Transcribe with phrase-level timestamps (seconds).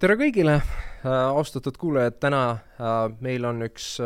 [0.00, 0.54] tere kõigile,
[1.04, 2.40] austatud kuulajad, täna
[3.20, 3.98] meil on üks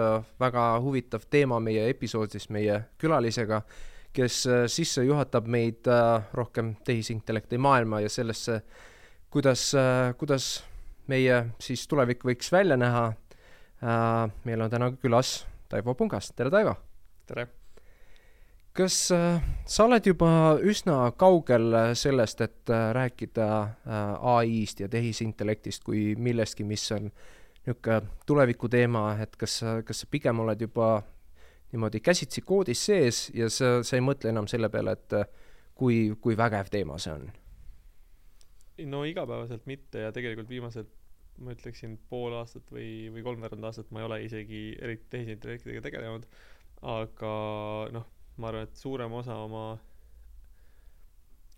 [0.43, 3.61] väga huvitav teema meie episoodis meie külalisega,
[4.15, 4.41] kes
[4.75, 5.87] sisse juhatab meid
[6.35, 8.61] rohkem tehisintellekti maailma ja sellesse,
[9.30, 9.68] kuidas,
[10.18, 10.52] kuidas
[11.07, 13.12] meie siis tulevik võiks välja näha.
[14.45, 16.74] meil on täna külas Taivo Pungas, tere Taivo!
[17.26, 17.64] tere!
[18.75, 19.38] Kas äh,
[19.70, 20.29] sa oled juba
[20.66, 23.48] üsna kaugel äh, sellest, et äh, rääkida
[24.34, 27.08] ai-st ja tehisintellektist kui millestki, mis on
[27.64, 30.99] niisugune tulevikuteema, et kas kas sa pigem oled juba
[31.72, 35.16] niimoodi käsitsi koodis sees ja sa, sa ei mõtle enam selle peale, et
[35.75, 37.30] kui, kui vägev teema see on?
[38.91, 40.91] no igapäevaselt mitte ja tegelikult viimased
[41.41, 46.27] ma ütleksin pool aastat või, või kolmveerand aastat ma ei ole isegi eriti tehisintellektidega tegelenud,
[46.83, 47.33] aga
[47.94, 49.64] noh, ma arvan, et suurem osa oma,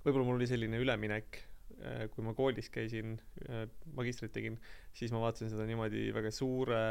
[0.04, 1.40] võib-olla mul oli selline üleminek,
[1.80, 3.16] äh, kui ma koolis käisin,
[3.48, 3.64] äh,
[3.96, 4.58] magistrit tegin,
[4.96, 6.82] siis ma vaatasin seda niimoodi väga suure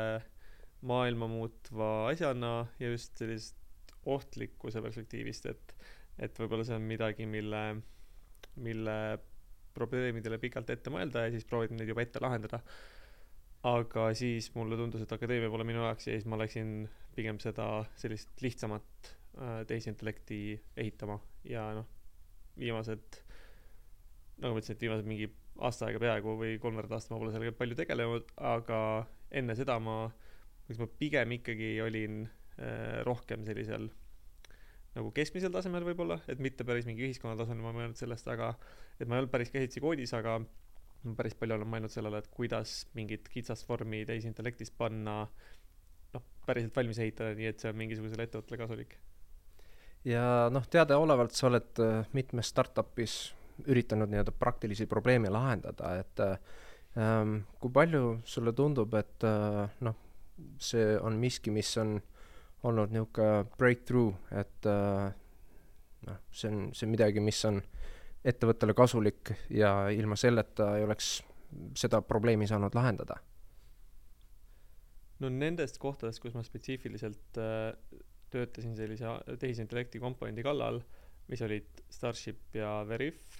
[0.85, 3.61] maailma muutva asjana ja just sellisest
[4.05, 5.77] ohtlikkuse perspektiivist, et,
[6.21, 7.61] et võib-olla see on midagi, mille,
[8.61, 8.97] mille
[9.75, 12.61] probleemidele pikalt ette mõelda ja siis proovida neid juba ette lahendada.
[13.65, 17.65] aga siis mulle tundus, et akadeemia pole minu jaoks ja siis ma läksin pigem seda
[17.97, 19.09] sellist lihtsamat
[19.67, 20.39] tehisintellekti
[20.79, 21.19] ehitama
[21.49, 21.87] ja noh,
[22.59, 23.19] viimased,
[24.39, 25.27] nagu ma ütlesin, et viimased mingi
[25.63, 28.79] aasta aega peaaegu või kolmveerand aastat ma pole sellega palju tegelenud, aga
[29.35, 29.99] enne seda ma,
[30.67, 33.89] kas ma pigem ikkagi olin äh, rohkem sellisel
[34.95, 38.53] nagu keskmisel tasemel võib-olla, et mitte päris mingi ühiskonna tasemel, ma ei mõelnud sellest, aga
[38.99, 40.37] et ma ei olnud päris käsitsi koodis, aga
[41.19, 45.25] päris palju olen mõelnud sellele, et kuidas mingit kitsast vormi tehisintellektis panna
[46.15, 48.95] noh, päriselt valmis ehitada, nii et see on mingisugusele ettevõttele kasulik
[50.05, 53.17] ja noh, teadaolevalt sa oled äh, mitmes startup'is
[53.71, 56.23] üritanud nii-öelda praktilisi probleeme lahendada, et
[56.99, 60.01] ähm, kui palju sulle tundub, et äh, noh,
[60.59, 61.95] see on miski, mis on
[62.65, 65.13] olnud niisugune breakthrough, et äh,
[66.09, 67.61] noh, see on, see on midagi, mis on
[68.25, 71.19] ettevõttele kasulik ja ilma selleta ei oleks
[71.77, 73.21] seda probleemi saanud lahendada?
[75.23, 77.71] no nendest kohtadest, kus ma spetsiifiliselt äh,
[78.33, 80.81] töötasin sellise tehisintellekti komponendi kallal,
[81.27, 83.39] mis olid Starship ja Veriff.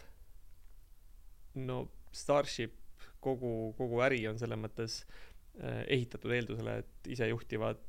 [1.55, 2.75] no Starship,
[3.19, 7.83] kogu, kogu äri on selles mõttes äh, ehitatud eeldusele, et isejuhtivad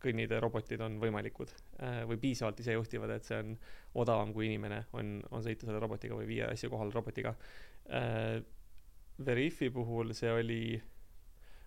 [0.00, 1.52] kõnniteerobotid on võimalikud
[1.82, 3.52] äh, või piisavalt isejuhtivad, et see on
[4.00, 7.36] odavam kui inimene on, on sõita selle robotiga või viia asju kohale robotiga
[7.90, 8.40] äh,.
[9.20, 10.62] Veriffi puhul see oli,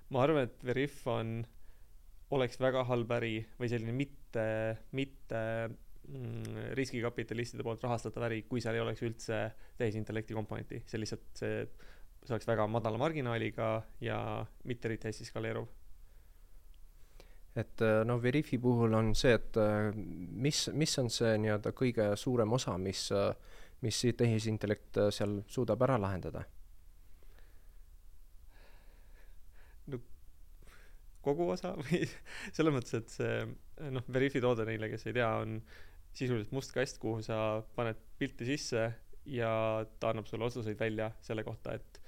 [0.09, 1.43] ma arvan, et Veriff on,
[2.33, 4.23] oleks väga halb äri või selline mitte
[4.91, 5.39] mitte,
[6.07, 9.43] mm, riskikapitalistide poolt rahastatav äri, kui seal ei oleks üldse
[9.77, 11.61] tehisintellekti komponenti, see lihtsalt, see,
[12.23, 14.17] see oleks väga madala marginaaliga ja
[14.65, 15.69] mitte eriti hästi skaleeruv
[17.53, 22.55] et noh, Veriffi puhul on see, et äh, mis, mis on see nii-öelda kõige suurem
[22.57, 23.29] osa, mis, äh,
[23.85, 26.41] mis tehisintellekt seal suudab ära lahendada?
[31.23, 32.03] Kogu osa või
[32.51, 35.59] selles mõttes, et see noh, Veriffi toode neile, kes ei tea, on
[36.13, 37.37] sisuliselt must kast, kuhu sa
[37.77, 38.85] paned pilti sisse
[39.29, 39.51] ja
[39.99, 41.99] ta annab sulle otsuseid välja selle kohta, et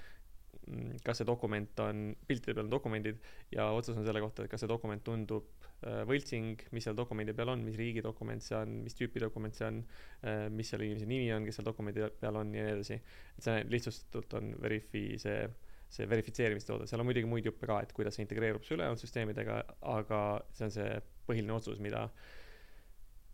[0.67, 3.21] mm, kas see dokument on, piltide peal on dokumendid
[3.55, 5.47] ja otsus on selle kohta, et kas see dokument tundub
[5.87, 9.55] äh, võltsing, mis seal dokumendi peal on, mis riigi dokument see on, mis tüüpi dokument
[9.57, 9.81] see on,
[10.27, 12.99] äh, mis selle inimese nimi on, kes seal dokumendi peal on ja nii edasi.
[13.37, 15.39] et see lihtsustatult on Veriffi see
[15.91, 19.59] see verifitseerimistoode, seal on muidugi muid juppe ka, et kuidas see integreerub su ülejäänud süsteemidega,
[19.95, 20.21] aga
[20.55, 20.89] see on see
[21.27, 22.07] põhiline otsus, mida,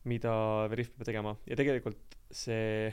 [0.08, 0.34] mida
[0.72, 1.36] Veriff peab tegema.
[1.50, 2.92] Ja tegelikult see,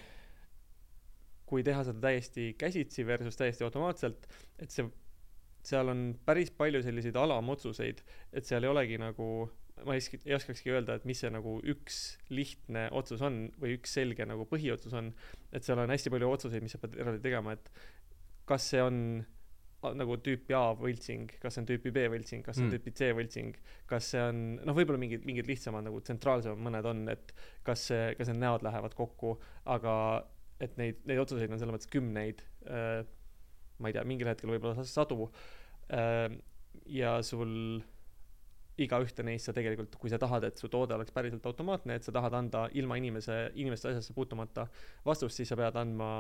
[1.48, 4.28] kui teha seda täiesti käsitsi versus täiesti automaatselt,
[4.62, 4.88] et see,
[5.68, 8.02] seal on päris palju selliseid alamotsuseid,
[8.32, 9.48] et seal ei olegi nagu
[9.86, 13.92] ma ei, ei oskakski öelda, et mis see nagu üks lihtne otsus on või üks
[13.98, 15.12] selge nagu põhiotsus on,
[15.54, 17.70] et seal on hästi palju otsuseid, mis sa pead eraldi tegema, et
[18.48, 18.98] kas see on
[19.98, 22.74] nagu tüüpi A võltsing, kas see on tüüpi B võltsing, kas see on mm.
[22.76, 23.60] tüüpi C võltsing,
[23.90, 27.30] kas see on, noh, võib-olla mingid, mingid lihtsamad nagu tsentraalsemad mõned on, et
[27.66, 29.36] kas see, kas need näod lähevad kokku,
[29.70, 29.94] aga
[30.64, 33.04] et neid, neid otsuseid on selles mõttes kümneid äh,,
[33.78, 35.28] ma ei tea, mingil hetkel võib-olla sadu
[35.94, 36.26] äh,,
[36.90, 37.78] ja sul
[38.82, 42.14] igaühte neist sa tegelikult, kui sa tahad, et su toode oleks päriselt automaatne, et sa
[42.14, 44.68] tahad anda ilma inimese, inimeste asjasse puutumata
[45.06, 46.10] vastust, siis sa pead andma,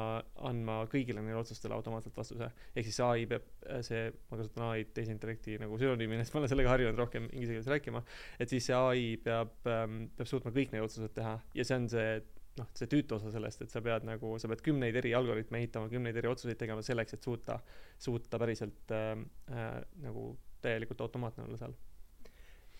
[0.48, 2.50] andma kõigile neile otsustele automaatselt vastuse.
[2.74, 3.46] ehk siis ai peab,
[3.86, 7.70] see, ma kasutan ai-d tehisintellekti nagu sünonüümina, sest ma olen sellega harjunud rohkem inglise keeles
[7.74, 8.02] rääkima,
[8.38, 11.88] et siis see ai peab ähm,, peab suutma kõik need otsused teha ja see on
[11.92, 12.10] see
[12.58, 15.90] noh, see tüütu osa sellest, et sa pead nagu, sa pead kümneid eri algoritme ehitama,
[15.92, 17.60] kümneid eri otsuseid tegema selleks, et suuta,
[18.02, 19.12] suuta päriselt äh,
[19.54, 20.32] äh, nagu
[20.64, 21.76] täielikult automaatne olla seal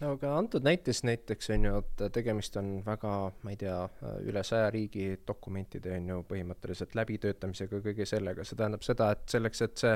[0.00, 3.12] no aga antud näites näiteks on ju, et tegemist on väga,
[3.42, 3.76] ma ei tea,
[4.28, 9.62] üle saja riigi dokumentide on ju põhimõtteliselt läbitöötamisega, kõige sellega, see tähendab seda, et selleks,
[9.66, 9.94] et see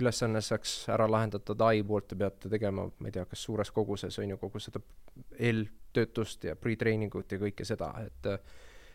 [0.00, 4.16] ülesanne saaks ära lahendatud ai poolt, te peate tegema, ma ei tea, kas suures koguses
[4.22, 4.80] on ju kogu seda
[5.36, 8.30] eeltöötust ja pre-training ut ja kõike seda, et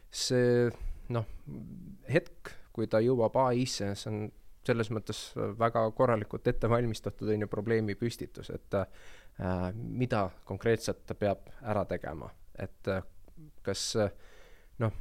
[0.10, 0.72] see
[1.14, 1.28] noh,
[2.10, 4.28] hetk, kui ta jõuab ai-sse, see on
[4.68, 5.20] selles mõttes
[5.60, 8.76] väga korralikult ette valmistatud, on ju, probleemi püstitus, et
[9.74, 13.04] mida konkreetselt ta peab ära tegema, et äh,
[13.66, 14.10] kas äh,
[14.81, 14.94] noh,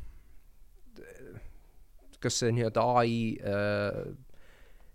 [2.20, 4.00] kas see nii-öelda ai äh,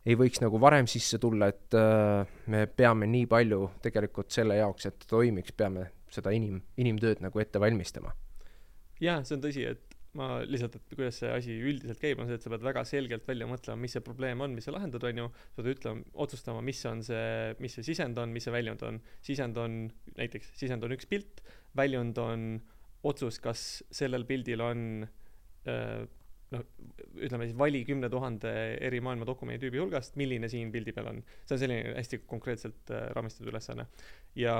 [0.05, 4.89] ei võiks nagu varem sisse tulla, et äh, me peame nii palju tegelikult selle jaoks,
[4.89, 8.13] et ta toimiks, peame seda inim, inimtööd nagu ette valmistama.
[9.01, 12.35] jaa, see on tõsi, et ma lihtsalt, et kuidas see asi üldiselt käib, on see,
[12.39, 15.21] et sa pead väga selgelt välja mõtlema, mis see probleem on, mis sa lahendad, on
[15.23, 18.83] ju, sa pead ütlema, otsustama, mis on see, mis see sisend on, mis see väljund
[18.87, 18.99] on.
[19.23, 19.81] sisend on,
[20.17, 21.43] näiteks sisend on üks pilt,
[21.79, 22.49] väljund on
[23.07, 23.61] otsus, kas
[23.93, 24.83] sellel pildil on
[25.69, 26.03] äh,
[26.51, 26.63] noh,
[27.15, 28.51] ütleme siis vali kümne tuhande
[28.83, 31.21] eri maailma dokumenditüübi hulgast, milline siin pildi peal on.
[31.45, 33.87] see on selline hästi konkreetselt äh, raamistatud ülesanne.
[34.35, 34.55] ja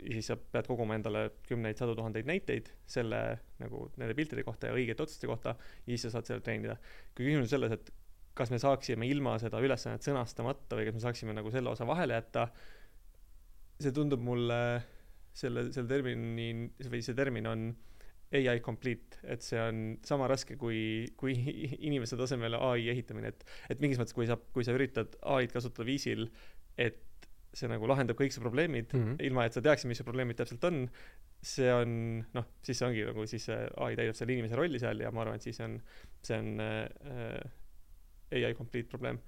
[0.00, 3.22] siis sa pead koguma endale kümneid, sadu tuhandeid näiteid selle
[3.62, 6.78] nagu nende piltide kohta ja õigete otsuste kohta ja siis sa saad selle treenida.
[7.16, 7.92] kui küsimus on selles, et
[8.38, 12.16] kas me saaksime ilma seda ülesannet sõnastamata või kas me saaksime nagu selle osa vahele
[12.16, 12.46] jätta,
[13.82, 14.58] see tundub mulle
[15.36, 17.72] selle, selle termini või see termin on
[18.32, 21.34] ai complete, et see on sama raske kui, kui
[21.88, 25.86] inimese tasemel ai ehitamine, et, et mingis mõttes, kui sa, kui sa üritad ai-d kasutada
[25.88, 26.28] viisil,
[26.80, 27.02] et
[27.52, 29.16] see nagu lahendab kõik su probleemid mm, -hmm.
[29.28, 30.86] ilma et sa teaksid, mis su probleemid täpselt on,
[31.42, 35.10] see on noh, siis see ongi nagu siis ai täidab selle inimese rolli seal ja
[35.12, 35.76] ma arvan, et siis on,
[36.22, 39.20] see on äh, ai complete probleem.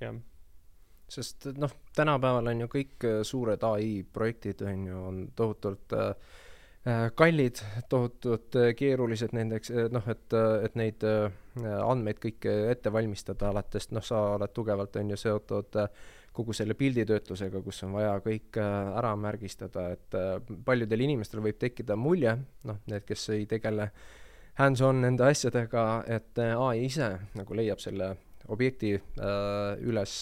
[0.00, 0.14] jah
[1.08, 6.47] sest noh, tänapäeval on ju kõik suured ai projektid on ju, on tohutult äh, Äh,
[7.14, 7.58] kallid,
[7.90, 11.04] tohutult äh, keerulised nendeks, äh, noh, et, et neid
[11.58, 15.80] andmeid kõike ette valmistada, alates noh, sa oled tugevalt, on ju, seotud
[16.38, 20.14] kogu selle pilditöötlusega, kus on vaja kõik ära märgistada, et
[20.64, 22.36] paljudel inimestel võib tekkida mulje,
[22.68, 23.88] noh, need, kes ei tegele
[24.60, 28.12] hands-on nende asjadega, et ai ise nagu leiab selle
[28.54, 30.20] objekti äh, üles,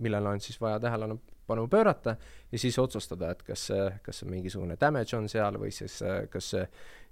[0.00, 1.18] millele on siis vaja tähelepanu
[1.50, 2.16] tähelepanu pöörata
[2.52, 3.68] ja siis otsustada, et kas
[4.02, 6.00] kas mingisugune damage on seal või siis
[6.30, 6.66] kas see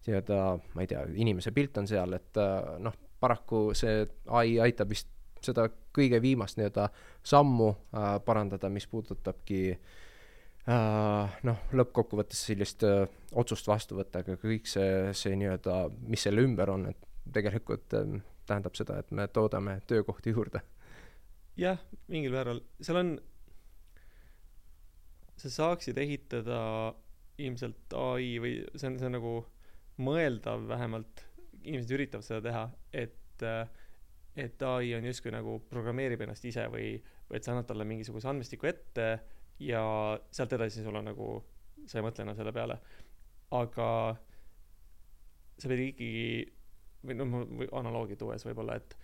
[0.06, 2.38] nii-öelda, ma ei tea, inimese pilt on seal, et
[2.78, 5.08] noh, paraku see ai aitab vist
[5.42, 6.88] seda kõige viimast nii-öelda
[7.26, 13.04] sammu äh, parandada, mis puudutabki äh, noh, lõppkokkuvõttes sellist äh,
[13.38, 18.18] otsust vastu võtta, aga kõik see, see nii-öelda, mis selle ümber on, et tegelikult äh,
[18.48, 20.62] tähendab seda, et me toodame töökohti juurde.
[21.58, 23.16] jah, mingil määral, seal on
[25.38, 26.60] sa saaksid ehitada
[27.38, 29.32] ilmselt ai või see on, see on nagu
[30.02, 31.24] mõeldav vähemalt,
[31.62, 32.64] inimesed üritavad seda teha,
[32.94, 33.44] et,
[34.38, 36.92] et ai on justkui nagu programmeerib ennast ise või,
[37.28, 39.08] või et sa annad talle mingisuguse andmestiku ette
[39.62, 39.82] ja
[40.30, 41.30] sealt edasi sul on nagu,
[41.86, 42.78] sa ei mõtle enam selle peale.
[43.54, 43.88] aga
[45.58, 46.46] sa pead ikkagi,
[47.06, 47.38] või noh,
[47.80, 48.94] analoogi tuues võib-olla, et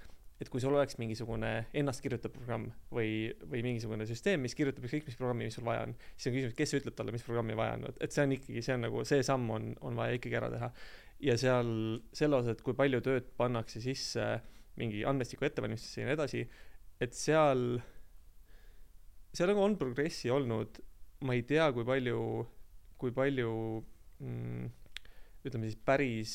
[0.43, 5.07] et kui sul oleks mingisugune ennast kirjutav programm või, või mingisugune süsteem, mis kirjutab ükskõik
[5.07, 7.77] mis programmi, mis sul vaja on, siis on küsimus, kes ütleb talle, mis programmi vaja
[7.79, 10.51] on, et see on ikkagi, see on nagu, see samm on, on vaja ikkagi ära
[10.55, 10.71] teha.
[11.25, 11.71] ja seal
[12.13, 14.27] selle osas, et kui palju tööd pannakse sisse
[14.81, 16.43] mingi andmestiku ettevalmistusse ja nii edasi,
[17.05, 17.63] et seal,
[19.35, 20.83] seal nagu on progressi olnud,
[21.25, 22.19] ma ei tea, kui palju,
[22.99, 23.55] kui palju
[24.19, 24.67] mm,
[25.47, 26.35] ütleme siis päris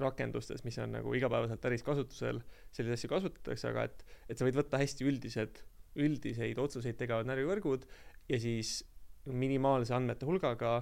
[0.00, 2.40] rakendustes, mis on nagu igapäevaselt päris kasutusel,
[2.74, 5.60] selliseid asju kasutatakse, aga et, et sa võid võtta hästi üldised,
[5.94, 7.86] üldiseid otsuseid tegevad närvivõrgud
[8.32, 8.80] ja siis
[9.30, 10.80] minimaalse andmete hulgaga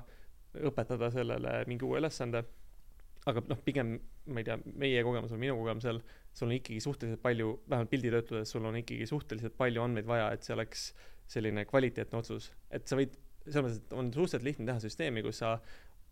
[0.68, 2.44] õpetada sellele mingi uue ülesande.
[3.28, 4.00] aga noh, pigem
[4.30, 6.00] ma ei tea, meie kogemusel, minu kogemusel,
[6.34, 10.46] sul on ikkagi suhteliselt palju, vähemalt pilditöötluses, sul on ikkagi suhteliselt palju andmeid vaja, et
[10.46, 10.88] see oleks
[11.30, 12.50] selline kvaliteetne otsus.
[12.70, 13.16] et sa võid,
[13.46, 15.56] selles mõttes, et on suhteliselt lihtne teha süsteemi, kus sa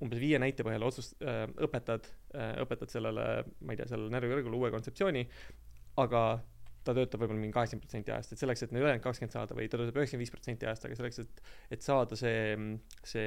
[0.00, 3.26] umbes viie näite põhjal otsust- äh,, õpetad äh,, õpetad sellele,
[3.60, 5.26] ma ei tea, sellele närvikõrgule uue kontseptsiooni,
[6.00, 6.24] aga
[6.84, 9.66] ta töötab võib-olla mingi kaheksakümmend protsenti ajast, et selleks, et need ülejäänud kakskümmend saada või
[9.68, 11.42] ta töötab üheksakümmend viis protsenti ajast, aga selleks, et,
[11.76, 12.56] et saada see,
[13.10, 13.26] see,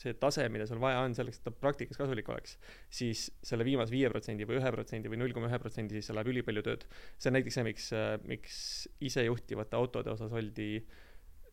[0.00, 2.56] see tase, mida sul vaja on selleks, et ta praktikas kasulik oleks,
[2.90, 6.32] siis selle viimase viie protsendi või ühe protsendi või null koma ühe protsendi sisse läheb
[6.34, 6.88] ülipalju tööd.
[7.18, 7.90] see on näiteks see, miks,
[8.34, 8.56] miks
[9.12, 10.72] isejuhtivate autode osas oldi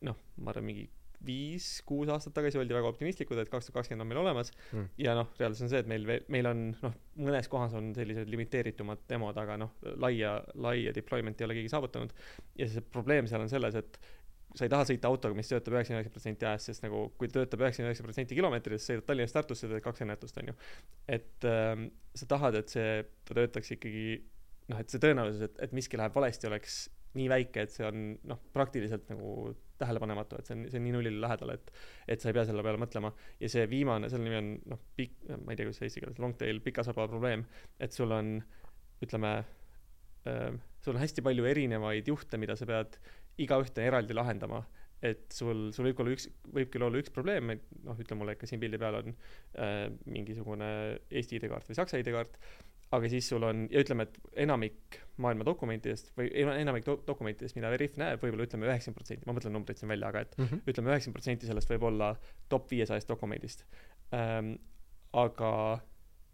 [0.06, 0.88] noh, ma arvan, mingi
[1.26, 4.86] viis-kuus aastat tagasi oldi väga optimistlikud, et kaks tuhat kakskümmend on meil olemas Mm.
[4.98, 8.30] ja noh, reaalsus on see, et meil veel, meil on noh, mõnes kohas on sellised
[8.30, 12.14] limiteeritumad demod, aga noh, laia, laia deployment'i ei ole keegi saavutanud.
[12.58, 14.00] ja see probleem seal on selles, et
[14.54, 17.62] sa ei taha sõita autoga, mis töötab üheksakümmend üheksa protsenti ajast, sest nagu kui töötab
[17.62, 20.56] üheksakümmend üheksa protsenti kilomeetritest, sõidad Tallinnast Tartusse, teed kaks õnnetust, on ju.
[21.18, 21.86] et ähm,
[22.18, 24.06] sa tahad, et see, ta töötaks ikkagi
[24.72, 26.82] noh, et see tõenäosus, et, et miski läheb valesti, oleks
[27.18, 30.96] nii väike, et see on noh, praktiliselt nagu tähelepanematu, et see on, see on nii
[30.96, 31.72] nullile lähedal, et
[32.10, 33.12] et sa ei pea selle peale mõtlema.
[33.40, 36.20] ja see viimane, selle nimi on noh, pikk, ma ei tea, kuidas see eesti keeles,
[36.22, 37.46] long tail, pika saba probleem,
[37.80, 38.36] et sul on
[39.04, 39.32] ütleme
[40.28, 40.50] äh,,
[40.84, 43.00] sul on hästi palju erinevaid juhte, mida sa pead
[43.40, 44.64] igaühte eraldi lahendama.
[45.00, 48.34] et sul, sul võib olla üks, võib küll olla üks probleem, et noh, ütle mulle,
[48.36, 50.66] kas siin pildi peal on äh, mingisugune
[51.08, 52.36] Eesti ID-kaart või Saksa ID-kaart,
[52.96, 57.54] aga siis sul on, ja ütleme, et enamik maailma dokumentidest või ena- enamik do- dokumentidest,
[57.58, 60.44] mida Veriff näeb, võib-olla ütleme üheksakümmend protsenti, ma mõtlen numbreid siin välja, aga et mm
[60.46, 60.64] -hmm.
[60.72, 62.10] ütleme üheksakümmend protsenti sellest võib olla
[62.48, 63.66] top viiesajast dokumendist
[64.16, 64.54] ähm,
[65.12, 65.52] aga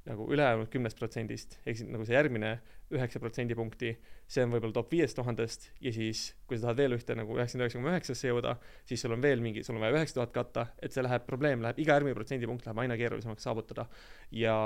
[0.06, 2.56] nagu ülejäänud kümnest protsendist ehk siis nagu see järgmine
[2.94, 3.90] üheksa protsendipunkti
[4.30, 7.66] see on võib-olla top viiest tuhandest ja siis kui sa tahad veel ühte nagu üheksakümmend
[7.66, 8.54] üheksa koma üheksasse jõuda
[8.86, 11.64] siis sul on veel mingi sul on vaja üheksa tuhat katta et see läheb probleem
[11.64, 13.88] läheb iga järgmine protsendipunkt läheb aina keerulisemaks saavutada.
[14.30, 14.56] Ja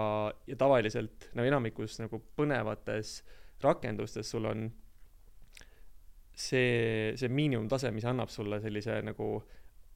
[0.47, 3.21] ja tavaliselt no enamikus nagu põnevates
[3.65, 4.69] rakendustes sul on
[6.37, 9.33] see see miinimumtase mis annab sulle sellise nagu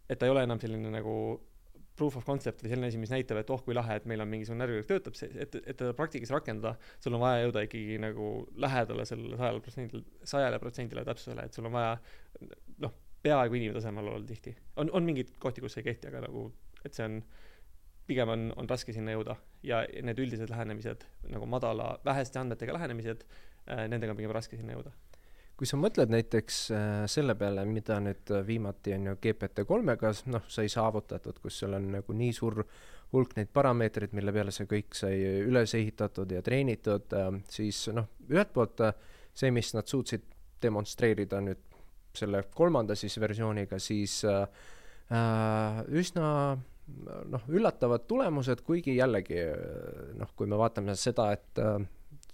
[0.08, 1.14] et ta ei ole enam selline nagu
[1.98, 4.30] proof of concept või selline asi, mis näitab, et oh kui lahe, et meil on
[4.30, 8.28] mingisugune närvivõrk töötab, see, et, et teda praktikas rakendada, sul on vaja jõuda ikkagi nagu
[8.64, 10.02] lähedale sellele sajale protsendile,
[10.34, 11.94] sajale protsendile täpsusele, et sul on vaja
[12.82, 14.56] noh, peaaegu inimtasemel olla tihti.
[14.82, 16.48] on, on mingeid kohti, kus see ei kehti, aga nagu,
[16.84, 17.20] et see on,
[18.10, 23.22] pigem on, on raske sinna jõuda ja need üldised lähenemised, nagu madala, väheste andmetega lähenemised
[23.24, 24.92] äh,, nendega on pigem raske sinna jõuda
[25.54, 30.10] kui sa mõtled näiteks äh, selle peale, mida nüüd äh, viimati on ju GPT kolmega
[30.32, 32.64] noh, sai saavutatud, kus sul on nagu nii suur
[33.14, 38.10] hulk neid parameetreid, mille peale see kõik sai üles ehitatud ja treenitud äh,, siis noh,
[38.30, 38.94] ühelt poolt äh,
[39.34, 40.26] see, mis nad suutsid
[40.64, 41.62] demonstreerida nüüd
[42.14, 44.46] selle kolmanda siis versiooniga, siis äh,
[45.10, 46.28] äh, üsna
[47.30, 51.78] noh, üllatavad tulemused, kuigi jällegi äh, noh, kui me vaatame seda, et äh,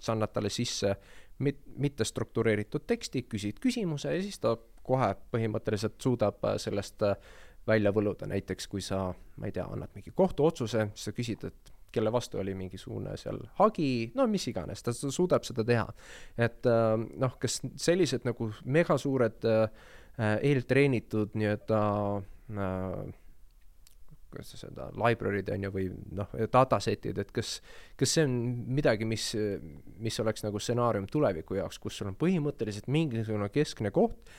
[0.01, 0.95] sa annad talle sisse
[1.45, 4.57] mit-, mittestruktureeritud teksti, küsid küsimuse ja siis ta
[4.87, 7.17] kohe põhimõtteliselt suudab äh, sellest äh,
[7.69, 11.73] välja võluda, näiteks kui sa, ma ei tea, annad mingi kohtuotsuse, siis sa küsid, et
[11.91, 15.87] kelle vastu oli mingisugune seal hagi, no mis iganes, ta suudab seda teha.
[16.39, 19.49] et äh, noh, kas sellised nagu megasuured
[20.21, 21.79] eeltreenitud nii-öelda
[24.31, 27.57] kuidas seda library'd on ju või noh, dataset'id, et kas,
[28.01, 28.39] kas see on
[28.81, 29.33] midagi, mis,
[30.01, 34.31] mis oleks nagu stsenaarium tuleviku jaoks, kus sul on põhimõtteliselt mingisugune keskne koht,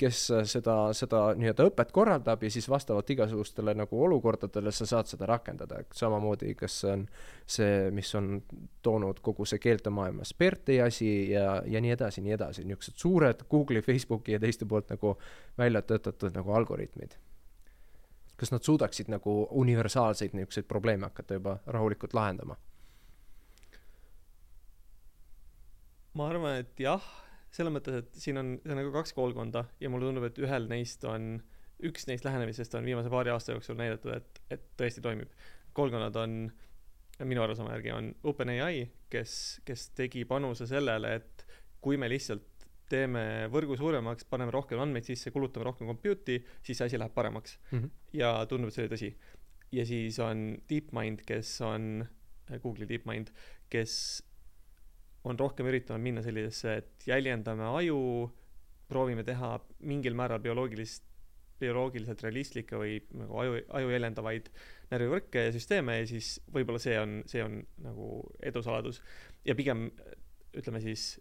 [0.00, 5.28] kes seda, seda nii-öelda õpet korraldab ja siis vastavalt igasugustele nagu olukordadele sa saad seda
[5.28, 7.04] rakendada, samamoodi kas see on
[7.44, 8.32] see, mis on
[8.82, 13.84] toonud kogu see keeltemaailmas Berti asi ja, ja nii edasi, nii edasi, niisugused suured Google'i,
[13.84, 15.18] Facebooki ja teiste poolt nagu
[15.58, 17.18] välja töötatud nagu algoritmid
[18.40, 22.56] kas nad suudaksid nagu universaalseid niisuguseid probleeme hakata juba rahulikult lahendama?
[26.18, 27.04] ma arvan, et jah,
[27.54, 30.66] selles mõttes, et siin on, see on nagu kaks koolkonda ja mulle tundub, et ühel
[30.70, 31.36] neist on,
[31.86, 35.30] üks neist lähenemistest on viimase paari aasta jooksul näidatud, et, et tõesti toimib.
[35.76, 36.40] koolkonnad on,
[37.22, 41.46] minu arusaama järgi on OpenAI, kes, kes tegi panuse sellele, et
[41.80, 42.49] kui me lihtsalt
[42.90, 47.58] teeme võrgu suuremaks, paneme rohkem andmeid sisse, kulutame rohkem compute'i, siis see asi läheb paremaks
[47.70, 47.78] mm.
[47.78, 47.90] -hmm.
[48.20, 49.12] ja tundub, et see oli tõsi.
[49.72, 52.06] ja siis on DeepMind, kes on,
[52.50, 53.30] Google'i DeepMind,
[53.70, 53.92] kes
[55.24, 58.00] on rohkem üritanud minna sellisesse, et jäljendame aju,
[58.88, 61.04] proovime teha mingil määral bioloogilist,
[61.60, 64.48] bioloogiliselt realistlikke või nagu aju, aju jäljendavaid
[64.90, 68.08] närvivõrke ja süsteeme ja siis võib-olla see on, see on nagu
[68.42, 69.02] edusaladus.
[69.44, 69.90] ja pigem
[70.56, 71.20] ütleme siis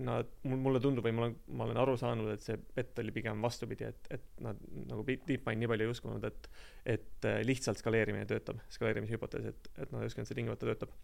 [0.00, 3.42] nad, mulle tundub või ma olen, ma olen aru saanud, et see bett oli pigem
[3.44, 6.48] vastupidi, et, et nad nagu DeepMind nii palju ei uskunud, et,
[6.94, 10.94] et lihtsalt skaleerimine töötab, skaleerimise hüpotees, et, et nad ei uskunud, see tingimata töötab.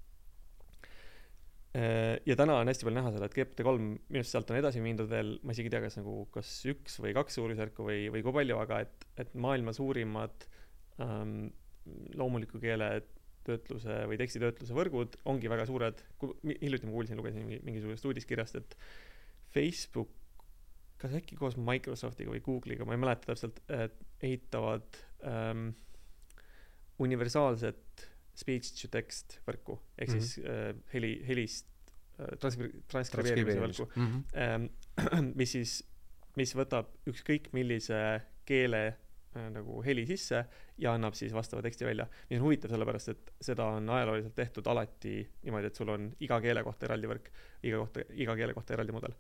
[2.27, 5.11] ja täna on hästi palju näha seda, et GPT-3 minu arust sealt on edasi mindud
[5.11, 8.37] veel, ma isegi ei tea, kas nagu, kas üks või kaks suurusjärku või, või kui
[8.41, 10.49] palju, aga et, et maailma suurimad
[11.05, 11.51] ähm,
[12.17, 12.89] loomuliku keele
[13.49, 18.77] töötluse või tekstitöötluse võrgud ongi väga suured, hiljuti ma kuulsin, lugesin mingi, mingisugusest uudiskirjast, et
[19.55, 20.13] Facebook,
[21.01, 23.61] kas äkki koos Microsoftiga või Google'iga, ma ei mäleta täpselt,
[24.23, 25.71] ehitavad ähm,
[26.99, 30.21] universaalset speech to text võrku, ehk mm -hmm.
[30.21, 31.67] siis äh, heli, helist
[32.21, 34.23] äh, transkri-, transkribeerimise võrku mm, -hmm.
[34.45, 35.79] ähm, mis siis,
[36.37, 38.97] mis võtab ükskõik millise keele
[39.53, 40.43] nagu heli sisse
[40.83, 42.07] ja annab siis vastava teksti välja.
[42.31, 46.41] mis on huvitav, sellepärast et seda on ajalooliselt tehtud alati niimoodi, et sul on iga
[46.45, 47.31] keele kohta eraldi võrk,
[47.63, 49.17] iga kohta, iga keele kohta eraldi mudel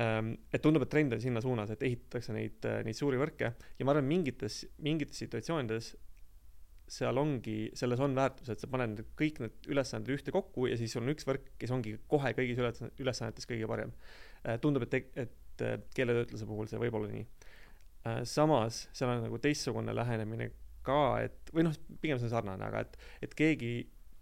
[0.00, 0.34] ähm,.
[0.52, 3.86] et tundub, et trend on sinna suunas, et ehitatakse neid, äh, neid suuri võrke ja
[3.86, 5.94] ma arvan, mingites, mingites situatsioonides
[6.88, 10.94] seal ongi, selles on väärtus, et sa paned kõik need ülesanded ühte kokku ja siis
[10.96, 12.62] sul on üks võrk, kes ongi kohe kõigis
[12.96, 13.92] ülesannetes kõige parem.
[14.40, 15.36] Äh, tundub, et, et
[15.92, 17.37] keeletöötluse puhul see võib olla nii Äh,
[18.28, 20.50] samas seal on nagu teistsugune lähenemine
[20.86, 23.72] ka, et või noh, pigem see on sarnane, aga et, et keegi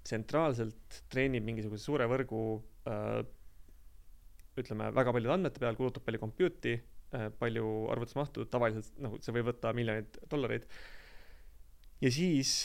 [0.07, 2.43] tsentraalselt treenib mingisuguse suure võrgu
[2.91, 3.21] äh,
[4.61, 9.51] ütleme, väga paljude andmete peal, kulutab palju compute'i äh,, palju arvutusmahtu, tavaliselt nagu see võib
[9.51, 10.67] võtta miljoneid dollareid.
[12.03, 12.59] ja siis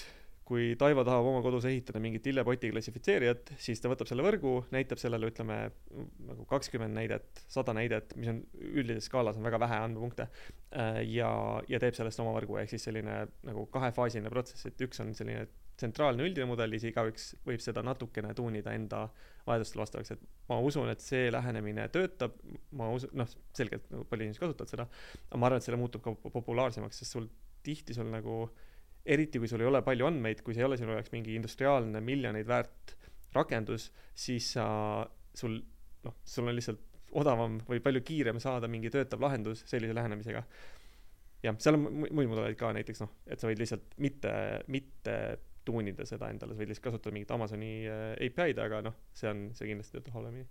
[0.51, 4.99] kui Taivo tahab oma kodus ehitada mingit lillepoti klassifitseerijat, siis ta võtab selle võrgu, näitab
[4.99, 5.57] sellele, ütleme
[6.27, 10.27] nagu kakskümmend näidet, sada näidet, mis on üldises skaalas on väga vähe andmepunkte.
[10.75, 11.29] Äh, ja,
[11.71, 15.45] ja teeb sellest oma võrgu, ehk siis selline nagu kahefaasiline protsess, et üks on selline
[15.79, 19.05] tsentraalne üldine mudel siis igaüks võib seda natukene tuunida enda
[19.47, 22.35] vajadustele vastavaks, et ma usun, et see lähenemine töötab,
[22.77, 24.89] ma usun, noh, selgelt nagu palju inimesi kasutavad seda,
[25.29, 27.31] aga ma arvan, et selle muutub ka populaarsemaks, sest sul
[27.65, 28.67] tihti sul nagu äh,
[29.05, 32.01] eriti kui sul ei ole palju andmeid, kui see ei ole sinu jaoks mingi industriaalne
[32.05, 32.95] miljoneid väärt
[33.35, 34.65] rakendus, siis sa,
[35.37, 35.57] sul
[36.05, 36.87] noh, sul on lihtsalt
[37.21, 40.43] odavam või palju kiirem saada mingi töötav lahendus sellise lähenemisega.
[41.43, 44.31] jah, seal on muid mudeleid ka näiteks noh, et sa võid lihtsalt mitte,
[44.71, 45.15] mitte
[45.65, 49.47] tuunida seda endale, sa võid lihtsalt kasutada mingit Amazoni äh, API-d, aga noh, see on,
[49.57, 50.47] see kindlasti töötab halvemini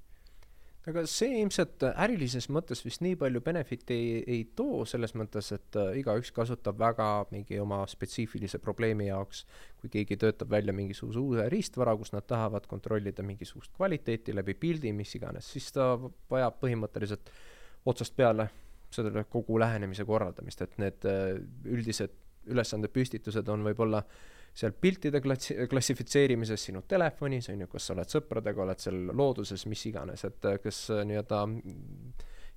[0.89, 5.77] aga see ilmselt ärilises mõttes vist nii palju benefit'i ei, ei too, selles mõttes, et
[5.77, 9.45] äh, igaüks kasutab väga mingi oma spetsiifilise probleemi jaoks,
[9.83, 14.95] kui keegi töötab välja mingisuguse uue riistvara, kus nad tahavad kontrollida mingisugust kvaliteeti läbi pildi,
[14.97, 15.93] mis iganes, siis ta
[16.33, 17.33] vajab põhimõtteliselt
[17.91, 18.49] otsast peale
[18.91, 21.37] sellele kogu lähenemise korraldamist, et need äh,
[21.69, 22.17] üldised
[22.51, 28.13] ülesandepüstitused on võib-olla äh, seal piltide klassi-, klassifitseerimises sinu telefonis, on ju, kas sa oled
[28.13, 31.43] sõpradega, oled seal looduses, mis iganes, et äh, kas äh, nii-öelda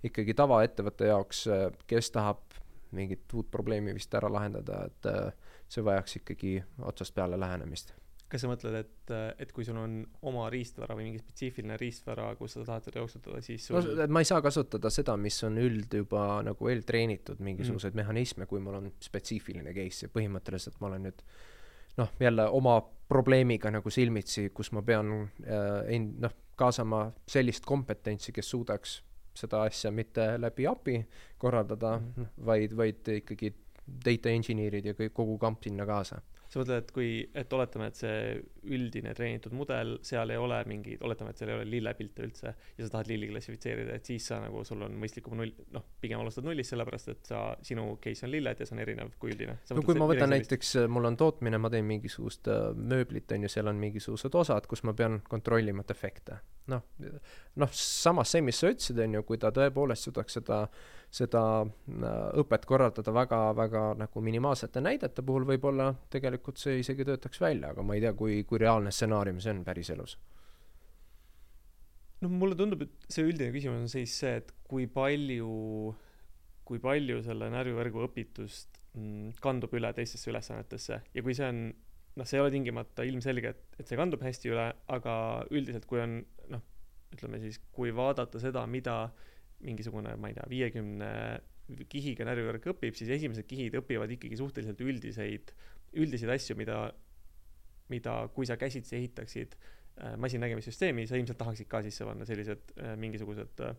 [0.09, 2.59] ikkagi tavaettevõtte jaoks, äh, kes tahab
[2.93, 5.07] mingit uut probleemi vist ära lahendada, et
[5.71, 6.51] see vajaks ikkagi
[6.85, 7.95] otsast peale lähenemist
[8.33, 9.11] kas sa mõtled, et,
[9.43, 13.41] et kui sul on oma riistvara või mingi spetsiifiline riistvara, kus sa tahad seda jooksutada,
[13.45, 17.93] siis sul no, ma ei saa kasutada seda, mis on üld juba nagu eeltreenitud mingisuguseid
[17.93, 18.01] mm.
[18.01, 21.21] mehhanisme, kui mul on spetsiifiline case ja põhimõtteliselt ma olen nüüd
[21.97, 28.31] noh, jälle oma probleemiga nagu silmitsi, kus ma pean äh, end-, noh, kaasama sellist kompetentsi,
[28.31, 29.01] kes suudaks
[29.33, 30.99] seda asja mitte läbi API
[31.37, 32.45] korraldada mm, -hmm.
[32.45, 33.53] vaid, vaid ikkagi
[34.05, 36.21] data engineer'id ja kõik, kogu kamp sinna kaasa
[36.53, 38.17] sa mõtled, et kui, et oletame, et see
[38.75, 42.85] üldine treenitud mudel, seal ei ole mingeid, oletame, et seal ei ole lillepilte üldse ja
[42.85, 46.45] sa tahad lilli klassifitseerida, et siis sa nagu, sul on mõistlikum null, noh, pigem alustad
[46.45, 49.57] nullist, sellepärast et sa, sinu case on lilled ja see on erinev kui üldine.
[49.73, 53.53] no kui ma võtan näiteks, mul on tootmine, ma teen mingisugust äh, mööblit, on ju,
[53.55, 56.37] seal on mingisugused osad, kus ma pean kontrollima defekte.
[56.71, 56.85] noh,
[57.59, 60.67] noh, samas see, mis sa ütlesid, on ju, kui ta tõepoolest suudaks seda
[61.13, 67.73] seda äh, õpet korraldada väga-väga nagu minimaalsete näidete puhul, võib-olla tegelikult see isegi töötaks välja,
[67.73, 70.17] aga ma ei tea, kui, kui reaalne stsenaarium see on päriselus.
[72.23, 75.51] no mulle tundub, et see üldine küsimus on siis see, et kui palju,
[76.65, 82.25] kui palju selle närvivõrgu õpitust mm, kandub üle teistesse ülesannetesse ja kui see on noh,
[82.25, 84.65] see ei ole tingimata ilmselge, et, et see kandub hästi üle,
[84.97, 85.13] aga
[85.53, 86.65] üldiselt, kui on noh,
[87.13, 89.29] ütleme siis, kui vaadata seda, mida äh,
[89.63, 91.11] mingisugune, ma ei tea, viiekümne
[91.89, 95.53] kihiga närvivõrk õpib, siis esimesed kihid õpivad ikkagi suhteliselt üldiseid,
[95.99, 96.79] üldiseid asju, mida,
[97.93, 102.95] mida, kui sa käsitsi ehitaksid äh, masinnägemissüsteemi, sa ilmselt tahaksid ka sisse panna sellised äh,
[102.99, 103.77] mingisugused äh,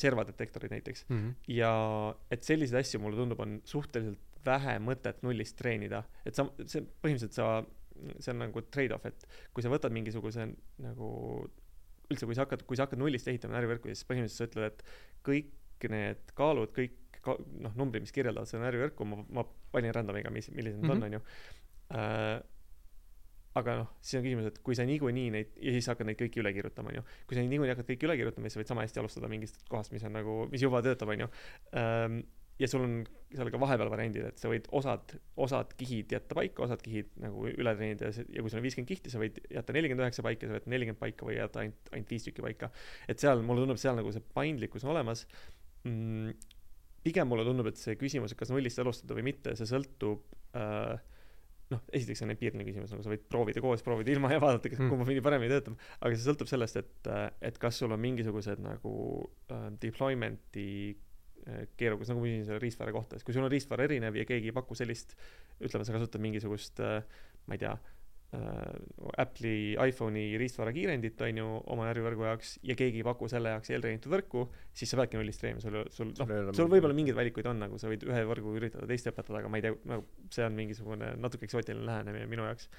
[0.00, 1.16] servadetektorid näiteks mm.
[1.18, 1.34] -hmm.
[1.56, 1.72] ja
[2.30, 7.36] et selliseid asju, mulle tundub, on suhteliselt vähe mõtet nullist treenida, et sa, see põhimõtteliselt
[7.36, 7.48] sa,
[8.18, 10.48] see on nagu trade-off, et kui sa võtad mingisuguse
[10.80, 11.10] nagu
[12.10, 14.82] üldse, kui sa hakkad, kui sa hakkad nullist ehitama närvivõrku, siis põhimõtteliselt sa ütled, et
[15.26, 20.32] kõik need kaalud, kõik ka, noh, numbrid, mis kirjeldavad seda närvivõrku, ma, ma panin random'iga,
[20.34, 21.04] mis, millised need mm -hmm.
[21.04, 22.40] on, on ju äh,
[23.58, 26.42] aga noh, siis on küsimus, et kui sa niikuinii neid ja siis hakkad neid kõiki
[26.42, 27.02] üle kirjutama, onju.
[27.26, 29.94] kui sa niikuinii hakkad kõiki üle kirjutama, siis sa võid sama hästi alustada mingist kohast,
[29.94, 31.26] mis on nagu, mis juba töötab, onju.
[31.80, 32.20] Ähm,
[32.60, 32.94] ja sul on
[33.32, 37.46] seal ka vahepeal variandid, et sa võid osad, osad kihid jätta paika, osad kihid nagu
[37.48, 40.58] üle treenida ja, kui sul on viiskümmend kihti, sa võid jätta nelikümmend üheksa paika, sa
[40.58, 42.70] võid nelikümmend paika või jätta ainult, ainult viis tükki paika.
[43.08, 45.24] et seal, mulle tundub, seal nagu see paindlikkus on olemas
[45.88, 46.34] mm,.
[47.06, 50.26] pigem mulle tundub, et see küsimus, et kas nullist alustada või mitte, see sõltub
[50.58, 50.96] äh,
[51.70, 54.82] noh, esiteks on empiiriline küsimus, nagu sa võid proovida koos, proovida ilma ja vaadata, kas
[54.82, 54.90] mm.
[54.90, 57.12] kumb mingi paremini töötab, aga see sõltub sellest, et,
[57.46, 58.96] et kas sul on mingisugused nagu
[59.54, 61.06] äh, deployment'i äh,
[61.80, 64.50] keerukas, nagu ma küsisin selle riistvara kohta, et kui sul on riistvara erinev ja keegi
[64.50, 65.16] ei paku sellist,
[65.60, 67.00] ütleme, sa kasutad mingisugust äh,
[67.46, 73.02] ma ei tea äh,, Apple'i iPhone'i riistvara kiirendit, on ju, oma närvivõrgu jaoks ja keegi
[73.02, 76.70] ei paku selle jaoks eeltreenitud võrku, siis sa peadki nullist treenima, sul, sul, noh, sul
[76.70, 79.66] võib-olla mingeid valikuid on, nagu sa võid ühe võrgu üritada teist õpetada, aga ma ei
[79.66, 82.70] tea, nagu see on mingisugune natuke eksootiline lähenemine minu jaoks.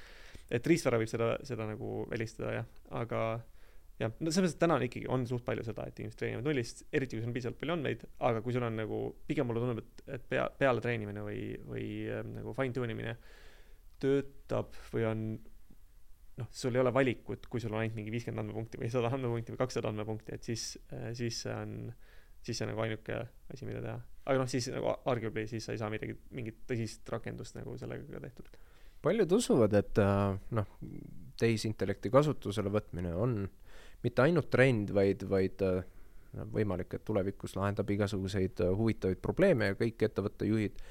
[0.51, 2.71] et riistvara võib seda, seda nagu välistada jah,
[3.03, 3.25] aga
[3.99, 6.47] jah, no selles mõttes, et täna on ikkagi, on suht palju seda, et inimesed treenivad
[6.47, 9.63] nullist, eriti kui sul on piisavalt palju andmeid, aga kui sul on nagu, pigem mulle
[9.63, 13.15] tundub, et, et pea, peale treenimine või, või äh, nagu fine tune imine
[14.01, 15.25] töötab või on
[16.41, 19.53] noh, sul ei ole valikut, kui sul on ainult mingi viiskümmend andmepunkti või sada andmepunkti
[19.53, 20.65] või kakssada andmepunkti, et siis,
[21.17, 21.75] siis see on,
[22.41, 23.19] siis see on nagu ainuke
[23.53, 23.97] asi, mida teha.
[24.25, 28.07] aga noh, siis nagu arguably siis sa ei saa midagi, mingit tõsist rakendust nagu sellega
[28.15, 28.51] ka tehtud.
[29.05, 30.77] paljud usuvad, et äh, noh,
[31.41, 33.43] tehisintellekti kasutusele võtmine on
[34.03, 35.83] mitte ainult trend, vaid, vaid äh,
[36.53, 40.81] võimalik, et tulevikus lahendab igasuguseid äh, huvitavaid probleeme ja kõik ettevõtte juhid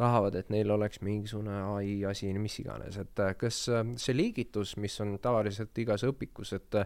[0.00, 3.58] tahavad, et neil oleks mingisugune ai asi, mis iganes, et äh, kas
[4.00, 6.78] see liigitus, mis on tavaliselt igas õpikus, et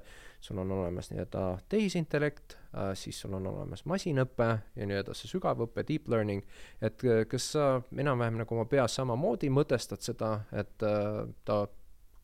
[0.42, 2.56] sul on olemas nii-öelda tehisintellekt,
[2.98, 6.42] siis sul on olemas masinõpe ja nii-öelda see sügavõpe, deep learning,
[6.84, 11.60] et kas sa enam-vähem nagu oma peas samamoodi mõtestad seda, et ta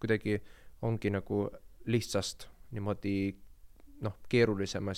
[0.00, 0.40] kuidagi
[0.82, 1.44] ongi nagu
[1.86, 3.14] lihtsast niimoodi
[4.04, 4.94] noh, keerulisema,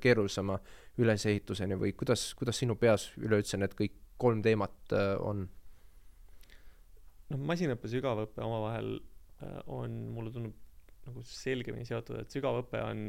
[0.00, 0.58] keerulisema
[1.02, 5.46] ülesehituseni või kuidas, kuidas sinu peas üleüldse need kõik kolm teemat äh, on?
[7.32, 10.56] noh, masinõppe, sügavõpe omavahel äh, on, mulle tundub
[11.06, 13.02] nagu selgemini seotud, et sügavõpe on,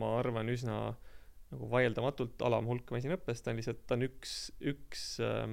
[0.00, 0.78] ma arvan, üsna
[1.52, 4.36] nagu vaieldamatult alamhulk masinõppest, ta on lihtsalt, ta on üks,
[4.72, 5.44] üks äh,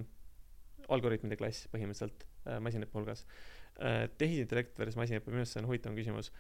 [0.93, 3.25] algoritmide klass põhimõtteliselt äh, masinõppe hulgas
[3.79, 4.07] äh,.
[4.17, 6.31] tehisintellekt versus masinõpe, minu arust see on huvitav küsimus.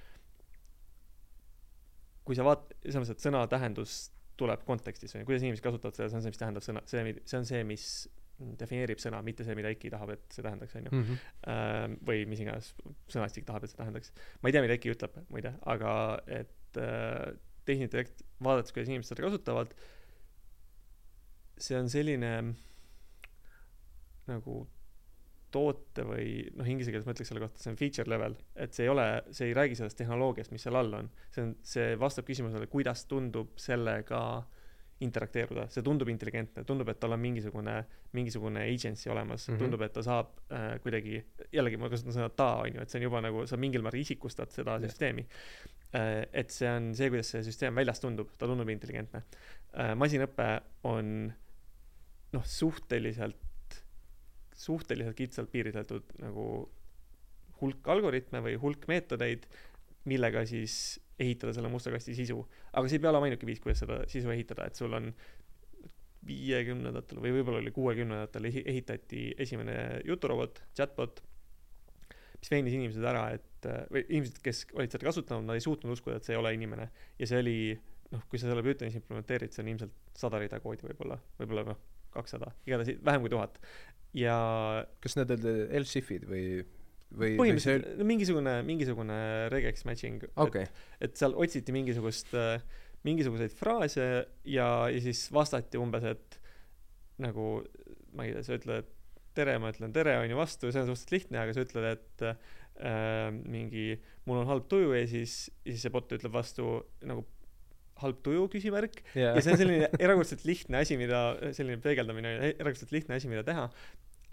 [2.27, 4.01] Kui sa vaat-, selles mõttes, et sõna tähendus
[4.39, 7.15] tuleb kontekstis, on ju, kuidas inimesed kasutavad seda, see on see, mis tähendab sõna, see,
[7.29, 7.87] see on see, mis
[8.59, 10.93] defineerib sõna, mitte see, mida Eki tahab, et see tähendaks, on ju.
[10.97, 11.19] Mhm.
[11.53, 12.73] Ähm, või mis iganes
[13.11, 14.13] sõnastik tahab, et see tähendaks.
[14.41, 15.93] ma ei tea, mida Eki ütleb, muide, aga
[16.41, 17.33] et äh,
[17.67, 19.75] tehisintellekt, vaadates, kuidas inimesed seda kasutavad,
[21.61, 22.33] see on selline
[24.27, 24.63] nagu
[25.53, 28.35] toote või noh, inglise keeles ma ütleks selle kohta, see on feature level,
[28.65, 31.11] et see ei ole, see ei räägi sellest tehnoloogiast, mis seal all on.
[31.33, 34.23] see on, see vastab küsimusele, kuidas tundub sellega
[35.03, 37.75] interakteeruda, see tundub intelligentne, tundub, et tal on mingisugune,
[38.15, 39.59] mingisugune agency olemas mm, -hmm.
[39.59, 43.01] tundub, et ta saab äh, kuidagi, jällegi ma kasutan sõna ta, on ju, et see
[43.01, 44.89] on juba nagu, sa mingil määral isikustad seda yeah.
[44.89, 45.25] süsteemi
[45.95, 46.25] äh,.
[46.31, 49.95] et see on see, kuidas see süsteem väljas tundub, ta tundub intelligentne äh,.
[49.99, 50.49] masinõpe
[50.89, 51.33] on
[52.33, 53.42] noh, suhteliselt
[54.63, 56.47] suhteliselt kitsalt piiritletud nagu
[57.61, 59.47] hulk algoritme või hulk meetodeid,
[60.09, 62.41] millega siis ehitada selle musta kasti sisu.
[62.73, 65.11] aga see ei pea olema ainuke viis, kuidas seda sisu ehitada, et sul on
[66.27, 69.75] viiekümnendatel või võib-olla oli kuuekümnendatel ehitati esimene
[70.07, 71.21] juturobot, chatbot,
[72.39, 76.19] mis veenis inimesed ära, et või inimesed, kes olid seda kasutanud, nad ei suutnud uskuda,
[76.19, 76.89] et see ei ole inimene.
[77.19, 77.57] ja see oli,
[78.11, 81.83] noh, kui sa selle Pythonis implementeerid, see on ilmselt sada rida koodi võib-olla, võib-olla noh,
[82.13, 83.59] kakssada, igatahes vähem kui tuhat.
[84.17, 84.37] Ja
[85.01, 86.45] kas need olid LSIF-id või,
[87.09, 88.09] või põhimõtteliselt või see...
[88.11, 89.19] mingisugune, mingisugune
[89.53, 90.25] regex matching.
[90.45, 90.69] Okay..
[90.69, 92.33] et, et seal otsiti mingisugust,
[93.07, 96.39] mingisuguseid fraase ja, ja siis vastati umbes, et
[97.23, 97.63] nagu
[98.13, 98.91] ma ei tea, sa ütled
[99.37, 102.25] tere, ma ütlen tere, on ju vastu, see on suhteliselt lihtne, aga sa ütled, et
[102.27, 103.87] äh, mingi
[104.27, 106.75] mul on halb tuju ja siis, ja siis see bot ütleb vastu
[107.07, 107.25] nagu
[108.01, 109.35] halb tuju küsimärk yeah.
[109.35, 111.23] ja see on selline erakordselt lihtne asi, mida,
[111.55, 113.67] selline peegeldamine on erakordselt lihtne asi, mida teha,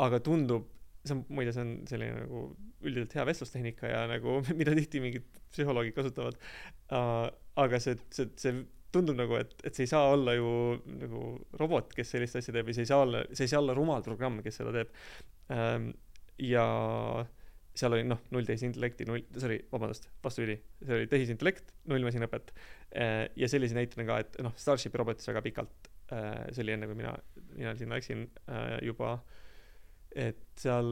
[0.01, 0.67] aga tundub,
[1.05, 2.45] see on, muide, see on selline nagu
[2.81, 7.27] üldiselt hea vestlustehnika ja nagu, mida tihti mingid psühholoogid kasutavad uh,.
[7.61, 8.63] aga see, see, see
[8.95, 10.53] tundub nagu, et, et see ei saa olla ju
[10.99, 11.25] nagu
[11.61, 14.03] robot, kes sellist asja teeb või see ei saa olla, see ei saa olla rumal
[14.07, 14.97] programm, kes seda teeb
[15.55, 15.93] um,.
[16.41, 16.65] ja
[17.77, 22.55] seal oli noh, null tehisintellekti, null, sorry, vabandust, vastupidi, see oli tehisintellekt, null masinõpet.
[23.39, 27.15] ja sellise näitena ka, et noh, Starshipi robotis väga pikalt, see oli enne, kui mina,
[27.55, 28.27] mina sinna läksin
[28.83, 29.41] juba äh,
[30.17, 30.91] et seal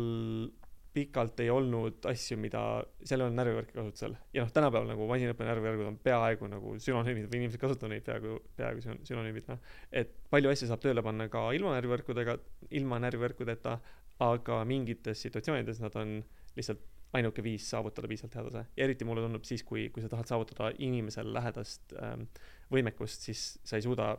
[0.94, 2.62] pikalt ei olnud asju, mida,
[3.06, 4.16] seal ei olnud närvivõrke kasutusel.
[4.34, 8.38] ja noh, tänapäeval nagu masinõppe närvivõrgud on peaaegu nagu sünonüümid või inimesed kasutavad neid peaaegu,
[8.58, 9.58] peaaegu sün-, sünonüümidena.
[9.92, 12.38] et palju asju saab tööle panna ka ilma närvivõrkudega,
[12.80, 13.78] ilma närvivõrkudeta,
[14.24, 16.18] aga mingites situatsioonides nad on
[16.58, 16.84] lihtsalt
[17.16, 18.64] ainuke viis saavutada piisavalt hea tase.
[18.76, 22.26] ja eriti mulle tundub siis, kui, kui sa tahad saavutada inimesel lähedast ähm,
[22.72, 24.16] võimekust, siis sa ei suuda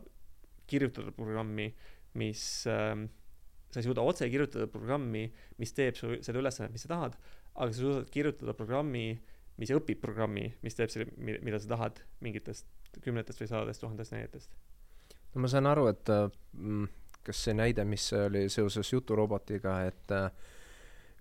[0.69, 1.69] kirjutada programmi,
[2.17, 3.07] mis ähm,
[3.69, 5.27] sa ei suuda otse kirjutada programmi,
[5.61, 7.17] mis teeb su selle ülesannet, mis sa tahad,
[7.55, 9.05] aga sa suudad kirjutada programmi,
[9.59, 12.69] mis õpib programmi, mis teeb selle, mida sa tahad mingitest
[13.03, 14.55] kümnetest või sadadest tuhandest näidetest.
[15.35, 16.87] no ma saan aru, et mm,
[17.27, 20.31] kas see näide, mis oli seoses juturobotiga, et äh,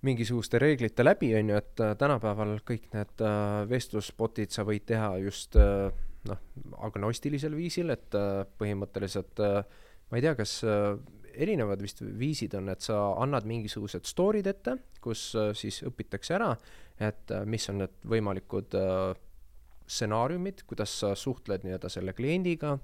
[0.07, 5.11] mingisuguste reeglite läbi, on ju, et äh, tänapäeval kõik need äh, vestlusbotid sa võid teha
[5.23, 5.89] just äh,
[6.29, 6.43] noh,
[6.87, 8.15] agnostilisel viisil, et
[8.61, 10.59] põhimõtteliselt ma ei tea, kas
[11.39, 16.51] erinevad vist viisid on, et sa annad mingisugused story'd ette, kus siis õpitakse ära,
[17.01, 18.75] et mis on need võimalikud
[19.89, 22.75] stsenaariumid, kuidas sa suhtled nii-öelda selle kliendiga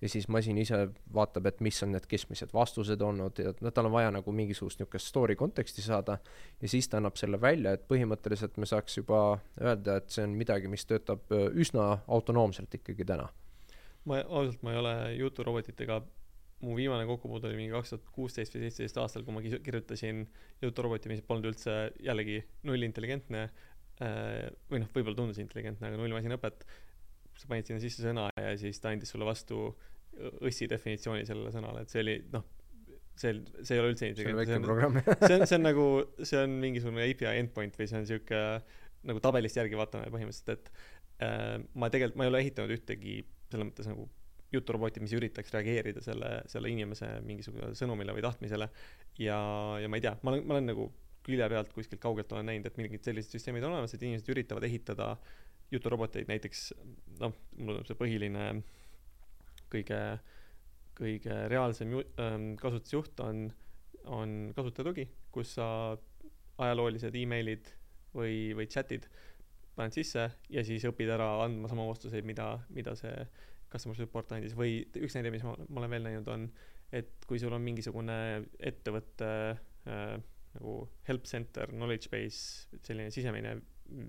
[0.00, 0.78] ja siis masin ise
[1.14, 4.80] vaatab, et mis on need keskmised vastused olnud ja no tal on vaja nagu mingisugust
[4.80, 6.18] niisugust story konteksti saada
[6.62, 10.38] ja siis ta annab selle välja, et põhimõtteliselt me saaks juba öelda, et see on
[10.38, 13.28] midagi, mis töötab äh, üsna autonoomselt ikkagi täna.
[14.04, 16.00] ma ausalt, ma ei ole juturobotitega
[16.60, 20.26] mu viimane kokkupuude oli mingi kaks tuhat kuusteist või seitseteist aastal, kui ma kirjutasin
[20.62, 26.66] juturoboti, mis polnud üldse jällegi nullintelligentne äh, või noh, võib-olla tundus intelligentne, aga nullmasinõpet.
[27.40, 29.70] Sa panid sinna sisse sõna ja siis ta andis sulle vastu
[30.44, 32.44] õssi definitsiooni sellele sõnale, et see oli noh,
[33.20, 34.46] see, see ei ole üldse intelligentne.
[34.46, 35.88] see on väike programm see on, see on nagu,
[36.20, 38.40] see on mingisugune API endpoint või see on sihuke
[39.08, 43.70] nagu tabelist järgi vaatame põhimõtteliselt, et äh, ma tegelikult, ma ei ole ehitanud ühtegi selles
[43.70, 44.08] mõttes nagu
[44.50, 48.66] juturoboti, mis üritaks reageerida selle, selle inimese mingisugusele sõnumile või tahtmisele.
[49.22, 49.38] ja,
[49.78, 50.88] ja ma ei tea, ma olen, ma olen nagu
[51.26, 54.64] külje pealt kuskilt kaugelt olen näinud, et mingid sellised süsteemid on olemas, et inimesed üritavad
[54.66, 55.12] ehitada
[55.70, 56.70] juturoboteid näiteks,
[57.20, 58.46] noh, mul on see põhiline,
[59.70, 60.00] kõige,
[60.98, 63.46] kõige reaalsem ju, ähm, kasutusjuht on,
[64.10, 65.66] on kasutajatugi, kus sa
[66.60, 67.70] ajaloolised emailid
[68.16, 69.06] või, või chat'id
[69.76, 73.14] paned sisse ja siis õpid ära andma sama vastuseid, mida, mida see
[73.70, 74.56] customer support andis.
[74.58, 76.48] Või üks näide, mis ma, ma olen veel näinud, on,
[76.92, 78.18] et kui sul on mingisugune
[78.58, 80.16] ettevõtte äh,
[80.56, 83.54] nagu help center, knowledge base, selline sisemine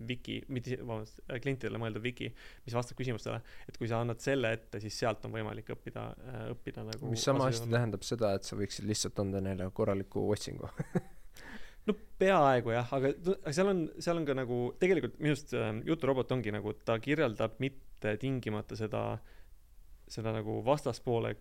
[0.09, 2.31] wiki, mitte, vabandust, äh, klientidele mõeldud wiki,
[2.65, 6.43] mis vastab küsimustele, et kui sa annad selle ette, siis sealt on võimalik õppida äh,,
[6.55, 10.71] õppida nagu mis sama hästi tähendab seda, et sa võiksid lihtsalt anda neile korraliku otsingu?
[11.81, 13.09] No peaaegu jah, aga,
[13.49, 17.55] seal on, seal on ka nagu tegelikult minu arust äh, juturobot ongi nagu, ta kirjeldab
[17.63, 19.01] mitte tingimata seda
[20.11, 21.35] seda nagu vastaspoole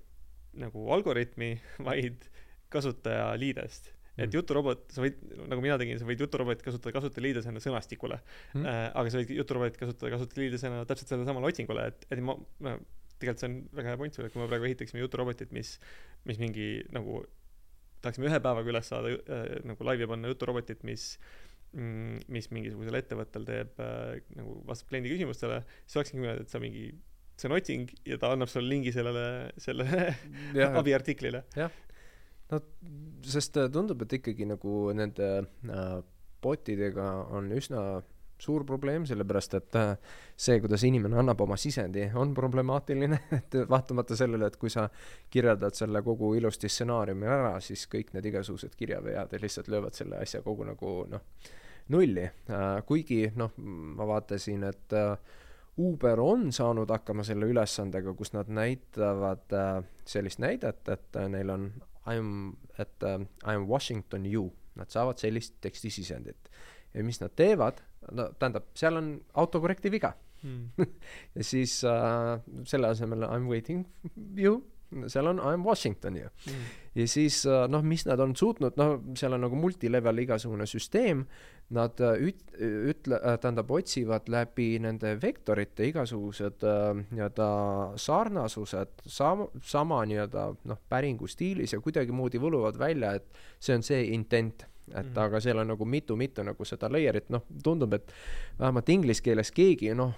[0.61, 1.55] nagu algoritmi,
[1.89, 2.27] vaid
[2.71, 4.37] kasutaja liidest et mm.
[4.37, 5.19] juturobot, sa võid,
[5.51, 9.81] nagu mina tegin, sa võid juturobotit kasutada kasutajaliidesena sõnastikule mm., äh, aga sa võid juturobotit
[9.81, 12.77] kasutada kasutajaliidesena täpselt sellele samale otsingule, et, et ma, ma,
[13.21, 15.75] tegelikult see on väga hea point sul, et kui me praegu ehitaksime juturobotit, mis,
[16.29, 17.23] mis mingi nagu,
[18.05, 21.13] tahaksime ühe päevaga üles saada äh, nagu laivi panna juturobotit, mis
[21.77, 26.63] mm, mis mingisugusel ettevõttel teeb äh, nagu vastab kliendi küsimustele, siis olekski niimoodi, et sa
[26.63, 26.89] mingi
[27.41, 30.11] see on otsing ja ta annab sulle lingi sellele, sellele
[30.81, 31.45] abiartiklile.
[31.57, 31.73] jah,
[32.51, 32.63] no
[33.27, 36.01] sest äh, tundub, et ikkagi nagu nende äh,
[36.43, 37.85] botidega on üsna
[38.41, 39.91] suur probleem, sellepärast et äh,
[40.37, 44.87] see, kuidas inimene annab oma sisendi, on problemaatiline, et vaatamata sellele, et kui sa
[45.31, 50.43] kirjeldad selle kogu ilusti stsenaariumi ära, siis kõik need igasugused kirjavead lihtsalt löövad selle asja
[50.47, 51.29] kogu nagu noh,
[51.93, 52.25] nulli.
[52.25, 54.99] Äh, kuigi noh, ma vaatasin, et
[55.81, 59.53] Uber on saanud hakkama selle ülesandega, kus nad näitavad
[60.09, 61.71] sellist näidet, et neil on
[62.07, 66.51] I am, et äh, I am Washington you, nad saavad sellist tekstisisendit.
[66.95, 70.71] ja mis nad teevad, no tähendab, seal on autokorrekti viga hmm.
[71.37, 73.87] ja siis äh, selle asemel I am waiting
[74.37, 74.63] you
[75.07, 76.29] seal on I am Washington ju.
[76.47, 76.65] Mm..
[76.95, 81.25] ja siis äh, noh, mis nad on suutnud, noh, seal on nagu multilevel igasugune süsteem,
[81.77, 86.67] nad äh, üt-, ütle-, äh, tähendab, otsivad läbi nende vektorite igasugused
[87.13, 87.51] nii-öelda
[88.01, 94.11] sarnasused sama, sama nii-öelda noh, päringu stiilis ja kuidagimoodi võluvad välja, et see on see
[94.15, 94.67] intent.
[94.91, 95.19] Et mm -hmm.
[95.23, 98.13] aga seal on nagu mitu-mitu nagu seda layer'it, noh, tundub, et
[98.59, 100.15] vähemalt inglise keeles keegi, noh,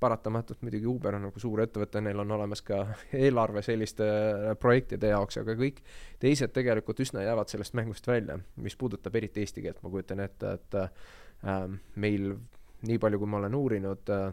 [0.00, 2.80] paratamatult muidugi Uber on nagu suur ettevõte, neil on olemas ka
[3.26, 5.82] eelarve selliste äh, projektide jaoks, aga kõik
[6.22, 10.54] teised tegelikult üsna jäävad sellest mängust välja, mis puudutab eriti eesti keelt, ma kujutan ette,
[10.58, 11.64] et äh,
[11.96, 12.32] meil
[12.86, 14.28] nii palju, kui ma olen uurinud äh,,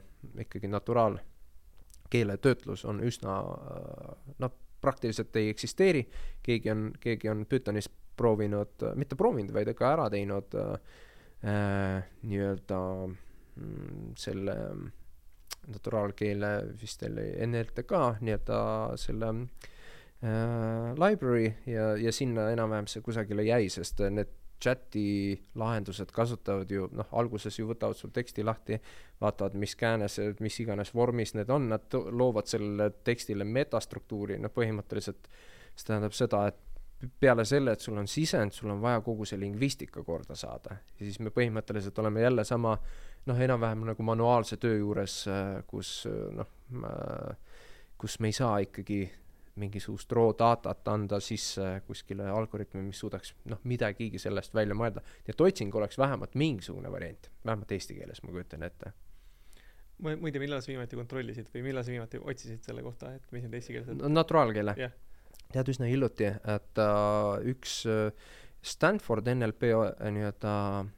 [0.46, 6.04] ikkagi naturaalkeele töötlus on üsna äh, noh, praktiliselt ei eksisteeri,
[6.46, 10.76] keegi on, keegi on Pythonis proovinud, mitte proovinud, vaid ka ära teinud äh,
[11.46, 14.56] äh nii-öelda mm, selle
[15.72, 16.52] naturaalkeele
[16.82, 18.60] vist oli NLTK nii-öelda
[19.02, 26.70] selle äh, library ja, ja sinna enam-vähem see kusagile jäi, sest need chati lahendused kasutavad
[26.72, 28.80] ju noh, alguses ju võtavad sul teksti lahti,
[29.22, 35.28] vaatavad, mis käänes, mis iganes vormis need on, nad loovad sellele tekstile metastruktuuri, noh põhimõtteliselt
[35.76, 39.40] see tähendab seda, et peale selle, et sul on sisend, sul on vaja kogu see
[39.40, 40.78] lingvistika korda saada.
[41.00, 42.78] ja siis me põhimõtteliselt oleme jälle sama
[43.26, 45.24] noh, enam-vähem nagu manuaalse töö juures,
[45.68, 45.92] kus
[46.36, 46.50] noh,
[47.98, 49.06] kus me ei saa ikkagi
[49.56, 55.04] mingisugust raw datat anda sisse kuskile algoritmi, mis suudaks noh, midagigi sellest välja mõelda.
[55.24, 58.92] nii et otsing oleks vähemalt mingisugune variant, vähemalt eesti keeles ma kujutan ette.
[60.04, 63.56] muide, millal sa viimati kontrollisid või millal sa viimati otsisid selle kohta, et mis need
[63.56, 64.92] eestikeelsed no, naturaalkeele yeah.?
[65.54, 68.12] tead, üsna hiljuti, et uh, üks uh,
[68.66, 69.72] Stanford NLP
[70.12, 70.92] nii-öelda uh,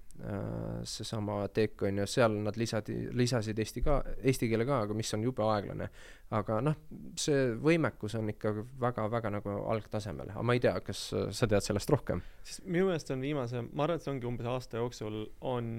[0.87, 5.13] seesama teek on ju, seal nad lisadi, lisasid eesti ka, eesti keele ka, aga mis
[5.13, 5.89] on jube aeglane.
[6.37, 6.79] aga noh,
[7.19, 8.51] see võimekus on ikka
[8.81, 12.23] väga-väga nagu algtasemel, aga ma ei tea, kas sa tead sellest rohkem?
[12.43, 15.21] sest minu meelest on viimase, ma arvan, et see ongi umbes aasta jooksul
[15.53, 15.69] on,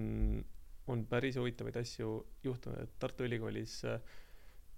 [0.89, 2.15] on päris huvitavaid asju
[2.47, 3.83] juhtunud, et Tartu Ülikoolis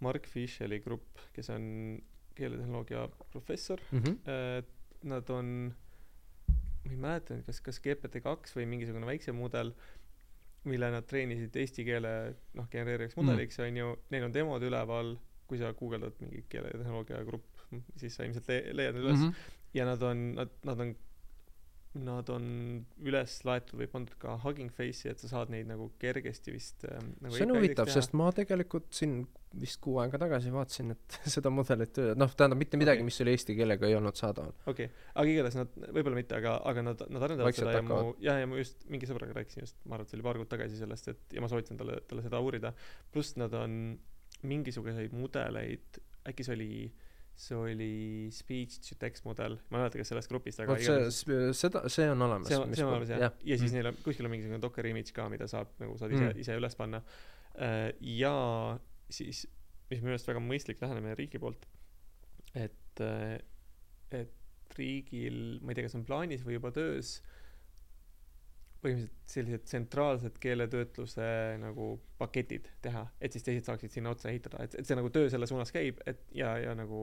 [0.01, 1.65] Mark Fischeli grupp, kes on
[2.35, 4.65] keeletehnoloogia professor mm, -hmm.
[5.03, 5.75] nad on,
[6.91, 9.73] ma ei mäleta nüüd, kas, kas GPT kaks või mingisugune väiksem mudel,
[10.69, 12.15] mille nad treenisid eesti keele
[12.59, 13.27] noh, genereerivaks mhm.
[13.27, 15.15] mudeliks mm, on ju, neil on demod üleval,
[15.51, 17.63] kui sa guugeldad mingi keeletehnoloogia grupp,
[18.01, 19.31] siis sa ilmselt le leiad need üles mm.
[19.31, 19.55] -hmm.
[19.79, 20.97] ja nad on, nad, nad on
[21.99, 22.45] nad on
[23.03, 27.17] üles laetud või pandud ka Hugging Face'i, et sa saad neid nagu kergesti vist ähm,
[27.19, 29.25] nagu see on huvitav, sest ma tegelikult siin
[29.59, 33.35] vist kuu aega tagasi vaatasin, et seda mudelit, noh, tähendab mitte midagi okay., mis oli
[33.35, 34.55] eesti keelega ei olnud saadaval.
[34.71, 37.87] okei okay., aga igatahes nad, võib-olla mitte, aga, aga nad, nad arendavad Vaikselt seda ja
[37.87, 40.41] mu, jah, ja ma just mingi sõbraga rääkisin just, ma arvan, et see oli paar
[40.41, 42.75] kuud tagasi sellest, et ja ma soovitan talle, talle seda uurida.
[43.15, 43.79] pluss nad on
[44.47, 46.73] mingisuguseid mudeleid, äkki see oli
[47.41, 51.53] see oli speech to text mudel, ma ei mäleta, kas sellest grupist, aga vot see,
[51.57, 52.51] seda, see on olemas.
[52.51, 53.77] see on, see on olemas jah, ja siis mm.
[53.79, 56.59] neil on, kuskil on mingisugune Docker image ka, mida saab nagu saad ise mm., ise
[56.61, 57.01] üles panna.
[57.57, 57.87] Äh,
[58.21, 58.35] ja
[59.15, 59.45] siis,
[59.91, 61.67] mis minu meelest väga mõistlik lähenemine riigi poolt,
[62.55, 63.03] et,
[64.15, 67.19] et riigil, ma ei tea, kas on plaanis või juba töös
[68.81, 71.27] põhimõtteliselt sellised tsentraalsed keeletöötluse
[71.61, 75.29] nagu paketid teha, et siis teised saaksid sinna otsa ehitada, et, et see nagu töö
[75.33, 77.03] selle suunas käib, et ja, ja nagu,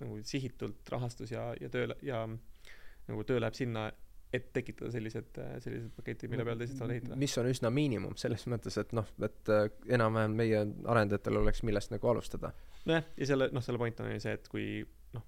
[0.00, 3.86] nagu sihitult rahastus ja, ja töö ja nagu töö läheb sinna,
[4.34, 7.18] et tekitada sellised, sellised paketid, mille peal teised saavad ehitada.
[7.20, 9.68] mis on üsna miinimum selles mõttes, et noh, et äh,
[9.98, 12.52] enam-vähem meie arendajatel oleks millest nagu alustada.
[12.88, 14.66] nojah, ja selle, noh, selle point on ju see, et kui
[15.16, 15.24] noh,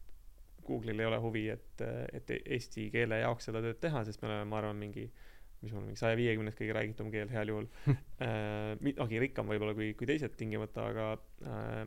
[0.66, 4.50] Google'il ei ole huvi, et, et eesti keele jaoks seda tööd teha, sest me oleme,
[4.50, 5.26] ma arvan, mingi äh,
[5.62, 7.68] mis mul mingi saja viiekümnes kõige räägitum keel heal juhul
[8.24, 8.74] äh,.
[8.76, 11.08] okei, rikkam võib-olla kui, kui teised tingimata, aga
[11.46, 11.82] äh,,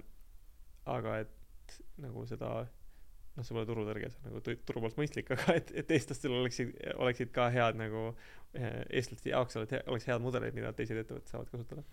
[0.89, 2.63] aga et nagu seda,
[3.39, 6.75] noh, see pole turutõrge, see on nagu turu poolt mõistlik, aga et, et eestlastel oleksid,
[6.99, 8.11] oleksid ka head nagu,
[8.59, 11.85] äh, eestlaste jaoks oled, oleks head mudeleid, mida teised ettevõtted saavad kasutada.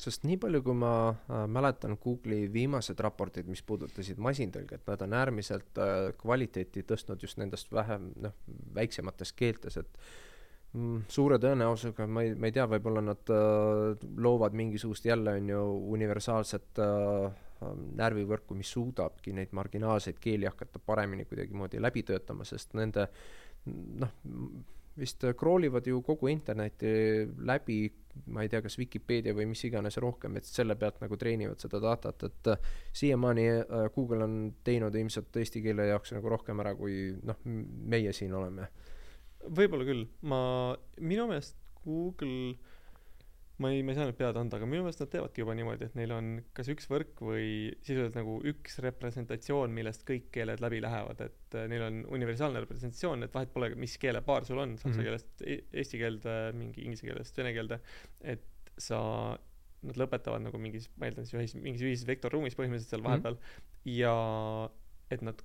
[0.00, 5.18] Sest nii palju, kui ma äh, mäletan Google'i viimased raportid, mis puudutasid masintõlget, nad on
[5.20, 8.34] äärmiselt äh, kvaliteeti tõstnud just nendest vähem, noh,
[8.74, 10.00] väiksematest keeltes, et
[10.74, 15.52] Mm, suure tõenäosusega, ma ei, ma ei tea, võib-olla nad äh, loovad mingisugust jälle, on
[15.52, 15.60] ju,
[15.94, 17.36] universaalset äh,
[17.98, 23.08] närvivõrku, mis suudabki neid marginaalseid keeli hakata paremini kuidagimoodi läbi töötama, sest nende
[24.00, 24.12] noh,
[24.98, 26.90] vist crawl ivad ju kogu interneti
[27.46, 27.78] läbi,
[28.30, 31.80] ma ei tea, kas Vikipeedia või mis iganes rohkem, et selle pealt nagu treenivad seda
[31.82, 36.76] datat, et äh, siiamaani äh, Google on teinud ilmselt eesti keele jaoks nagu rohkem ära,
[36.78, 38.68] kui noh, meie siin oleme.
[39.44, 40.38] Võib-olla küll, ma,
[41.02, 42.54] minu meelest Google,
[43.62, 45.86] ma ei, ma ei saa nüüd pead anda, aga minu meelest nad teevadki juba niimoodi,
[45.86, 47.46] et neil on kas üks võrk või
[47.86, 53.26] sisuliselt nagu üks representatsioon, millest kõik keeled läbi lähevad, et äh, neil on universaalne representatsioon,
[53.26, 55.06] et vahet pole, mis keelepaar sul on, saksa mm -hmm.
[55.06, 57.80] keelest e eesti keelde, mingi inglise keelest vene keelde,
[58.34, 58.98] et sa,
[59.84, 63.44] nad lõpetavad nagu mingis, ma eeldan siis ühis, mingis ühises vektorruumis põhimõtteliselt seal vahepeal mm
[63.44, 63.98] -hmm.
[64.00, 64.14] ja
[65.14, 65.44] et nad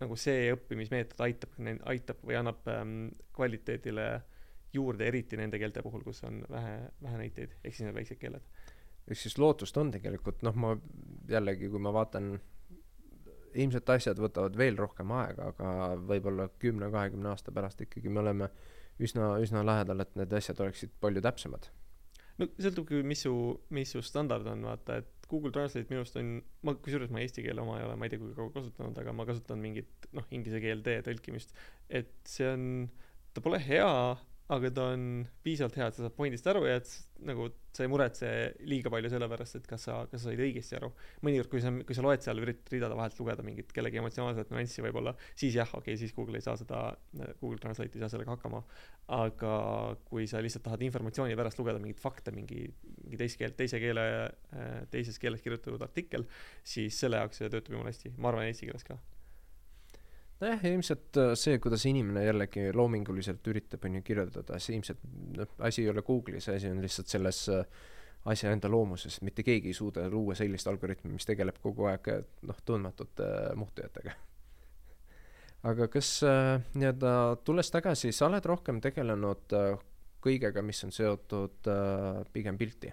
[0.00, 1.54] nagu see õppimismeetod aitab,
[1.90, 4.08] aitab või annab ähm, kvaliteedile
[4.72, 8.44] juurde, eriti nende keelte puhul, kus on vähe, vähe näiteid, ehk siis need väiksed keeled.
[9.08, 10.74] ehk siis lootust on tegelikult, noh, ma
[11.28, 12.34] jällegi, kui ma vaatan,
[13.58, 15.70] ilmselt asjad võtavad veel rohkem aega, aga
[16.10, 18.50] võib-olla kümne-kahekümne aasta pärast ikkagi me oleme
[19.02, 21.70] üsna, üsna lähedal, et need asjad oleksid palju täpsemad.
[22.38, 23.32] no sõltubki, mis su,
[23.74, 27.44] mis su standard on, vaata, et Google Translate minu arust on, ma, kusjuures ma eesti
[27.44, 30.24] keele oma ei ole, ma ei tea, kui kaua kasutanud, aga ma kasutan mingit, noh,
[30.34, 31.52] inglise keelde tõlkimist.
[31.88, 32.64] et see on,
[33.34, 33.90] ta pole hea,
[34.48, 35.02] aga ta on
[35.44, 36.88] piisavalt hea, et sa saad pointist aru ja et
[37.28, 38.28] nagu sa ei muretse
[38.70, 40.88] liiga palju selle pärast, et kas sa, kas sa said õigesti aru.
[41.26, 44.84] mõnikord, kui sa, kui sa loed seal, üritad ridade vahelt lugeda mingit kellegi emotsionaalset nüanssi
[44.86, 46.80] võib-olla, siis jah, okei okay,, siis Google ei saa seda,
[47.42, 48.62] Google Translate ei saa sellega hakkama.
[49.18, 49.52] aga
[50.08, 52.66] kui sa lihtsalt tahad informatsiooni pärast lugeda mingeid fakte, mingi,
[53.04, 54.08] mingi teist keelt, teise keele,
[54.92, 56.26] teises keeles kirjutatud artikkel,
[56.64, 58.98] siis selle jaoks see töötab jumala hästi, ma arvan eesti keeles ka
[60.42, 65.54] nojah, ilmselt äh, see, kuidas inimene jällegi loominguliselt üritab, on ju, kirjeldada, see ilmselt, noh,
[65.66, 67.64] asi ei ole Google'is, asi on lihtsalt selles äh,
[68.28, 72.10] asja enda loomuses, mitte keegi ei suuda luua sellist algoritmi, mis tegeleb kogu aeg
[72.48, 73.28] noh, tundmatute
[73.58, 74.14] muhtujatega.
[75.68, 77.12] aga kas äh, nii-öelda
[77.44, 79.76] tulles tagasi, sa oled rohkem tegelenud äh,
[80.24, 82.92] kõigega, mis on seotud äh, pigem pilti?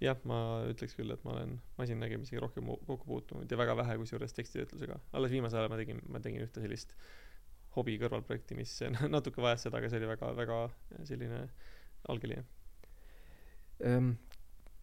[0.00, 0.40] Jah, ma
[0.70, 4.98] ütleks küll, et ma olen masinnägemisega rohkem kokku puutunud ja väga vähe kusjuures tekstitöötlusega.
[5.12, 6.94] alles viimasel ajal ma tegin, ma tegin ühte sellist
[7.76, 8.72] hobi kõrvalprojekti, mis
[9.14, 10.60] natuke vajas seda, aga see oli väga, väga
[11.04, 11.44] selline
[12.08, 12.44] algeline
[13.84, 14.16] ähm,.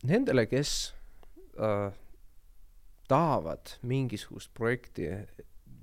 [0.06, 0.94] Nendele, kes
[1.58, 1.90] äh,
[3.10, 5.08] tahavad mingisugust projekti,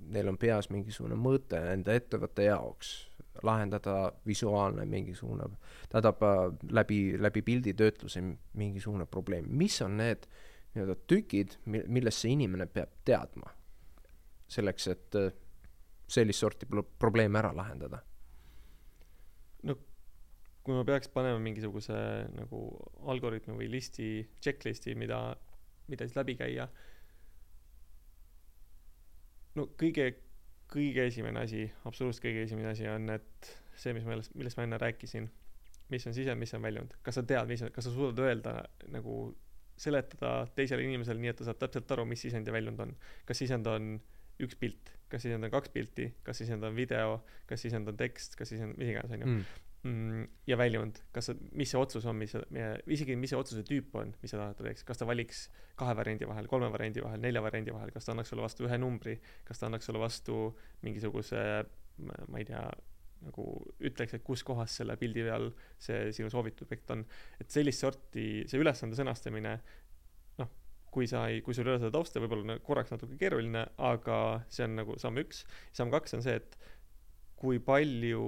[0.07, 2.93] neil on peas mingisugune mõte enda ettevõtte jaoks,
[3.43, 5.49] lahendada visuaalne mingisugune,
[5.89, 6.21] tähendab
[6.71, 8.23] läbi, läbi pilditöötluse
[8.53, 10.27] mingisugune probleem, mis on need
[10.75, 13.51] nii-öelda tükid, mil-, millest see inimene peab teadma
[14.51, 15.31] selleks, et äh,
[16.07, 18.01] sellist sorti pro-, probleeme ära lahendada?
[19.65, 19.77] no
[20.65, 21.95] kui ma peaks panema mingisuguse
[22.35, 22.59] nagu
[23.13, 24.09] algoritmi või listi,
[24.41, 25.19] checklist'i, mida,
[25.89, 26.67] mida siis läbi käia,
[29.55, 30.11] no kõige
[30.71, 34.79] kõige esimene asi, absoluutselt kõige esimene asi on, et see, mis ma, millest ma enne
[34.81, 35.27] rääkisin,
[35.93, 38.57] mis on sisend, mis on väljund, kas sa tead, mis, kas sa suudad öelda
[38.93, 39.19] nagu
[39.77, 42.95] seletada teisele inimesele nii, et ta saab täpselt aru, mis sisend ja väljund on.
[43.27, 43.97] kas sisend on
[44.41, 48.39] üks pilt, kas sisend on kaks pilti, kas sisend on video, kas sisend on tekst,
[48.39, 49.64] kas sisend, mis iganes, onju mm
[50.49, 52.33] ja väljund, kas, mis see otsus on, mis,
[52.89, 55.45] isegi mis see otsuse tüüp on, mis sa tahad, ta teeks, kas ta valiks
[55.77, 58.79] kahe variandi vahel, kolme variandi vahel, nelja variandi vahel, kas ta annaks sulle vastu ühe
[58.81, 60.39] numbri, kas ta annaks sulle vastu
[60.85, 61.45] mingisuguse,
[62.01, 62.65] ma ei tea,
[63.25, 63.47] nagu
[63.85, 65.49] ütleks, et kus kohas selle pildi peal
[65.81, 67.05] see sinu soovitud objekt on.
[67.41, 69.55] et sellist sorti, see ülesande sõnastamine,
[70.41, 70.53] noh,
[70.93, 74.19] kui sa ei, kui sul ei ole seda tausta, võib-olla korraks natuke keeruline, aga
[74.49, 75.45] see on nagu samm üks.
[75.77, 76.57] samm kaks on see, et
[77.37, 78.23] kui palju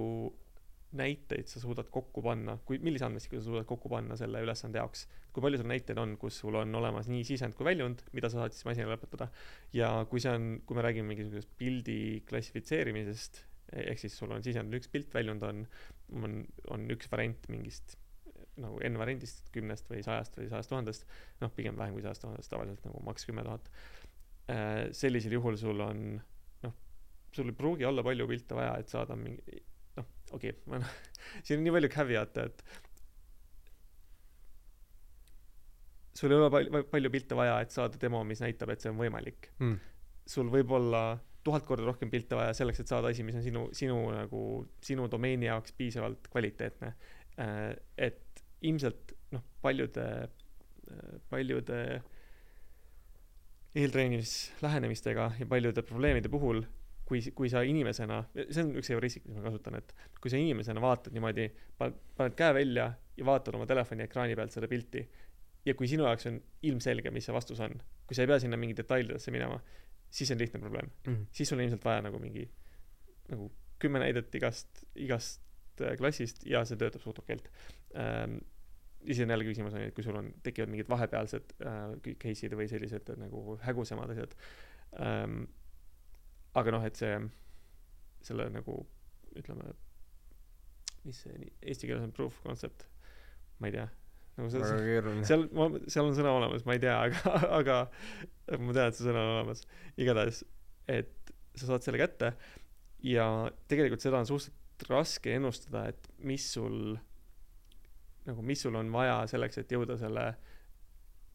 [0.96, 5.08] näiteid sa suudad kokku panna, kui, millise andmestiku sa suudad kokku panna selle ülesande jaoks.
[5.36, 8.42] kui palju sul näiteid on, kus sul on olemas nii sisend kui väljund, mida sa
[8.42, 9.28] saad siis masinale õpetada.
[9.76, 13.44] ja kui see on, kui me räägime mingisugusest pildi klassifitseerimisest,
[13.84, 15.64] ehk siis sul on sisend on üks pilt, väljund on,
[16.24, 17.98] on, on üks variant mingist
[18.58, 21.08] nagu N variandist, kümnest või sajast või sajast tuhandest,
[21.44, 23.70] noh, pigem vähem kui sajast tuhandest, tavaliselt nagu maks kümme tuhat.
[24.50, 26.04] Äh, sellisel juhul sul on,
[26.64, 26.78] noh,
[27.36, 29.62] sul ei pruugi olla palju pilte vaja, et saada mingi
[30.32, 30.94] okei okay,, ma noh,
[31.46, 32.66] siin on nii palju caveat'e, et
[36.18, 39.00] sul ei ole palju, palju pilte vaja, et saada demo, mis näitab, et see on
[39.00, 39.78] võimalik mm..
[40.28, 41.04] sul võib olla
[41.48, 44.42] tuhat korda rohkem pilte vaja selleks, et saada asi, mis on sinu, sinu nagu,
[44.84, 46.90] sinu domeeni jaoks piisavalt kvaliteetne.
[47.40, 47.70] Äh,
[48.10, 50.04] et ilmselt noh, paljude,
[51.32, 51.80] paljude
[53.78, 56.64] eeltreenimislähenemistega ja paljude probleemide puhul
[57.08, 60.82] kui, kui sa inimesena, see on üks heuristik, mis ma kasutan, et kui sa inimesena
[60.84, 61.48] vaatad niimoodi,
[61.80, 65.06] paned, käe välja ja vaatad oma telefoni ekraani pealt seda pilti
[65.68, 67.76] ja kui sinu jaoks on ilmselge, mis see vastus on,
[68.08, 69.60] kui sa ei pea sinna mingi detailidesse minema,
[70.12, 71.14] siis on lihtne probleem mm.
[71.14, 71.26] -hmm.
[71.32, 72.46] siis sul on ilmselt vaja nagu mingi,
[73.32, 73.50] nagu
[73.80, 75.42] kümme näidet igast, igast
[75.82, 77.50] äh, klassist ja see töötab suht okeilt
[77.96, 78.40] ähm,.
[79.06, 82.56] siis on jällegi küsimus on ju, et kui sul on, tekivad mingid vahepealsed äh, case'id
[82.58, 84.36] või sellised nagu hägusemad asjad
[85.00, 85.44] ähm,
[86.58, 87.18] aga noh, et see,
[88.28, 88.80] selle nagu
[89.38, 89.74] ütleme,
[91.06, 92.88] mis see nii, eesti keeles on proof concept,
[93.60, 93.88] ma ei tea.
[94.38, 94.62] nagu see,
[95.30, 97.80] seal, ma, seal on sõna olemas, ma ei tea, aga, aga
[98.58, 99.66] ma tean, et see sõna on olemas.
[99.98, 100.44] igatahes,
[100.92, 102.34] et sa saad selle kätte
[103.06, 103.28] ja
[103.70, 106.98] tegelikult seda on suhteliselt raske ennustada, et mis sul,
[108.28, 110.28] nagu mis sul on vaja selleks, et jõuda selle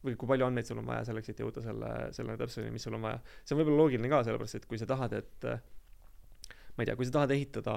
[0.03, 2.97] või kui palju andmeid sul on vaja selleks, et jõuda selle, selle täpsuseni, mis sul
[2.99, 3.21] on vaja.
[3.45, 7.09] see on võib-olla loogiline ka, sellepärast et kui sa tahad, et ma ei tea, kui
[7.09, 7.77] sa tahad ehitada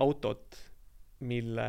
[0.00, 0.60] autot,
[1.28, 1.66] mille,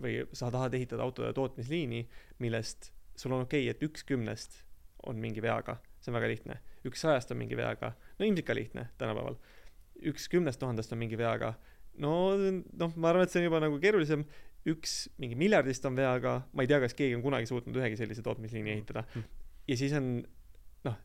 [0.00, 2.06] või sa tahad ehitada autode tootmisliini,
[2.40, 4.62] millest sul on okei okay,, et üks kümnest
[5.04, 6.58] on mingi veaga, see on väga lihtne.
[6.88, 9.36] üks sajast on mingi veaga, no ilmselt ka lihtne tänapäeval.
[10.10, 11.54] üks kümnest tuhandest on mingi veaga,
[12.00, 14.24] no, noh, ma arvan, et see on juba nagu keerulisem
[14.70, 18.24] üks mingi miljardist on veaga, ma ei tea, kas keegi on kunagi suutnud ühegi sellise
[18.24, 18.78] tootmisliini mm.
[18.78, 19.04] ehitada.
[19.12, 19.42] Mm.
[19.70, 20.08] ja siis on,
[20.88, 20.96] noh,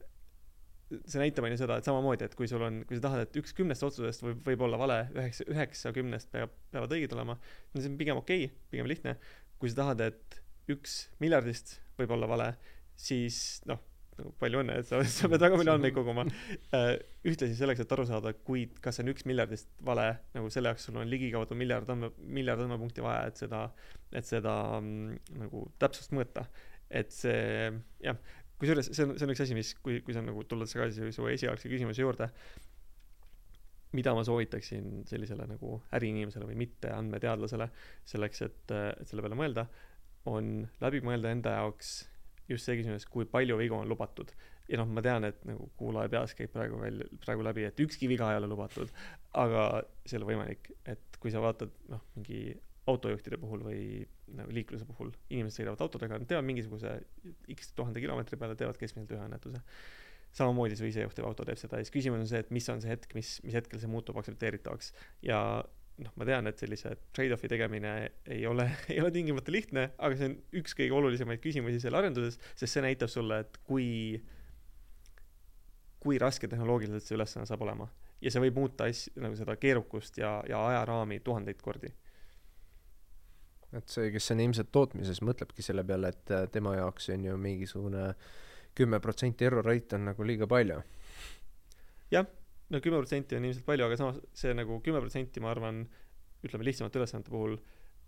[0.89, 3.39] see näitab on ju seda, et samamoodi, et kui sul on, kui sa tahad, et
[3.41, 7.35] üks kümnest otsusest võib, võib olla vale, üheksa, üheksa kümnest peab, peavad õiged olema,
[7.73, 9.17] no see on pigem okei okay,, pigem lihtne.
[9.59, 10.39] kui sa tahad, et
[10.71, 12.53] üks miljardist võib olla vale,
[12.99, 13.81] siis noh,
[14.19, 16.25] nagu palju õnne, et sa, sa pead väga palju andmeid koguma.
[16.75, 16.91] Äh,
[17.27, 20.89] ühtlasi selleks, et aru saada, kui, kas see on üks miljardist vale, nagu selle jaoks
[20.89, 23.65] sul on ligikaudu miljard andme, miljard andmepunkti vaja, et seda,
[24.15, 26.47] et seda mm, nagu täpsust mõõta.
[26.89, 27.69] et see
[28.01, 28.17] jah,
[28.59, 31.27] kusjuures see on, see on üks asi, mis, kui, kui sa nagu tulles tagasi su
[31.29, 32.29] esialgse küsimuse juurde,
[33.97, 37.69] mida ma soovitaksin sellisele nagu äriinimesele või mitte andmeteadlasele
[38.09, 39.65] selleks, et, et selle peale mõelda,
[40.29, 41.93] on läbi mõelda enda jaoks
[42.49, 44.31] just see küsimus, kui palju vigu on lubatud.
[44.69, 48.09] ja noh ma tean et nagu kuulaja peas käib praegu välja praegu läbi et ükski
[48.11, 48.91] viga ei ole lubatud
[49.43, 49.63] aga
[50.05, 52.53] see ei ole võimalik et kui sa vaatad noh mingi
[52.89, 53.81] autojuhtide puhul või
[54.37, 56.93] nagu liikluse puhul inimesed sõidavad autodega nad teevad mingisuguse
[57.55, 59.63] x tuhande kilomeetri peale teevad keskmiselt ühe õnnetuse
[60.37, 62.93] samamoodi su isejuhtiv auto teeb seda ja siis küsimus on see et mis on see
[62.93, 64.93] hetk mis mis hetkel see muutub aktsepteeritavaks
[65.25, 65.39] ja
[65.99, 67.93] noh ma tean et sellise trade-off'i tegemine
[68.31, 72.39] ei ole ei ole tingimata lihtne aga see on üks kõige olulisemaid küsimusi selle arenduses
[72.53, 73.89] sest see näitab sulle et kui
[75.99, 77.89] kui raske tehnoloogiliselt see ülesanne saab olema.
[78.23, 81.91] Ja see võib muuta asju nagu seda keerukust ja ja ajaraami tuhandeid kordi.
[83.75, 87.35] Et see kes on ilmselt tootmises mõtlebki selle peale et äh, tema jaoks on ju
[87.37, 88.13] mingisugune
[88.75, 90.79] kümme protsenti error rate on nagu liiga palju.
[92.11, 92.25] Jah
[92.73, 95.83] no kümme protsenti on ilmselt palju, aga samas see nagu kümme protsenti, ma arvan,
[96.45, 97.57] ütleme lihtsamate ülesannete puhul,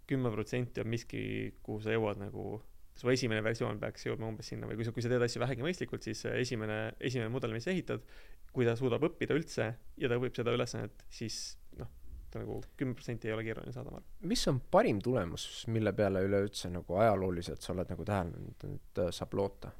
[0.09, 1.23] kümme protsenti on miski,
[1.65, 2.59] kuhu sa jõuad nagu,
[2.97, 5.65] su esimene versioon peaks jõudma umbes sinna või kui sa, kui sa teed asju vähegi
[5.65, 8.03] mõistlikult, siis esimene, esimene mudel, mis sa ehitad,
[8.51, 11.39] kui ta suudab õppida üldse ja ta õpib seda ülesannet, siis
[11.79, 11.89] noh,
[12.31, 14.09] ta nagu kümme protsenti ei ole keeruline saada, ma arvan.
[14.33, 19.39] mis on parim tulemus, mille peale üleüldse nagu ajalooliselt sa oled nagu täheldanud, et saab
[19.39, 19.71] loota?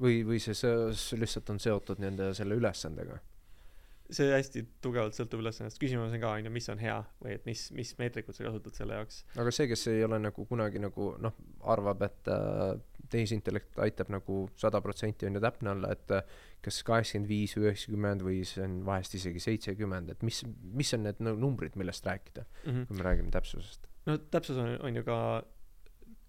[0.00, 3.20] Või, või see, see lihtsalt on seotud nende selle ülesandega?
[4.12, 7.46] see hästi tugevalt sõltub ülesandest, küsimus on ka on ju, mis on hea või et
[7.48, 9.22] mis, mis meetrikut sa kasutad selle jaoks.
[9.40, 11.38] aga see, kes ei ole nagu kunagi nagu noh,
[11.72, 12.74] arvab, et äh,
[13.10, 17.70] tehisintellekt aitab nagu sada protsenti on ju täpne olla, et äh, kas kaheksakümmend viis või
[17.70, 20.42] üheksakümmend või see on vahest isegi seitsekümmend, et mis,
[20.76, 22.86] mis on need numbrid, millest rääkida mm, -hmm.
[22.90, 23.88] kui me räägime täpsusest?
[24.04, 25.18] no täpsus on, on ju ka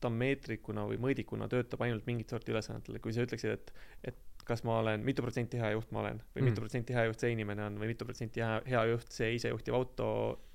[0.03, 3.71] ta meetrikuna või mõõdikuna töötab ainult mingit sorti ülesannetele, kui sa ütleksid, et,
[4.11, 6.49] et kas ma olen, mitu protsenti hea juht ma olen või mm.
[6.49, 9.77] mitu protsenti hea juht see inimene on või mitu protsenti hea, hea juht see isejuhtiv
[9.77, 10.07] auto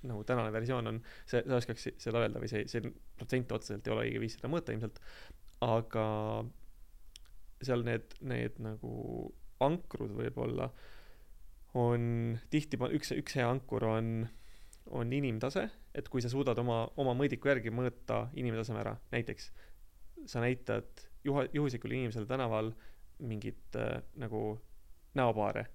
[0.07, 2.85] nagu tänane versioon on, see, sa oskaks seda öelda või see, see
[3.19, 5.01] protsent otseselt ei ole õige viis seda mõõta ilmselt,
[5.67, 6.07] aga
[7.61, 8.95] seal need, need nagu
[9.61, 10.71] ankrud võib-olla
[11.81, 14.15] on tihti, üks, üks hea ankur on
[14.91, 19.51] on inimtase, et kui sa suudad oma, oma mõõdiku järgi mõõta inimtaseme ära, näiteks
[20.31, 22.73] sa näitad juha, juhuslikule inimesele tänaval
[23.27, 24.61] mingit äh, nagu
[25.19, 25.67] näopaare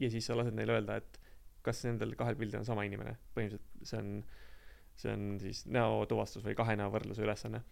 [0.00, 1.20] ja siis sa lased neile öelda, et
[1.62, 4.10] kas nendel kahel pildil on sama inimene, põhimõtteliselt see on,
[4.98, 7.62] see on siis näotuvastus või kahe näo võrdluse ülesanne,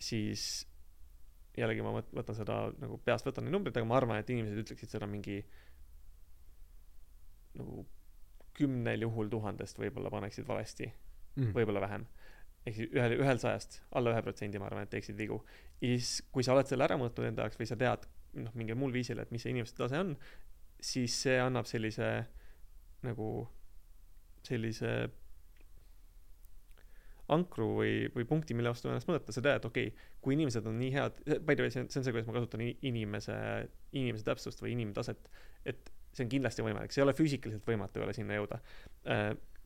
[0.00, 0.66] siis
[1.56, 4.92] jällegi ma võtan seda nagu peast võtan neid numbreid, aga ma arvan, et inimesed ütleksid
[4.92, 5.40] seda mingi
[7.58, 7.84] nagu
[8.54, 10.90] kümnel juhul tuhandest võib-olla paneksid valesti
[11.36, 12.06] mm., võib-olla vähem.
[12.66, 15.40] ehk siis ühel, ühel sajast, alla ühe protsendi, ma arvan, et teeksid vigu.
[15.80, 18.08] ja siis, kui sa oled selle ära mõõtnud enda jaoks või sa tead,
[18.40, 20.12] noh, mingil muul viisil, et mis see inimeste tase on,
[20.80, 22.10] siis see annab sellise
[23.06, 23.30] nagu,
[24.46, 24.92] sellise
[27.30, 30.78] ankru või, või punkti, mille vastu ennast mõõta, sa tead, okei okay,, kui inimesed on
[30.80, 33.36] nii head, by the way, see on, see on see, kuidas ma kasutan inimese,
[33.96, 35.30] inimese täpsust või inimtaset,
[35.70, 38.58] et see on kindlasti võimalik, see ei ole füüsikaliselt võimatu ei ole sinna jõuda.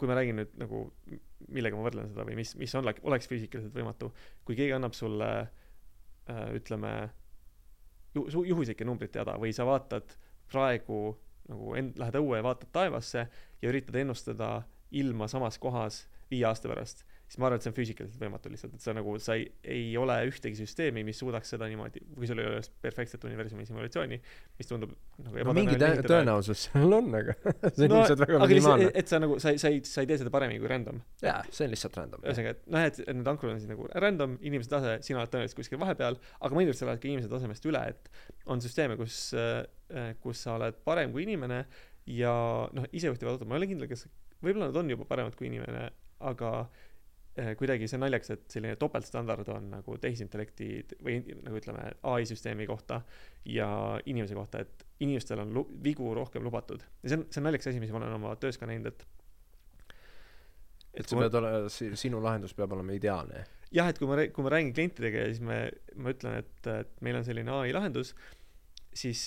[0.04, 0.78] Kui ma räägin nüüd nagu,
[1.48, 4.10] millega ma võrdlen seda või mis, mis on, oleks füüsikaliselt võimatu,
[4.44, 6.90] kui keegi annab sulle äh, ütleme
[8.12, 10.12] ju, juhuslikke numbrit teada või sa vaatad
[10.52, 11.14] praegu
[11.48, 13.24] nagu end-, lähed õue ja vaatad taevasse
[13.62, 14.50] ja üritad ennustada
[14.92, 18.74] ilma samas kohas viie aasta pärast siis ma arvan, et see on füüsikaliselt võimatu lihtsalt,
[18.76, 22.38] et sa nagu, sa ei, ei ole ühtegi süsteemi, mis suudaks seda niimoodi, kui sul
[22.38, 24.18] ei ole perfektset universumi simulatsiooni,
[24.60, 24.92] mis tundub
[25.24, 27.34] nagu no mingi tõ tõenäosus seal on, aga
[27.74, 28.92] see on no, ilmselt väga minimaalne.
[29.02, 31.00] et sa nagu, sa ei, sa ei, sa ei tee seda paremini kui random.
[31.24, 32.22] jaa, see on lihtsalt random.
[32.22, 35.34] ühesõnaga, et noh, et, et need ankrud on siis nagu random, inimese tase, sina oled
[35.34, 39.18] tõenäoliselt kuskil vahepeal, aga mõnikord sa lähed ka inimese tasemest üle, et on süsteeme, kus,
[39.34, 41.64] äh, kus sa oled parem kui inimene
[42.14, 42.34] ja
[42.70, 44.06] noh, isejuhtivad autod, ma ei ole kindel, kas,
[44.38, 45.88] võib-olla nad on juba paremad kui inimene,
[46.24, 46.56] aga
[47.58, 50.68] kuidagi see naljakas, et selline topeltstandard on nagu tehisintellekti
[51.02, 53.00] või nagu ütleme, ai süsteemi kohta
[53.50, 53.68] ja
[54.06, 56.84] inimese kohta, et inimestel on vigu rohkem lubatud.
[57.02, 59.06] ja see on, see on naljakas asi, mis ma olen oma töös ka näinud, et
[60.94, 63.44] et, et sa pead olema, sinu lahendus peab olema ideaalne.
[63.74, 65.58] jah, et kui ma, kui ma räägin klientidega ja siis me,
[65.98, 68.14] ma ütlen, et, et meil on selline ai lahendus,
[68.94, 69.26] siis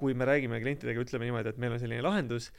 [0.00, 2.52] kui me räägime klientidega, ütleme niimoodi, et meil on selline lahendus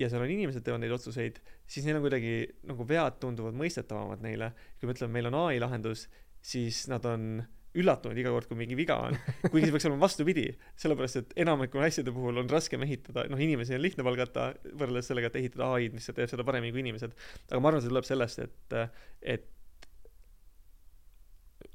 [0.00, 2.38] ja seal on inimesed teevad neid otsuseid, siis neil on kuidagi
[2.68, 4.52] nagu vead tunduvad mõistetavamad neile.
[4.78, 6.06] kui me ütleme, meil on ai lahendus,
[6.42, 7.44] siis nad on
[7.76, 9.18] üllatunud iga kord, kui mingi viga on.
[9.50, 10.46] kuigi see peaks olema vastupidi,
[10.80, 15.28] sellepärast et enamikul asjade puhul on raskem ehitada, noh, inimesi on lihtne palgata võrreldes sellega,
[15.32, 17.12] et ehitada ai-d, mis teeb seda paremini kui inimesed.
[17.50, 18.78] aga ma arvan, see tuleb sellest, et,
[19.36, 19.52] et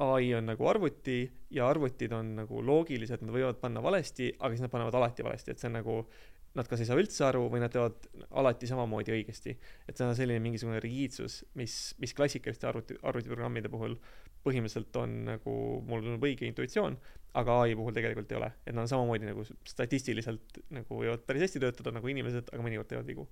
[0.01, 1.19] ai on nagu arvuti
[1.53, 5.53] ja arvutid on nagu loogilised, nad võivad panna valesti, aga siis nad panevad alati valesti,
[5.53, 5.97] et see on nagu
[6.57, 8.07] nad kas ei saa üldse aru või nad teevad
[8.41, 9.55] alati samamoodi õigesti.
[9.87, 13.95] et see on selline mingisugune rigiidsus, mis, mis klassikaliste arvuti, arvutiprogrammide puhul
[14.45, 15.53] põhimõtteliselt on nagu,
[15.85, 16.97] mulle tundub õige intuitsioon,
[17.39, 18.51] aga ai puhul tegelikult ei ole.
[18.65, 22.89] et nad on samamoodi nagu statistiliselt nagu võivad päris hästi töötada nagu inimesed, aga mõnikord
[22.89, 23.27] teevad vigu.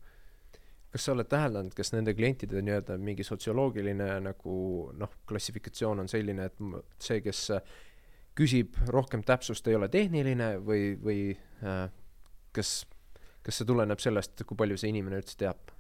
[0.94, 4.56] kas sa oled täheldanud, kas nende klientide nii-öelda mingi sotsioloogiline nagu
[4.98, 7.50] noh, klassifikatsioon on selline, et see, kes
[8.40, 11.20] küsib rohkem täpsust, ei ole tehniline või, või
[11.66, 11.90] äh,
[12.56, 12.86] kas
[13.50, 15.74] kas see tuleneb sellest, kui palju see inimene üldse teab?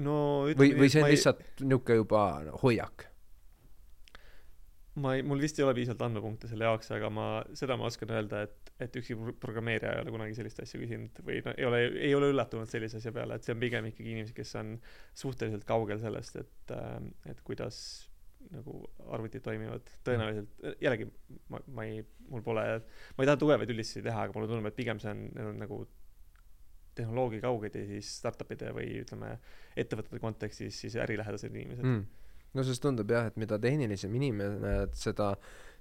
[0.00, 0.16] no
[0.56, 1.16] või, või see on ei...
[1.16, 2.24] lihtsalt niisugune juba
[2.62, 3.06] hoiak?
[5.00, 7.26] ma ei, mul vist ei ole piisavalt andmepunkte selle jaoks, aga ma,
[7.56, 11.40] seda ma oskan öelda, et, et ükski programmeerija ei ole kunagi sellist asja küsinud või
[11.46, 14.34] no ei ole, ei ole üllatunud sellise asja peale, et see on pigem ikkagi inimesed,
[14.36, 14.74] kes on
[15.22, 16.74] suhteliselt kaugel sellest, et,
[17.30, 17.78] et kuidas
[18.50, 18.80] nagu
[19.14, 21.06] arvutid toimivad, tõenäoliselt, jällegi
[21.52, 22.66] ma, ma ei, mul pole,
[23.14, 25.60] ma ei taha tugevaid üldistusi teha, aga mulle tundub, et pigem see on, need on
[25.60, 25.82] nagu
[26.98, 29.34] tehnoloogia kauged ja siis startup'ide või ütleme,
[29.78, 31.84] ettevõtete kontekstis siis ärilähedased inimesed.
[31.86, 32.06] Mm..
[32.54, 35.32] no sest tundub jah, et mida tehnilisem inimene, seda,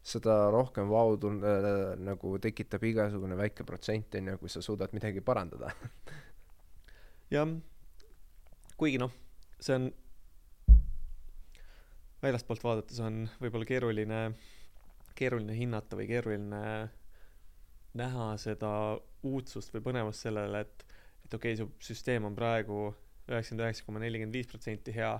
[0.05, 4.93] seda rohkem vau tun- äh,, nagu tekitab igasugune väike protsent, on ju, kui sa suudad
[4.95, 5.73] midagi parandada.
[7.33, 7.49] Jah,
[8.77, 9.11] kuigi noh,
[9.61, 9.91] see on
[12.23, 14.21] väljastpoolt vaadates on võib-olla keeruline,
[15.15, 16.63] keeruline hinnata või keeruline
[17.99, 18.71] näha seda
[19.25, 20.85] uudsust või põnevust sellele, et
[21.29, 22.89] et okei okay,, su süsteem on praegu
[23.29, 25.13] üheksakümmend üheksa koma nelikümmend viis protsenti hea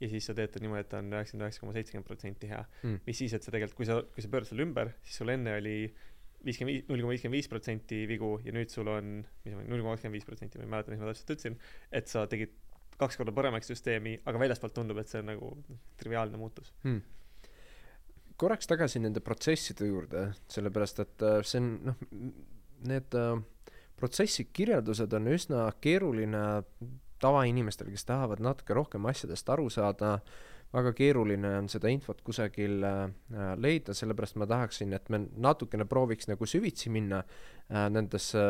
[0.00, 2.60] ja siis sa teed niimoodi, et ta on üheksakümmend üheksa koma seitsekümmend protsenti hea.
[2.82, 3.00] Mm..
[3.06, 5.56] mis siis, et sa tegelikult, kui sa, kui sa pöörad selle ümber, siis sul enne
[5.58, 5.76] oli
[6.46, 9.82] viiskümmend viis, null koma viiskümmend viis protsenti vigu ja nüüd sul on, mis ma, null
[9.82, 11.58] koma kakskümmend viis protsenti, ma ei mäleta, mis ma täpselt ütlesin,
[12.00, 12.54] et sa tegid
[13.00, 15.50] kaks korda paremaks süsteemi, aga väljastpoolt tundub, et see on nagu
[16.00, 16.72] triviaalne muutus.
[16.84, 17.02] Hmm.
[18.36, 22.02] korraks tagasi nende protsesside juurde, sellepärast et äh, see on noh,
[22.88, 23.38] need äh,
[23.96, 26.42] protsessi kirjeldused on üsna keeruline
[27.22, 30.18] tavainimestel, kes tahavad natuke rohkem asjadest aru saada,
[30.74, 33.06] väga keeruline on seda infot kusagil äh,
[33.56, 38.48] leida, sellepärast ma tahaksin, et me natukene prooviks nagu süvitsi minna äh, nendesse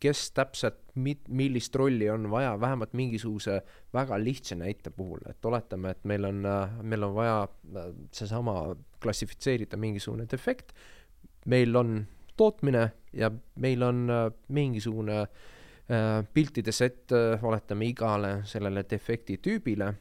[0.00, 3.60] kes täpselt mi-, millist rolli on vaja, vähemalt mingisuguse
[3.94, 7.38] väga lihtsa näite puhul, et oletame, et meil on, äh, meil on vaja
[8.14, 10.74] seesama klassifitseerida mingisugune defekt,
[11.46, 12.00] meil on
[12.36, 19.92] tootmine ja meil on äh, mingisugune äh, piltide set, äh, oletame igale sellele defekti tüübile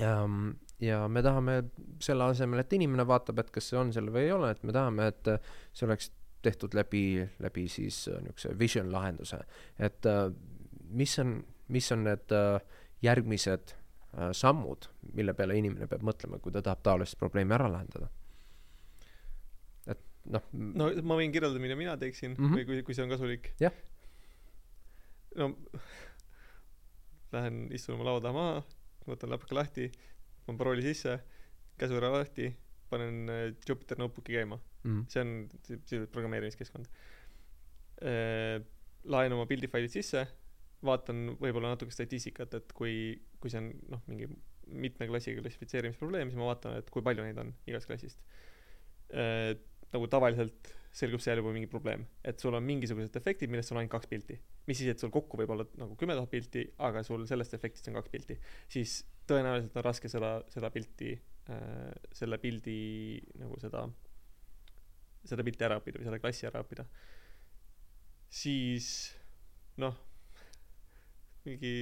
[0.00, 0.54] ähm,.
[0.80, 1.62] ja me tahame
[2.04, 4.74] selle asemel, et inimene vaatab, et kas see on seal või ei ole, et me
[4.76, 5.30] tahame, et
[5.72, 6.10] see oleks
[6.44, 9.38] tehtud läbi, läbi siis niisuguse vision lahenduse,
[9.80, 10.04] et
[10.92, 11.32] mis on,
[11.72, 12.34] mis on need
[13.02, 13.72] järgmised
[14.36, 18.12] sammud, mille peale inimene peab mõtlema, kui ta tahab taolist probleemi ära lahendada
[20.32, 20.48] noh.
[20.52, 22.58] no ma võin kirjeldada, mida mina teeksin mm -hmm.
[22.58, 23.52] või kui, kui see on kasulik.
[23.60, 23.74] jah.
[25.36, 25.52] no
[27.32, 28.62] lähen istun oma laua taha maha,
[29.06, 29.90] võtan läpaka lahti,
[30.46, 31.18] panen parooli sisse,
[31.80, 32.50] käsura lahti,
[32.90, 34.90] panen äh, Jupyter Notebooki käima mm.
[34.90, 35.04] -hmm.
[35.08, 36.86] see on sisuliselt programmeerimiskeskkond.
[38.02, 38.64] Äh,
[39.04, 40.26] laen oma pildifailid sisse,
[40.84, 44.28] vaatan võib-olla natuke statistikat, et kui, kui see on noh, mingi
[44.66, 48.18] mitme klassiga klassifitseerimisprobleem, siis ma vaatan, et kui palju neid on igast klassist
[49.14, 49.54] äh,
[49.94, 53.82] nagu tavaliselt selgub seal juba mingi probleem, et sul on mingisugused efektid, millest sul on
[53.82, 54.38] ainult kaks pilti.
[54.66, 57.90] mis siis, et sul kokku võib olla nagu kümme tuhat pilti, aga sul sellest efektist
[57.90, 58.38] on kaks pilti,
[58.72, 58.96] siis
[59.28, 61.12] tõenäoliselt on raske seda, seda pilti
[61.52, 62.78] äh,, selle pildi
[63.42, 63.84] nagu seda,
[65.28, 66.88] seda pilti ära õppida või selle klassi ära õppida.
[68.42, 68.88] siis
[69.82, 69.94] noh,
[71.44, 71.76] mingi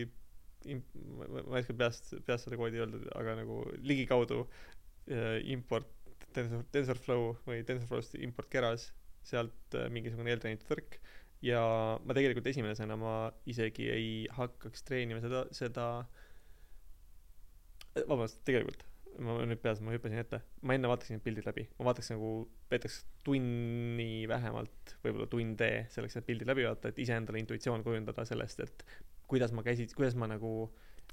[0.74, 5.90] ma, ei oska peast, peast seda koodi öelda, aga nagu ligikaudu äh, import
[6.34, 8.88] Tensor, TensorFlow või TensorFlow'st import keras,
[9.24, 10.98] sealt äh, mingisugune eeltreenitud võrk
[11.44, 11.60] ja
[12.00, 13.14] ma tegelikult esimesena ma
[13.50, 15.86] isegi ei hakkaks treenima seda, seda,
[17.94, 18.84] äh, vabandust, tegelikult,
[19.24, 22.30] ma nüüd peas, ma hüppasin ette, ma enne vaataksin need pildid läbi, ma vaataks nagu,
[22.72, 25.62] veetaks tunni vähemalt, võib-olla tund
[25.94, 28.86] selleks, et pildid läbi vaadata, et iseendale intuitsioon kujundada sellest, et
[29.30, 30.54] kuidas ma käsi-, kuidas ma nagu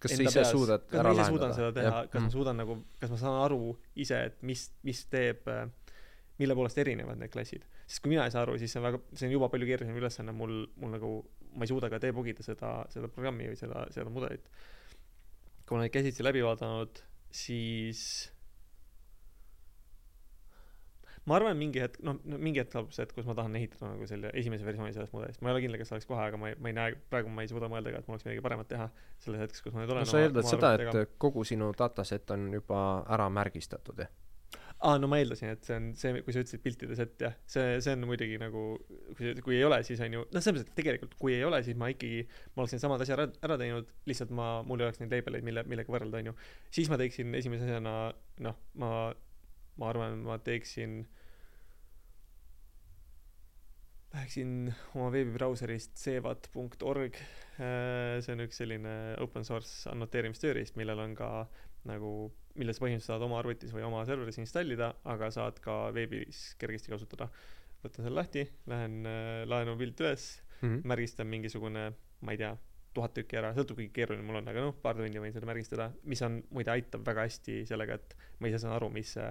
[0.02, 1.22] kas sa ise peas, suudad kas ära lahendada?
[1.22, 3.62] kas ma ise suudan seda teha, kas ma suudan nagu, kas ma saan aru
[4.06, 5.46] ise, et mis, mis teeb,
[6.42, 7.68] mille poolest erinevad need klassid.
[7.86, 10.02] sest kui mina ei saa aru, siis see on väga, see on juba palju keerulisem
[10.02, 11.14] ülesanne mul, mul nagu,
[11.54, 14.50] ma ei suuda ka debugida seda, seda programmi või seda, seda mudelit.
[15.66, 17.04] kui ma olen käsitsi läbi vaadanud,
[17.44, 18.04] siis
[21.30, 24.08] ma arvan, mingi hetk, noh, mingi hetk saabub see hetk, kus ma tahan ehitada nagu
[24.10, 25.44] selle esimese versiooni sellest mudelist.
[25.44, 27.46] ma ei ole kindel, kas oleks kohe, aga ma ei, ma ei näe, praegu ma
[27.46, 28.90] ei suuda mõelda ka, et mul oleks midagi paremat teha
[29.22, 30.08] selles hetkes, kus ma nüüd olen.
[30.08, 34.12] no sa eeldad seda, et kogu sinu dataset on juba ära märgistatud, jah?
[34.82, 37.78] aa no ma eeldasin et see on see kui sa ütlesid piltide set jah see
[37.86, 38.64] see on muidugi nagu
[39.18, 41.60] kui kui ei ole siis on ju noh selles mõttes et tegelikult kui ei ole
[41.66, 42.24] siis ma ikkagi
[42.56, 45.64] ma oleksin samad asja ära ära teinud lihtsalt ma mul ei oleks neid leibeleid mille
[45.70, 46.36] millega võrrelda on ju
[46.80, 47.94] siis ma teeksin esimese asjana
[48.48, 48.92] noh ma
[49.80, 51.02] ma arvan ma teeksin
[54.12, 57.20] läheksin oma veebibrauserist cevat.org
[57.56, 61.30] see on üks selline open source annoteerimistööriist millel on ka
[61.88, 62.12] nagu
[62.60, 66.92] mille sa põhimõtteliselt saad oma arvutis või oma serveris installida aga saad ka veebis kergesti
[66.92, 67.30] kasutada
[67.82, 69.00] võtan selle lahti lähen
[69.48, 70.28] laen oma pildi üles
[70.60, 70.84] mm -hmm.
[70.92, 71.86] märgistan mingisugune
[72.22, 72.52] ma ei tea
[72.94, 75.92] tuhat tükki ära sõltub kui keeruline mul on aga noh paar tundi võin seda märgistada
[76.04, 79.30] mis on muide aitab väga hästi sellega et ma ise saan aru mis see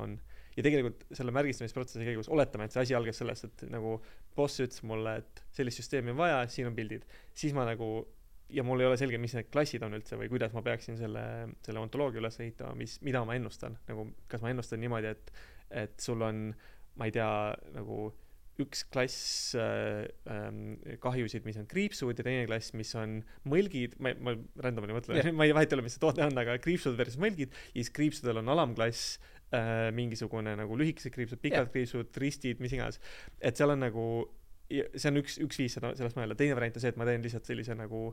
[0.00, 0.18] on.
[0.56, 3.98] Ja tegelikult selle märgistamisprotsessi käigus oletame et see asi algas sellest et nagu
[4.36, 7.04] boss ütles mulle et sellist süsteemi on vaja siin on pildid.
[7.36, 7.90] Siis ma nagu
[8.48, 11.24] ja mul ei ole selge mis need klassid on üldse või kuidas ma peaksin selle
[11.66, 13.76] selle ontoloogia üles ehitama mis mida ma ennustan.
[13.90, 15.34] Nagu kas ma ennustan niimoodi et
[15.84, 16.48] et sul on
[16.96, 17.28] ma ei tea
[17.74, 18.06] nagu
[18.62, 23.18] üks klass äh, ähm, kahjusid, mis on kriipsud ja teine klass, mis on
[23.48, 24.32] mõlgid, ma, ma
[24.64, 27.20] randomini mõtlen yeah., ma ei vahet ei ole, mis see toode on, aga kriipsud versus
[27.20, 29.18] mõlgid, ja siis kriipsudel on alamklass
[29.54, 31.72] äh, mingisugune nagu lühikesed kriipsud, pikad yeah.
[31.74, 32.98] kriipsud, ristid, mis iganes.
[33.40, 34.06] et seal on nagu,
[34.70, 37.24] see on üks, üks viis seda, sellest mõelda, teine variant on see, et ma teen
[37.24, 38.08] lihtsalt sellise nagu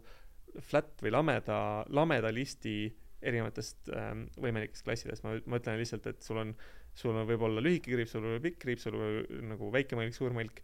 [0.62, 1.58] flat või lameda,
[1.90, 2.78] lameda listi
[3.24, 6.54] erinevatest ähm, võimalikest klassidest, ma, ma ütlen lihtsalt, et sul on,
[6.98, 10.18] sul on võib-olla lühike kriips, sul võib olla pikk kriips, sul võib nagu väike mõlk,
[10.18, 10.60] suur mõlk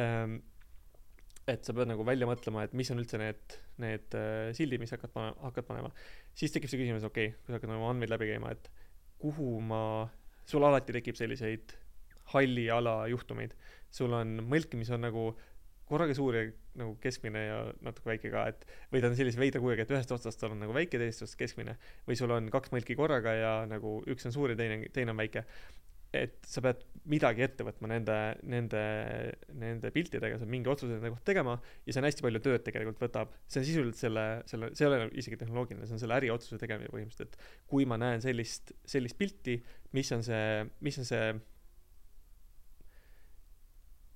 [0.00, 0.42] ähm,.
[1.50, 4.92] et sa pead nagu välja mõtlema, et mis on üldse need, need äh, sildid, mis
[4.94, 5.90] hakkad panema, hakkad panema.
[6.36, 8.70] siis tekib see küsimus, okei okay,, kui sa hakkad oma andmeid läbi käima, et
[9.24, 9.80] kuhu ma,
[10.48, 11.74] sul alati tekib selliseid
[12.34, 13.56] halli ala juhtumeid.
[13.94, 15.28] sul on mõlk, mis on nagu
[15.86, 16.44] korraga suur ja
[16.80, 20.12] nagu keskmine ja natuke väike ka, et või ta on sellise veidra kujega, et ühest
[20.16, 21.76] otsast tal on nagu väike, teisest otsast keskmine.
[22.08, 25.20] või sul on kaks mõlki korraga ja nagu üks on suur ja teine, teine on
[25.20, 25.44] väike
[26.14, 28.16] et sa pead midagi ette võtma nende,
[28.48, 28.82] nende,
[29.60, 33.02] nende piltidega, sa mingi otsuse nende kohta tegema ja see on hästi palju tööd tegelikult
[33.02, 33.34] võtab.
[33.44, 36.92] see on sisuliselt selle, selle, see ei ole isegi tehnoloogiline, see on selle äriotsuse tegemine
[36.92, 39.58] põhimõtteliselt, et kui ma näen sellist, sellist pilti,
[39.96, 41.26] mis on see, mis on see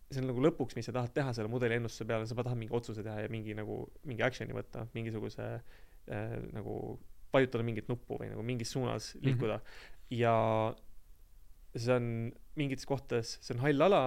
[0.09, 2.73] see on nagu lõpuks, mis sa tahad teha selle mudeli ennustuse peale, sa tahad mingi
[2.77, 6.97] otsuse teha ja mingi nagu, mingi action'i võtta, mingisuguse äh, nagu
[7.35, 9.65] vajutada mingit nuppu või nagu mingis suunas liikuda mm.
[9.65, 10.21] -hmm.
[10.23, 10.35] ja
[11.83, 12.11] see on
[12.59, 14.03] mingites kohtades, see on hall ala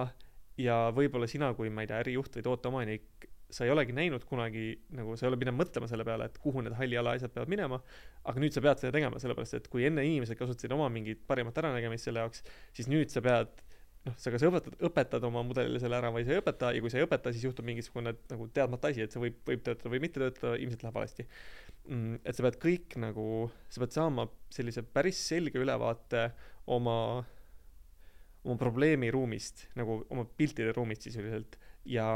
[0.60, 4.66] ja võib-olla sina kui, ma ei tea, ärijuht või tooteomanik, sa ei olegi näinud kunagi
[4.96, 7.50] nagu, sa ei ole pidanud mõtlema selle peale, et kuhu need halli ala asjad peavad
[7.52, 7.80] minema,
[8.28, 11.60] aga nüüd sa pead seda tegema, sellepärast et kui enne inimesed kasutasid oma mingit parimat
[11.60, 12.44] äranägemist selle jaoks,
[12.76, 13.52] siis nüüd sa pead
[14.06, 16.92] noh, sa kas õpetad, õpetad oma mudelile selle ära või sa ei õpeta ja kui
[16.92, 20.02] sa ei õpeta, siis juhtub mingisugune nagu teadmata asi, et see võib, võib töötada või
[20.02, 22.16] mitte töötada, ilmselt läheb valesti mm,.
[22.24, 23.28] et sa pead kõik nagu,
[23.68, 26.30] sa pead saama sellise päris selge ülevaate
[26.72, 26.96] oma
[28.42, 32.06] oma probleemiruumist nagu oma piltide ruumist sisuliselt ja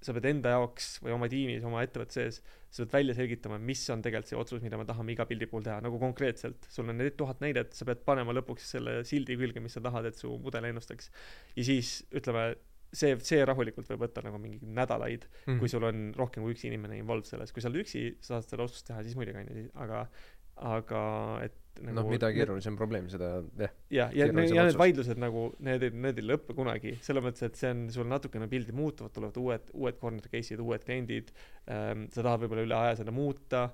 [0.00, 2.38] sa pead enda jaoks või oma tiimis, oma ettevõtte sees,
[2.72, 5.66] sa pead välja selgitama, mis on tegelikult see otsus, mida me tahame iga pildi puhul
[5.66, 9.60] teha, nagu konkreetselt, sul on need tuhat näidet, sa pead panema lõpuks selle sildi külge,
[9.60, 11.12] mis sa tahad, et su mudel ennustaks.
[11.58, 12.46] ja siis ütleme,
[12.96, 16.64] see, see rahulikult võib võtta nagu mingi nädalaid mm, kui sul on rohkem kui üks
[16.70, 19.52] inimene involved selles, kui sa oled üksi, sa saad seda otsust teha, siis muidugi on
[19.52, 20.06] ju, aga
[20.60, 21.02] aga
[21.44, 23.72] et nagu noh, mida keerulisem probleem, seda jah.
[23.92, 27.46] jah, ja, ja, ja need vaidlused nagu, need ei, need ei lõppe kunagi, selles mõttes,
[27.46, 31.32] et see on, sul natukene pildid muutuvad, tulevad uued, uued corner case'id, uued kliendid
[31.72, 33.66] ähm,, sa tahad võib-olla üle aja seda muuta,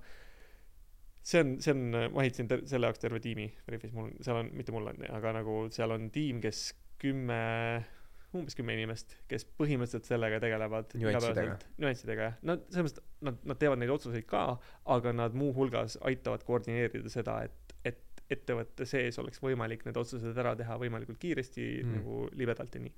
[1.26, 1.84] see on, see on,
[2.14, 5.60] ma ehitasin selle jaoks terve tiimi Veriffis, mul, seal on, mitte mul on, aga nagu
[5.74, 6.68] seal on tiim, kes
[7.02, 7.42] kümme
[8.36, 13.80] umbes kümme inimest, kes põhimõtteliselt sellega tegelevad nüanssidega, jah, nad selles mõttes, nad, nad teevad
[13.80, 14.44] neid otsuseid ka,
[14.96, 17.65] aga nad muuhulgas aitavad koordineerida seda, et
[18.32, 21.96] ettevõtte sees oleks võimalik need otsused ära teha võimalikult kiiresti mm.
[22.00, 22.94] nagu libedalt ja nii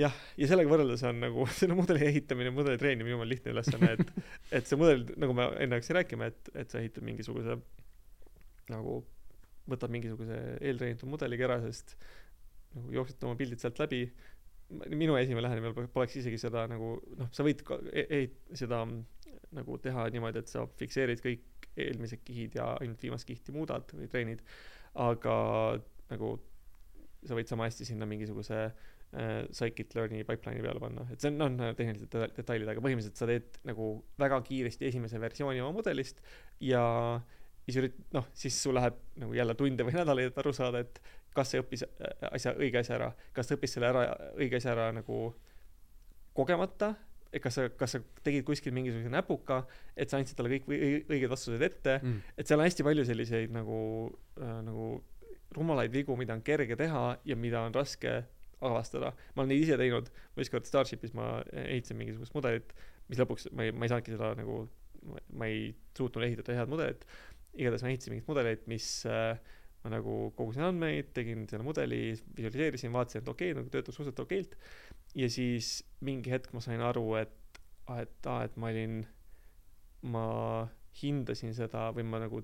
[0.00, 4.24] jah, ja sellega võrreldes on nagu selle mudeli ehitamine, mudeli treenimine jumala lihtne ülesanne, et
[4.58, 7.58] et see mudel, nagu me enne hakkasin rääkima, et, et sa ehitad mingisuguse
[8.70, 9.00] nagu
[9.70, 11.94] võtad mingisuguse eeltreenitud mudeli Kerasest
[12.74, 14.04] nagu jooksete oma pildid sealt läbi
[14.70, 18.84] minu esimene lähenemine poleks isegi seda nagu noh sa võid ka e-, e seda
[19.56, 21.42] nagu teha niimoodi et sa fikseerid kõik
[21.76, 24.44] eelmised kihid ja ainult viimast kihti muudad või treenid.
[25.00, 25.34] Aga
[26.10, 26.34] nagu
[27.26, 31.06] sa võid sama hästi sinna mingisuguse äh, scikit-learn'i pipeline'i peale panna.
[31.12, 35.62] Et see on noh tehniliselt detailid aga põhimõtteliselt sa teed nagu väga kiiresti esimese versiooni
[35.62, 36.22] oma mudelist
[36.64, 36.82] ja
[37.66, 41.02] siis ürit- noh siis sul läheb nagu jälle tunde või nädalaid et aru saada et
[41.36, 44.06] kas see õppis äh, asja, õige asja ära, kas ta õppis selle ära,
[44.38, 45.28] õige asja ära nagu
[46.34, 46.94] kogemata,
[47.38, 49.62] kas sa, kas sa tegid kuskil mingisuguse näpuka,
[49.94, 50.66] et sa andsid talle kõik
[51.06, 53.78] õiged vastused ette mm., et seal on hästi palju selliseid nagu
[54.40, 54.90] äh,, nagu
[55.54, 58.20] rumalaid vigu, mida on kerge teha ja mida on raske
[58.60, 59.12] avastada.
[59.34, 62.74] ma olen neid ise teinud, ma ükskord Starshipis ma ehitasin mingisugust mudelit,
[63.08, 64.60] mis lõpuks ma ei, ma ei saanudki seda nagu,
[65.32, 67.06] ma ei suutnud ehitada head mudelit.
[67.56, 69.38] igatahes ma ehitasin mingit mudelit, mis äh,
[69.84, 72.02] ma nagu kogusin andmeid, tegin selle mudeli,
[72.36, 74.56] visualiseerisin, vaatasin, et okei okay,, nagu töötab suhteliselt okeilt.
[75.16, 77.60] ja siis mingi hetk ma sain aru, et,
[77.96, 79.02] et aa, et ma olin,
[80.12, 80.24] ma
[81.00, 82.42] hindasin seda või ma nagu,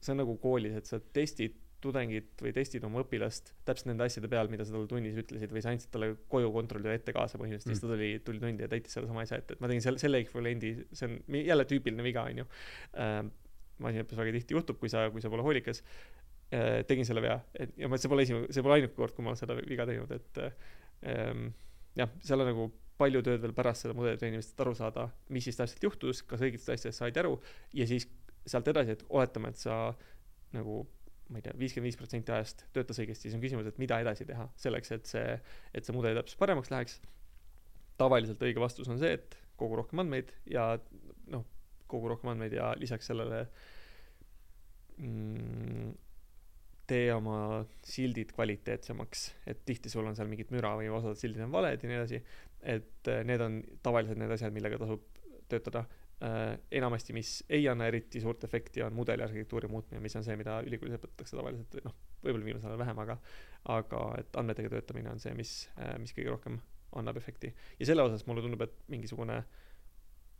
[0.00, 4.28] see on nagu koolis, et sa testid tudengit või testid oma õpilast täpselt nende asjade
[4.32, 7.68] peal, mida sa talle tunnis ütlesid või sa andsid talle koju kontrollida ette kaasa põhimõtteliselt
[7.68, 10.00] mm., siis ta tuli, tuli tundi ja täitis sellesama asja ette, et ma tegin selle,
[10.02, 12.40] selle ekvivalendi, see on jälle tüüpiline viga, on
[13.76, 16.82] ju masinaõppes väga tihti juhtub, kui sa, kui sa pole hoolikas äh,.
[16.88, 19.32] tegin selle vea, et ja ma, see pole esimene, see pole ainuke kord, kui ma
[19.32, 20.42] olen seda viga teinud, et
[21.12, 21.48] ähm,
[21.98, 25.44] jah, seal on nagu palju tööd veel pärast seda mudeli treenimist, et aru saada, mis
[25.44, 27.34] siis täpselt juhtus, kas õigetest asjadest saadi aru
[27.76, 28.08] ja siis
[28.46, 29.90] sealt edasi, et oletame, et sa
[30.56, 30.84] nagu
[31.32, 34.26] ma ei tea, viiskümmend viis protsenti ajast töötas õigesti, siis on küsimus, et mida edasi
[34.28, 35.34] teha selleks, et see,
[35.74, 37.00] et see mudeli täpsus paremaks läheks.
[37.98, 40.76] tavaliselt õige vastus on see, et kogu rohkem andmeid ja
[41.32, 41.44] noh,
[41.90, 43.44] kogu rohkem andmeid ja lisaks sellele
[44.98, 45.92] mm,
[46.86, 51.54] tee oma sildid kvaliteetsemaks, et tihti sul on seal mingit müra või osad sildid on
[51.54, 52.20] valed ja nii edasi,
[52.62, 55.02] et eh, need on tavaliselt need asjad, millega tasub
[55.50, 55.84] töötada
[56.22, 56.56] äh,.
[56.78, 60.60] enamasti, mis ei anna eriti suurt efekti, on mudeli arhitektuuri muutmine, mis on see, mida
[60.66, 63.18] ülikoolis õpetatakse tavaliselt, noh, võib-olla viimasel ajal vähem, aga
[63.76, 66.60] aga et andmetega töötamine on see, mis äh,, mis kõige rohkem
[66.96, 67.50] annab efekti.
[67.80, 69.65] ja selle osas mulle tundub, et mingisugune äh,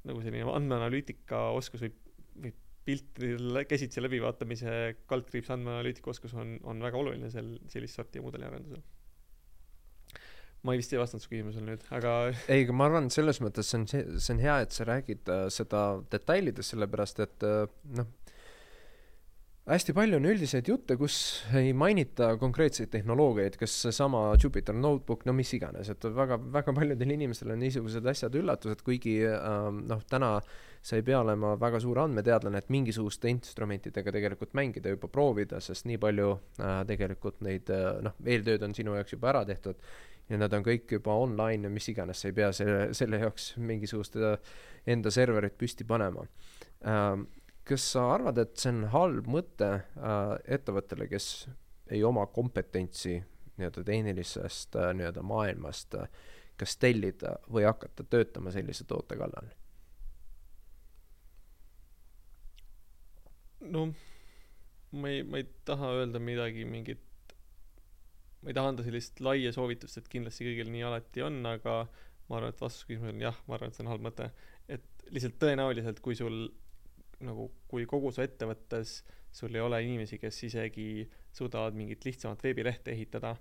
[0.07, 1.93] nagu selline andmeanalüütika oskus või,
[2.43, 2.53] või
[2.87, 4.75] piltide käsitsi läbivaatamise
[5.11, 8.85] kaldkriips andmeanalüütika oskus on, on väga oluline sel, sellist sorti mudeliarendusel.
[10.67, 12.13] ma vist ei vastanud su küsimusele nüüd, aga
[12.53, 15.31] ei, aga ma arvan, selles mõttes see on see, see on hea, et sa räägid
[15.31, 15.83] äh, seda
[16.13, 17.67] detailides, sellepärast et äh,
[17.99, 18.09] noh,
[19.67, 21.17] hästi palju on üldiseid jutte, kus
[21.59, 27.15] ei mainita konkreetseid tehnoloogiaid, kas seesama Jupyter Notebook, no mis iganes, et väga, väga paljudel
[27.17, 30.37] inimestel on niisugused asjad üllatused, kuigi äh, noh, täna
[30.87, 35.89] sa ei pea olema väga suur andmeteadlane, et mingisuguste instrumentidega tegelikult mängida, juba proovida, sest
[35.91, 36.29] nii palju
[36.63, 39.83] äh, tegelikult neid äh, noh, eeltööd on sinu jaoks juba ära tehtud
[40.31, 43.57] ja nad on kõik juba online ja mis iganes, sa ei pea selle, selle jaoks
[43.63, 44.15] mingisugust
[44.87, 46.23] enda serverit püsti panema.
[46.87, 47.27] Äh,
[47.67, 51.49] kas sa arvad, et see on halb mõte äh, ettevõttele, kes
[51.91, 53.19] ei oma kompetentsi
[53.57, 56.11] nii-öelda tehnilisest äh, nii-öelda maailmast äh,,
[56.57, 59.51] kas tellida või hakata töötama sellise toote kallal?
[63.67, 63.89] no
[64.95, 67.33] ma ei, ma ei taha öelda midagi mingit,
[68.43, 71.81] ma ei taha anda sellist laia soovitust, et kindlasti kõigil nii alati on, aga
[72.29, 74.31] ma arvan, et vastus küsimusele on jah, ma arvan, et see on halb mõte.
[74.71, 76.47] et lihtsalt tõenäoliselt, kui sul
[77.25, 78.99] nagu kui kogu su ettevõttes
[79.37, 81.07] sul ei ole inimesi, kes isegi
[81.37, 83.35] suudavad mingit lihtsamat veebilehte ehitada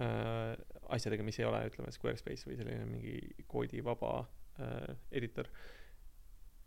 [0.00, 0.54] äh,
[0.94, 5.48] asjadega, mis ei ole, ütleme, Squarespace või selline mingi koodivaba äh, editor.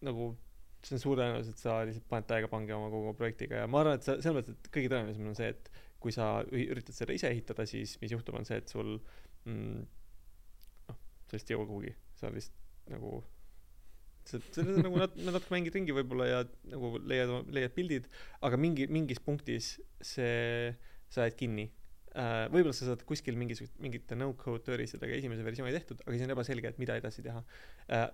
[0.01, 0.31] nagu
[0.81, 3.83] see on suur tõenäosus, et sa lihtsalt paned täiega pange oma kogu projektiga ja ma
[3.83, 5.69] arvan, et sa, selles mõttes, et kõige tõenäolisem on see, et
[6.01, 8.95] kui sa üritad seda ise ehitada, siis mis juhtub, on see, et sul
[9.45, 9.83] mm,
[10.89, 10.97] noh,
[11.27, 13.19] sa lihtsalt ei jõua kuhugi, sa lihtsalt nagu
[14.27, 16.39] see on nagu nat-, natuke mängid ringi võib-olla ja
[16.71, 18.09] nagu leiad, leiad pildid,
[18.45, 20.73] aga mingi, mingis punktis see,
[21.11, 22.47] sa jääd kinni uh,.
[22.53, 26.73] võib-olla sa saad kuskil mingisugust, mingite no-code tööriistadega esimese versiooni tehtud, aga siis on ebaselge,
[26.73, 28.05] et mida edasi teha uh,.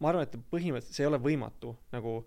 [0.00, 2.20] ma arvan, et põhimõtteliselt see ei ole võimatu, nagu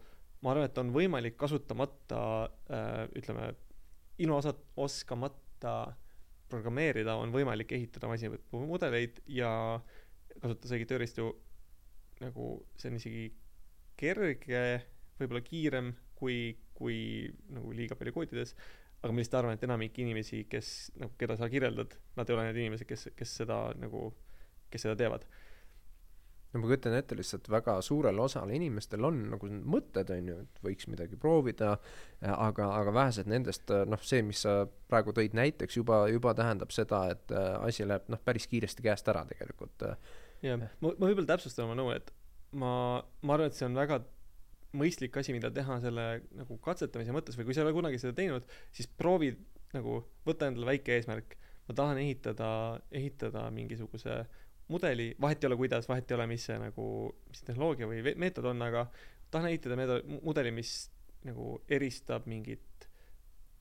[0.44, 3.54] ma arvan, et on võimalik kasutamata uh,, ütleme,
[4.24, 4.42] ilma
[4.84, 5.78] oskamata
[6.54, 9.50] programmeerida, on võimalik ehitada masinavõtmu mudeleid ja
[10.42, 11.32] kasutades õigeid tööriistu
[12.22, 13.26] nagu see on isegi
[14.00, 14.64] kerge,
[15.20, 18.56] võib-olla kiirem kui, kui nagu liiga palju koodides,
[19.04, 20.68] aga ma lihtsalt arvan, et enamik inimesi, kes
[21.00, 24.12] nagu, keda sa kirjeldad, nad ei ole need inimesed, kes, kes seda nagu,
[24.72, 25.26] kes seda teevad.
[26.54, 30.60] No ma kujutan ette lihtsalt väga suurel osal inimestel on nagu mõtted, on ju, et
[30.62, 31.72] võiks midagi proovida,
[32.22, 34.60] aga, aga vähesed nendest, noh, see, mis sa
[34.90, 39.26] praegu tõid näiteks, juba, juba tähendab seda, et asi läheb, noh, päris kiiresti käest ära
[39.34, 39.88] tegelikult
[40.44, 42.12] jah, ma, ma võib-olla täpsustan oma nõu, et
[42.60, 42.74] ma,
[43.24, 44.02] ma arvan, et see on väga
[44.78, 48.16] mõistlik asi, mida teha selle nagu katsetamise mõttes või kui sa ei ole kunagi seda
[48.18, 49.34] teinud, siis proovi
[49.74, 51.38] nagu võtta endale väike eesmärk.
[51.64, 52.48] ma tahan ehitada,
[52.92, 54.26] ehitada mingisuguse
[54.68, 56.88] mudeli, vahet ei ole, kuidas, vahet ei ole, mis see nagu,
[57.30, 58.88] mis tehnoloogia või meetod on, aga
[59.32, 60.74] tahan ehitada meetod, mudeli, mis
[61.24, 62.88] nagu eristab mingit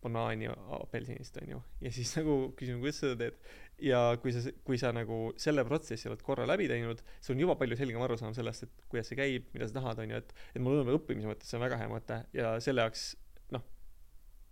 [0.03, 0.49] banaani
[0.81, 1.61] apelsinist, on ju.
[1.81, 3.53] ja siis nagu küsime, kuidas sa seda teed.
[3.83, 7.57] Ja kui sa, kui sa nagu selle protsessi oled korra läbi teinud, sul on juba
[7.61, 10.63] palju selgem arusaam sellest, et kuidas see käib, mida sa tahad, on ju, et, et
[10.63, 13.07] mulle tundub õppimise mõttes see on väga hea mõte ja selle jaoks,
[13.55, 13.65] noh,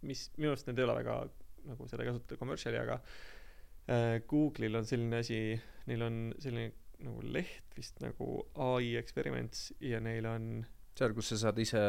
[0.06, 1.20] mis minu arust need ei ole väga
[1.68, 2.98] nagu seda ei kasutata commercial'i aga
[3.92, 5.40] äh, Google'il on selline asi
[5.90, 6.72] neil on selline
[7.04, 8.28] nagu leht vist nagu
[8.60, 10.50] ai experiments ja neil on
[10.98, 11.80] seal kus sa saad ise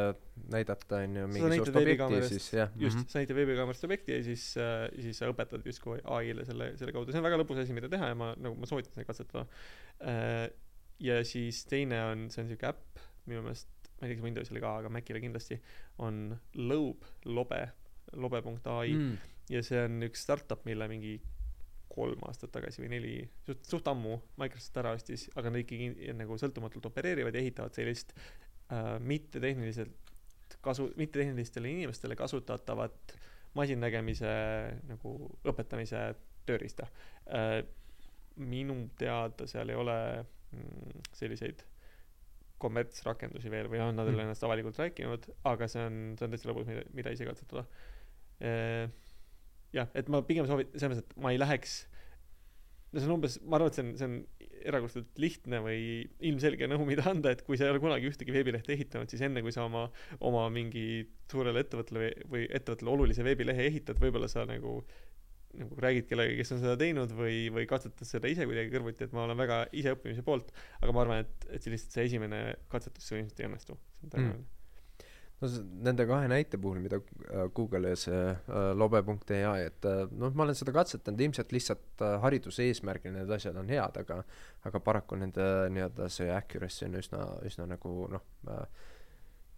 [0.54, 2.96] näidata onju Sa mingisugust objekti ja siis jah just.
[2.96, 3.12] mm -hmm.
[3.12, 7.12] sa näitad veebikaamerast objekti ja siis äh, siis sa õpetad justkui ai-le selle selle kaudu.
[7.12, 9.46] See on väga lõbus asi mida teha ja ma nagu ma soovitan seda katsetada.
[10.00, 10.50] Äh,
[11.00, 14.62] ja siis teine on see on siuke äpp minu meelest ma ei tea kas Windowsil
[14.62, 15.60] ka aga Macile kindlasti
[15.98, 17.62] on Lobe lobe
[18.14, 19.18] lobe.ai mm.
[19.54, 21.20] ja see on üks startup mille mingi
[21.92, 26.38] kolm aastat tagasi või neli suht suht ammu Microsoft ära ostis aga nad ikkagi nagu
[26.40, 28.16] sõltumatult opereerivad ja ehitavad sellist
[29.00, 33.16] mittetehniliselt kasu mittetehnilistele inimestele kasutatavat
[33.58, 34.32] masinnägemise
[34.88, 35.16] nagu
[35.48, 36.04] õpetamise
[36.48, 36.88] tööriista
[37.28, 37.62] äh,
[38.42, 41.66] minu teada seal ei ole mm, selliseid
[42.62, 44.20] kommertsrakendusi veel või on nad Mm.
[44.28, 47.66] ennast avalikult rääkinud aga see on see on tõesti lõbus mida mida ise katsetada
[48.46, 48.86] äh,
[49.74, 51.76] jah et ma pigem soovin selles mõttes et ma ei läheks
[52.92, 55.82] no see on umbes ma arvan et see on see on erakordselt lihtne või
[56.32, 59.44] ilmselge nõu mida anda et kui sa ei ole kunagi ühtegi veebilehte ehitanud siis enne
[59.46, 59.88] kui sa oma
[60.20, 64.82] oma mingi suurele ettevõttele või, ettevõttele olulise veebilehe ehitad võib-olla sa nagu
[65.60, 69.16] nagu räägid kellegagi kes on seda teinud või või katsetad seda ise kuidagi kõrvuti et
[69.16, 70.54] ma olen väga iseõppimise poolt.
[70.80, 72.42] Aga ma arvan et et see lihtsalt see esimene
[72.72, 73.80] katsetus see ilmselt ei õnnestu.
[73.98, 74.61] See on tõenäoline
[75.42, 75.50] no
[75.88, 78.22] nende kahe näite puhul mida äh, Google ja see
[78.78, 83.58] lobe.ai et äh, noh ma olen seda katsetanud ilmselt lihtsalt äh, hariduse eesmärgil need asjad
[83.58, 84.22] on head aga
[84.70, 88.26] aga paraku nende nii-öelda see accuracy on üsna üsna nagu noh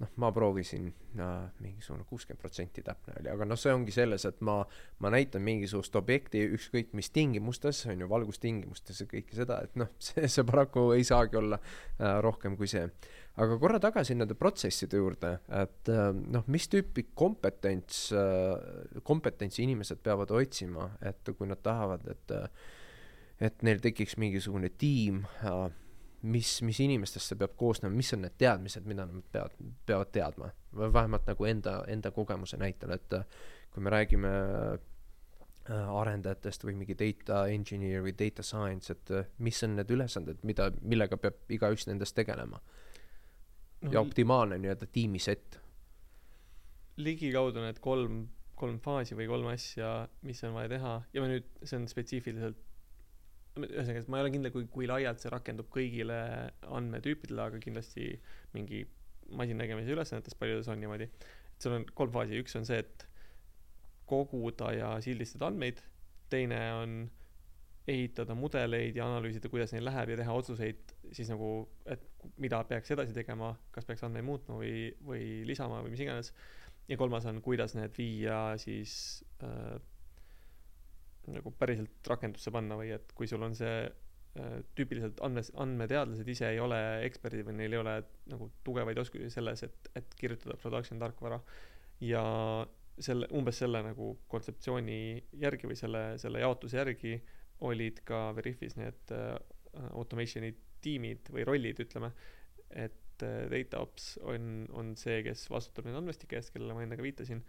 [0.02, 0.88] noh ma proovisin
[1.20, 4.62] äh, mingisugune kuuskümmend protsenti täpne oli aga noh see ongi selles et ma
[5.04, 9.92] ma näitan mingisugust objekti ükskõik mis tingimustes on ju valgustingimustes ja kõike seda et noh
[10.08, 11.60] see see paraku ei saagi olla
[12.26, 12.88] rohkem kui see
[13.42, 20.04] aga korra tagasi nende protsesside juurde et äh, noh mis tüüpi kompetents äh, kompetentsi inimesed
[20.06, 22.46] peavad otsima et kui nad tahavad et äh,
[23.50, 25.24] et neil tekiks mingisugune tiim
[26.30, 29.58] mis mis inimestest see peab koosnema mis on need teadmised mida nad peavad
[29.90, 30.52] peavad teadma?
[30.74, 33.18] Või vähemalt nagu enda enda kogemuse näitel et
[33.74, 34.32] kui me räägime
[35.74, 41.18] arendajatest või mingi data engineer või data science et mis on need ülesanded mida millega
[41.18, 42.62] peab igaüks nendest tegelema
[43.92, 45.60] ja optimaalne nii-öelda tiimisett
[47.02, 48.24] ligikaudu need kolm
[48.60, 49.90] kolm faasi või kolm asja
[50.28, 50.94] mis on vaja teha.
[51.16, 52.60] Ja ma nüüd see on spetsiifiliselt
[53.60, 56.20] ühesõnaga et ma ei ole kindel kui kui laialt see rakendub kõigile
[56.64, 58.12] andmetüüpidele aga kindlasti
[58.54, 58.84] mingi
[59.34, 61.10] masinnägemise ülesannetes paljudes on niimoodi.
[61.10, 62.40] Et sul on kolm faasi.
[62.42, 63.06] Üks on see et
[64.10, 65.82] koguda ja sildistada andmeid.
[66.34, 66.96] Teine on
[67.90, 71.50] ehitada mudeleid ja analüüsida kuidas neil läheb ja teha otsuseid siis nagu
[71.90, 72.06] et
[72.42, 76.34] mida peaks edasi tegema kas peaks andmeid muutma või või lisama või mis iganes.
[76.88, 79.78] Ja kolmas on kuidas need viia siis äh,
[81.32, 86.50] nagu päriselt rakendusse panna või et kui sul on see äh, tüüpiliselt andmes andmeteadlased ise
[86.52, 87.98] ei ole eksperdid või neil ei ole
[88.32, 91.40] nagu tugevaid oskusi selles et et kirjutada production tarkvara.
[92.04, 92.24] Ja
[93.00, 95.00] selle umbes selle nagu kontseptsiooni
[95.42, 97.16] järgi või selle selle jaotuse järgi
[97.64, 99.38] olid ka Veriffis need äh,
[99.94, 100.52] automation'i
[100.84, 102.12] tiimid või rollid ütleme
[102.74, 107.06] et äh, DataOps on on see kes vastutab nende andmestike eest kellele ma enne ka
[107.06, 107.44] viitasin.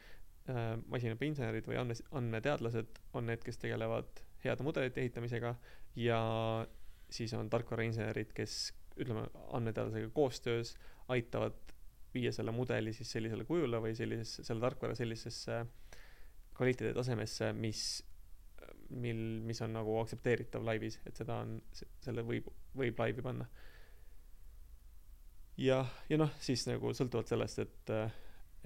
[0.44, 5.54] Äh, masinaõppeinsenerid või andmes andmeteadlased on need kes tegelevad heade mudelite ehitamisega
[5.96, 6.18] ja
[7.08, 8.58] siis on tarkvarainsenerid kes
[9.00, 9.24] ütleme
[9.56, 10.74] andmeteadlasega koostöös
[11.08, 11.56] aitavad
[12.14, 15.62] viia selle mudeli siis sellisele kujule või sellisesse selle tarkvara sellisesse
[16.54, 17.80] kvaliteedi tasemesse mis
[18.90, 23.46] mil mis on nagu aktsepteeritav laivis et seda on selle võib võib laivi panna.
[25.60, 27.92] Jah ja noh siis nagu sõltuvalt sellest et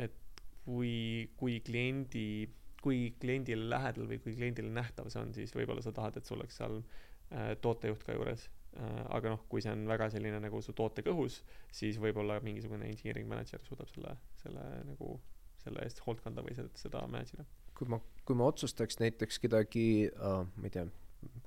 [0.06, 2.48] et kui kui kliendi
[2.82, 6.38] kui kliendile lähedal või kui kliendile nähtav see on siis võib-olla sa tahad et sul
[6.38, 8.46] oleks seal äh, tootejuht ka juures.
[8.78, 11.40] Äh, aga noh kui see on väga selline nagu su toote kõhus
[11.74, 15.16] siis võib-olla mingisugune engineering manager suudab selle selle nagu
[15.58, 17.46] selle eest hoolt kanda või seda, seda manage ida
[17.78, 20.86] kui ma kui ma otsustaks näiteks kedagi äh, ma ei tea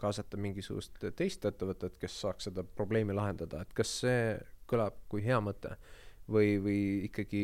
[0.02, 4.22] kaasata mingisugust teist ettevõtet kes saaks seda probleemi lahendada et kas see
[4.72, 5.76] kõlab kui hea mõte
[6.32, 7.44] või või ikkagi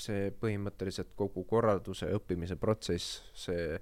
[0.00, 3.80] see põhimõtteliselt kogu korralduse õppimise protsess see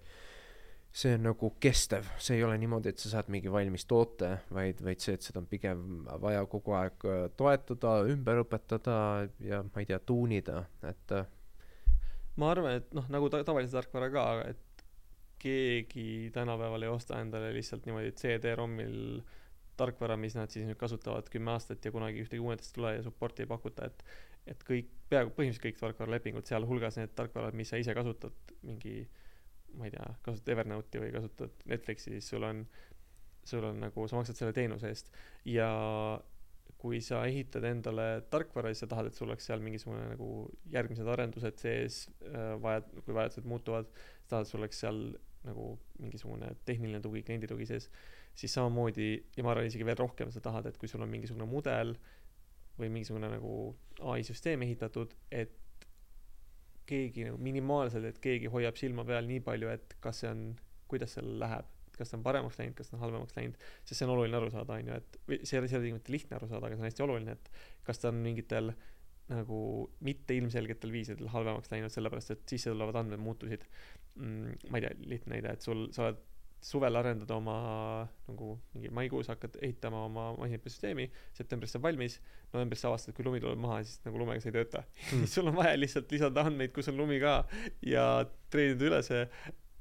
[0.95, 2.07] see on nagu kestev.
[2.23, 5.41] See ei ole niimoodi et sa saad mingi valmis toote vaid vaid see et seda
[5.43, 8.99] on pigem vaja kogu aeg toetada ümber õpetada
[9.43, 11.17] ja ma ei tea tuunida et
[12.41, 14.85] ma arvan et noh nagu ta- tavalise tarkvara ka et
[15.45, 19.21] keegi tänapäeval ei osta endale lihtsalt niimoodi CD-ROM-il
[19.77, 23.03] tarkvara mis nad siis nüüd kasutavad kümme aastat ja kunagi ühtegi uuendust ei tule ja
[23.07, 24.07] support'i ei pakuta et
[24.47, 29.07] et kõik peaaegu põhimõtteliselt kõik tarkvaralepingud sealhulgas need tarkvarad mis sa ise kasutad mingi
[29.79, 32.67] ma ei tea kasutad Evernote'i või kasutad Netflixi siis sul on
[33.45, 35.11] sul on nagu sa maksad selle teenuse eest.
[35.49, 35.69] Ja
[36.85, 40.27] kui sa ehitad endale tarkvara ja sa tahad et sul oleks seal mingisugune nagu
[40.75, 45.01] järgmised arendused sees äh, vajad kui vajadused muutuvad sa tahad sul oleks seal
[45.49, 45.71] nagu
[46.03, 47.89] mingisugune tehniline tugi kliendi tugi sees
[48.37, 51.49] siis samamoodi ja ma arvan isegi veel rohkem sa tahad et kui sul on mingisugune
[51.49, 51.95] mudel
[52.79, 53.55] või mingisugune nagu
[54.13, 55.57] ai süsteem ehitatud et
[56.91, 60.51] keegi nagu minimaalselt et keegi hoiab silma peal nii palju et kas see on
[60.91, 64.09] kuidas seal läheb kas ta on paremaks läinud, kas ta on halvemaks läinud, sest see
[64.09, 66.15] on oluline aru saada, on ju, et või see ei ole, see ei ole tingimata
[66.17, 67.51] lihtne aru saada, aga see on hästi oluline, et
[67.89, 68.75] kas ta on mingitel
[69.31, 69.59] nagu
[70.05, 73.65] mitte ilmselgetel viisidel halvemaks läinud, sellepärast et sisse tulevad andmed muutusid
[74.21, 74.71] mm,.
[74.71, 76.23] ma ei tea, lihtne näide, et sul, sa oled
[76.65, 77.57] suvel arendad oma
[78.25, 82.17] nagu mingi maikuus hakkad ehitama oma masinapesüsteemi, septembris saab valmis,
[82.55, 85.27] novembris sa avastad, kui lumi tuleb maha, siis nagu lumega see ei tööta mm.
[85.35, 87.43] sul on vaja lihtsalt lisada andmeid, kus on lumi ka
[87.85, 88.07] ja
[88.53, 89.27] treenida üle see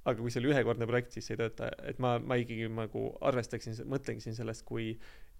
[0.04, 3.78] aga kui see oli ühekordne projekt, siis ei tööta, et ma, ma ikkagi nagu arvestaksin,
[3.90, 4.92] mõtlengi siin sellest, kui,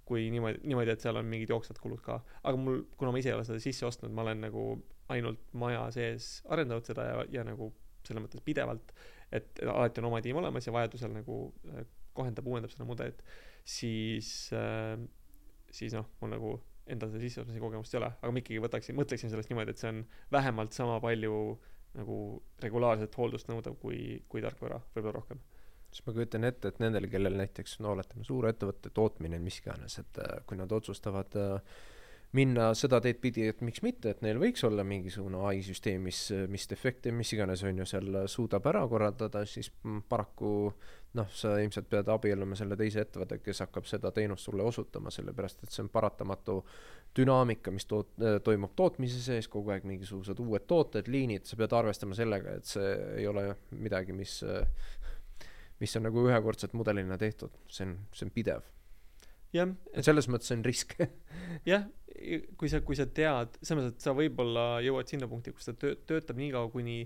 [0.08, 2.22] kui niimoodi, niimoodi, et seal on mingid jooksvad kulud ka.
[2.42, 4.68] aga mul, kuna ma ise ei ole seda sisse ostnud, ma olen nagu
[5.14, 7.74] ainult maja sees arendanud seda ja, ja nagu
[8.08, 8.94] selles mõttes pidevalt,
[9.36, 11.40] et alati on oma tiim olemas ja vajadusel nagu
[11.74, 11.84] äh,
[12.16, 13.24] kohendab, uuendab seda mudelit,
[13.68, 14.96] siis äh,,
[15.74, 16.56] siis noh, mul nagu
[16.88, 19.92] endal seda sisseostmise kogemust ei ole, aga ma ikkagi võtaksin, mõtleksin sellest niimoodi, et see
[19.92, 20.02] on
[20.36, 22.18] vähemalt sama palju äh, nagu
[22.64, 23.98] regulaarset hooldust nõudev kui,
[24.30, 25.42] kui tarkvara, võib-olla rohkem.
[25.92, 30.00] siis ma kujutan ette, et nendel, kellel näiteks no oletame, suure ettevõtte tootmine, mis iganes,
[30.02, 31.76] et äh, kui nad otsustavad äh,
[32.34, 36.26] minna seda teed pidi, et miks mitte, et neil võiks olla mingisugune ai süsteem, mis,
[36.50, 39.70] mis defekte, mis iganes on ju seal suudab ära korraldada, siis
[40.10, 40.54] paraku
[41.14, 45.64] noh, sa ilmselt pead abielluma selle teise ettevõttega, kes hakkab seda teenust sulle osutama, sellepärast
[45.64, 46.58] et see on paratamatu
[47.16, 52.18] dünaamika, mis toot-, toimub tootmise sees, kogu aeg mingisugused uued tooted, liinid, sa pead arvestama
[52.18, 53.46] sellega, et see ei ole
[53.78, 54.40] midagi, mis,
[55.84, 58.66] mis on nagu ühekordselt mudelina tehtud, see on, see on pidev.
[59.54, 59.74] Jah.
[60.02, 60.96] selles mõttes see on risk
[61.72, 61.88] jah,
[62.58, 65.78] kui sa, kui sa tead, selles mõttes, et sa võib-olla jõuad sinna punkti, kus ta
[65.78, 67.02] töö-, töötab nii kaua, kuni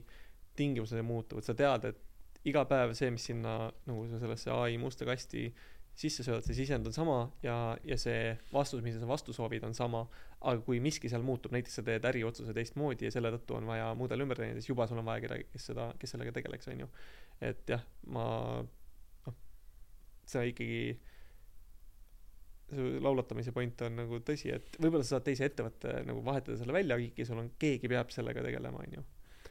[0.58, 4.78] tingimused ei muutu, et sa tead, et iga päev see, mis sinna nagu sellesse ai
[4.82, 5.50] musta kasti
[5.98, 7.56] sisse söödad, see sisend on sama ja,
[7.88, 10.06] ja see vastus, mida sa vastu soovid, on sama.
[10.38, 13.88] aga kui miski seal muutub, näiteks sa teed äriotsuse teistmoodi ja selle tõttu on vaja
[13.98, 16.84] mudel ümber treenida, siis juba sul on vaja kedagi, kes seda, kes sellega tegeleks, on
[16.84, 16.90] ju.
[17.50, 17.82] et jah,
[18.14, 18.28] ma
[18.62, 19.40] noh,
[20.30, 21.00] sa ikkagi
[22.70, 26.76] su laulatamise point on nagu tõsi, et võib-olla sa saad teise ettevõtte nagu vahetada selle
[26.76, 29.04] välja, ikkagi sul on, keegi peab sellega tegelema, on ju.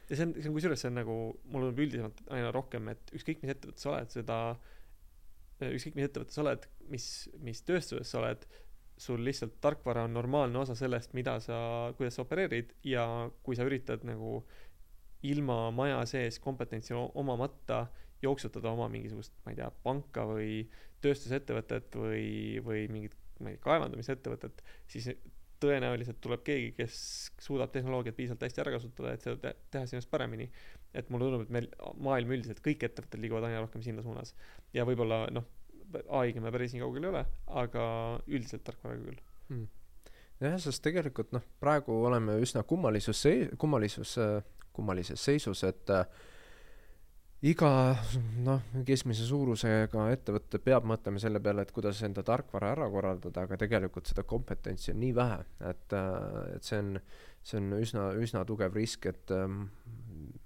[0.09, 1.17] ja see on, see on kusjuures, see on nagu,
[1.49, 4.39] mulle tundub üldisemalt aina rohkem, et ükskõik mis ettevõttes sa oled, seda
[5.65, 7.09] ükskõik mis ettevõttes sa oled, mis,
[7.41, 8.45] mis tööstuses sa oled,
[8.97, 11.57] sul lihtsalt tarkvara on normaalne osa sellest, mida sa,
[11.97, 13.05] kuidas sa opereerid ja
[13.45, 14.41] kui sa üritad nagu
[15.27, 17.85] ilma maja sees kompetentsi omamata
[18.21, 20.51] jooksutada oma mingisugust, ma ei tea, panka või
[21.03, 22.27] tööstusettevõtet või,
[22.65, 25.11] või mingit, ma ei tea, kaevandamisettevõtet, siis
[25.61, 26.97] tõenäoliselt tuleb keegi, kes
[27.41, 30.51] suudab tehnoloogiat piisavalt hästi ära kasutada, et seda teha sinust paremini
[30.97, 31.67] et mulle tundub, et meil
[32.03, 34.33] maailm üldiselt, kõik ettevõtted liiguvad aina rohkem sinna suunas.
[34.73, 35.45] ja võib-olla noh,
[36.19, 37.23] ai-ga me päris nii kaugel ei ole,
[37.63, 37.83] aga
[38.27, 39.19] üldiselt tarkvaraga küll
[39.49, 39.67] hmm.
[40.43, 43.23] jah, sest tegelikult noh, praegu oleme üsna kummalisus
[43.57, 44.17] kummalisus,
[44.75, 46.05] kummalises seisus, et äh,
[47.45, 47.69] iga
[48.45, 53.59] noh, keskmise suurusega ettevõte peab mõtlema selle peale, et kuidas enda tarkvara ära korraldada, aga
[53.61, 56.97] tegelikult seda kompetentsi on nii vähe, et, äh, et see on,
[57.43, 59.67] see on üsna, üsna tugev risk, et ähm,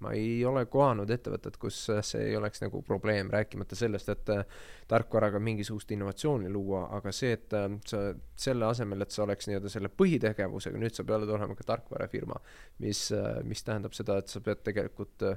[0.02, 4.44] ma ei ole kohanud ettevõtet, kus see ei oleks nagu probleem, rääkimata sellest, et äh,
[4.90, 8.04] tarkvaraga mingisugust innovatsiooni luua, aga see, et äh, sa
[8.46, 12.40] selle asemel, et sa oleks nii-öelda selle põhitegevusega, nüüd sa pead olema ka tarkvarafirma,
[12.84, 15.28] mis, äh, mis tähendab seda, et sa pead tegelikult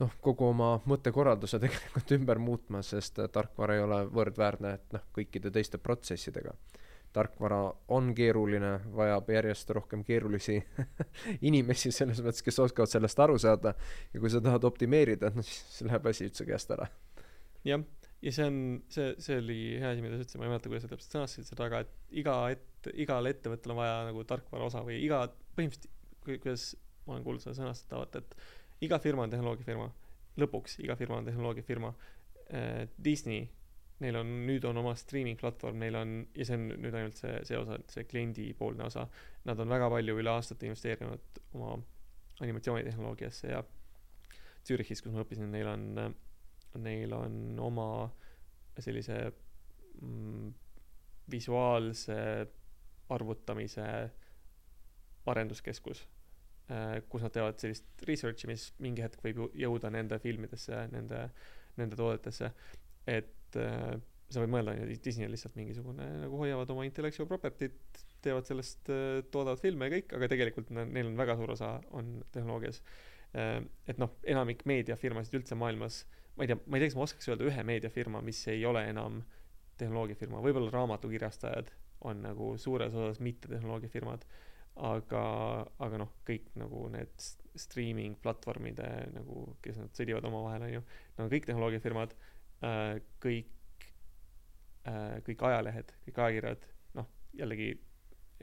[0.00, 5.52] noh, kogu oma mõttekorralduse tegelikult ümber muutma, sest tarkvara ei ole võrdväärne, et noh, kõikide
[5.54, 6.56] teiste protsessidega
[7.14, 7.60] tarkvara
[7.94, 10.56] on keeruline, vajab järjest rohkem keerulisi
[11.48, 13.74] inimesi selles mõttes, kes oskavad sellest aru saada
[14.12, 16.88] ja kui sa tahad optimeerida, noh siis läheb asi üldse käest ära.
[17.64, 17.84] jah,
[18.24, 18.58] ja see on,
[18.92, 21.50] see, see oli hea asi, mida sa ütlesid, ma ei mäleta, kuidas sa täpselt sõnastasid
[21.52, 25.22] seda, aga et iga et-, igal ettevõttel on vaja nagu tarkvara osa või iga,
[25.54, 25.92] põhimõtteliselt,
[26.26, 26.68] kuidas
[27.06, 28.36] ma olen kuulnud seda sõnastada, vaata, et
[28.84, 29.90] iga firma on tehnoloogiafirma.
[30.40, 31.92] lõpuks iga firma on tehnoloogiafirma.
[32.54, 33.46] Äh, Disney
[34.02, 37.34] neil on, nüüd on oma streaming platvorm, neil on, ja see on nüüd ainult see,
[37.46, 39.06] see osa, see kliendipoolne osa.
[39.48, 41.76] Nad on väga palju üle aastate investeerinud oma
[42.44, 43.62] animatsioonitehnoloogiasse ja
[44.64, 45.84] Zürichis, kus ma õppisin, neil on,
[46.80, 47.88] neil on oma
[48.80, 49.18] sellise
[50.00, 50.50] mm,
[51.30, 52.16] visuaalse
[53.14, 53.86] arvutamise
[55.30, 56.02] arenduskeskus
[57.12, 61.26] kus nad teevad sellist research'i mis mingi hetk võib ju jõuda nende filmidesse nende
[61.76, 62.48] nende toodetesse
[63.10, 63.94] et äh,
[64.32, 68.90] sa võid mõelda onju Disney on lihtsalt mingisugune nagu hoiavad oma intellectual property't teevad sellest
[68.92, 72.80] äh, toodavad filme ja kõik aga tegelikult neil on väga suur osa on tehnoloogias.
[73.36, 73.58] Äh,
[73.90, 76.04] et noh enamik meediafirmasid üldse maailmas
[76.38, 78.86] ma ei tea ma ei tea kas ma oskaks öelda ühe meediafirma mis ei ole
[78.90, 79.22] enam
[79.78, 81.70] tehnoloogiafirma võib-olla raamatukirjastajad
[82.08, 84.24] on nagu suures osas mitte tehnoloogiafirmad
[84.74, 85.22] aga
[85.86, 91.30] aga noh kõik nagu need streaming platvormide nagu kes nad sõdivad omavahel onju nad on
[91.30, 92.14] kõik tehnoloogiafirmad
[92.66, 93.52] äh, kõik
[94.90, 96.66] äh, kõik ajalehed kõik ajakirjad
[96.98, 97.06] noh
[97.38, 97.70] jällegi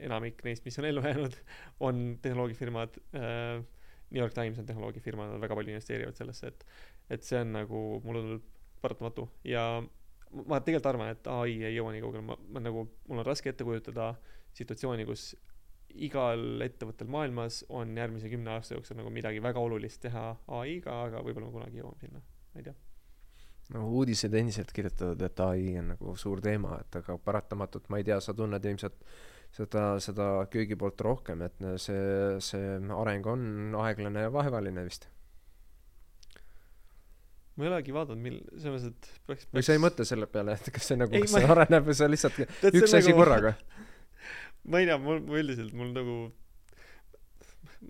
[0.00, 1.36] enamik neist mis on ellu jäänud
[1.88, 3.60] on tehnoloogiafirmad äh,
[4.12, 6.66] New York Times on tehnoloogiafirma nad väga palju investeerivad sellesse et
[7.12, 8.48] et see on nagu mulle tundub
[8.80, 9.66] paratamatu ja
[10.32, 13.52] ma tegelikult arvan et ai ei jõua nii kaugele ma ma nagu mul on raske
[13.52, 14.14] ette kujutada
[14.56, 15.34] situatsiooni kus
[15.94, 21.20] igal ettevõttel maailmas on järgmise kümne aasta jooksul nagu midagi väga olulist teha ai-ga aga
[21.26, 22.22] võib-olla me kunagi jõuame sinna.
[22.54, 22.74] Ma ei tea.
[23.72, 28.04] No uudised endiselt kirjutavad et ai on nagu suur teema et aga paratamatult ma ei
[28.04, 28.98] tea sa tunned ilmselt
[29.52, 35.08] seda seda köögipoolt rohkem et see see areng on aeglane ja vaevaline vist.
[37.56, 40.54] Ma ei olegi vaadanud mil- selles mõttes et peaks või sa ei mõtle selle peale
[40.56, 42.38] et kas see nagu kas ma- see areneb või sa lihtsalt
[42.72, 43.54] üks asi nagu- korraga
[44.64, 46.16] ma ei tea mul mul üldiselt mul nagu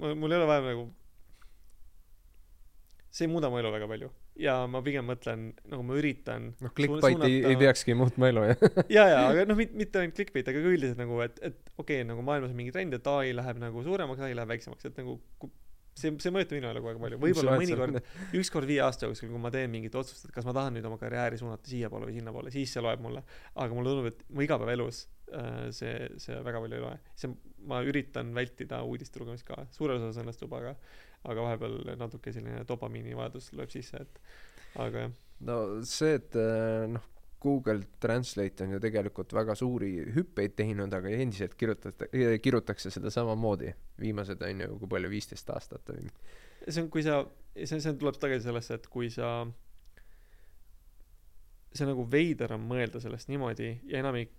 [0.01, 0.89] ma mul ei ole vaja nagu
[3.13, 4.09] see ei muuda mu elu väga palju.
[4.41, 8.45] Ja ma pigem mõtlen nagu ma üritan noh clickbait ei, ei suunata- peakski muutma elu
[8.49, 8.63] jah.
[8.97, 12.01] Ja ja aga noh mit- mitte ainult clickbait aga ka üldiselt nagu et et okei
[12.01, 14.97] okay, nagu maailmas on mingi trend et ai läheb nagu suuremaks ai läheb väiksemaks et
[15.03, 15.19] nagu
[16.01, 17.21] see see mõjutab minu elu väga palju.
[17.27, 18.01] Võib-olla mõnikord
[18.41, 20.97] ükskord viie aasta jooksul kui ma teen mingit otsust et kas ma tahan nüüd oma
[21.03, 23.21] karjääri suunata siiapoole või sinnapoole siis see loeb mulle.
[23.53, 25.05] Aga mulle tundub et mu igapäevaelus
[25.75, 26.99] see see väga palju ei loe.
[27.19, 27.33] See
[27.69, 29.63] ma üritan vältida uudiste lugemist ka.
[29.75, 30.75] Suures osas õnnestub aga
[31.31, 34.21] aga vahepeal natuke selline dopamiini vajadus lööb sisse et
[34.83, 35.17] aga jah.
[35.47, 35.57] No
[35.87, 37.09] see et äh, noh
[37.43, 42.07] Google Translate on ju tegelikult väga suuri hüppeid teinud aga endiselt kirjutate
[42.43, 46.07] kirutakse seda samamoodi viimased on ju kui palju viisteist aastat või
[46.69, 47.19] see on kui sa
[47.57, 49.33] see see tuleb tagasi sellesse et kui sa
[51.73, 54.37] see nagu veider on mõelda sellest niimoodi ja enamik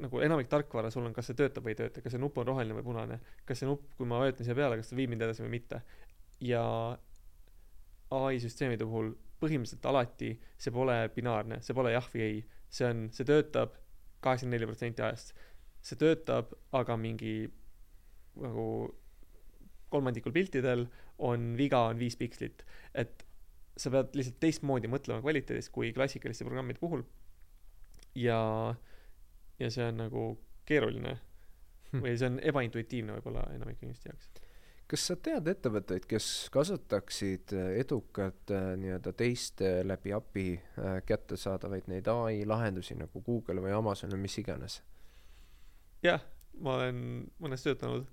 [0.00, 2.46] nagu enamik tarkvara sul on kas see töötab või ei tööta kas see nupp on
[2.46, 3.16] roheline või punane
[3.48, 5.80] kas see nupp kui ma vajutan siia peale kas ta viib mind edasi või mitte.
[6.46, 6.62] Ja
[8.14, 9.10] ai süsteemide puhul
[9.42, 12.40] põhimõtteliselt alati see pole binaarne see pole jah või ei.
[12.70, 13.74] See on see töötab
[14.22, 15.34] kaheksakümmend neli protsenti ajast.
[15.82, 17.34] See töötab aga mingi
[18.38, 18.66] nagu
[19.90, 20.86] kolmandikul piltidel
[21.18, 22.62] on viga on viis pikslit
[22.94, 23.26] et
[23.80, 27.02] sa pead lihtsalt teistmoodi mõtlema kvaliteedist kui klassikaliste programmide puhul.
[28.14, 28.38] Ja
[29.60, 30.30] ja see on nagu
[30.68, 31.18] keeruline.
[31.90, 32.04] Hmm.
[32.04, 34.28] või see on ebaintuitiivne võib-olla enamiku inimeste jaoks.
[34.90, 41.90] Kas sa tead ettevõtteid kes kasutaksid äh, edukalt äh, nii-öelda teiste läbi API äh, kättesaadavaid
[41.90, 44.80] neid ai lahendusi nagu Google või Amazon või mis iganes?
[46.06, 46.22] Jah
[46.58, 47.04] ma olen
[47.42, 48.08] mõnes töötanud.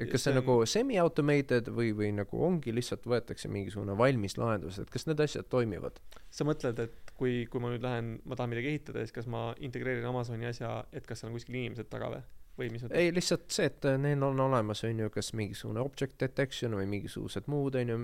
[0.00, 4.78] Et kas see on- nagu semi-automated või või nagu ongi lihtsalt võetakse mingisugune valmis lahendus
[4.78, 6.00] et kas need asjad toimivad?
[6.30, 9.48] Sa mõtled et kui kui ma nüüd lähen ma tahan midagi ehitada siis kas ma
[9.62, 12.22] integreerin Amazoni asja et kas seal on kuskil inimesed taga või?
[12.58, 12.98] Või mis mõttes?
[13.00, 17.48] Ei lihtsalt see et neil on olemas on ju kas mingisugune object detection või mingisugused
[17.48, 17.96] muud on ju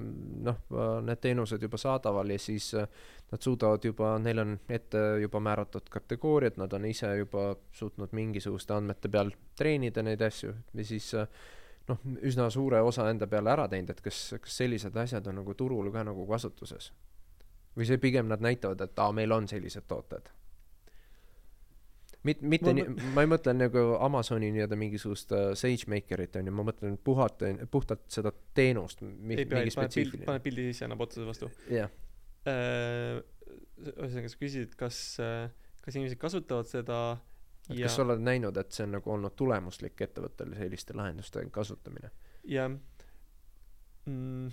[0.47, 0.63] noh
[1.05, 2.89] need teenused juba saadaval ja siis äh,
[3.33, 8.73] nad suudavad juba neil on ette juba määratud kategooriad nad on ise juba suutnud mingisuguste
[8.79, 11.29] andmete peal treenida neid asju ja siis äh,
[11.93, 12.01] noh
[12.31, 15.93] üsna suure osa enda peale ära teinud et kas kas sellised asjad on nagu turul
[15.93, 16.89] ka nagu kasutuses
[17.79, 20.29] või see pigem nad näitavad et aa meil on sellised tooted.
[22.27, 26.55] Mit- mitte Ma nii ma ei mõtle nagu Amazoni nii-öelda mingisugust äh, SageMakerit on ju
[26.59, 30.27] ma mõtlen puhat puhtalt seda teenust mi- mingi spetsiifiline.
[30.27, 31.51] paned pildi sisse annab otsuse vastu.
[31.71, 31.95] Jah.
[32.49, 33.23] Äh,
[33.79, 35.49] ühesõnaga sa küsisid kas äh,
[35.85, 36.99] kas inimesed kasutavad seda
[37.71, 42.11] ja kas sa oled näinud et see on nagu olnud tulemuslik ettevõttel selliste lahenduste kasutamine?
[42.49, 44.51] Ja mm,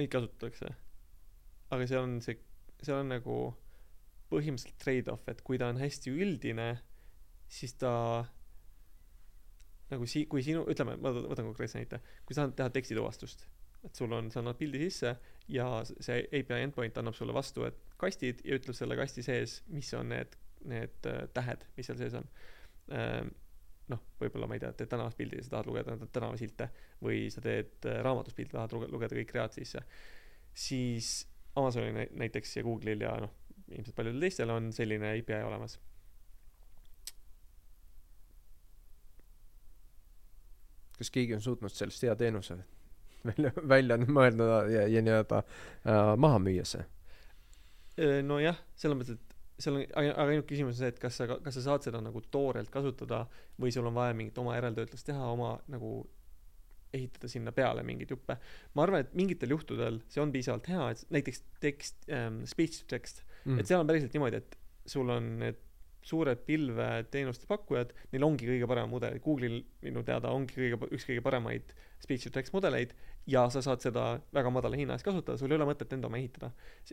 [0.00, 0.72] neid kasutatakse.
[1.70, 2.38] Aga seal on see
[2.80, 3.38] seal on nagu
[4.30, 6.70] põhimõtteliselt trade-off et kui ta on hästi üldine
[7.50, 7.92] siis ta
[9.90, 12.00] nagu si- kui sinu ütleme ma võtan konkreetse näite.
[12.24, 13.46] Kui sa tahad teha tekstituvastust
[13.84, 15.14] et sul on sa annad pildi sisse
[15.48, 19.92] ja see API endpoint annab sulle vastu et kastid ja ütleb selle kasti sees mis
[19.96, 20.36] on need
[20.68, 22.26] need äh, tähed mis seal sees on.
[22.92, 23.32] Ähm,
[23.90, 26.70] noh võib-olla ma ei tea teed tänavast pildi ja sa tahad lugeda tänavasilte
[27.02, 29.82] või sa teed äh, raamatus pildi tahad luge- lugeda kõik read sisse
[30.54, 33.34] siis Amazonil nä- näiteks ja Google'il ja noh
[33.70, 35.78] ilmselt paljudel teistel on selline API olemas.
[40.98, 42.58] Kas keegi on suutnud sellest hea teenuse
[43.28, 46.84] välja välja mõelda ja, ja nii-öelda äh, maha müüa see?
[48.00, 49.29] Äh, nojah selles mõttes et
[49.60, 52.22] seal on aga ainuke küsimus on see et kas sa kas sa saad seda nagu
[52.34, 53.24] toorelt kasutada
[53.60, 56.00] või sul on vaja mingit oma järeltöötlust teha oma nagu
[56.96, 58.36] ehitada sinna peale mingeid juppe.
[58.74, 62.88] Ma arvan et mingitel juhtudel see on piisavalt hea et näiteks tekst ähm, speech to
[62.90, 63.24] text.
[63.44, 63.60] Mm.
[63.60, 64.56] et seal on päriselt niimoodi et
[64.90, 65.60] sul on need
[66.04, 71.24] suured pilveteenuste pakkujad, neil ongi kõige parem mudel, Google'il minu teada ongi kõige, üks kõige
[71.24, 72.94] paremaid speech to text mudeleid
[73.28, 76.18] ja sa saad seda väga madala hinna eest kasutada, sul ei ole mõtet enda oma
[76.18, 76.50] ehitada.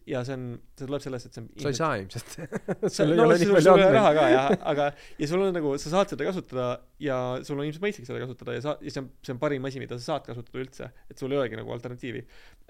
[0.09, 0.47] ja see on,
[0.77, 2.35] see tuleb sellest, et see on sa ei saa ilmselt
[2.97, 3.95] sul ei no, ole nii palju andmeid.
[3.97, 4.89] raha ka jah, aga,
[5.21, 6.67] ja sul on nagu, sa saad seda kasutada
[7.03, 9.69] ja sul on ilmselt mõistlik seda kasutada ja sa, ja see on, see on parim
[9.69, 12.25] asi, mida sa saad kasutada üldse, et sul ei olegi nagu alternatiivi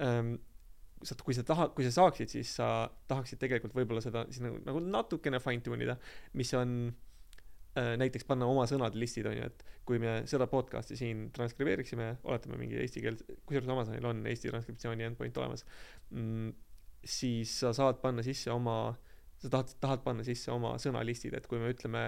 [0.05, 0.37] um,
[1.03, 2.69] sa, kui sa tahad, kui sa saaksid, siis sa
[3.09, 5.97] tahaksid tegelikult võib-olla seda siis nagu, nagu natukene fine tune ida,
[6.37, 6.79] mis on
[7.77, 12.59] näiteks panna oma sõnade listid, on ju, et kui me seda podcast'i siin transkribeeriksime, oletame
[12.59, 15.65] mingi eesti keel, kusjuures Amazonil on Eesti transkriptsiooni endpoint olemas
[16.09, 16.51] mm,,
[17.07, 18.95] siis sa saad panna sisse oma,
[19.41, 22.07] sa tahad, tahad panna sisse oma sõnalistid, et kui me ütleme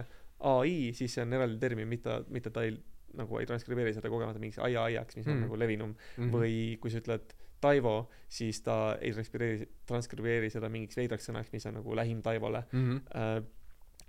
[0.49, 2.73] ai, siis see on eraldi termin, mitte, mitte ta ei,
[3.19, 5.35] nagu ei transkribeeri seda kogemata mingiks aia-aiaks, mis mm.
[5.35, 6.33] on nagu levinum mm, -hmm.
[6.35, 11.65] või kui sa ütled Taivo, siis ta ei transkribeeri, transkribeeri seda mingiks veidraks sõnaks, mis
[11.67, 12.85] on nagu lähim Taivole mm.
[12.85, 13.49] -hmm.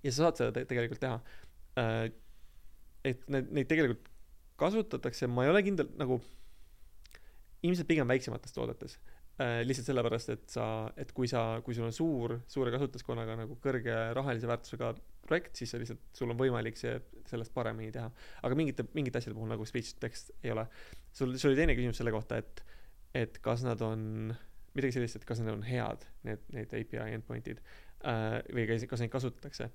[0.03, 1.21] ja sa saad seda te tegelikult teha.
[1.81, 2.11] Äh,
[3.07, 4.09] et need, neid tegelikult
[4.61, 6.19] kasutatakse, ma ei ole kindel, nagu
[7.65, 8.99] ilmselt pigem väiksemates toodetes
[9.41, 9.63] äh,.
[9.65, 10.65] lihtsalt sellepärast, et sa,
[11.01, 14.93] et kui sa, kui sul on suur, suure kasutajaskonnaga nagu kõrge rahalise väärtusega
[15.25, 16.99] projekt, siis sa lihtsalt, sul on võimalik see,
[17.31, 18.11] sellest paremini teha.
[18.45, 20.67] aga mingite, mingite asjade puhul nagu speech to text ei ole.
[21.13, 22.65] sul, sul oli teine küsimus selle kohta, et
[23.17, 24.03] et kas nad on,
[24.77, 27.59] midagi sellist, et kas need on head, need, need API endpoint'id
[28.07, 29.71] äh, või kas, neid kasutatakse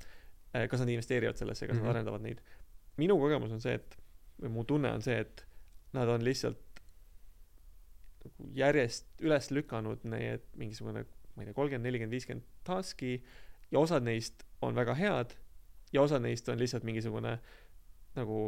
[0.72, 1.86] kas nad investeerivad sellesse, kas mm -hmm.
[1.86, 1.95] nad mhm.
[1.95, 2.41] arendavad neid.
[2.98, 3.98] minu kogemus on see, et,
[4.41, 5.45] või mu tunne on see, et
[5.94, 6.61] nad on lihtsalt
[8.26, 11.06] nagu järjest üles lükanud need mingisugune,
[11.36, 13.18] ma ei tea, kolmkümmend, nelikümmend, viiskümmend task'i
[13.72, 15.36] ja osad neist on väga head
[15.94, 17.38] ja osad neist on lihtsalt mingisugune
[18.15, 18.40] nagu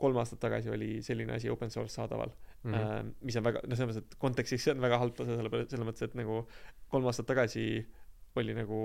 [0.00, 2.30] kolm aastat tagasi oli selline asi open source saadaval
[2.62, 3.14] mm, -hmm.
[3.20, 5.68] mis on väga, noh, selles mõttes, et kontekstis see on väga halb tase, selle peale,
[5.68, 6.42] selles mõttes, et nagu
[6.88, 7.64] kolm aastat tagasi
[8.40, 8.80] oli nagu,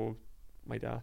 [0.66, 0.96] ma ei tea,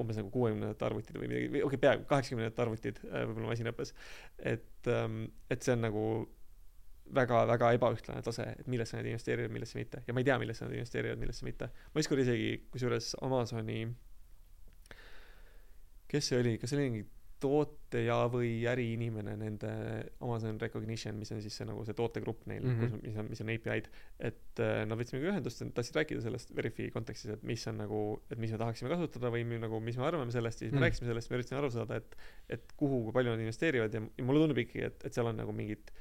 [0.00, 3.94] umbes nagu kuuekümnendate arvutid või midagi, või okei okay,, peaaegu kaheksakümnendate arvutid äh, võib-olla masinaõppes.
[4.52, 6.06] et, ähm, et see on nagu
[7.16, 10.02] väga-väga ebaühtlane tase, et millesse nad investeerivad, millesse mitte.
[10.06, 11.70] ja ma ei tea, millesse nad investeerivad, millesse mitte.
[11.94, 13.82] ma ükskord isegi, kusjuures Amazoni,
[16.10, 17.06] kes see oli, kas see oli mingi
[17.42, 19.70] toote ja, või äriinimene nende
[20.24, 23.02] Amazon Recognition, mis on siis see nagu see tootegrupp neil mm, -hmm.
[23.04, 23.90] mis on, mis on API-d.
[24.28, 28.00] et äh, nad võtsid minuga ühendust, tahtsid rääkida sellest Veriffi kontekstis, et mis on nagu,
[28.30, 30.80] et mis me tahaksime kasutada või nagu, mis me arvame sellest siis mm -hmm.
[30.80, 32.16] me rääkisime sellest, me üritasime aru saada, et,
[32.56, 35.36] et kuhu, kui palju nad investeerivad ja, ja mulle tundub ikkagi, et, et seal on
[35.36, 35.92] nagu mingid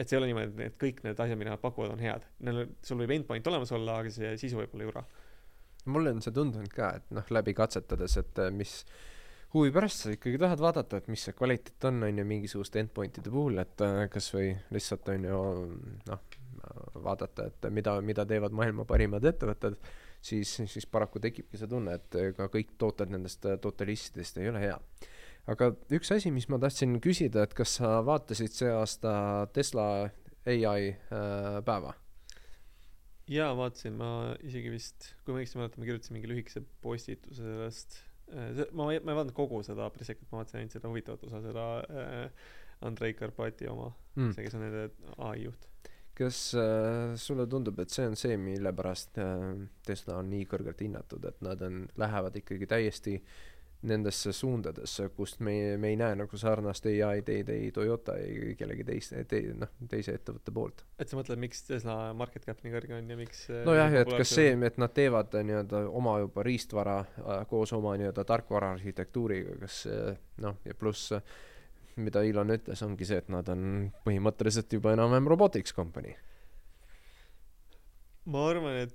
[0.00, 2.24] et see ei ole niimoodi, et kõik need asjad, mida nad pakuvad, on head.
[2.46, 5.04] Neil, sul võib endpoint olemas olla, aga see sisu võib olla jura.
[5.84, 8.78] mulle on see tundunud ka, et noh, läbi katsetades, et äh, mis
[9.54, 13.30] huvi pärast sa ikkagi tahad vaadata, et mis see kvaliteet on, on ju, mingisuguste endpoint'ide
[13.30, 15.42] puhul, et äh, kas või lihtsalt on ju
[16.10, 16.24] noh,
[17.04, 19.76] vaadata, et mida, mida teevad maailma parimad ettevõtted,
[20.24, 24.62] siis, siis paraku tekibki see tunne, et ka kõik tooted nendest äh, tootelistidest ei ole
[24.64, 24.78] hea.
[25.50, 29.12] aga üks asi, mis ma tahtsin küsida, et kas sa vaatasid see aasta
[29.54, 30.08] Tesla
[30.46, 31.94] ai äh, päeva?
[33.30, 38.02] jaa, vaatasin, ma isegi vist, kui ma õigesti mäletan, ma kirjutasin mingi lühikese postituse sellest
[38.32, 42.50] ma, ma ei vaadanud kogu seda pressekut, ma vaatasin ainult seda huvitavat osa, seda äh,
[42.84, 44.84] Andrei Karpati oma mm., see, kes on nende
[45.28, 45.70] ai juht.
[46.14, 49.48] kas äh, sulle tundub, et see on see, mille pärast äh,
[49.86, 53.53] Tesla on nii kõrgelt hinnatud, et nad on, lähevad ikkagi täiesti äh,
[53.84, 59.24] nendesse suundadesse, kust me, me ei näe nagu sarnast ei, ei Toyota ei kellegi teise
[59.28, 60.84] te,, noh, teise ettevõtte poolt.
[60.98, 64.34] et sa mõtled, miks Tesla market cap nii kõrge on ja miks nojah, et kas
[64.38, 69.84] see, et nad teevad nii-öelda oma juba riistvara äh, koos oma nii-öelda tarkvara arhitektuuriga, kas
[70.42, 71.12] noh, ja pluss
[72.00, 76.16] mida Elon ütles, ongi see, et nad on põhimõtteliselt juba enam-vähem robotics company.
[78.24, 78.94] ma arvan, et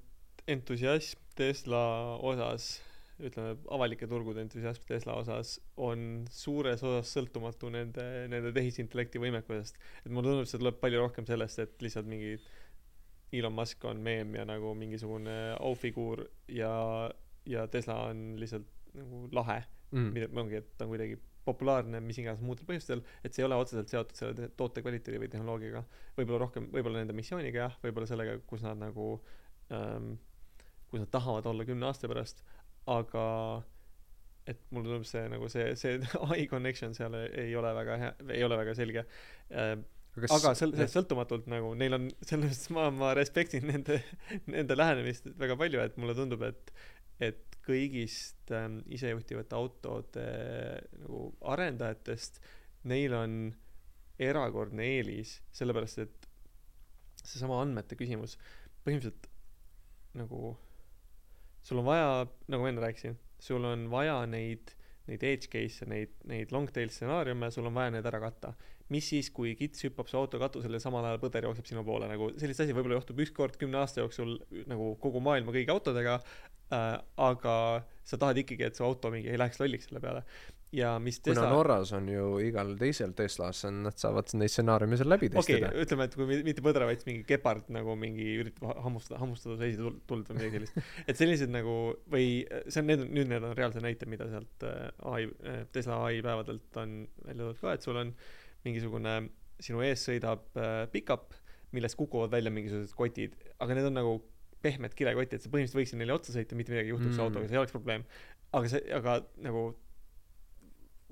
[0.49, 2.80] entusiasm Tesla osas
[3.19, 9.79] ütleme, avalike turgude entusiasm Tesla osas on suures osas sõltumatu nende, nende tehisintellekti võimekusest.
[10.05, 12.37] et mulle tundub, see tuleb palju rohkem sellest, et lihtsalt mingi
[13.35, 16.71] Elon Musk on meem ja nagu mingisugune aufiguur ja,
[17.45, 20.13] ja Tesla on lihtsalt nagu lahe mm..
[20.15, 23.57] mida, ongi, et ta on kuidagi populaarne mis iganes muudel põhjustel, et see ei ole
[23.59, 25.83] otseselt seotud selle toote kvaliteedi või tehnoloogiaga.
[26.17, 29.11] võib-olla rohkem, võib-olla nende missiooniga jah, võib-olla sellega, kus nad nagu
[29.75, 30.15] ähm,,
[30.89, 32.43] kus nad tahavad olla kümne aasta pärast
[32.90, 33.26] aga
[34.49, 35.99] et mulle tundub see nagu see see
[36.34, 39.06] eye connection seal ei ole väga hea ei ole väga selge.
[39.49, 39.76] Äh,
[40.18, 43.99] aga, aga sel- sellest sõltumatult nagu neil on selles mõttes ma ma respektin nende
[44.49, 46.74] nende lähenemist väga palju et mulle tundub et
[47.30, 50.26] et kõigist ähm, isejuhtivate autode
[51.03, 52.40] nagu arendajatest
[52.90, 53.36] neil on
[54.20, 56.30] erakordne eelis sellepärast et
[57.20, 58.38] seesama andmete küsimus
[58.86, 59.30] põhimõtteliselt
[60.18, 60.56] nagu
[61.69, 62.11] sul on vaja
[62.49, 64.73] nagu ma enne rääkisin sul on vaja neid
[65.09, 68.53] neid edge case'e neid neid long tail stsenaariume sul on vaja need ära katta.
[68.89, 72.07] mis siis kui kits hüppab su auto katusele ja samal ajal põder jookseb sinu poole
[72.09, 74.39] nagu sellist asja võib-olla juhtub üks kord kümne aasta jooksul
[74.71, 76.95] nagu kogu maailma kõigi autodega äh,
[77.29, 77.55] aga
[78.01, 80.25] sa tahad ikkagi et su auto mingi ei läheks lolliks selle peale
[80.75, 84.99] ja mis Tesla kuna Norras on ju igal teisel Teslas on, nad saavad neid stsenaariume
[84.99, 85.57] seal läbi testida.
[85.57, 89.57] okei okay,, ütleme, et kui mitte põdra, vaid mingi gepard nagu mingi üritab hammustada, hammustada
[89.57, 90.79] su esituld või midagi sellist.
[91.09, 91.75] et sellised nagu
[92.13, 92.29] või
[92.67, 94.79] see on, need on, nüüd need on reaalsed näited, mida sealt äh,
[95.09, 98.13] ai, äh, Tesla ai päevadelt on välja toodud ka, et sul on
[98.67, 99.19] mingisugune,
[99.63, 101.33] sinu ees sõidab äh, pickup,
[101.73, 104.17] millest kukuvad välja mingisugused kotid, aga need on nagu
[104.61, 107.25] pehmed kilekotid, et sa põhimõtteliselt võiksid neile otsa sõita, mitte midagi ei juhtuks mm.
[107.25, 108.03] autoga, see ei oleks probleem.
[108.57, 109.69] aga see, aga nagu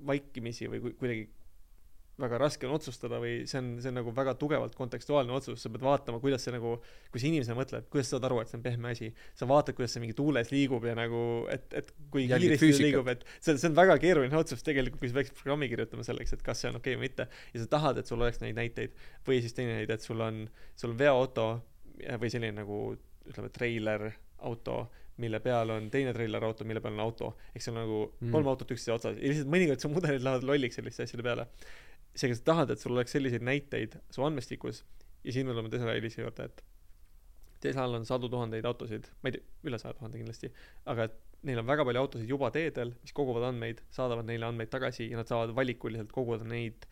[0.06, 1.28] vaikimisi või kuidagi
[2.18, 5.70] väga raske on otsustada või see on, see on nagu väga tugevalt kontekstuaalne otsus, sa
[5.70, 6.72] pead vaatama, kuidas see nagu,
[7.12, 9.10] kui sa inimesena mõtled, kuidas sa saad aru, et see on pehme asi.
[9.38, 11.22] sa vaatad, kuidas see mingi tuules liigub ja nagu,
[11.54, 15.02] et, et kui Jälgid kiiresti see liigub, et see, see on väga keeruline otsus tegelikult,
[15.02, 17.28] kui sa peaksid programmi kirjutama selleks, et kas see on okei okay või mitte.
[17.54, 18.98] ja sa tahad, et sul oleks neid näiteid.
[19.28, 21.48] või siis teine näide, et sul on, sul on veoauto
[22.18, 22.82] või selline nagu
[23.28, 24.10] ütleme, treiler
[24.42, 24.88] auto
[25.22, 27.34] mille peal on teine treilerauto, mille peal on auto.
[27.54, 28.32] ehk see on nagu mm.
[28.34, 31.48] kolm autot üksteise otsas ja lihtsalt mõnikord su mudelid lähevad lolliks selliste asjade peale.
[32.18, 34.84] seega sa tahad, et sul oleks selliseid näiteid su andmestikus
[35.24, 36.64] ja siin me tuleme Tesla eelise juurde, et
[37.58, 40.50] Teslal on sadu tuhandeid autosid, ma ei tea, üle saja tuhande kindlasti,
[40.86, 41.08] aga
[41.48, 45.18] neil on väga palju autosid juba teedel, mis koguvad andmeid, saadavad neile andmeid tagasi ja
[45.18, 46.86] nad saavad valikuliselt koguda neid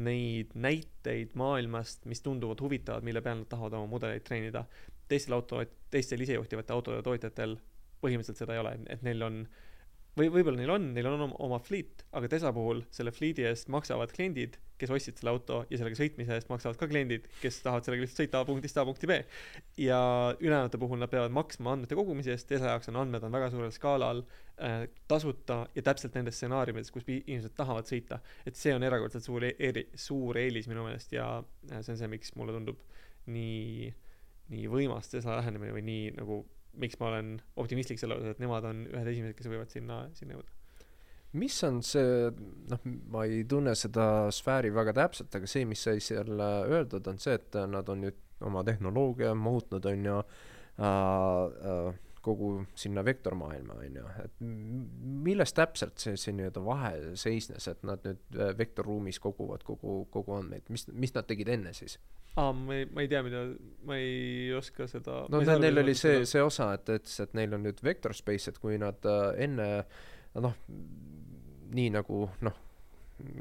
[0.00, 4.64] neid näiteid maailmast, mis tunduvad huvitavad, mille peal nad tahavad oma mudeleid treenida.
[5.10, 5.58] teistel auto,
[5.90, 7.56] teistel isejuhtivate autode tootjatel
[8.00, 9.42] põhimõtteliselt seda ei ole, et neil on
[10.18, 13.70] või võib-olla neil on, neil on oma, oma fleet, aga Tesla puhul selle fleet'i eest
[13.72, 17.86] maksavad kliendid, kes ostsid selle auto ja sellega sõitmise eest maksavad ka kliendid, kes tahavad
[17.86, 19.18] sellega lihtsalt sõita A punktist A punkti B.
[19.80, 20.00] ja
[20.40, 23.72] ülejäänute puhul nad peavad maksma andmete kogumise eest, Tesla jaoks on andmed on väga suurel
[23.76, 28.20] skaalal äh, tasuta ja täpselt nendes stsenaariumides, kus inimesed tahavad sõita.
[28.46, 31.32] et see on erakordselt suur e-, eri, suur eelis minu meelest ja
[31.68, 32.80] see on see, miks mulle tundub
[33.30, 33.92] nii,
[34.56, 36.42] nii võimas Tesla lähenemine või nii nagu
[36.78, 40.36] miks ma olen optimistlik selle osas, et nemad on ühed esimesed, kes võivad sinna, sinna
[40.36, 40.56] jõuda.
[41.40, 42.30] mis on see,
[42.70, 47.20] noh, ma ei tunne seda sfääri väga täpselt, aga see, mis sai seal öeldud, on
[47.22, 53.78] see, et nad on nüüd oma tehnoloogia muutnud, on ju äh,, äh, kogu sinna vektormaailma,
[53.80, 54.40] on ju, et
[55.26, 60.36] milles täpselt see, see nii-öelda vahe seisnes, et nad nüüd äh, vektorruumis koguvad kogu, kogu
[60.36, 61.98] andmeid, mis, mis nad tegid enne siis?
[62.36, 63.44] aa, ma ei, ma ei tea, mida,
[63.88, 65.24] ma ei oska seda.
[65.32, 68.52] no neil, neil oli see, see osa, et, et, et neil on nüüd vector space,
[68.52, 69.70] et kui nad äh, enne
[70.40, 70.58] noh,
[71.74, 72.58] nii nagu noh,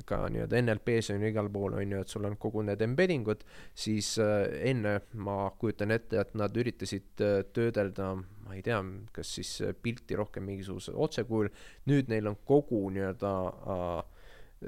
[0.06, 3.28] ka nii-öelda NLP-s on ju igal pool on ju, et sul on kogu need embedding
[3.32, 3.44] ud,
[3.78, 8.16] siis äh, enne ma kujutan ette, et nad üritasid äh, töödelda,
[8.50, 8.82] ma ei tea,
[9.14, 11.52] kas siis äh, pilti rohkem mingisuguse otsekujul,
[11.92, 13.34] nüüd neil on kogu nii-öelda
[13.78, 13.98] äh,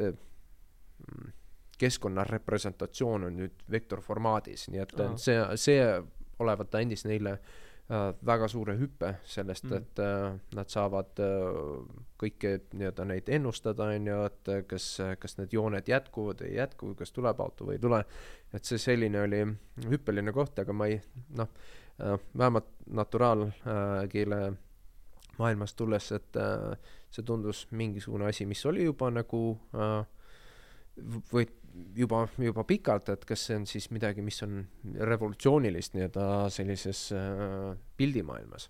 [0.05, 0.19] äh,
[1.81, 5.17] keskkonna representatsioon on nüüd vektorformaadis, nii et Aha.
[5.17, 5.81] see, see
[6.41, 10.27] olevat andis neile äh, väga suure hüppe sellest mm., et äh,
[10.57, 11.49] nad saavad äh,
[12.21, 14.87] kõike nii-öelda neid ennustada, on ju, et kas,
[15.23, 18.03] kas need jooned jätkuvad või ei jätku, kas tuleb auto või ei tule.
[18.53, 19.41] et see selline oli
[19.89, 21.01] hüppeline koht, aga ma ei,
[21.39, 21.80] noh äh,,
[22.37, 24.59] vähemalt naturaalkeele äh,
[25.41, 26.75] maailmast tulles, et äh,
[27.11, 29.41] see tundus mingisugune asi, mis oli juba nagu
[29.75, 30.01] äh,
[31.31, 31.45] või
[31.95, 34.61] juba, juba pikalt, et kas see on siis midagi, mis on
[35.11, 38.69] revolutsioonilist nii-öelda sellises äh, pildimaailmas?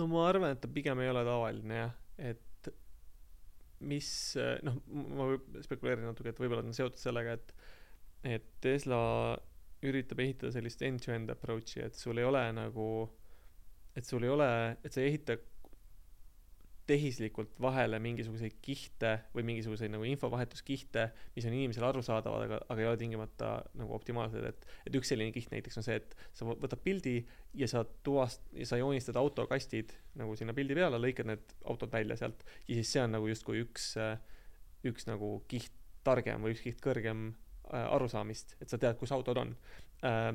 [0.00, 1.94] no ma arvan, et ta pigem ei ole tavaline jah,
[2.32, 2.70] et
[3.82, 4.08] mis
[4.62, 4.78] noh,
[5.18, 5.26] ma
[5.64, 7.54] spekuleerin natuke, et võib-olla ta on seotud sellega, et
[8.22, 9.00] et Tesla
[9.82, 12.88] üritab ehitada sellist end-to-end approach'i, et sul ei ole nagu,
[13.96, 14.50] et sul ei ole,
[14.84, 15.38] et sa ei ehita
[16.86, 21.04] tehislikult vahele mingisuguseid kihte või mingisuguseid nagu infovahetuskihte,
[21.36, 25.34] mis on inimesele arusaadavad, aga, aga ei ole tingimata nagu optimaalsed, et et üks selline
[25.34, 27.20] kiht näiteks on see, et sa võtad pildi
[27.58, 32.18] ja sa tuvast- ja sa joonistad autokastid nagu sinna pildi peale, lõikad need autod välja
[32.18, 33.92] sealt ja siis see on nagu justkui üks,
[34.82, 35.72] üks nagu kiht
[36.02, 37.30] targem või üks kiht kõrgem
[37.70, 39.54] arusaamist, et sa tead, kus autod on
[40.04, 40.32] äh,.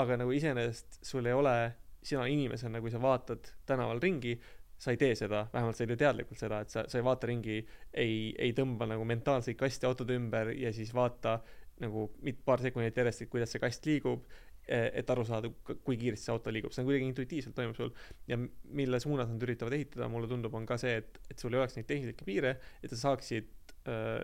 [0.00, 1.54] aga nagu iseenesest sul ei ole,
[2.02, 4.36] sina inimesena, kui sa vaatad tänaval ringi,
[4.80, 7.28] sa ei tee seda, vähemalt sa ei tee teadlikult seda, et sa, sa ei vaata
[7.28, 7.58] ringi,
[7.92, 11.36] ei, ei tõmba nagu mentaalseid kaste autode ümber ja siis vaata
[11.84, 14.24] nagu mit-, paar sekundit järjest, et kuidas see kast liigub,
[14.64, 15.50] e, et aru saada,
[15.84, 17.92] kui kiiresti see auto liigub, see on kuidagi intuitiivselt toimub sul.
[18.30, 21.60] ja mille suunas nad üritavad ehitada, mulle tundub, on ka see, et, et sul ei
[21.60, 23.52] oleks neid tehislikke piire, et sa saaksid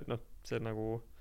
[0.09, 1.16] noh, see nagu ähm,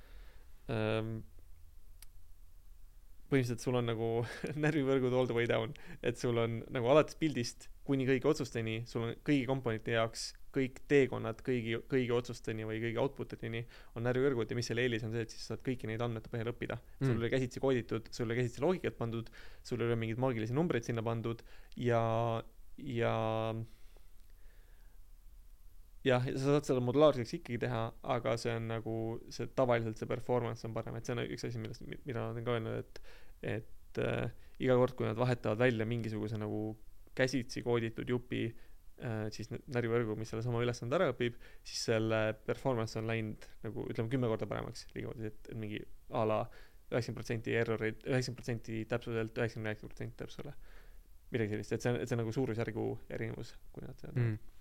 [3.30, 4.10] põhimõtteliselt sul on nagu
[4.66, 5.74] närvivõrgud all the way down,
[6.06, 10.80] et sul on nagu alates pildist kuni kõigi otsusteni, sul on kõigi komponentide jaoks kõik
[10.90, 13.62] teekonnad kõigi, kõigi otsusteni või kõigi output ideni
[14.00, 16.54] on närvivõrgud ja mis selle eelis on see, et siis saad kõiki neid andmete põhjal
[16.54, 16.78] õppida.
[16.80, 17.06] Mm..
[17.06, 19.32] sul ei ole käsitsi kooditud, sul ei ole käsitsi loogikat pandud,
[19.68, 21.44] sul ei ole mingeid maagilisi numbreid sinna pandud
[21.82, 22.02] ja,
[22.78, 23.16] ja
[26.06, 28.96] jah, sa saad seda modulaarseks ikkagi teha, aga see on nagu,
[29.34, 32.46] see tavaliselt see performance on parem, et see on üks asi, millest, mida nad on
[32.46, 33.02] ka öelnud, et
[33.46, 34.30] et äh,
[34.64, 36.60] iga kord, kui nad vahetavad välja mingisuguse nagu
[37.16, 43.10] käsitsi kooditud jupi äh, siis närvivõrgu, mis sellesama ülesande ära õpib, siis selle performance on
[43.10, 45.82] läinud nagu ütleme kümme korda paremaks ligikaudu, et, mingi
[46.16, 46.42] a la
[46.92, 50.58] üheksakümmend protsenti error'id, üheksakümmend protsenti täpsuselt, üheksakümmend üheksa protsenti täpsusele.
[51.34, 52.84] midagi sellist, et see on, et see on nagu suurusjärgu
[53.18, 54.36] erinevus, kui nad seda teevad.
[54.36, 54.55] Mm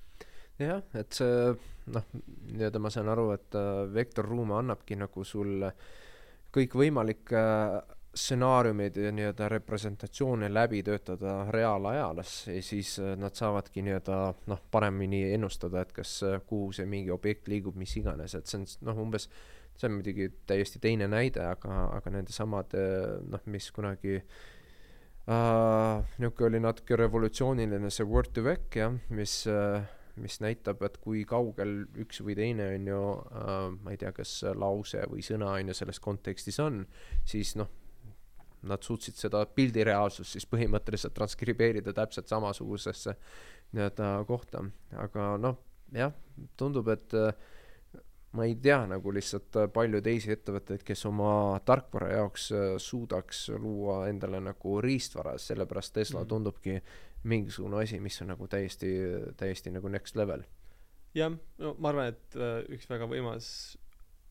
[0.59, 1.55] jah, et see
[1.95, 2.07] noh,
[2.55, 5.73] nii-öelda ma saan aru, et äh, vektorruum annabki nagu sulle
[6.55, 14.19] kõikvõimalikke äh, stsenaariumid ja nii-öelda representatsioone läbi töötada reaalajas ja siis äh, nad saavadki nii-öelda
[14.47, 18.61] noh, paremini ennustada, et kas, äh, kuhu see mingi objekt liigub, mis iganes, et see
[18.61, 19.29] on noh, umbes,
[19.75, 22.85] see on muidugi täiesti teine näide, aga, aga nende samade
[23.27, 24.25] noh, mis kunagi äh,
[26.23, 29.83] niisugune oli natuke revolutsiooniline see word to vec jah, mis äh,
[30.23, 34.37] mis näitab, et kui kaugel üks või teine on ju äh,, ma ei tea, kas
[34.55, 36.85] lause või sõna on ju selles kontekstis on,
[37.27, 37.71] siis noh,
[38.69, 43.17] nad suutsid seda pildireaalsust siis põhimõtteliselt transkribeerida täpselt samasugusesse
[43.75, 44.63] nii-öelda kohta,
[45.03, 45.59] aga noh,
[45.95, 46.15] jah,
[46.59, 47.35] tundub, et äh,
[48.35, 53.47] ma ei tea nagu lihtsalt äh, palju teisi ettevõtteid, kes oma tarkvara jaoks äh, suudaks
[53.59, 56.31] luua endale nagu riistvara, sellepärast Tesla mm.
[56.31, 56.79] tundubki
[57.25, 58.91] mingisugune asi, mis on nagu täiesti,
[59.41, 60.45] täiesti nagu next level.
[61.15, 63.47] jah, no ma arvan, et äh, üks väga võimas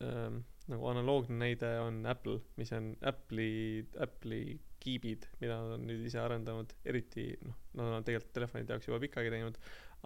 [0.04, 6.04] ähm, nagu analoogne näide on Apple, mis on Apple'i, Apple'i kiibid, mida nad on nüüd
[6.08, 9.58] ise arendanud, eriti noh, nad on tegelikult telefonide jaoks juba pikka aega teinud,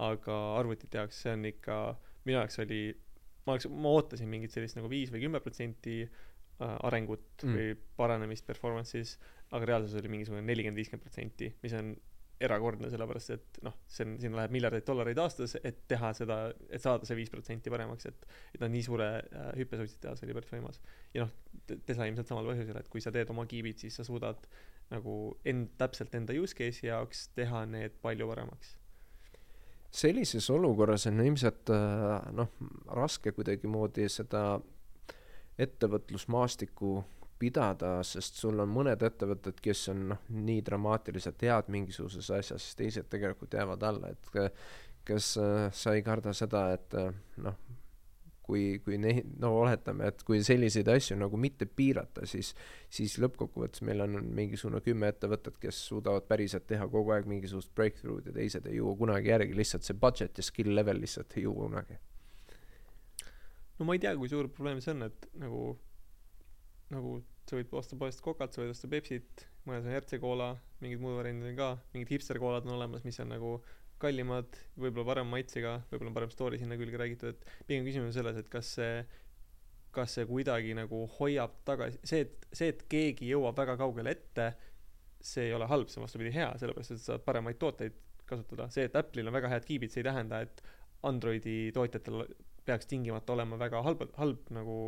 [0.09, 1.78] aga arvutite jaoks see on ikka,
[2.27, 2.82] minu jaoks oli,
[3.47, 7.59] ma oleks, ma ootasin mingit sellist nagu viis või kümme protsenti äh, arengut mm.
[7.59, 9.16] või paranemist performance'is,
[9.55, 11.94] aga reaalsus oli mingisugune nelikümmend, viiskümmend protsenti, mis on
[12.40, 16.39] erakordne, sellepärast et noh, see on, sinna läheb miljardeid dollareid aastas, et teha seda,
[16.70, 20.15] et saada see viis protsenti paremaks, et et nad nii suure äh, hüppe suutsid teha,
[20.19, 20.81] see oli päris võimas.
[21.16, 21.35] ja noh,
[21.86, 24.47] Tesla ilmselt samal põhjusel, et kui sa teed oma kiibid, siis sa suudad
[24.93, 25.15] nagu
[25.48, 28.77] end, täpselt enda use case'i jaoks teha need palju paremaks.
[29.90, 32.55] sellises olukorras on ilmselt äh, noh,
[32.86, 34.60] raske kuidagimoodi seda
[35.59, 37.01] ettevõtlusmaastikku
[37.39, 42.78] pidada, sest sul on mõned ettevõtted, kes on noh, nii dramaatiliselt head mingisuguses asjas, siis
[42.78, 44.32] teised tegelikult jäävad alla, et
[45.09, 47.12] kas äh, sa ei karda seda, et äh,
[47.44, 47.56] noh,
[48.48, 52.55] kui, kui neid, no oletame, et kui selliseid asju nagu mitte piirata, siis,
[52.93, 58.31] siis lõppkokkuvõttes meil on mingisugune kümme ettevõtet, kes suudavad päriselt teha kogu aeg mingisugust breakthrough'd
[58.31, 61.69] ja teised ei jõua kunagi järgi, lihtsalt see budget ja skill level lihtsalt ei jõua
[61.69, 61.98] kunagi.
[63.78, 65.62] no ma ei tea, kui suur probleem see on, et nagu
[66.93, 70.52] nagu sa võid osta poest kokat, sa võid osta Pepsit, mõnes on RC koola,
[70.82, 73.56] mingid muud variandid on ka, mingid hipster koolad on olemas, mis on nagu
[74.02, 78.39] kallimad, võib-olla parema maitsega, võib-olla parem story sinna külge räägitud, et pigem küsimus on selles,
[78.39, 79.01] et kas see,
[79.94, 84.52] kas see kuidagi nagu hoiab tagasi, see, et, see, et keegi jõuab väga kaugele ette,
[85.24, 87.97] see ei ole halb, see on vastupidi hea, sellepärast et sa saad paremaid tooteid
[88.28, 90.62] kasutada, see, et Apple'il on väga head kiibid, see ei tähenda, et
[91.09, 92.23] Androidi tootjatel
[92.69, 94.78] peaks tingimata olema väga halb, halb nagu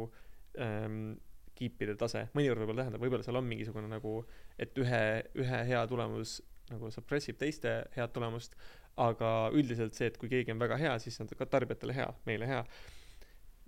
[0.60, 1.16] ähm,
[1.60, 4.14] kiipide tase, mõnikord võib-olla tähendab, võib-olla seal on mingisugune nagu,
[4.60, 5.02] et ühe,
[5.38, 6.38] ühe hea tulemus
[6.70, 8.56] nagu suppressib teiste head tulemust,
[9.00, 12.08] aga üldiselt see, et kui keegi on väga hea, siis see on ka tarbijatele hea,
[12.28, 12.64] meile hea.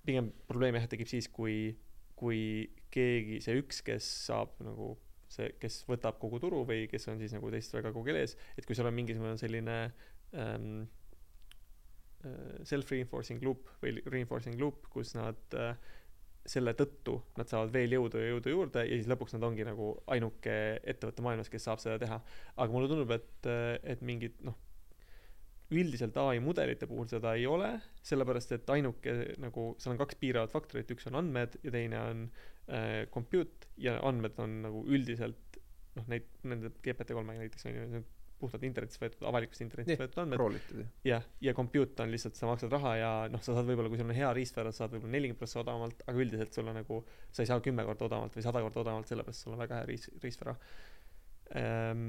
[0.02, 1.77] pigem probleem jah tekib siis, kui,
[2.19, 2.40] kui
[2.90, 4.97] keegi, see üks, kes saab nagu
[5.32, 8.66] see, kes võtab kogu turu või kes on siis nagu teist väga kaugel ees, et
[8.66, 9.77] kui seal on mingisugune selline
[10.35, 10.82] ähm,
[12.69, 15.74] self-reinforcing loop või reinforcing loop, kus nad äh,
[16.48, 19.93] selle tõttu nad saavad veel jõudu ja jõudu juurde ja siis lõpuks nad ongi nagu
[20.10, 22.19] ainuke ettevõte maailmas, kes saab seda teha.
[22.56, 23.51] aga mulle tundub, et,
[23.94, 24.56] et mingid noh,
[25.73, 27.70] üldiselt ai mudelite puhul seda ei ole,
[28.06, 32.24] sellepärast et ainuke nagu, seal on kaks piiravat faktorit, üks on andmed ja teine on
[32.69, 35.60] äh, compute ja andmed on nagu üldiselt
[35.97, 38.02] noh, neid, nende GPT-3-ga näiteks on ju,
[38.43, 40.40] puhtalt internetist võetud avalikust internetist Nii, võetud andmed.
[41.09, 44.10] jah ja compute on lihtsalt sa maksad raha ja noh sa saad võib-olla kui sul
[44.10, 47.01] on hea riistvara sa saad võib-olla nelikümmend prossa odavamalt aga üldiselt sul on nagu
[47.31, 49.89] sa ei saa kümme korda odavamalt või sada korda odavamalt sellepärast sul on väga hea
[49.93, 50.56] riis- riistvara.
[51.59, 52.06] Ähm,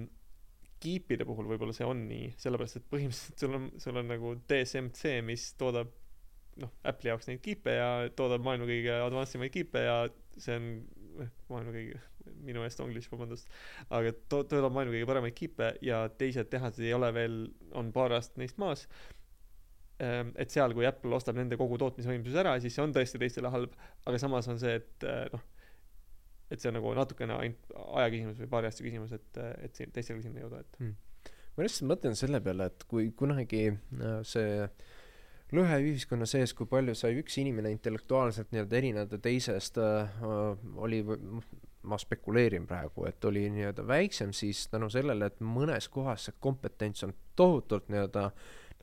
[0.84, 5.20] kiipide puhul võib-olla see on nii sellepärast et põhimõtteliselt sul on sul on nagu DSMC
[5.28, 5.92] mis toodab
[6.62, 7.88] noh Apple'i jaoks neid kiipe ja
[8.18, 9.96] toodab maailma kõige advanced imaid kiipe ja
[10.38, 10.68] see on
[11.24, 12.02] eh, maailma kõige
[12.44, 13.50] minu eest onglish vabandust.
[13.90, 17.38] Aga to- toodab maailma kõige paremaid kiipe ja teised tehased ei ole veel
[17.80, 18.88] on paar aastat neist maas.
[20.04, 23.52] Ehm, et seal kui Apple ostab nende kogu tootmisvõimsuse ära siis see on tõesti teistele
[23.54, 23.76] halb.
[24.06, 25.50] Aga samas on see et eh, noh
[26.52, 29.94] et see on nagu natukene ainult aja küsimus või paari aasta küsimus et et siin
[29.96, 30.82] teistele sinna jõuda et.
[31.54, 33.64] Ma lihtsalt mõtlen selle peale et kui kunagi
[34.28, 34.68] see
[35.54, 40.22] lõhe ühiskonna sees kui palju sai üks inimene intellektuaalselt nii-öelda erineda teisest äh,
[40.76, 41.04] oli
[41.84, 47.04] ma spekuleerin praegu et oli nii-öelda väiksem siis tänu sellele et mõnes kohas see kompetents
[47.08, 48.30] on tohutult nii-öelda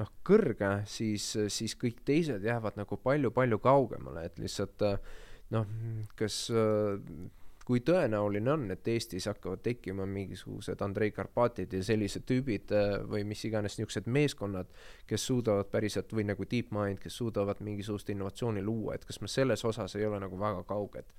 [0.00, 4.86] noh kõrge siis siis kõik teised jäävad nagu palju-palju kaugemale et lihtsalt
[5.50, 5.76] noh
[6.16, 6.46] kas
[7.70, 12.72] kui tõenäoline on, et Eestis hakkavad tekkima mingisugused Andrei Karpatid ja sellised tüübid
[13.06, 14.72] või mis iganes niisugused meeskonnad,
[15.06, 19.62] kes suudavad päriselt või nagu DeepMind, kes suudavad mingisugust innovatsiooni luua, et kas me selles
[19.64, 21.14] osas ei ole nagu väga kauged?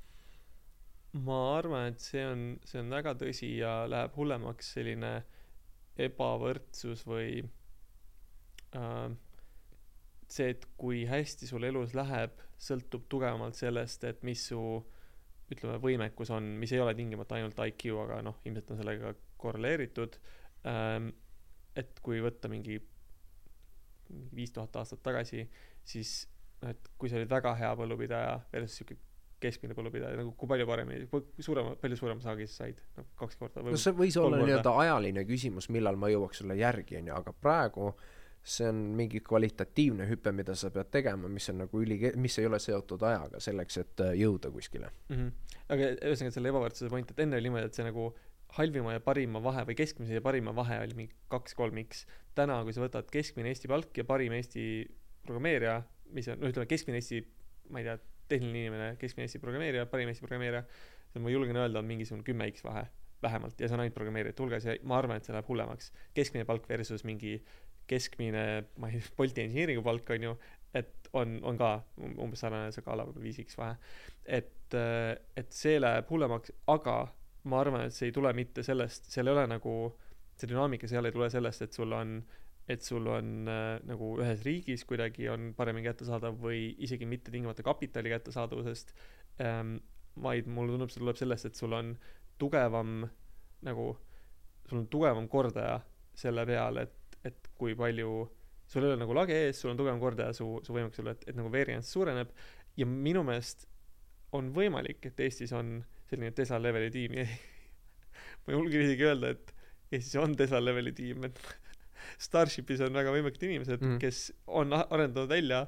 [1.11, 5.11] Ma arvan et see on see on väga tõsi ja läheb hullemaks selline
[5.99, 7.41] ebavõrdsus või
[8.79, 9.11] äh,
[10.31, 14.61] see et kui hästi sul elus läheb sõltub tugevamalt sellest et mis su
[15.51, 20.15] ütleme võimekus on mis ei ole tingimata ainult IQ aga noh ilmselt on sellega korreleeritud.
[20.69, 21.11] Ähm,
[21.75, 22.77] et kui võtta mingi
[24.35, 25.43] viis tuhat aastat tagasi
[25.88, 26.27] siis
[26.61, 28.97] noh et kui sa olid väga hea põllupidaja versus siuke
[29.41, 31.07] keskmine põllupidaja nagu kui palju paremini
[31.41, 35.26] suurema palju suurema saagi sa said noh kaks korda no see võis olla nii-öelda ajaline
[35.30, 37.93] küsimus, millal ma jõuaks sulle järgi, on ju, aga praegu
[38.41, 42.47] see on mingi kvalitatiivne hüpe, mida sa pead tegema, mis on nagu üli, mis ei
[42.49, 44.89] ole seotud ajaga selleks, et äh, jõuda kuskile.
[45.09, 45.18] mm.
[45.18, 45.57] -hmm.
[45.76, 48.09] aga ühesõnaga selle ebavõrdsuse point, et enne oli niimoodi, et see nagu
[48.57, 52.05] halvima ja parima vahe või keskmise ja parima vahe oli mingi kaks-kolm X.
[52.35, 54.63] täna, kui sa võtad keskmine Eesti palk ja parim Eesti
[55.23, 55.81] programmeerija,
[56.15, 57.22] mis on, noh, ütleme keskmine Eesti,
[57.69, 57.97] ma ei tea,
[58.31, 60.63] tehniline inimene, keskmine Eesti programmeerija, parim Eesti programmeerija,
[61.19, 62.87] ma julgen öelda, on mingisugune kümme X vahe
[63.21, 65.91] vähemalt ja see on ainult programmeerijate hulgas ja ma arvan, et see läheb hullemaks.
[66.17, 67.35] keskmine palk versus mingi
[67.91, 68.45] keskmine,
[68.77, 70.35] ma ei tea, Bolti engineering'u palk on ju,
[70.73, 73.75] et on, on ka umbes sarnane skaala, võib-olla viis X vahe.
[74.25, 74.77] et,
[75.37, 76.95] et see läheb hullemaks, aga
[77.51, 79.75] ma arvan, et see ei tule mitte sellest, seal ei ole nagu,
[80.37, 82.19] see dünaamika seal ei tule sellest, et sul on,
[82.72, 87.65] et sul on äh, nagu ühes riigis kuidagi on paremini kättesaadav või isegi mitte tingimata
[87.65, 88.95] kapitali kättesaadavusest
[89.43, 89.77] ähm,,
[90.22, 91.93] vaid mulle tundub, see tuleb sellest, et sul on
[92.41, 93.06] tugevam
[93.64, 93.85] nagu,
[94.68, 95.77] sul on tugevam kordaja
[96.18, 98.11] selle peale, et et kui palju
[98.72, 101.38] sul ei ole nagu lage ees, sul on tugevam kordaja su, su võimekusele, et, et
[101.38, 102.31] nagu variance suureneb.
[102.80, 103.65] Ja minu meelest
[104.38, 107.18] on võimalik, et Eestis on selline Tesla leveli tiim.
[107.19, 107.26] Ja
[108.45, 109.52] ma julgen isegi öelda, et
[109.91, 111.41] Eestis on Tesla leveli tiim, et
[112.19, 115.65] Starshipis on väga võimekad inimesed mm., kes on arendanud välja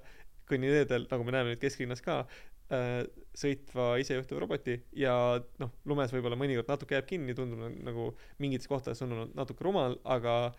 [0.50, 3.04] kõnniteedel, nagu me näeme nüüd kesklinnas ka äh,,
[3.38, 5.16] sõitva isejuhtiva roboti ja
[5.62, 8.12] noh, lumes võib-olla mõnikord natuke jääb kinni, tundub nagu-
[8.44, 10.54] mingites kohtades tundub natuke rumal, aga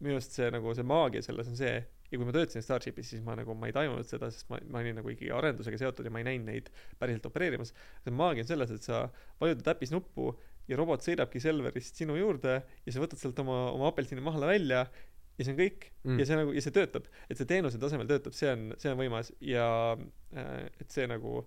[0.00, 1.74] minu arust see nagu see maagia selles on see
[2.10, 4.80] ja kui ma töötasin Starshipis siis ma nagu ma ei tajunud seda sest ma ma
[4.82, 8.48] olin nagu ikkagi arendusega seotud ja ma ei näinud neid päriselt opereerimas see maagia on
[8.50, 9.04] selles et sa
[9.42, 10.32] vajutad äpis nuppu
[10.70, 14.84] ja robot sõidabki Selverist sinu juurde ja sa võtad sealt oma oma apelsini mahla välja
[14.86, 16.20] ja see on kõik mm.
[16.20, 19.00] ja see nagu ja see töötab et see teenuse tasemel töötab see on see on
[19.00, 19.66] võimas ja
[19.96, 21.42] äh, et see nagu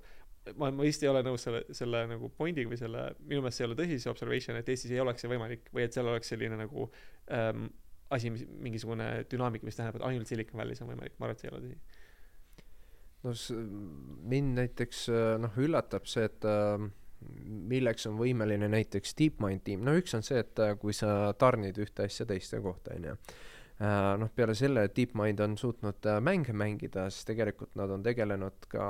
[0.60, 3.66] ma ma vist ei ole nõus selle selle nagu pointiga või selle minu meelest see
[3.66, 6.34] ei ole tõsi see observation et Eestis ei oleks see võimalik või et seal oleks
[6.34, 6.90] selline nagu
[7.32, 7.70] ähm,
[8.14, 11.44] asi, mis mingisugune dünaamika, mis tähendab, et ainult Silicon Valley's on võimalik, ma arvan, et
[11.44, 11.78] see ei ole tõsi.
[13.24, 13.34] no
[14.34, 16.88] mind näiteks äh, noh, üllatab see, et äh,
[17.74, 21.78] milleks on võimeline näiteks DeepMind tiim, no üks on see, et äh, kui sa tarnid
[21.82, 23.18] ühte asja teiste kohta, on ju.
[24.22, 28.86] noh, peale selle, et DeepMind on suutnud mänge mängida, siis tegelikult nad on tegelenud ka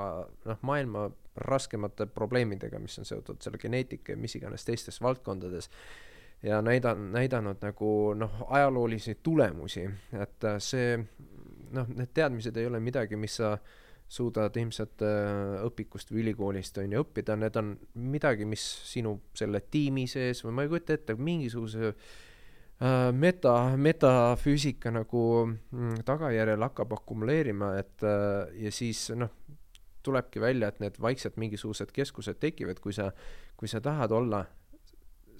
[0.45, 1.07] noh, maailma
[1.47, 5.69] raskemate probleemidega, mis on seotud selle geneetika ja mis iganes teistes valdkondades
[6.43, 9.87] ja näida-, näidanud nagu noh, ajaloolisi tulemusi,
[10.19, 10.97] et äh, see
[11.73, 13.55] noh, need teadmised ei ole midagi, mis sa
[14.07, 19.63] suudad ilmselt äh, õpikust või ülikoolist on ju õppida, need on midagi, mis sinu selle
[19.73, 26.97] tiimi sees või ma ei kujuta ette, mingisuguse äh, meta, metafüüsika nagu mm, tagajärjel hakkab
[26.99, 29.31] akumuleerima, et äh, ja siis noh,
[30.03, 33.09] tulebki välja, et need vaikselt mingisugused keskused tekivad, kui sa,
[33.57, 34.43] kui sa tahad olla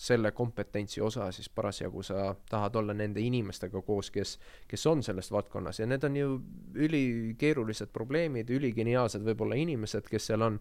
[0.03, 4.35] selle kompetentsi osa siis parasjagu sa tahad olla nende inimestega koos, kes,
[4.67, 5.79] kes on selles valdkonnas.
[5.79, 6.33] Ja need on ju
[6.75, 10.59] ülikeerulised probleemid, üligeniaalsed võib-olla inimesed, kes seal on,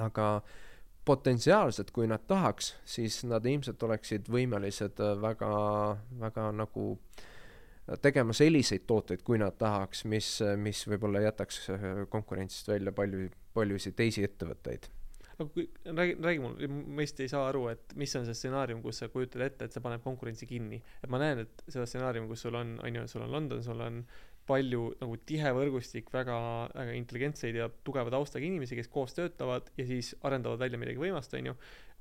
[0.00, 0.30] aga
[1.08, 5.52] potentsiaalselt, kui nad tahaks, siis nad ilmselt oleksid võimelised väga,
[6.20, 6.90] väga nagu
[8.04, 11.66] tegema selliseid tooteid, kui nad tahaks, mis, mis võib-olla jätaks
[12.12, 14.88] konkurentsist välja palju, paljusid teisi ettevõtteid
[15.38, 18.80] aga kui räägi räägi mulle ma vist ei saa aru et mis on see stsenaarium
[18.82, 20.80] kus sa kujutad ette et see paneb konkurentsi kinni.
[21.02, 23.80] Et ma näen et seda stsenaariumi kus sul on on ju sul on London sul
[23.86, 24.00] on
[24.48, 26.38] palju nagu tihe võrgustik väga
[26.74, 31.36] väga intelligentseid ja tugeva taustaga inimesi kes koos töötavad ja siis arendavad välja midagi võimast
[31.38, 31.58] on ju.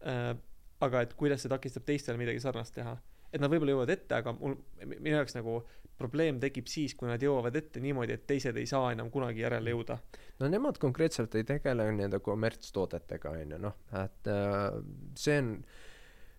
[0.08, 0.34] Äh,
[0.82, 2.98] aga et kuidas see takistab teistel midagi sarnast teha
[3.34, 4.56] et nad võib-olla jõuavad ette aga mul
[4.86, 5.60] minu jaoks nagu
[5.98, 9.74] probleem tekib siis, kui nad jõuavad ette niimoodi, et teised ei saa enam kunagi järele
[9.74, 9.98] jõuda.
[10.40, 14.82] no nemad konkreetselt ei tegele nii-öelda kommertstoodetega, on ju, noh, et äh,
[15.18, 15.54] see on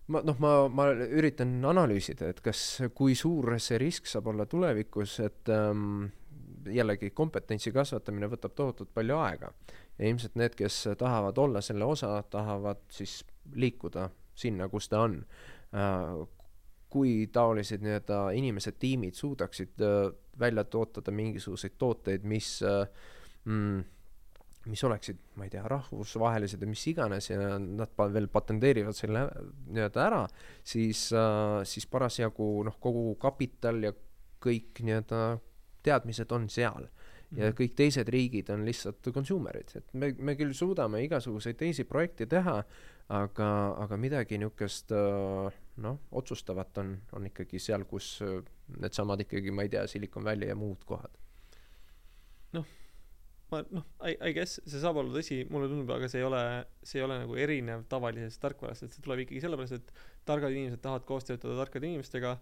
[0.09, 2.63] ma noh, ma, ma üritan analüüsida, et kas,
[2.95, 6.07] kui suur see risk saab olla tulevikus, et ähm,
[6.69, 9.51] jällegi kompetentsi kasvatamine võtab tohutult palju aega.
[9.99, 13.21] ja ilmselt need, kes tahavad olla selle osa, tahavad siis
[13.55, 14.09] liikuda
[14.39, 15.19] sinna, kus ta on
[15.75, 16.27] äh,
[16.89, 20.09] kui taolised nii-öelda inimesed, tiimid suudaksid äh,
[20.39, 22.83] välja tootada mingisuguseid tooteid, mis äh,
[23.45, 23.83] mm,
[24.69, 29.25] mis oleksid, ma ei tea, rahvusvahelised või mis iganes ja nad pa- veel patenteerivad selle
[29.69, 30.23] nii-öelda ära,
[30.63, 33.93] siis äh,, siis parasjagu noh, kogu kapital ja
[34.43, 35.23] kõik nii-öelda
[35.85, 36.89] teadmised on seal
[37.29, 37.55] ja mhm.
[37.59, 42.57] kõik teised riigid on lihtsalt consumer'id, et me, me küll suudame igasuguseid teisi projekte teha,
[43.15, 43.49] aga,
[43.85, 48.39] aga midagi niisugust äh, noh, otsustavat on, on ikkagi seal, kus äh,
[48.79, 51.17] needsamad ikkagi, ma ei tea, Silicon Valley ja muud kohad.
[52.55, 52.69] noh,
[53.51, 56.43] ma noh, I, I guess see saab olla tõsi, mulle tundub, aga see ei ole,
[56.83, 59.93] see ei ole nagu erinev tavalisest tarkvarast, et see tuleb ikkagi sellepärast, et
[60.29, 62.35] targad inimesed tahavad koos töötada tarkade inimestega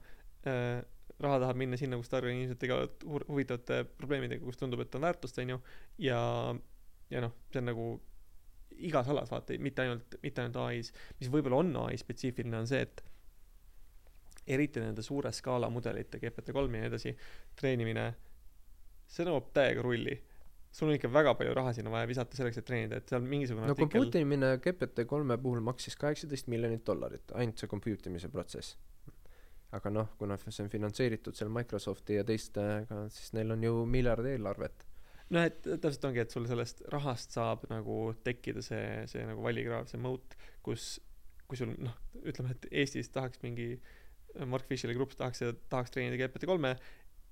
[0.49, 0.81] äh,,
[1.23, 5.39] raha tahab minna sinna, kus targad inimesed tegelevad huvitavate probleemidega, kus tundub, et on väärtust,
[5.43, 5.61] on ju,
[6.07, 6.19] ja,
[7.13, 7.87] ja noh, see on nagu
[8.77, 10.91] igas alas vaata, mitte ainult, mitte ainult ai-s,
[11.21, 13.03] mis võib-olla on ai spetsiifiline, on see, et
[14.47, 17.13] eriti nende suure skaala mudelite, GPT-3 ja nii edasi,
[17.59, 18.07] treenimine,
[19.07, 20.17] see nõuab täiega rulli.
[20.77, 23.65] sul on ikka väga palju raha sinna vaja visata selleks, et treenida, et seal mingisugune
[23.65, 24.01] no artikkel...
[24.01, 28.77] compute imine GPT-3 puhul maksis kaheksateist miljonit dollarit, ainult see compute imise protsess.
[29.71, 34.25] aga noh, kuna see on finantseeritud seal Microsofti ja teistega, siis neil on ju miljard
[34.25, 34.87] eelarvet
[35.33, 39.87] noh, et täpselt ongi, et sul sellest rahast saab nagu tekkida see, see nagu vallikraav,
[39.91, 40.97] see moat, kus,
[41.47, 43.73] kui sul noh, ütleme, et Eestis tahaks mingi
[44.45, 46.75] Mark Fischeri grupp tahaks, tahaks treenida GPT-3-e,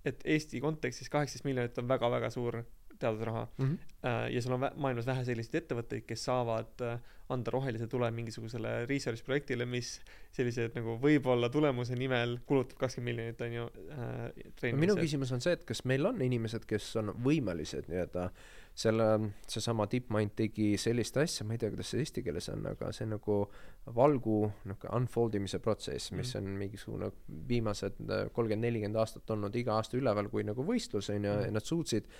[0.05, 2.61] et Eesti kontekstis kaheksateist miljonit on väga-väga suur
[2.99, 3.65] teadusraha mm.
[3.65, 4.33] -hmm.
[4.33, 6.99] ja sul on maailmas vähe selliseid ettevõtteid, kes saavad äh,
[7.29, 10.01] anda rohelise tule mingisugusele research projektile, mis
[10.31, 14.75] sellise nagu võib-olla tulemuse nimel kulutab kakskümmend miljonit, on ju äh,.
[14.77, 18.29] minu küsimus on see, et kas meil on inimesed, kes on võimelised nii-öelda
[18.75, 19.05] selle,
[19.47, 23.07] seesama DeepMind tegi sellist asja, ma ei tea, kuidas see eesti keeles on, aga see
[23.07, 23.37] nagu
[23.95, 26.41] valgu nagu unfold imise protsess, mis mm.
[26.41, 27.11] on mingisugune
[27.49, 31.47] viimased äh, kolmkümmend, nelikümmend aastat olnud iga aasta üleval kui nagu võistlus on ju mm.,
[31.47, 32.11] ja nad suutsid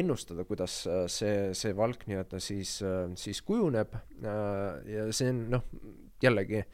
[0.00, 5.68] ennustada, kuidas äh, see, see valk nii-öelda siis, äh, siis kujuneb ja see on noh,
[6.24, 6.64] jällegi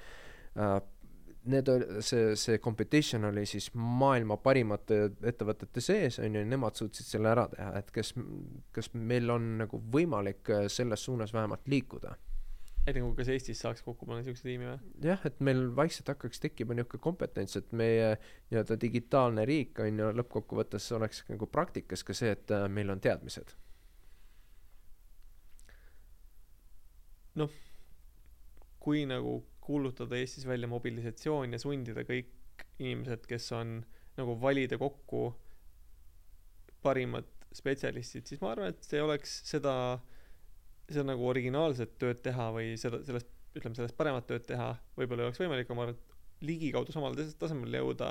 [1.50, 1.70] need,
[2.04, 7.48] see, see competition oli siis maailma parimate ettevõtete sees, on ju, nemad suutsid selle ära
[7.52, 8.14] teha, et kas,
[8.74, 12.16] kas meil on nagu võimalik selles suunas vähemalt liikuda
[12.84, 14.78] et nagu kas Eestis saaks kokku panna niisuguse tiimi või?
[15.06, 18.10] jah, et meil vaikselt hakkaks tekkima niisugune kompetents, et meie
[18.50, 23.00] nii-öelda digitaalne riik on ju lõppkokkuvõttes oleks nagu praktikas ka see, et äh, meil on
[23.04, 23.56] teadmised.
[27.40, 27.50] noh,
[28.78, 32.32] kui nagu kuulutada Eestis välja mobilisatsioon ja sundida kõik
[32.78, 33.78] inimesed, kes on
[34.18, 35.26] nagu valida kokku
[36.84, 39.74] parimad spetsialistid, siis ma arvan, et see oleks seda
[40.90, 45.30] seda nagu originaalset tööd teha või seda, sellest, ütleme, sellest paremat tööd teha võib-olla ei
[45.30, 48.10] oleks võimalik, aga ma arvan, et ligikaudu samale tasemele jõuda,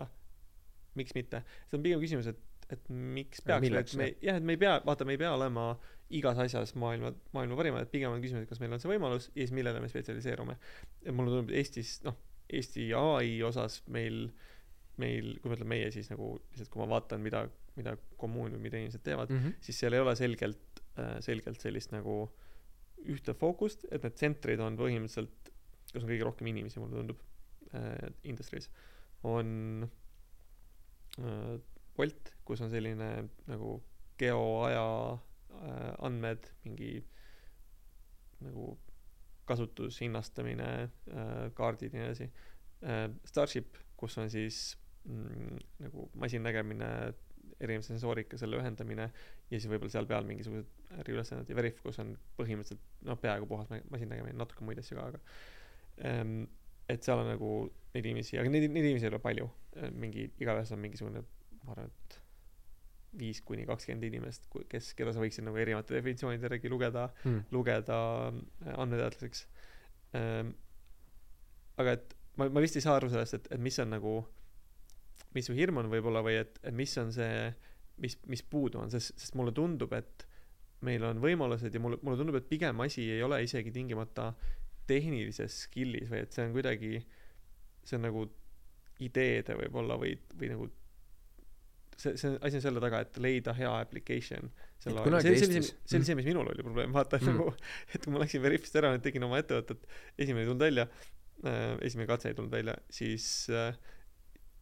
[0.97, 1.43] miks mitte.
[1.67, 2.39] see on pigem küsimus, et,
[2.73, 5.73] et miks peaks, et me, jah, et me ei pea, vaata, me ei pea olema
[6.14, 9.30] igas asjas maailma, maailma parimad, et pigem on küsimus, et kas meil on see võimalus
[9.31, 10.57] ja siis millele me spetsialiseerume.
[11.03, 12.19] et mulle tundub, et Eestis, noh,
[12.53, 14.27] Eesti ai osas meil,
[15.02, 17.45] meil, kui ma ütlen meie, siis nagu lihtsalt kui ma vaatan, mida,
[17.80, 19.61] mida kommuun või mida inimesed teevad mm, -hmm.
[19.64, 22.44] siis seal ei ole selgelt, äh, selgelt sellist nagu äh,
[23.11, 25.52] ühte fookust, et need tsentrid on põhimõtteliselt,
[25.91, 27.22] kus on kõige rohkem inimesi, mulle tundub
[27.76, 28.69] äh,, industry's,
[29.27, 29.88] on
[31.19, 31.56] äh,
[31.94, 33.10] Bolt, kus on selline
[33.45, 33.76] nagu
[34.18, 35.19] geoaja äh,
[36.03, 36.95] andmed, mingi
[38.43, 38.73] nagu
[39.47, 42.30] kasutushinnastamine äh,, kaardid ja nii edasi.
[42.84, 44.77] Äh, Starship kus on siis
[45.07, 46.89] mm, nagu masinnägemine
[47.63, 52.15] erineva sensoorika selle ühendamine ja siis võib-olla seal peal mingisugused äriülesanded ja Veriff kus on
[52.39, 55.21] põhimõtteliselt noh peaaegu puhas masinnägemine natuke muid asju ka aga
[56.09, 56.43] ähm,
[56.91, 57.51] et seal on nagu
[57.93, 59.47] neid inimesi aga neid neid inimesi ei ole palju.
[59.97, 61.23] Mingi igaühes on mingisugune
[61.63, 62.19] ma arvan et
[63.18, 67.99] viis kuni kakskümmend inimest, kes, keda sa võiksid nagu erinevate definitsioonide järgi lugeda mm., lugeda
[68.30, 69.45] äh, andmeteadlaseks
[70.18, 70.53] ähm,.
[71.81, 74.18] aga et ma, ma vist ei saa aru sellest, et, et mis on nagu,
[75.38, 77.48] mis su hirm on võib-olla või et, et mis on see,
[78.02, 80.27] mis, mis puudu on, sest, sest mulle tundub, et
[80.84, 84.31] meil on võimalused ja mulle, mulle tundub, et pigem asi ei ole isegi tingimata
[84.90, 86.98] tehnilises skill'is või et see on kuidagi,
[87.88, 88.26] see on nagu
[89.03, 90.68] ideede võib-olla või, või nagu
[91.97, 94.51] see, see asi on selle taga, et leida hea application.
[94.83, 97.33] see oli see, see, mis minul oli probleem, vaata, mm.
[97.33, 97.53] nagu,
[97.95, 99.85] et kui ma läksin Veriffist ära, tegin oma ettevõtet,
[100.17, 103.71] esimene ei tulnud välja äh,, esimene katse ei tulnud välja, siis äh,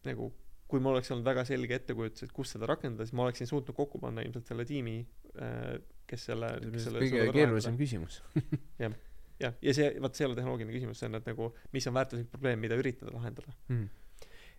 [0.06, 0.30] nagu
[0.72, 3.76] kui mul oleks olnud väga selge ettekujutus, et kus seda rakendada, siis ma oleksin suutnud
[3.76, 5.00] kokku panna ilmselt selle tiimi
[5.36, 5.74] äh,,
[6.08, 8.20] kes selle, kes selle kõige keerulisem küsimus.
[8.82, 8.94] Jah,
[9.40, 11.96] jah, ja see, vaat see ei ole tehnoloogiline küsimus, see on, et nagu, mis on
[11.96, 13.54] väärtuslik probleem, mida üritada lahendada.
[13.72, 13.88] Mm..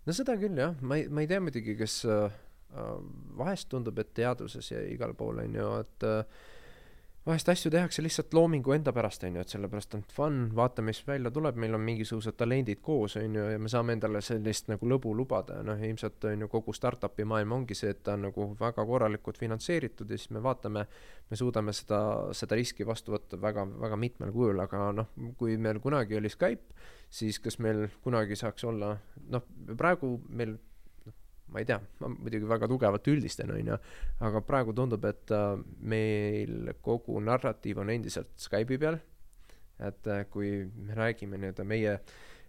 [0.08, 2.36] no seda küll jah, ma ei, ma ei tea muidugi, kas äh,
[3.38, 6.44] vahest tundub, et teaduses ja igal pool on ju, et äh,
[7.26, 11.00] vahest asju tehakse lihtsalt loomingu enda pärast, on ju, et sellepärast on fun, vaatame, mis
[11.08, 14.90] välja tuleb, meil on mingisugused talendid koos, on ju, ja me saame endale sellist nagu
[14.90, 15.62] lõbu lubada.
[15.64, 19.40] Noh, ilmselt on ju kogu startup'i maailm ongi see, et ta on nagu väga korralikult
[19.40, 20.86] finantseeritud ja siis me vaatame,
[21.30, 22.02] me suudame seda,
[22.36, 26.76] seda riski vastu võtta väga, väga mitmel kujul, aga noh, kui meil kunagi oli Skype,
[27.14, 28.98] siis kas meil kunagi saaks olla,
[29.32, 29.48] noh,
[29.80, 30.58] praegu meil
[31.54, 33.80] ma ei tea, ma muidugi väga tugevalt üldistan, on ju,
[34.26, 35.56] aga praegu tundub, et äh,
[35.94, 38.98] meil kogu narratiiv on endiselt Skype'i peal,
[39.84, 41.98] et äh, kui me räägime nii-öelda meie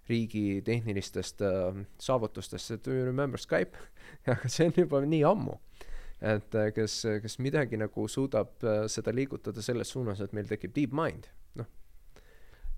[0.08, 3.78] riigi tehnilistest äh, saavutustest, et remember Skype
[4.32, 5.60] aga see on juba nii ammu.
[6.24, 11.26] et kes, kes midagi nagu suudab seda liigutada selles suunas, et meil tekib DeepMind,
[11.60, 11.68] noh.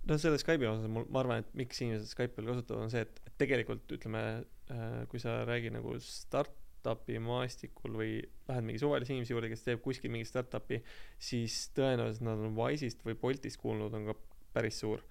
[0.07, 3.23] No selle Skype'i osas mul, ma arvan, et miks inimesed Skype'i kasutavad, on see, et,
[3.27, 4.23] et tegelikult ütleme
[4.67, 8.15] Äh, kui sa räägid nagu startup'i maastikul või
[8.49, 10.81] lähed mingi suvalise inimese juurde, kes teeb kuskil mingit startup'i,
[11.23, 14.17] siis tõenäoliselt nad on Wise'ist või Boltist kuulnud, on ka
[14.57, 15.05] päris suur.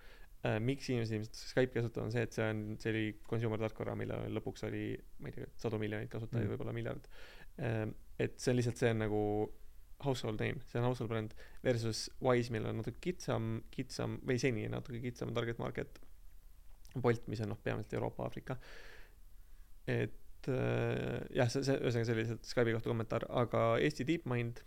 [0.44, 3.96] Äh, miks inimesed ilmselt Skype'i kasutavad, on see, et see on, see oli consumer tarkvara,
[3.96, 4.90] millel lõpuks oli,
[5.24, 7.08] ma ei tea, sadu miljoneid kasutajaid mm., võib-olla miljard.
[7.56, 7.86] Äh,
[8.28, 9.22] et see on lihtsalt, see on nagu
[10.04, 14.68] household name, see on household bränd versus Wise, millel on natuke kitsam, kitsam või seni
[14.72, 16.02] natuke kitsam target market.
[16.96, 18.56] Bolt, mis on noh, peamiselt Euroopa, Aafrika
[19.86, 24.62] et äh, jah, see, see, ühesõnaga see oli lihtsalt Skype'i kohta kommentaar, aga Eesti DeepMind,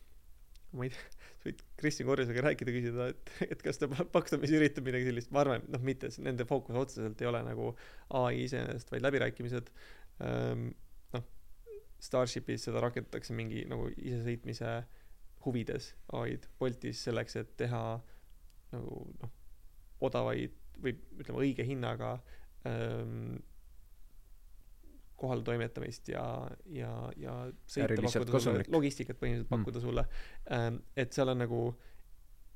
[0.79, 1.07] ma ei tea,
[1.41, 5.43] sa võid Kristjan Korjusega rääkida, küsida, et, et kas ta pakkumis üritab midagi sellist, ma
[5.45, 7.73] arvan, noh, mitte, nende fookus otseselt ei ole nagu
[8.21, 9.73] ai iseenesest, vaid läbirääkimised
[10.27, 10.71] ähm,.
[11.17, 11.27] noh,
[12.03, 14.77] Starshipis seda rakendatakse mingi nagu isesõitmise
[15.45, 17.83] huvides ai-d, Boltis selleks, et teha
[18.73, 19.35] nagu noh,
[20.05, 22.17] odavaid või ütleme õige hinnaga
[22.69, 23.39] ähm,
[25.19, 26.23] kohale toimetamist ja,
[26.71, 27.35] ja, ja
[27.67, 29.57] sõite pakkuda sulle, logistikat põhimõtteliselt mm.
[29.57, 30.05] pakkuda sulle
[30.55, 30.83] ähm,.
[30.95, 31.63] et seal on nagu,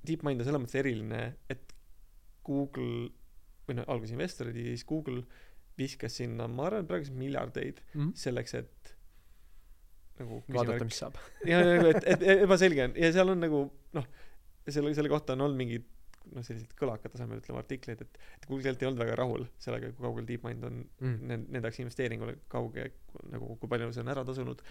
[0.07, 1.75] DeepMind on selles mõttes eriline, et
[2.47, 3.11] Google
[3.67, 5.25] või noh, alguses investorid ja siis Google
[5.79, 8.15] viskas sinna, ma arvan, praegu miljardeid mm.
[8.19, 8.91] selleks, et
[10.20, 11.16] nagu vaadata, mis saab.
[11.51, 13.64] ja, ja, et, et ebaselge on ja seal on nagu
[13.97, 14.06] noh,
[14.68, 15.89] selle, selle kohta on olnud mingid
[16.32, 19.93] noh, selliseid kõlaka tasemel ütleme artikleid, et, et Google tegelikult ei olnud väga rahul sellega,
[19.93, 21.20] kui kaugel DeepMind on mm.
[21.20, 22.89] nende, nende jaoks investeeringule kauge
[23.32, 24.64] nagu, kui palju see on ära tasunud.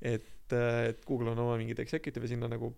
[0.00, 2.72] et, et Google on oma mingid executive'e sinna nagu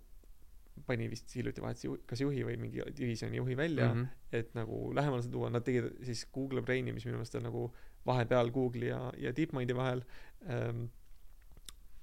[0.86, 4.36] pani vist hiljuti vahetas ju, kas juhi või mingi divisjoni juhi välja mm, -hmm.
[4.38, 7.64] et nagu lähemale seda tuua, nad tegid siis Google Braini, mis minu meelest on nagu
[8.06, 10.04] vahepeal Google'i ja, ja DeepMindi vahel
[10.50, 10.86] ähm,.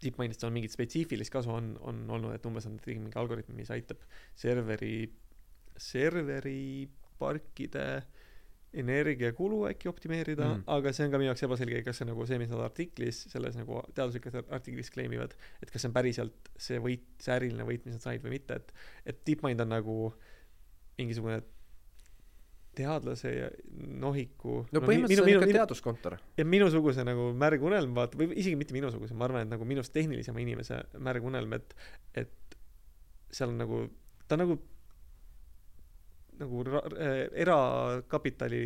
[0.03, 3.99] DeepMindist on mingit spetsiifilist kasu on, on olnud, et umbes on mingi algoritm, mis aitab
[4.39, 4.95] serveri
[5.79, 7.85] serveriparkide
[8.73, 12.39] energiakulu äkki optimeerida mm., aga see on ka minu jaoks ebaselge, kas see nagu see,
[12.41, 16.79] mis nad artiklis, selles nagu teaduslikus artiklis claim ivad, et kas see on päriselt see
[16.81, 18.73] võit, see äriline võit, mis nad said või mitte, et,
[19.13, 19.97] et DeepMind on nagu
[20.97, 21.39] mingisugune
[22.77, 23.49] teadlase ja
[24.01, 26.17] nohiku no, no põhimõtteliselt minu, on ikka teaduskontor.
[26.37, 30.41] ja minusuguse nagu märgunelm, vaata, või isegi mitte minusuguse, ma arvan, et nagu minust tehnilisema
[30.43, 31.75] inimese märgunelm, et,
[32.23, 32.57] et
[33.33, 33.83] seal on nagu,
[34.27, 34.59] ta on nagu
[36.39, 36.63] nagu
[36.97, 38.63] äh, erakapitali,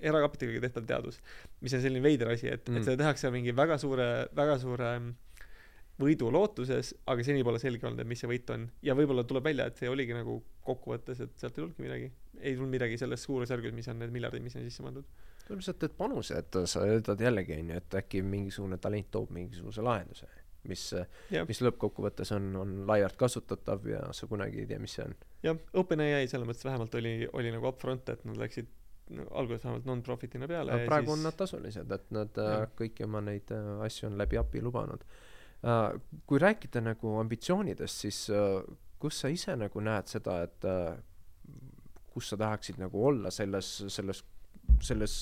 [0.00, 1.20] erakapitaliga tehtav teadus,
[1.64, 4.92] mis on selline veider asi, et mm., et seda tehakse mingi väga suure, väga suure
[5.98, 8.66] võidu lootuses aga seni pole selge olnud et mis see võit on.
[8.86, 12.10] Ja võib-olla tuleb välja et see oligi nagu kokkuvõttes et sealt ei tulnudki midagi.
[12.38, 15.08] Ei tulnud midagi selles suurusjärgus mis on need miljardid mis on sisse pandud.
[15.48, 20.28] Lihtsalt teed panuse et sa ütled jällegi onju et äkki mingisugune talent toob mingisuguse lahenduse
[20.68, 20.82] mis
[21.48, 25.14] mis lõppkokkuvõttes on on laialt kasutatav ja sa kunagi ei tea mis see on.
[25.46, 28.68] Jah OpenAI selles mõttes vähemalt oli oli nagu upfront et nad läksid
[29.16, 32.70] no, alguses vähemalt non-profit'ina peale ja praegu siis on nad tasulised et nad äh, Jah.
[32.82, 35.06] kõiki oma neid äh, asju on läbi API lubanud.
[35.06, 35.27] äh,
[36.26, 38.62] kui rääkida nagu ambitsioonidest siis äh,
[39.02, 40.98] kus sa ise nagu näed seda et äh,
[42.12, 44.22] kus sa tahaksid nagu olla selles selles
[44.82, 45.14] selles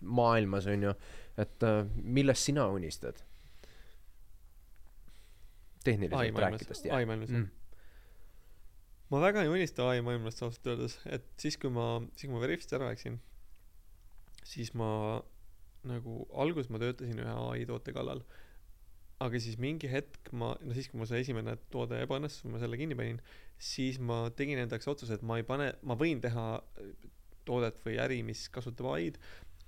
[0.00, 0.94] maailmas onju
[1.38, 3.22] et äh, millest sina unistad?
[5.84, 6.96] Tehniliselt rääkides jah.
[6.96, 7.46] Ai maailmas mm.
[9.12, 10.98] ma väga ei unista ai maailmast ausalt öeldes.
[11.06, 13.20] Et siis kui ma siis kui ma Veriffist ära läksin
[14.44, 14.88] siis ma
[15.88, 18.22] nagu alguses ma töötasin ühe ai toote kallal
[19.22, 22.76] aga siis mingi hetk ma no siis kui mul see esimene toode ebaõnnestus ma selle
[22.80, 23.20] kinni panin
[23.58, 26.92] siis ma tegin enda jaoks otsuse et ma ei pane ma võin teha äh,
[27.46, 29.20] toodet või äri mis kasutab ai-d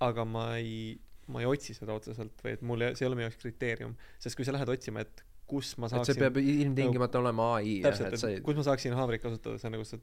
[0.02, 0.98] aga ma ei
[1.30, 3.96] ma ei otsi seda otseselt või et mul ei, see ei ole minu jaoks kriteerium
[4.22, 7.78] sest kui sa lähed otsima et kus ma et see saaksin peab ilmtingimata olema ai
[7.86, 9.98] täpselt et sa ei et kus ma saaksin haamrit kasutada see on nagu sa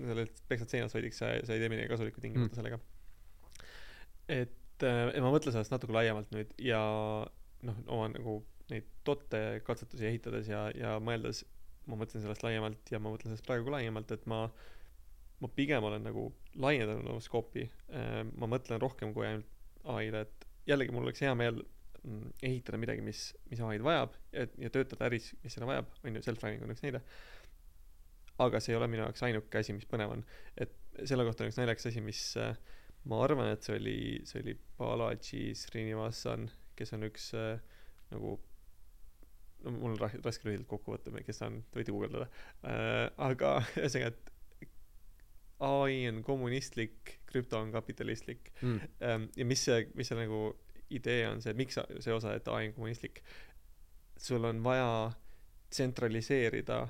[0.00, 2.58] selle peksad seinast hoidiks sa sa ei tee midagi kasulikku tingimata Mm.
[2.58, 2.80] sellega
[4.28, 6.80] et äh, et ma mõtlen sellest natuke laiemalt nüüd ja
[7.66, 8.40] noh oma nagu
[8.72, 11.44] neid toote katsetusi ehitades ja ja mõeldes
[11.90, 14.44] ma mõtlen sellest laiemalt ja ma mõtlen sellest praegu ka laiemalt et ma
[15.40, 16.26] ma pigem olen nagu
[16.60, 17.64] laiendanud oma skoopi.
[17.96, 21.62] Äh, ma mõtlen rohkem kui ainult ai-le et jällegi mul oleks hea meel
[22.02, 26.18] mm, ehitada midagi mis mis ai-d vajab ja ja töötada äris mis seda vajab on
[26.18, 27.00] ju self-driving on üks näide.
[28.40, 30.22] Aga see ei ole minu jaoks ainuke asi mis põnev on.
[30.56, 30.76] Et
[31.08, 32.52] selle kohta on üks naljakas asi mis äh,
[33.08, 33.98] ma arvan et see oli
[34.28, 37.60] see oli Balaji Srinivasan kes on üks äh,
[38.12, 38.38] nagu
[39.64, 42.28] no mul on raske lühidalt kokku võtta kes ta on te võite guugeldada.
[42.66, 44.32] Äh, aga ühesõnaga et
[45.60, 48.52] ai on kommunistlik krüpto on kapitalistlik.
[48.62, 48.80] Mm.
[49.04, 50.42] ähm, ja mis see mis see nagu
[50.90, 53.22] idee on see miks see osa et ai on kommunistlik?
[54.20, 55.10] Sul on vaja
[55.70, 56.86] tsentraliseerida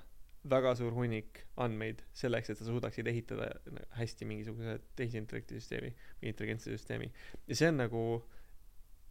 [0.51, 3.51] väga suur hunnik andmeid selleks et sa suudaksid ehitada
[3.99, 5.91] hästi mingisuguse tehisintellekti süsteemi
[6.23, 7.11] intelligentse süsteemi.
[7.47, 8.40] Ja see on nagu ja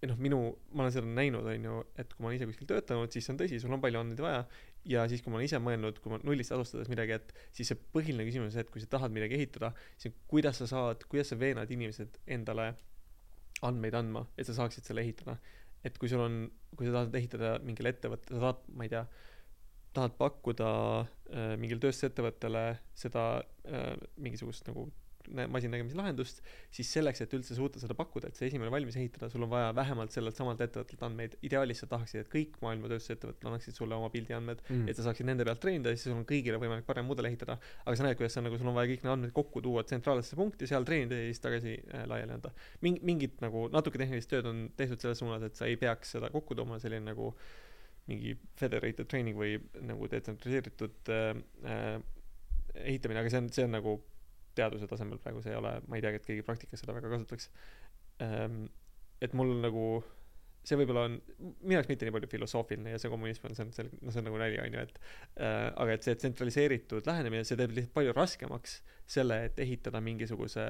[0.07, 0.39] noh minu
[0.71, 3.39] ma olen seda näinud onju et kui ma olen ise kuskil töötanud siis see on
[3.41, 4.43] tõsi sul on palju andmeid vaja.
[4.87, 7.79] Ja siis kui ma olen ise mõelnud kui ma nullist alustades midagi et siis see
[7.95, 11.33] põhiline küsimus on see et kui sa tahad midagi ehitada siis kuidas sa saad kuidas
[11.33, 12.69] sa veenad inimesed endale
[13.67, 15.35] andmeid andma et sa saaksid selle ehitada.
[15.83, 16.45] Et kui sul on
[16.77, 19.03] kui sa tahad ehitada mingile ettevõttele sa tahad ma ei tea
[19.93, 20.71] tahad pakkuda
[21.01, 22.63] äh, mingile tööstusettevõttele
[22.95, 23.25] seda
[23.67, 24.87] äh, mingisugust nagu
[25.29, 26.41] masinnägemislahendust
[26.73, 29.69] siis selleks et üldse suuta seda pakkuda et see esimene valmis ehitada sul on vaja
[29.75, 31.37] vähemalt sellelt samalt ettevõttelt andmeid.
[31.45, 34.89] Ideaalis sa tahaksid et kõik maailma tööstusettevõtted annaksid sulle oma pildiandmed Mm.
[34.89, 37.57] et sa saaksid nende pealt treenida ja siis sul on kõigile võimalik parem mudel ehitada.
[37.85, 40.35] Aga sa näed kuidas on nagu sul on vaja kõik need andmed kokku tuua tsentraalsesse
[40.35, 42.51] punkti seal treenida ja siis tagasi äh, laiali anda.
[42.85, 46.29] Ming- mingit nagu natuke tehnilist tööd on tehtud selles suunas et sa ei peaks seda
[46.33, 47.33] kokku tooma selline nagu
[48.09, 51.99] mingi federated training või nagu detsentraliseeritud äh, äh,
[52.75, 53.99] ehitamine aga see on see on nagu
[54.57, 57.49] teaduse tasemel praegu see ei ole ma ei teagi et keegi praktikas seda väga kasutaks
[58.25, 58.65] ähm,
[59.21, 59.85] et mul nagu
[60.65, 63.73] see võib-olla on minu jaoks mitte nii palju filosoofiline ja see kommunism on see on
[63.75, 64.99] see noh see on nagu nali on ju et
[65.39, 70.67] äh, aga et see tsentraliseeritud lähenemine see teeb lihtsalt palju raskemaks selle et ehitada mingisuguse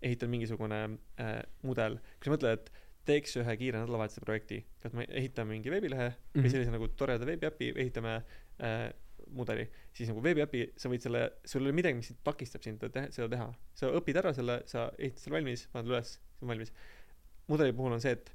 [0.00, 0.80] ehitada mingisugune
[1.20, 2.72] äh, mudel kui sa mõtled et
[3.08, 6.34] teeks ühe kiire nädalavahetuse projekti kas me ehitame mingi veebilehe mm -hmm.
[6.34, 6.44] Mhm.
[6.44, 8.16] või sellise nagu toreda veebiäpi ehitame
[8.60, 8.90] äh,
[9.36, 9.66] mudeli
[9.96, 13.06] siis nagu veebiäpi sa võid selle sul ei ole midagi mis sind takistab sind te-
[13.14, 13.48] seda teha.
[13.78, 16.72] Sa õpid ära selle sa ehitad selle valmis paned üles see on valmis.
[17.50, 18.32] Mudeli puhul on see et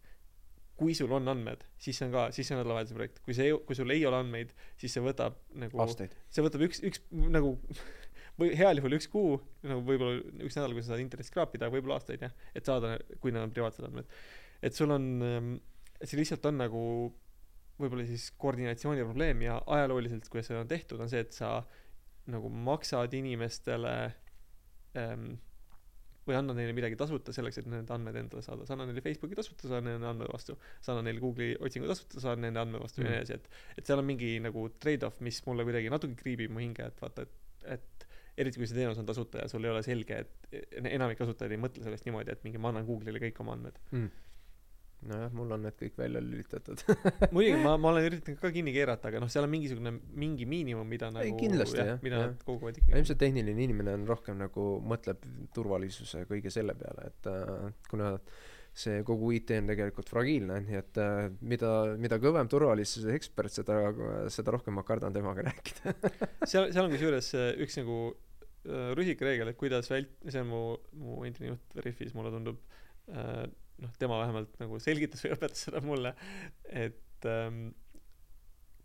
[0.76, 3.22] kui sul on andmed siis see on ka siis see on nädalavahetuse projekt.
[3.26, 5.80] Kui see kui sul ei ole andmeid siis see võtab nagu
[6.30, 7.55] see võtab üks üks nagu
[8.39, 12.01] või heal juhul üks kuu nagu võib-olla üks nädal kui sa saad internetist kraapida võib-olla
[12.01, 14.09] aastaid jah et saada kui need on privaatsed andmed.
[14.65, 15.53] Et sul on ähm,
[16.03, 16.81] see lihtsalt on nagu
[17.80, 21.57] võib-olla siis koordinatsiooni probleem ja ajalooliselt kuidas seda on tehtud on see et sa
[22.31, 23.95] nagu maksad inimestele
[24.97, 25.35] ähm,
[26.26, 29.38] või annad neile midagi tasuta selleks et nende andmed endale saada sa annad neile Facebooki
[29.38, 33.03] tasuta saad nende andmed vastu sa annad neile Google'i otsingu tasuta saad nende andmed vastu
[33.03, 33.11] ja Mm.
[33.11, 36.64] nii edasi et et seal on mingi nagu trade-off mis mulle kuidagi natuke kriibib mu
[36.64, 38.07] hinge et vaata et et
[38.38, 41.61] eriti kui see teenus on tasuta ja sul ei ole selge et enamik kasutajaid ei
[41.61, 44.10] mõtle sellest niimoodi et mingi ma annan Google'ile kõik oma andmed mm.
[45.05, 46.81] Nojah mul on need kõik välja lülitatud.
[47.35, 50.88] Muidugi ma ma olen üritanud ka kinni keerata aga noh seal on mingisugune mingi miinimum
[50.89, 52.34] mida Ei, nagu kindlasti, jah, mida jah.
[52.34, 52.97] nad koguvad ikkagi.
[52.97, 55.23] Ilmselt tehniline inimene on rohkem nagu mõtleb
[55.55, 58.15] turvalisuse kõige selle peale et äh, kuna
[58.76, 63.77] see kogu IT on tegelikult fragiilne, nii et äh, mida, mida kõvem turvalisuse ekspert, seda,
[64.34, 65.93] seda rohkem ma kardan temaga rääkida.
[66.51, 70.63] Seal, seal on kusjuures äh, üks nagu äh, rusikareegel, et kuidas vält-, see on mu,
[70.99, 72.59] mu endine juht Veriffis, mulle tundub
[73.07, 73.45] äh,,
[73.84, 76.15] noh, tema vähemalt nagu selgitas või õpetas seda mulle,
[76.69, 77.68] et ähm,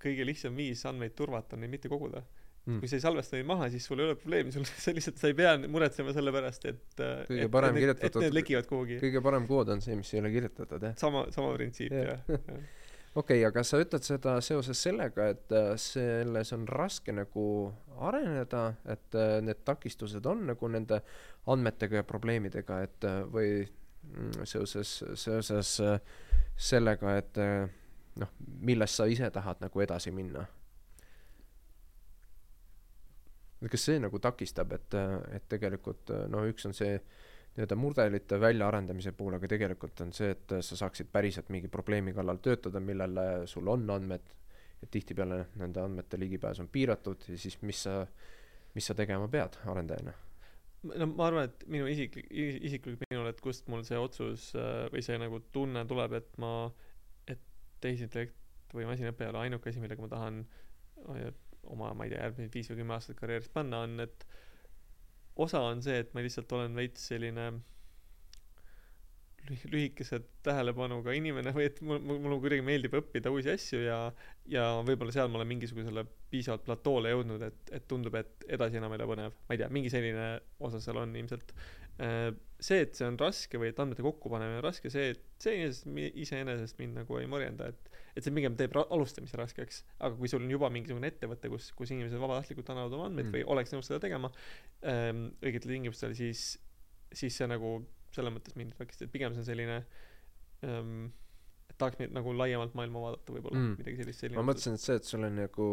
[0.01, 2.25] kõige lihtsam viis andmeid turvata on neid mitte koguda
[2.67, 2.81] mm..
[2.81, 5.31] kui sa ei salvesta neid maha, siis sul ei ole probleemi, sul, sa lihtsalt, sa
[5.31, 8.69] ei pea muretsema selle pärast, et äh, kõige et, parem et, kirjutatud et need lekivad
[8.71, 9.01] kuhugi.
[9.05, 11.01] kõige parem kood on see, mis ei ole kirjutatud, jah.
[11.01, 12.37] sama, sama printsiip ja., jah ja.
[13.21, 17.45] okei okay,, aga sa ütled seda seoses sellega, et äh, selles on raske nagu
[18.11, 21.03] areneda, et äh, need takistused on nagu nende
[21.51, 23.63] andmetega ja probleemidega, et või
[24.45, 25.75] seoses, seoses
[26.57, 27.41] sellega, et
[28.21, 28.33] noh,
[28.67, 30.47] millest sa ise tahad nagu edasi minna
[33.69, 34.97] kas see nagu takistab, et,
[35.37, 36.95] et tegelikult noh, üks on see
[37.57, 42.39] nii-öelda mudelite väljaarendamise puhul, aga tegelikult on see, et sa saaksid päriselt mingi probleemi kallal
[42.43, 44.33] töötada, millele sul on andmed,
[44.81, 48.01] et tihtipeale nende andmete ligipääs on piiratud ja siis mis sa,
[48.75, 50.15] mis sa tegema pead arendajana?
[50.83, 54.51] No ma arvan, et minu isiklik, isiklikult minul, et kust mul see otsus
[54.93, 56.53] või see nagu tunne tuleb, et ma,
[57.31, 57.43] et
[57.85, 60.45] tehisintellekt või masinõpe ei ole ainuke asi, millega ma tahan
[61.71, 64.27] oma, ma ei tea, järgmised viis või kümme aastat karjäärist panna, on, et
[65.41, 67.51] osa on see, et ma lihtsalt olen veits selline
[69.49, 73.99] lühikese tähelepanuga inimene või et mul, mulle kuidagi meeldib õppida uusi asju ja,
[74.51, 78.95] ja võib-olla seal ma olen mingisugusele piisavalt platoole jõudnud, et, et tundub, et edasi enam
[78.95, 79.37] ei ole põnev.
[79.49, 80.31] ma ei tea, mingi selline
[80.63, 81.55] osa seal on ilmselt.
[82.01, 82.31] Äh,
[82.63, 85.89] see, et see on raske või et andmete kokkupanemine on raske, see, et see iseenesest,
[86.27, 90.43] iseenesest mind nagu ei morjenda, et et see pigem teeb alustamise raskeks, aga kui sul
[90.43, 93.37] on juba mingisugune ettevõte, kus, kus inimesed vabatahtlikult annavad oma andmeid mm.
[93.37, 94.33] või oleks nõus seda tegema
[94.83, 96.57] ähm, õigetel tingimustel, siis,
[97.15, 97.77] siis see nagu
[98.17, 99.81] selles mõttes mind ei takista, et pigem see on selline
[100.67, 101.09] ähm,
[101.71, 104.85] et tahaks nüüd nagu laiemalt maailma vaadata võib-olla mm., midagi sellist selline ma mõtlesin, et
[104.85, 105.67] see, et sul on nagu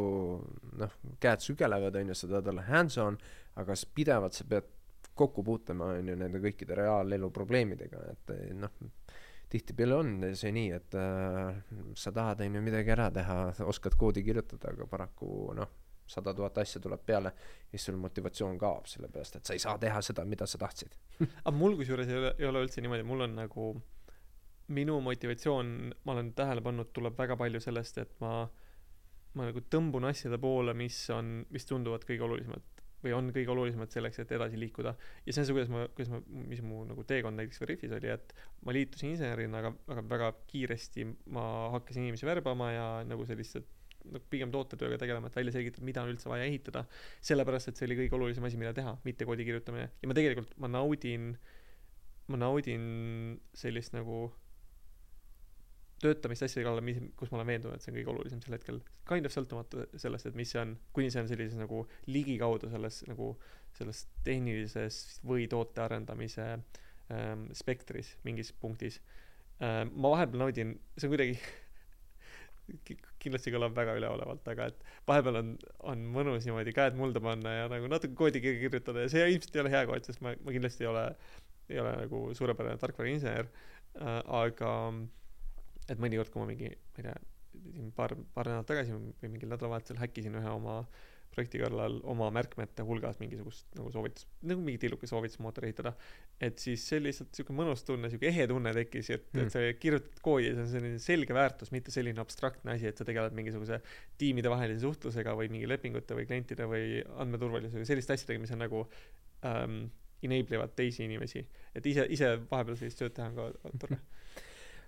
[0.84, 3.20] noh, käed sügelevad, on ju, sa tahad olla hands-on,
[3.62, 4.74] aga pidevalt sa pead
[5.18, 8.76] kokku puutuma, on ju, nende kõikide reaalelu probleemidega, et noh,
[9.50, 11.58] tihtipeale on see nii, et äh,
[11.98, 15.74] sa tahad, on ju, midagi ära teha, oskad koodi kirjutada, aga paraku noh,
[16.08, 19.78] sada tuhat asja tuleb peale ja siis sul motivatsioon kaob, sellepärast et sa ei saa
[19.82, 20.96] teha seda, mida sa tahtsid
[21.46, 23.74] aga mul kusjuures ei ole, ei ole üldse niimoodi, mul on nagu
[24.76, 28.48] minu motivatsioon, ma olen tähele pannud, tuleb väga palju sellest, et ma
[29.38, 32.74] ma nagu tõmbun asjade poole, mis on, mis tunduvad kõige olulisemad
[33.04, 34.96] või on kõige olulisemad selleks, et edasi liikuda.
[35.26, 38.10] ja see on see, kuidas ma, kuidas ma, mis mu nagu teekond näiteks Veriffis oli,
[38.10, 38.34] et
[38.66, 41.06] ma liitusin insenerina, aga, aga väga kiiresti
[41.36, 41.44] ma
[41.76, 43.60] hakkasin inimesi värbama ja nagu sellist,
[44.14, 46.86] nagu pigem tootetööga tegelema, et välja selgitada, mida on üldse vaja ehitada.
[47.30, 49.90] sellepärast, et see oli kõige olulisem asi, mida teha, mitte koodi kirjutamine.
[50.02, 51.32] ja ma tegelikult, ma naudin,
[52.28, 52.86] ma naudin
[53.56, 54.28] sellist nagu
[56.02, 58.82] töötamist asjade kallal, mis, kus ma olen veendunud, et see on kõige olulisem sel hetkel.
[59.10, 63.02] Kind of sõltumata sellest, et mis see on, kuni see on sellises nagu ligikaudu selles
[63.10, 63.32] nagu
[63.78, 66.46] selles tehnilises või toote arendamise
[67.14, 69.00] ähm, spektris mingis punktis
[69.62, 69.94] ähm,.
[69.94, 71.38] ma vahepeal naudin, see on kuidagi
[73.22, 75.52] kindlasti kõlab väga üleolevalt, aga et vahepeal on,
[75.92, 79.64] on mõnus niimoodi käed mulda panna ja nagu natuke koodi kirjutada ja see ilmselt ei
[79.64, 81.06] ole hea kood, sest ma, ma kindlasti ei ole,
[81.72, 84.72] ei ole nagu suurepärane tarkvarainsener äh,, aga
[85.88, 87.18] et mõnikord, kui ma mingi, ma ei tea,
[87.96, 90.82] paar, paar nädalat tagasi või mingil nädalavahetusel häkkisin ühe oma
[91.38, 95.94] projekti kallal oma märkmete hulgas mingisugust nagu soovitus, nagu mingi tilluke soovitusmootor ehitada.
[96.42, 99.64] et siis see lihtsalt siuke mõnus tunne, siuke ehe tunne tekkis, et mm., et sa
[99.82, 103.38] kirjutad koodi ja see on selline selge väärtus, mitte selline abstraktne asi, et sa tegeled
[103.38, 103.80] mingisuguse
[104.22, 108.84] tiimidevahelise suhtlusega või mingi lepingute või klientide või andmeturvalisusega, selliste asjadega, mis on nagu
[109.48, 109.82] ähm,
[110.26, 111.46] enable ivad teisi inimesi.
[111.76, 114.02] et ise, ise vahepeal sellist tööd teha on ka tore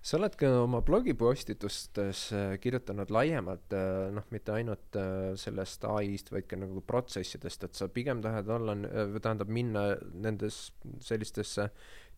[0.00, 6.32] sa oled ka oma blogipostitustes äh, kirjutanud laiemalt, äh, noh, mitte ainult äh, sellest ai-st,
[6.32, 8.76] vaid ka nagu protsessidest, et sa pigem tahad olla,
[9.20, 10.70] tähendab minna nendes
[11.04, 11.68] sellistesse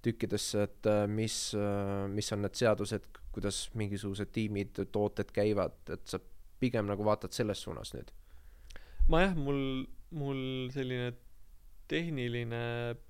[0.02, 1.34] tükkidesse, et mis,
[2.10, 3.04] mis on need seadused,
[3.34, 6.18] kuidas mingisugused tiimid, tooted käivad, et sa
[6.62, 8.10] pigem nagu vaatad selles suunas nüüd?
[9.10, 9.60] ma jah, mul,
[10.14, 10.42] mul
[10.74, 11.12] selline
[11.90, 12.62] tehniline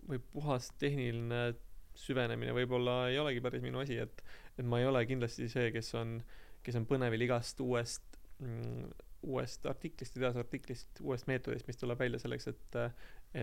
[0.09, 1.53] või puhas tehniline
[1.99, 4.23] süvenemine võib-olla ei olegi päris minu asi, et
[4.59, 6.19] et ma ei ole kindlasti see, kes on,
[6.63, 8.91] kes on põnevil igast uuest mm,
[9.23, 12.79] uuest artiklist, teadusartiklist, uuest meetodist, mis tuleb välja selleks, et,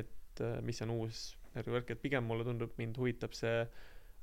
[0.02, 1.22] et mis on uus
[1.56, 3.64] värk, et pigem mulle tundub, mind huvitab see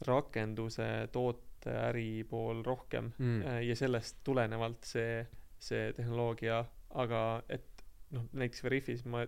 [0.06, 3.62] rakenduse, toote, äri pool rohkem mm.
[3.64, 5.22] ja sellest tulenevalt see,
[5.58, 6.60] see tehnoloogia,
[7.02, 7.84] aga et
[8.14, 9.24] noh, näiteks Veriffis ma,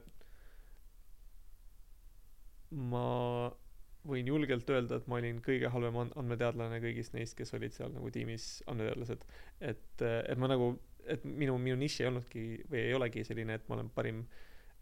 [2.92, 3.06] ma
[4.08, 7.92] võin julgelt öelda, et ma olin kõige halvem and- andmeteadlane kõigist neist, kes olid seal
[7.94, 9.24] nagu tiimis andmeteadlased.
[9.60, 10.72] et, et ma nagu,
[11.06, 14.24] et minu, minu nišš ei olnudki või ei olegi selline, et ma olen parim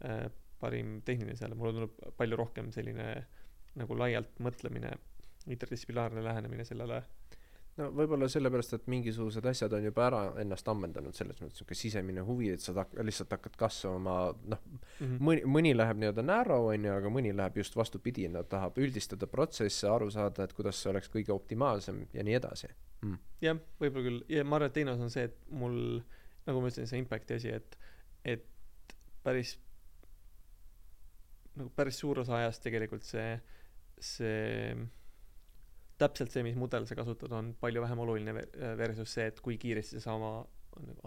[0.05, 0.27] äh,,
[0.59, 3.11] parim tehniline seal, mulle tundub palju rohkem selline
[3.77, 4.95] nagu laialt mõtlemine,
[5.47, 7.03] interdistsiplinaarne lähenemine sellele
[7.77, 12.23] no võib-olla sellepärast, et mingisugused asjad on juba ära ennast ammendanud, selles mõttes niisugune sisemine
[12.25, 14.17] huvi, et sa tak-, lihtsalt hakkad kasvama,
[14.49, 15.19] noh mm -hmm.
[15.29, 19.27] mõni, mõni läheb nii-öelda narrow, on ju, aga mõni läheb just vastupidi, ta tahab üldistada
[19.27, 22.67] protsesse, aru saada, et kuidas see oleks kõige optimaalsem ja nii edasi.
[23.01, 23.17] Mm..
[23.41, 26.01] jah, võib-olla küll, ja ma arvan, et teine osa on see, et mul,
[26.47, 27.77] nagu ma ütlesin, see impact'i asi, et,
[28.25, 28.45] et
[29.23, 29.59] päris
[31.57, 33.39] nagu päris suur osa ajast tegelikult see,
[33.99, 34.73] see
[35.97, 38.35] täpselt see, mis mudel sa kasutad, on palju vähem oluline
[38.77, 40.39] versus see, et kui kiiresti sa oma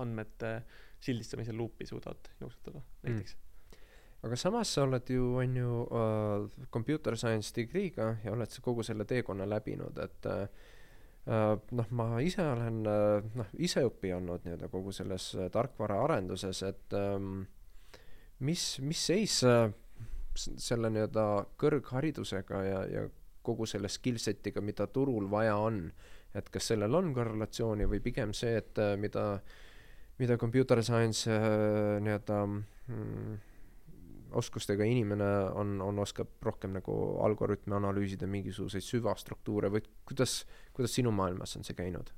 [0.03, 0.63] andmete
[1.01, 3.79] sildistamisel luupi suudad jooksutada näiteks mm.
[4.27, 8.83] aga samas sa oled ju, on ju uh, computer science degree'ga ja oled sa kogu
[8.87, 10.43] selle teekonna läbinud, et uh,
[11.71, 17.47] noh, ma ise olen uh, noh, iseõppija olnud nii-öelda kogu selles uh, tarkvaraarenduses, et um,
[18.45, 19.71] mis, mis seis uh,
[20.35, 21.27] selle nii-öelda
[21.61, 23.09] kõrgharidusega ja, ja
[23.51, 25.85] kogu selle skill set'iga, mida turul vaja on.
[26.35, 29.41] et kas sellel on korrelatsiooni või pigem see, et äh, mida,
[30.19, 33.33] mida computer science äh, nii-öelda mm,
[34.39, 35.27] oskustega inimene
[35.59, 36.95] on, on, oskab rohkem nagu
[37.27, 40.45] algoritme analüüsida, mingisuguseid süvastruktuure või kuidas,
[40.77, 42.15] kuidas sinu maailmas on see käinud?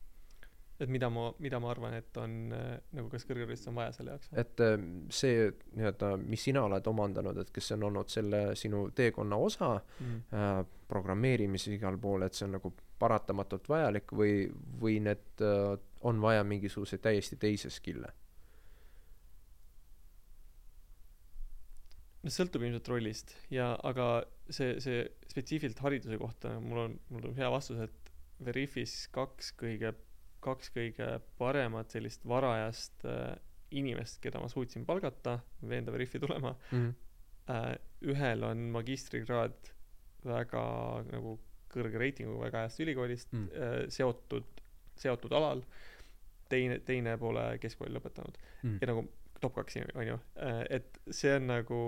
[0.81, 4.15] Et mida ma, mida ma arvan, et on äh, nagu kas kõrgharidust on vaja selle
[4.15, 4.31] jaoks?
[4.43, 4.77] et äh,
[5.13, 10.17] see nii-öelda, mis sina oled omandanud, et see on olnud selle sinu teekonna osa mm.
[10.39, 10.57] äh,
[10.93, 12.73] programmeerimises igal pool, et see on nagu
[13.03, 14.35] paratamatult vajalik või,
[14.81, 15.77] või need äh,
[16.09, 18.11] on vaja mingisuguseid täiesti teisi skill'e?
[22.23, 27.37] no sõltub ilmselt rollist ja, aga see, see spetsiifiliselt hariduse kohta mul on, mul on
[27.39, 28.11] hea vastus, et
[28.43, 29.93] Veriffis kaks kõige
[30.43, 31.09] kaks kõige
[31.39, 33.33] paremat sellist varajast äh,
[33.73, 35.39] inimest, keda ma suutsin palgata,
[35.69, 36.79] veenda Veriffi tulema mm.
[36.79, 36.93] -hmm.
[37.51, 37.73] Äh,
[38.07, 39.73] ühel on magistrikraad
[40.25, 40.61] väga
[41.09, 41.33] nagu
[41.73, 43.49] kõrge reitinguga väga heast ülikoolist mm.
[43.51, 44.63] äh, seotud,
[44.97, 45.65] seotud alal.
[46.49, 48.79] teine, teine pole keskkooli lõpetanud mm.
[48.81, 49.07] ja nagu
[49.41, 51.79] top kaks on ju äh,, et see on nagu,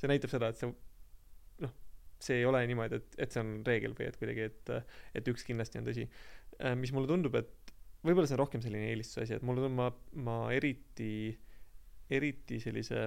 [0.00, 0.70] see näitab seda, et see
[1.62, 1.74] noh,
[2.18, 4.72] see ei ole niimoodi, et, et see on reegel või et kuidagi, et,
[5.14, 6.74] et üks kindlasti on tõsi äh,.
[6.80, 7.73] mis mulle tundub, et
[8.04, 9.88] võib-olla see on rohkem selline eelistuse asi, et mulle tundub, ma,
[10.26, 11.32] ma eriti,
[12.12, 13.06] eriti sellise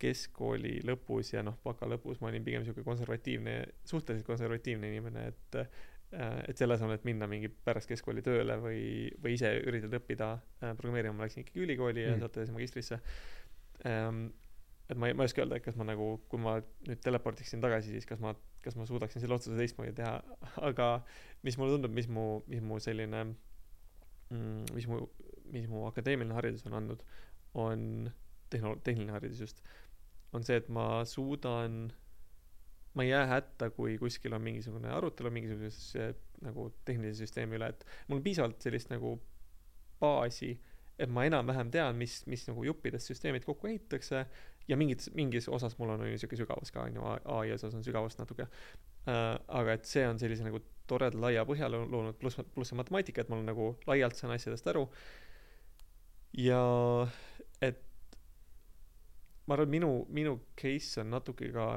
[0.00, 3.58] keskkooli lõpus ja noh, baka lõpus ma olin pigem sihuke konservatiivne,
[3.88, 5.84] suhteliselt konservatiivne inimene, et äh,
[6.46, 8.80] et selle asemel, et minna mingi pärast keskkooli tööle või,
[9.22, 12.06] või ise üritada õppida äh, programmeerima, ma läksin ikkagi ülikooli mm.
[12.06, 13.00] ja sealt edasi magistrisse
[13.90, 14.28] ähm,
[14.90, 16.56] et ma ei, ma ei oska öelda, et kas ma nagu, kui ma
[16.86, 18.34] nüüd teleportiksin tagasi, siis kas ma,
[18.64, 20.20] kas ma suudaksin selle otsuse teistmoodi teha,
[20.70, 20.90] aga
[21.46, 25.02] mis mulle tundub, mis mu, mis mu selline mm,, mis mu,
[25.54, 27.02] mis mu akadeemiline haridus on andnud,
[27.58, 27.86] on
[28.54, 29.62] tehno-, tehniline haridus just,
[30.36, 31.86] on see, et ma suudan,
[32.94, 36.12] ma ei jää hätta, kui kuskil on mingisugune arutelu mingisuguse
[36.44, 39.16] nagu tehnilise süsteemi üle, et mul on piisavalt sellist nagu
[40.00, 40.54] baasi,
[40.98, 44.22] et ma enam-vähem tean, mis, mis nagu juppidest süsteemid kokku ehitatakse
[44.68, 48.20] ja mingit, mingis osas mul on sihuke sügavus ka on ju, ai osas on sügavust
[48.22, 49.36] natuke äh,.
[49.48, 53.30] aga et see on sellise nagu toreda laia põhja loonud, pluss, pluss see matemaatika, et
[53.30, 54.86] ma olen nagu laialt saan asjadest aru.
[56.38, 56.62] ja
[57.62, 57.82] et
[59.46, 61.68] ma arvan, minu, minu case on natuke ka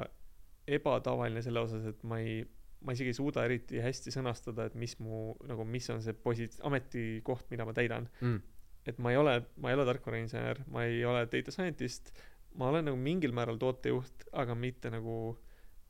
[0.69, 2.43] ebatavaline selle osas, et ma ei,
[2.85, 6.51] ma isegi ei suuda eriti hästi sõnastada, et mis mu nagu, mis on see posi-,
[6.65, 8.39] ametikoht, mida ma täidan mm.
[8.89, 12.11] Et ma ei ole, ma ei ole tarkvarainsener, ma ei ole data scientist
[12.57, 15.15] ma olen nagu mingil määral tootejuht, aga mitte nagu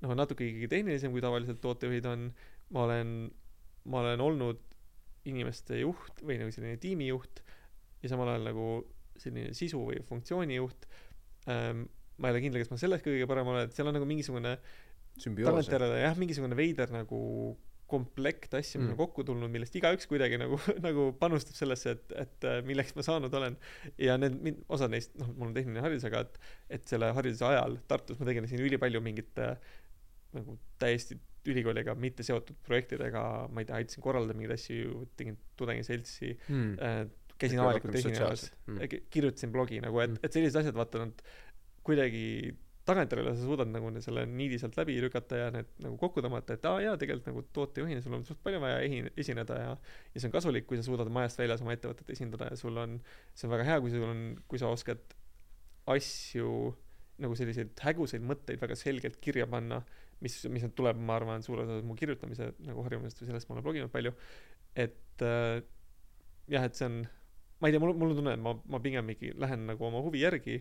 [0.04, 2.32] noh, natuke ikkagi tehnilisem, kui tavaliselt tootejuhid on.
[2.70, 3.14] ma olen,
[3.90, 4.60] ma olen olnud
[5.26, 7.42] inimeste juht või nagu selline tiimijuht
[8.04, 8.66] ja samal ajal nagu
[9.20, 10.86] selline sisu või funktsioonijuht
[11.50, 11.88] ähm,.
[12.20, 14.54] ma ei ole kindel, kas ma selles kõige parem olen, et seal on nagu mingisugune
[15.18, 17.20] tagantjärele jah, mingisugune veider nagu
[17.90, 18.95] komplekt asju, mis mm.
[18.95, 23.06] on kokku tulnud, millest igaüks kuidagi nagu, nagu panustab sellesse, et, et äh, milleks ma
[23.06, 23.57] saanud olen.
[24.02, 26.38] ja need, osad neist, noh, mul on tehniline haridus, aga et,
[26.80, 29.53] et selle hariduse ajal Tartus ma tegelesin ülipalju mingite
[30.38, 31.18] nagu täiesti
[31.49, 37.02] ülikooliga mitte seotud projektidega, ma ei tea, aitasin korraldada mingeid asju, tegin tudengiseltsi mm., äh,
[37.40, 40.26] käisin avalikult esinemas mm., kirjutasin blogi nagu, et, mm.
[40.26, 41.24] et sellised asjad, vaata nad
[41.88, 42.26] kuidagi
[42.90, 46.68] tagantjärele sa suudad nagu selle niidi sealt läbi lükata ja need nagu kokku tõmmata, et
[46.70, 50.30] aa jaa, tegelikult nagu tootejuhina sul on suht palju vaja ehi-, esineda ja ja see
[50.30, 52.99] on kasulik, kui sa suudad majast väljas oma ettevõtet esindada ja sul on,
[53.34, 55.16] see on väga hea, kui sul on, kui sa oskad
[55.90, 56.52] asju
[57.20, 59.82] nagu selliseid hägusaid mõtteid väga selgelt kirja panna,
[60.24, 63.56] mis mis nüüd tuleb ma arvan suures osas mu kirjutamise nagu harjumusest või sellest ma
[63.56, 64.11] olen bloginud palju
[64.76, 65.61] et äh,
[66.52, 66.99] jah et see on
[67.60, 70.03] ma ei tea mul mul on tunne et ma ma pigem ikkagi lähen nagu oma
[70.03, 70.60] huvi järgi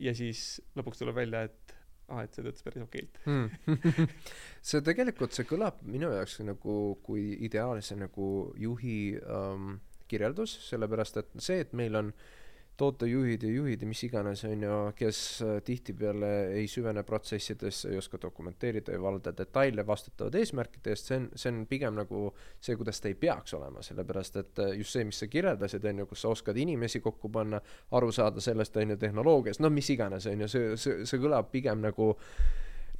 [0.00, 1.76] ja siis lõpuks tuleb välja et
[2.10, 4.08] aa et see töötas päris okeilt mm.
[4.72, 8.28] see tegelikult see kõlab minu jaoks nagu kui ideaalse nagu
[8.58, 9.78] juhi ähm,
[10.10, 12.39] kirjeldus sellepärast et see et meil on äh,
[12.80, 18.00] tootejuhid ja juhid ja mis iganes, on ju, kes äh, tihtipeale ei süvene protsessidesse, ei
[18.00, 22.22] oska dokumenteerida, ei valda detaile, vastutavad eesmärkide eest, see on, see on pigem nagu
[22.60, 26.02] see, kuidas ta ei peaks olema, sellepärast et äh, just see, mis sa kirjeldasid, on
[26.02, 27.60] ju, kus sa oskad inimesi kokku panna,
[27.98, 31.52] aru saada sellest, on ju, tehnoloogiast, no mis iganes, on ju, see, see, see kõlab
[31.52, 32.14] pigem nagu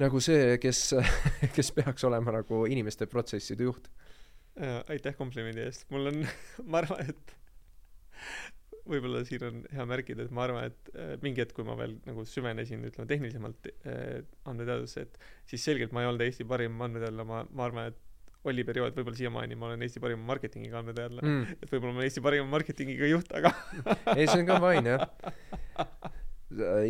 [0.00, 0.94] nagu see, kes
[1.56, 3.90] kes peaks olema nagu inimeste protsesside juht.
[4.60, 6.24] aitäh komplimendi eest, mul on
[6.70, 7.36] ma arvan, et
[8.90, 11.96] võib-olla siin on hea märkida, et ma arvan, et äh, mingi hetk, kui ma veel
[12.06, 15.18] nagu süvenesin, ütleme tehnilisemalt äh, andmeteadusse, et
[15.50, 19.18] siis selgelt ma ei olnud Eesti parim andmeteadlane, ma, ma arvan, et oli periood, võib-olla
[19.18, 23.10] siiamaani ma olen Eesti parima marketingiga andmeteadlane mm., et võib-olla ma olen Eesti parima marketingiga
[23.10, 23.52] juht, aga
[24.16, 25.06] ei, see on ka fine jah.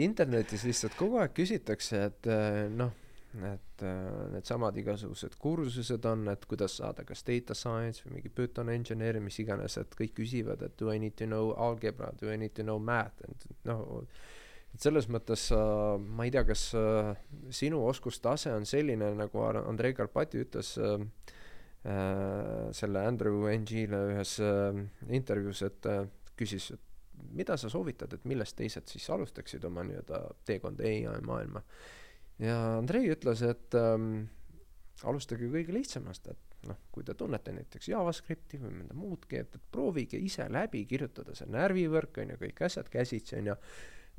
[0.01, 2.95] internetis lihtsalt kogu aeg küsitakse, et äh, noh
[3.31, 8.73] et äh, needsamad igasugused kursused on, et kuidas saada kas data science või mingi Python
[8.73, 12.39] engineer, mis iganes, et kõik küsivad, et do I need to know algebra, do I
[12.41, 14.03] need to know math, et noh,
[14.75, 17.13] et selles mõttes äh, ma ei tea, kas äh,
[17.55, 21.07] sinu oskustase on selline, nagu Andrei Karpati ütles äh,
[21.87, 25.91] äh, selle Andrew NG-le ühes äh, intervjuus, et
[26.35, 31.63] küsis, et mida sa soovitad, et millest teised siis alustaksid oma nii-öelda teekonda ai maailma
[32.41, 34.25] ja Andrei ütles, et ähm,
[35.09, 39.71] alustage kõige lihtsamast, et noh, kui te tunnete näiteks JavaScripti või mõnda muud keelt, et
[39.73, 43.57] proovige ise läbi kirjutada see närvivõrk on ju, kõik asjad käsitsi on ju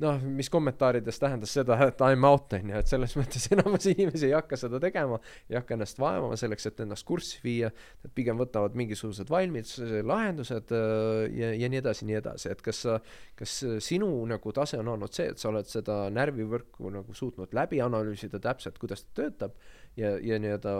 [0.02, 3.86] noh, mis kommentaarides tähendas seda, et I m out on ju, et selles mõttes enamus
[3.90, 5.18] inimesi ei hakka seda tegema,
[5.50, 7.70] ei hakka ennast vaevama selleks, et ennast kurssi viia,
[8.02, 9.76] nad pigem võtavad mingisugused valmis
[10.08, 12.98] lahendused äh, ja, ja nii edasi, nii edasi, et kas sa,
[13.38, 13.54] kas
[13.84, 18.42] sinu nagu tase on olnud see, et sa oled seda närvivõrku nagu suutnud läbi analüüsida
[18.42, 19.56] täpselt, kuidas ta töötab
[19.96, 20.76] ja, ja nii-öelda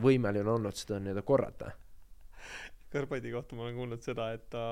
[0.00, 1.74] võimeline olnud seda nii-öelda korrata?
[2.90, 4.64] Kõrvadi kohta ma olen kuulnud seda, et ta,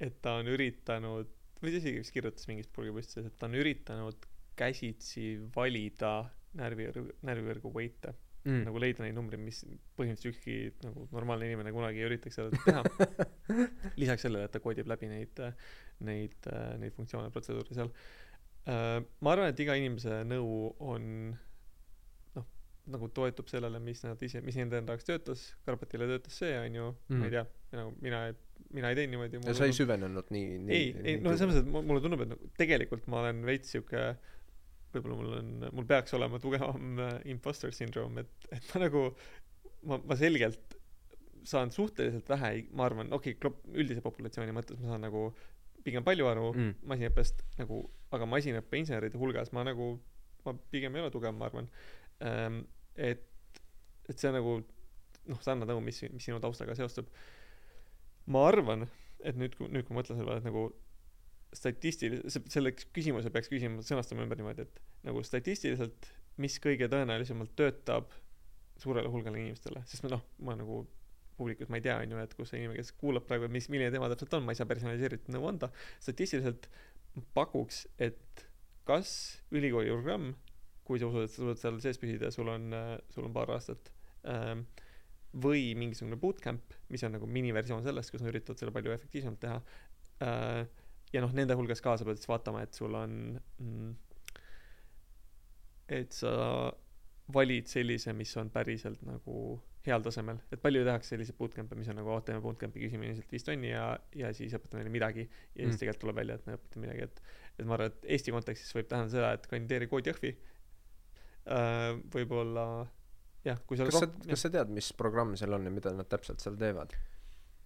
[0.00, 4.26] et ta on üritanud või ta isegi vist kirjutas mingis blogipostises, et ta on üritanud
[4.60, 6.14] käsitsi valida
[6.58, 8.14] närvivõrgu, närvivõrgu weight'e
[8.44, 8.64] mm..
[8.66, 9.60] nagu leida neid numbreid, mis
[9.98, 10.56] põhimõtteliselt ükski
[10.86, 12.82] nagu normaalne inimene kunagi ei üritaks seda teha.
[14.00, 15.44] lisaks sellele, et ta koodib läbi neid,
[16.06, 16.50] neid,
[16.82, 17.92] neid funktsioone, protseduure seal.
[18.66, 21.06] Ma arvan, et iga inimese nõu on
[22.90, 26.78] nagu toetub sellele, mis nad ise, mis nende enda jaoks töötas, Karpatile töötas see, on
[26.78, 27.44] ju mm., ma ei tea,
[27.76, 28.22] nagu mina,
[28.74, 29.40] mina ei teinud niimoodi.
[29.46, 32.32] ja sa ei süvenenud nii, nii ei, ei noh, selles mõttes, et mulle tundub, et
[32.32, 34.02] nagu tegelikult ma olen veits sihuke,
[34.94, 39.06] võib-olla mul on, mul peaks olema tugevam äh, imposter syndroom, et, et ma nagu,
[39.90, 40.76] ma, ma selgelt
[41.48, 45.30] saan suhteliselt vähe, ma arvan, okei okay,, üldise populatsiooni mõttes ma saan nagu
[45.84, 46.74] pigem palju aru mm.
[46.90, 49.94] masinaõppest nagu, aga masinaõppe inseneride hulgas ma nagu,
[50.44, 51.70] ma pigem ei ole tugev, ma arvan
[52.26, 52.60] ähm,
[53.00, 53.24] et,
[54.10, 54.58] et see nagu
[55.30, 57.08] noh, sarnane nagu, mis, mis sinu taustaga seostub.
[58.26, 58.86] Ma arvan,
[59.24, 60.64] et nüüd, nüüd kui ma mõtlen selle peale, et nagu
[61.56, 66.10] statistiliselt, selle küsimuse peaks küsima, sõnastama ümber niimoodi, et nagu statistiliselt,
[66.40, 68.12] mis kõige tõenäolisemalt töötab
[68.80, 70.84] suurele hulgale inimestele, sest noh, ma nagu
[71.40, 73.90] publikus ma ei tea, on ju, et kus see inimene, kes kuulab praegu, mis, milline
[73.92, 75.70] teema täpselt on, ma ei saa personaliseeritud nõu anda.
[76.04, 76.68] statistiliselt
[77.36, 78.46] pakuks, et
[78.88, 79.10] kas
[79.56, 80.34] ülikooli programm
[80.90, 82.72] kui sa usud, et sa suudad seal sees püsida sul on,
[83.14, 83.92] sul on paar aastat
[84.26, 84.66] ähm,.
[85.32, 89.58] Või mingisugune bootcamp, mis on nagu miniversioon sellest, kus nad üritavad selle palju efektiivsemalt teha
[90.26, 90.62] äh,.
[91.14, 93.90] ja noh, nende hulgas ka sa pead siis vaatama, et sul on mm,,
[96.00, 96.32] et sa
[97.34, 101.96] valid sellise, mis on päriselt nagu heal tasemel, et palju tehakse selliseid bootcamp'e, mis on
[102.00, 103.84] nagu, oo, teeme bootcamp'i, küsime ilmselt viis tonni ja,
[104.18, 105.24] ja siis õpetame neile midagi.
[105.54, 105.80] ja siis mm.
[105.80, 107.22] tegelikult tuleb välja, et me õpetame midagi, et,
[107.56, 112.66] et ma arvan, et Eesti kontekstis võib tähendada seda, et kandideeri koodi Jõhvi äh, võib-olla
[113.46, 116.10] jah, kui sa kas sa, kas sa tead, mis programm seal on ja mida nad
[116.10, 116.96] täpselt seal teevad?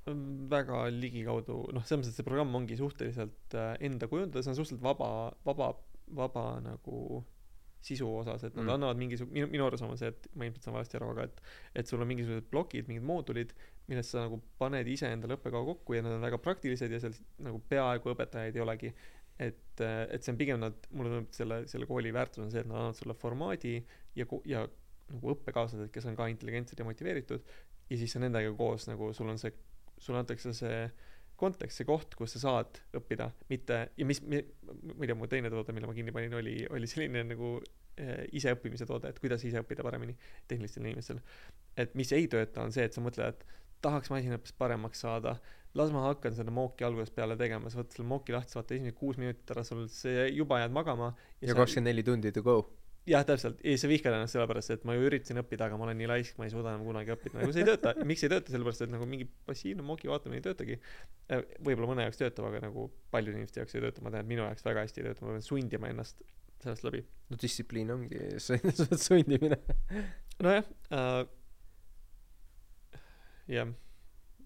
[0.05, 4.59] väga ligikaudu, noh, selles mõttes, et see programm ongi suhteliselt äh, enda kujundada, see on
[4.59, 5.09] suhteliselt vaba,
[5.47, 5.71] vaba,
[6.13, 7.23] vaba nagu
[7.85, 8.75] sisu osas, et nad mm.
[8.75, 11.41] annavad mingisugune, minu, minu arusaam on see, et ma ilmselt saan valesti aru, aga et
[11.81, 13.57] et sul on mingisugused plokid, mingid moodulid,
[13.89, 17.17] millest sa nagu paned ise endale õppekava kokku ja nad on väga praktilised ja seal
[17.45, 18.93] nagu peaaegu õpetajaid ei olegi
[19.39, 22.63] et, et see on pigem nad, mulle tundub, et selle, selle kooli väärtus on see,
[22.63, 23.75] et nad annavad sulle formaadi
[24.19, 24.65] ja, ja
[25.13, 27.45] nagu õppekaaslased, kes on ka intelligentsed ja motiveeritud
[27.91, 29.53] ja siis sa nendega koos nagu sul on see,
[30.01, 30.85] sulle antakse see
[31.41, 34.39] kontekst, see koht, kus sa saad õppida, mitte ja mis mi,,
[34.95, 38.23] ma ei tea, mu teine toode, mille ma kinni panin, oli, oli selline nagu äh,
[38.39, 40.15] iseõppimise toode et kuidas ise õppida paremini
[40.51, 41.21] tehnilistel inimestel.
[41.77, 43.45] Et mis ei tööta on see et sa mõtled et
[43.85, 45.37] tahaks masinõppes paremaks saada
[45.75, 48.77] las ma hakkan seda mooki algusest peale tegema sa võtad selle mooki lahti sa vaata
[48.77, 51.11] esimesed kuus minutit ära sul see juba jääd magama
[51.43, 52.61] ja kakskümmend neli tundi to go
[53.07, 53.59] jah täpselt.
[53.65, 56.39] Ja sa vihkad ennast sellepärast et ma ju üritasin õppida aga ma olen nii laisk
[56.41, 57.37] ma ei suuda enam kunagi õppida.
[57.41, 57.93] Nagu see ei tööta.
[58.09, 58.55] Miks ei tööta?
[58.55, 60.79] Sellepärast et nagu mingi passiivne mooki vaatamine ei töötagi.
[61.29, 64.05] Äh, võib-olla mõne jaoks töötab aga nagu paljude inimeste jaoks ei tööta.
[64.07, 65.27] Ma tean et minu jaoks väga hästi ei tööta.
[65.27, 66.25] Ma pean sundima ennast
[66.65, 67.03] sellest läbi.
[67.29, 68.61] No distsipliin ongi see
[69.05, 69.59] sundimine
[70.41, 70.65] nojah
[70.97, 71.25] äh,
[73.53, 73.69] jah.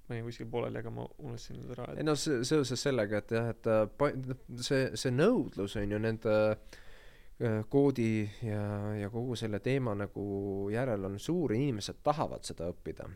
[0.08, 3.32] Ma jäin kuskil pooleli aga ma unustasin nüüd ära ei no se- seoses sellega et
[3.36, 4.10] jah et äh, pa-
[4.64, 6.78] see see nõudlus on ju nende äh,
[7.68, 10.24] koodi ja ja kogu selle teema nagu
[10.72, 13.06] järel on suur ja inimesed tahavad seda õppida.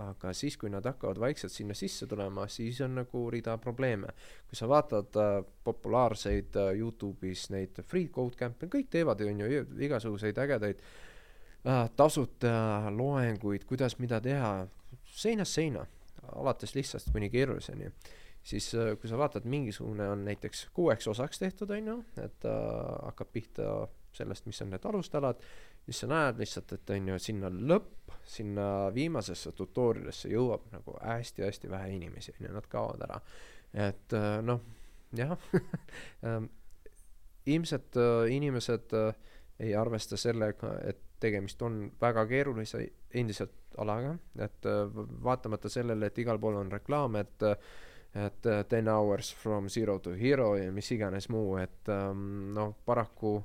[0.00, 4.14] Aga siis kui nad hakkavad vaikselt sinna sisse tulema siis on nagu rida probleeme.
[4.48, 9.64] Kui sa vaatad äh, populaarseid äh, Youtube'is neid free code camp'e kõik teevad on ju
[9.88, 14.54] igasuguseid ägedaid äh, tasuta loenguid kuidas mida teha
[15.04, 15.84] seinast seina
[16.32, 17.92] alates lihtsast kuni keeruliseni
[18.42, 22.52] siis äh, kui sa vaatad mingisugune on näiteks kuueks osaks tehtud on ju et ta
[22.52, 25.42] äh, hakkab pihta sellest mis on need alustalad
[25.84, 31.70] siis sa näed lihtsalt et on ju sinna lõpp sinna viimasesse tutorial'isse jõuab nagu hästi-hästi
[31.70, 33.20] vähe inimesi on ju nad kaovad ära.
[33.74, 34.60] et äh, noh
[35.16, 35.36] jah
[36.26, 36.50] ähm,
[37.46, 38.96] ilmselt äh, inimesed
[39.60, 44.66] ei arvesta sellega et tegemist on väga keerulise endiselt alaga et
[45.24, 47.56] vaatamata sellele et igal pool on reklaam et äh,
[48.14, 52.74] et äh, ten hours from zero to hero ja mis iganes muu et ähm, noh
[52.86, 53.36] paraku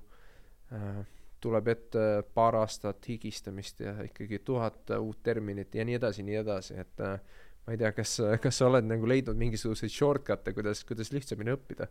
[0.73, 1.03] äh,
[1.41, 6.79] tuleb ette paar aastat higistamist ja ikkagi tuhat uut terminit ja nii edasi nii edasi
[6.81, 7.19] et äh,
[7.65, 11.87] ma ei tea kas kas sa oled nagu leidnud mingisuguseid shortcut'e kuidas kuidas lihtsamini õppida?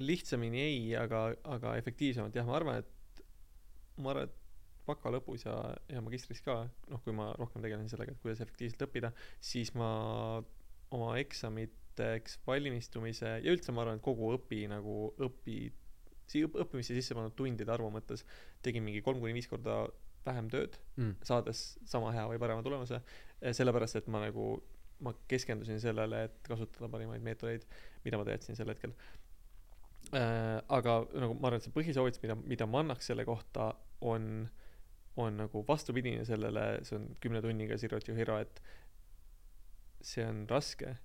[0.00, 3.22] Lihtsamini ei aga aga efektiivsemalt jah ma arvan et
[3.96, 4.40] ma arvan et
[4.84, 5.56] baka lõpus ja
[5.88, 9.88] ja magistris ka noh kui ma rohkem tegelen sellega et kuidas efektiivselt õppida siis ma
[10.94, 15.58] oma eksamiteks valmistumise ja üldse ma arvan et kogu õpi nagu õpi
[16.34, 18.24] õppimisse sisse pannud tundide arvu mõttes
[18.64, 19.84] tegin mingi kolm kuni viis korda
[20.24, 21.18] vähem tööd mm.
[21.26, 24.54] saades sama hea või parema tulemuse eh, sellepärast et ma nagu
[25.04, 27.66] ma keskendusin sellele et kasutada parimaid meetodeid
[28.06, 28.94] mida ma teadsin sel hetkel
[30.16, 34.46] äh, aga nagu ma arvan et see põhisoovitus mida mida ma annaks selle kohta on
[35.20, 38.62] on nagu vastupidine sellele see on kümne tunniga zero to hero et
[40.04, 40.96] see on raske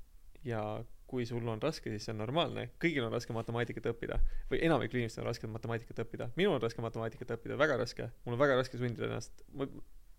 [0.45, 0.63] ja
[1.09, 2.67] kui sul on raske siis see on normaalne.
[2.81, 4.19] Kõigil on raske matemaatikat õppida
[4.51, 6.30] või enamikul inimestel on raske matemaatikat õppida.
[6.38, 8.11] Minul on raske matemaatikat õppida väga raske.
[8.26, 9.43] Mul on väga raske sundida ennast.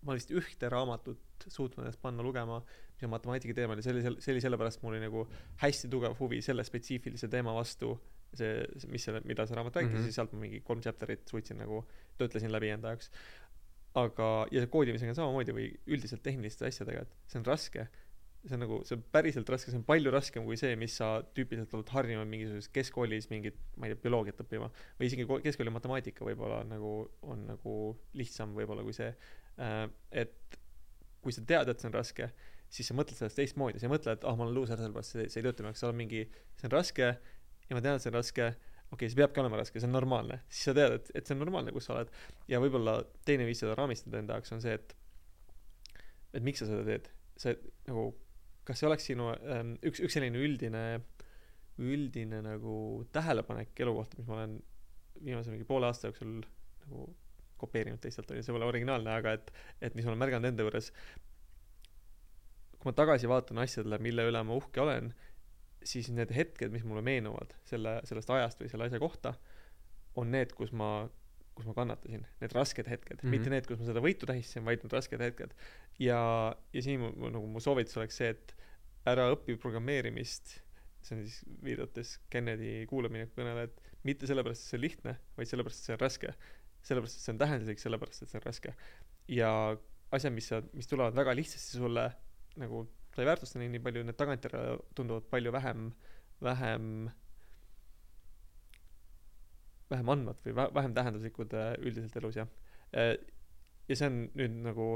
[0.01, 2.59] Ma vist ühte raamatut suutnud ennast panna lugema
[3.01, 5.25] mis on matemaatika teemal ja see oli sel- see oli sellepärast mul oli nagu
[5.61, 7.95] hästi tugev huvi selle spetsiifilise teema vastu.
[8.37, 9.97] See mis selle mida see raamat rääkis mm.
[9.97, 10.03] -hmm.
[10.03, 11.85] siis sealt ma mingi kolm chapter'it suutsin nagu
[12.17, 13.11] töötlesin läbi enda jaoks.
[13.95, 17.87] Aga ja koodimisega on samamoodi või üldiselt tehniliste asjadega et see on raske
[18.41, 21.11] see on nagu see on päriselt raske see on palju raskem kui see mis sa
[21.37, 25.73] tüüpiliselt oled harjunud mingisuguses keskkoolis mingit ma ei tea bioloogiat õppima või isegi ko- keskkooli
[25.73, 26.93] matemaatika võib-olla on nagu
[27.33, 27.75] on nagu
[28.17, 29.85] lihtsam võib-olla kui see äh,
[30.23, 30.57] et
[31.21, 32.31] kui sa tead et see on raske
[32.71, 35.29] siis sa mõtled sellest teistmoodi sa ei mõtle et ah ma olen luuser sellepärast see
[35.29, 36.25] see ei tööta minu jaoks sa oled mingi
[36.57, 38.47] see on raske ja ma tean et see on raske
[38.91, 41.37] okei okay, see peabki olema raske see on normaalne siis sa tead et et see
[41.37, 42.09] on normaalne kus sa oled.
[42.51, 42.97] Ja võib-olla
[43.27, 44.95] teine viis seda raamistada enda jaoks on see et
[46.33, 47.09] et miks sa seda teed.
[47.39, 47.55] See
[47.87, 48.09] nagu
[48.71, 50.83] kas see oleks sinu ähm, üks üks selline üldine
[51.81, 52.75] üldine nagu
[53.15, 54.59] tähelepanek elu kohta mis ma olen
[55.23, 57.09] viimase mingi poole aasta jooksul nagu
[57.61, 60.91] kopeerinud teistelt onju see pole originaalne aga et et mis ma olen märganud enda juures.
[62.79, 65.11] Kui ma tagasi vaatan asjadele mille üle ma uhke olen
[65.85, 69.35] siis need hetked mis mulle meenuvad selle sellest ajast või selle asja kohta
[70.17, 70.91] on need kus ma
[71.61, 73.21] kus ma kannatasin need rasked hetked mm.
[73.21, 73.35] -hmm.
[73.37, 75.53] mitte need kus ma seda võitu tähistasin vaid need rasked hetked
[76.01, 76.19] ja
[76.73, 78.55] ja siin mu, nagu mu soovitus oleks see et
[79.11, 80.57] ära õpi programmeerimist
[81.01, 85.49] see on siis viidates Kennedy kuulamineku kõnele et mitte sellepärast et see on lihtne vaid
[85.49, 86.33] sellepärast et see on raske
[86.89, 88.75] sellepärast et see on tähenduslik sellepärast et see on raske
[89.31, 89.51] ja
[90.11, 92.05] asjad mis sa mis tulevad väga lihtsasti sulle
[92.61, 92.85] nagu
[93.15, 95.89] sa ei väärtusta neid nii palju need tagantjärele tunduvad palju vähem
[96.41, 97.09] vähem
[99.91, 102.49] vähem andvad või vä- vähem tähenduslikud äh, üldiselt elus jah.
[102.97, 103.15] Äh,
[103.89, 104.89] ja see on nüüd nagu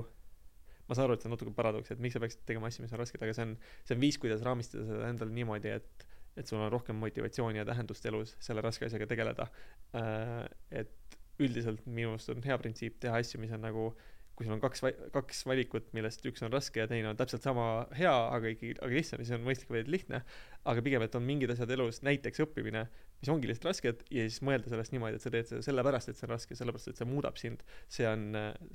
[0.85, 2.93] ma saan aru et see on natuke paradoks et miks sa peaksid tegema asju mis
[2.93, 3.55] on rasked aga see on
[3.87, 6.05] see on viis kuidas raamistada seda endale niimoodi et
[6.35, 9.45] et sul on rohkem motivatsiooni ja tähendust elus selle raske asjaga tegeleda.
[9.95, 10.43] Äh,
[10.83, 13.89] et üldiselt minu arust on hea printsiip teha asju mis on nagu
[14.35, 14.83] kui sul on kaks
[15.15, 18.91] kaks valikut millest üks on raske ja teine on täpselt sama hea aga ikkagi aga
[18.91, 20.21] lihtsam siis on mõistlik valida lihtne
[20.71, 22.85] aga pigem et on mingid asjad elus näiteks õppimine
[23.21, 26.19] mis ongi lihtsalt rasked ja siis mõelda sellest niimoodi, et sa teed seda sellepärast, et
[26.19, 28.25] see on raske, sellepärast et see muudab sind, see on,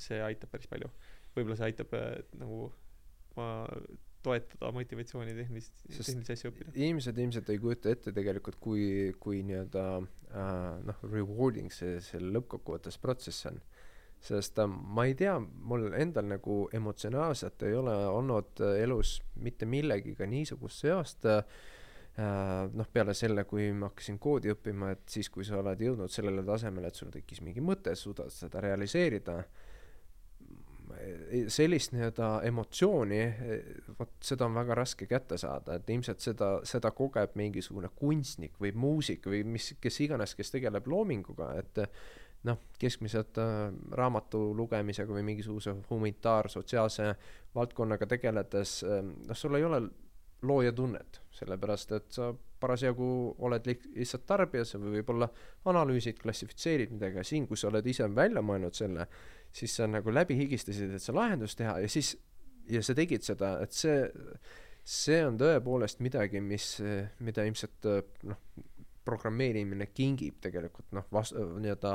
[0.01, 0.91] see aitab päris palju.
[1.37, 2.07] võib-olla see aitab äh,
[2.41, 2.71] nagu
[3.37, 3.51] ma
[4.25, 6.75] toetada motivatsiooni tehnilist, tehnilisi asju õppida.
[6.75, 8.85] inimesed ilmselt ei kujuta ette tegelikult, kui,
[9.23, 10.57] kui nii-öelda äh,
[10.89, 13.61] noh, rewarding see, see lõppkokkuvõttes protsess on.
[14.21, 20.29] sest äh, ma ei tea, mul endal nagu emotsionaalselt ei ole olnud elus mitte millegiga
[20.29, 21.80] niisugust seost äh, Äh,
[22.21, 26.45] noh, peale selle, kui ma hakkasin koodi õppima, et siis, kui sa oled jõudnud sellele
[26.47, 29.41] tasemele, et sul tekkis mingi mõte, suudad seda realiseerida,
[31.49, 33.21] sellist nii-öelda emotsiooni,
[33.99, 38.73] vot seda on väga raske kätte saada, et ilmselt seda, seda kogeb mingisugune kunstnik või
[38.77, 41.85] muusik või mis, kes iganes, kes tegeleb loominguga, et
[42.49, 47.11] noh, keskmiselt äh, raamatu lugemisega või mingisuguse humanitaarsotsiaalse
[47.55, 49.83] valdkonnaga tegeledes äh,, noh, sul ei ole
[50.47, 52.31] loojatunnet, sellepärast et sa
[52.61, 53.11] parasjagu
[53.47, 55.29] oled lihtsalt tarbija, sa võib-olla
[55.71, 59.07] analüüsid, klassifitseerid midagi, aga siin, kui sa oled ise välja mõelnud selle,
[59.53, 62.15] siis sa nagu läbi higistasid, et see lahendus teha ja siis,
[62.71, 64.03] ja sa tegid seda, et see,
[64.85, 66.75] see on tõepoolest midagi, mis,
[67.25, 67.89] mida ilmselt
[68.29, 68.43] noh,
[69.09, 71.95] programmeerimine kingib tegelikult noh, vas-, nii-öelda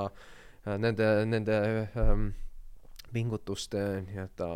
[0.81, 1.59] nende, nende
[2.01, 2.31] ähm,
[3.13, 4.47] pingutuste nii-öelda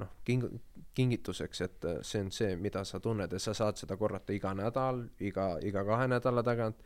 [0.00, 0.48] noh, king-,
[0.94, 4.54] kingituseks, et äh, see on see, mida sa tunned ja sa saad seda korrata iga
[4.56, 6.82] nädal, iga, iga kahe nädala tagant.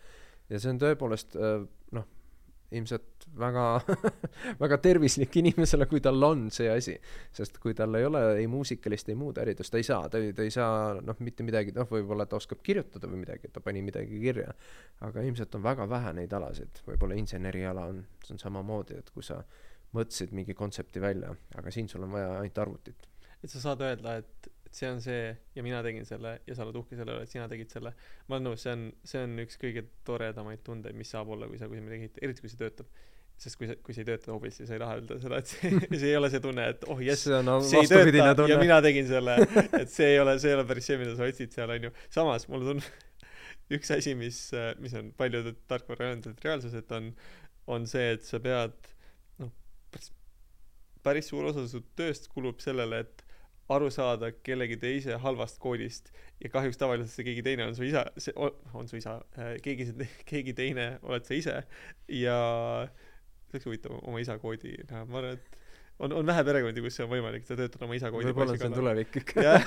[0.49, 1.65] ja see on tõepoolest äh,
[1.97, 2.11] noh,
[2.75, 3.65] ilmselt väga
[4.63, 6.95] väga tervislik inimesele, kui tal on see asi.
[7.33, 10.33] sest kui tal ei ole ei muusikalist, ei muud haridust, ta ei saa, ta ei,
[10.37, 13.83] ta ei saa noh, mitte midagi, noh, võib-olla ta oskab kirjutada või midagi, ta pani
[13.83, 14.55] midagi kirja.
[15.07, 19.25] aga ilmselt on väga vähe neid alasid, võib-olla inseneriala on, see on samamoodi, et kui
[19.25, 19.43] sa
[19.95, 23.09] mõtlesid mingi kontsepti välja, aga siin sul on vaja ainult arvutit.
[23.43, 26.81] et sa saad öelda, et, see on see ja mina tegin selle ja sa oled
[26.81, 27.95] uhke selle üle, et sina tegid selle.
[28.27, 31.61] ma olen nõus, see on, see on üks kõige toredamaid tundeid, mis saab olla, kui
[31.61, 32.91] sa, kui sa midagi, eriti kui see töötab
[33.41, 35.51] sest kui see, kui see ei tööta hobis, siis sa ei taha öelda seda, et
[35.51, 38.53] see, see ei ole see tunne, et oh jess, see, no, see ei tööta tunne.
[38.53, 39.37] ja mina tegin selle,
[39.81, 41.91] et see ei ole, see ei ole päris see, mida sa otsid seal, onju.
[42.15, 43.35] samas mulle tundub,
[43.75, 44.39] üks asi, mis,
[44.83, 47.11] mis on paljude tarkvara öelnud, et reaalsus, et on,
[47.75, 48.94] on see, et sa pead
[51.05, 53.25] päris suur osa su tööst kulub sellele, et
[53.73, 56.11] aru saada kellegi teise halvast koodist
[56.43, 58.35] ja kahjuks tavaliselt see keegi teine on su isa, see
[58.77, 59.19] on su isa,
[59.65, 59.89] keegi,
[60.29, 61.57] keegi teine oled sa ise
[62.13, 62.39] ja
[63.49, 65.64] see oleks huvitav oma isa koodi näha, ma arvan, et
[65.99, 68.67] on, on vähe perekondi, kus see on võimalik, sa töötad oma isa koodi võib-olla see
[68.67, 69.59] on tulevik ikka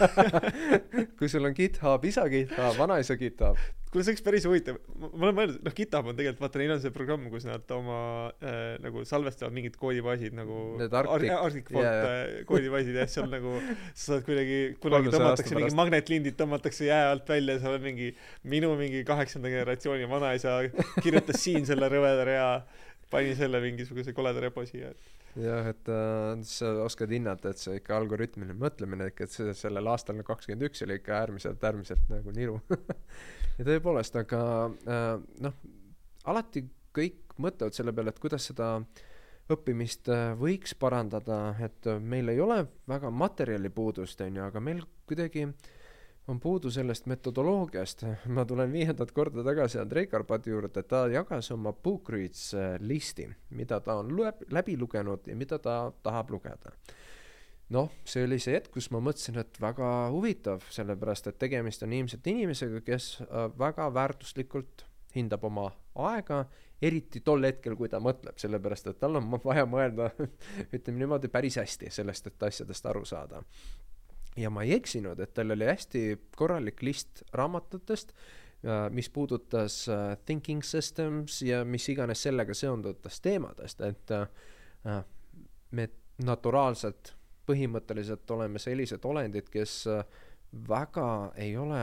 [1.19, 3.59] kui sul on GitHub, isa GitHub, vanaisa GitHub.
[3.87, 4.79] kuule, see oleks päris huvitav.
[4.97, 7.99] ma olen mõelnud, noh, GitHub on tegelikult, vaata, neil on see programm, kus nad oma
[8.43, 12.25] äh, nagu salvestavad mingid koodibaasid nagu Need Arctic, Arctic Font yeah, yeah.
[12.41, 13.55] Äh, koodibaasid ja siis seal nagu
[13.93, 18.11] sa saad kuidagi, kunagi tõmmatakse mingi magnetlindid tõmmatakse jää alt välja ja seal on mingi
[18.43, 20.59] minu mingi kaheksanda generatsiooni vanaisa
[20.99, 22.51] kirjutas siin selle rõveda rea,
[23.11, 27.77] pani selle mingisuguse koleda repo siia, et jah, et äh, sa oskad hinnata, et see
[27.79, 32.35] ikka algoritmiline mõtlemine ikka, et see sellel aastal kakskümmend üks oli ikka äärmiselt, äärmiselt nagu
[32.35, 32.59] niru.
[33.57, 34.39] Ja tõepoolest, aga
[34.85, 35.53] äh, noh,
[36.29, 36.61] alati
[36.93, 38.67] kõik mõtlevad selle peale, et kuidas seda
[39.49, 45.47] õppimist äh, võiks parandada, et meil ei ole väga materjalipuudust, on ju, aga meil kuidagi
[45.47, 45.73] äh,
[46.27, 48.03] on puudu sellest metodoloogiast.
[48.27, 53.29] ma tulen viiendat korda tagasi Andrei Karpati juurde, ta jagas oma book reads äh, listi,
[53.49, 56.71] mida ta on loeb, läbi lugenud ja mida ta tahab lugeda.
[57.69, 61.93] noh, see oli see hetk, kus ma mõtlesin, et väga huvitav, sellepärast et tegemist on
[61.93, 64.85] ilmselt inimesega, kes äh, väga väärtuslikult
[65.15, 66.45] hindab oma aega,
[66.81, 70.11] eriti tol hetkel, kui ta mõtleb, sellepärast et tal on vaja mõelda
[70.75, 73.43] ütleme niimoodi, päris hästi sellest, et asjadest aru saada
[74.37, 76.03] ja ma ei eksinud, et tal oli hästi
[76.37, 78.13] korralik list raamatutest,
[78.65, 85.01] äh, mis puudutas äh, thinking systems ja mis iganes sellega seonduvatest teemadest, et äh,
[85.71, 85.89] me
[86.23, 87.13] naturaalselt
[87.47, 89.85] põhimõtteliselt oleme sellised olendid, kes
[90.67, 91.09] väga
[91.39, 91.81] ei ole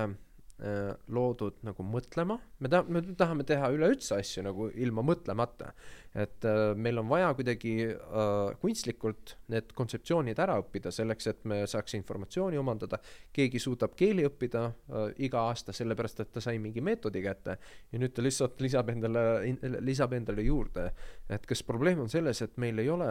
[1.10, 5.72] loodud nagu mõtlema, me ta-, me tahame teha üleüldse asju nagu ilma mõtlemata.
[6.14, 11.64] et äh, meil on vaja kuidagi äh, kunstlikult need kontseptsioonid ära õppida selleks, et me
[11.66, 13.01] saaks informatsiooni omandada.
[13.32, 17.59] keegi suudab keeli õppida äh, iga aasta sellepärast, et ta sai mingi meetodi kätte
[17.90, 20.93] ja nüüd ta lihtsalt lisab endale, lisab endale juurde.
[21.28, 23.10] et kas probleem on selles, et meil ei ole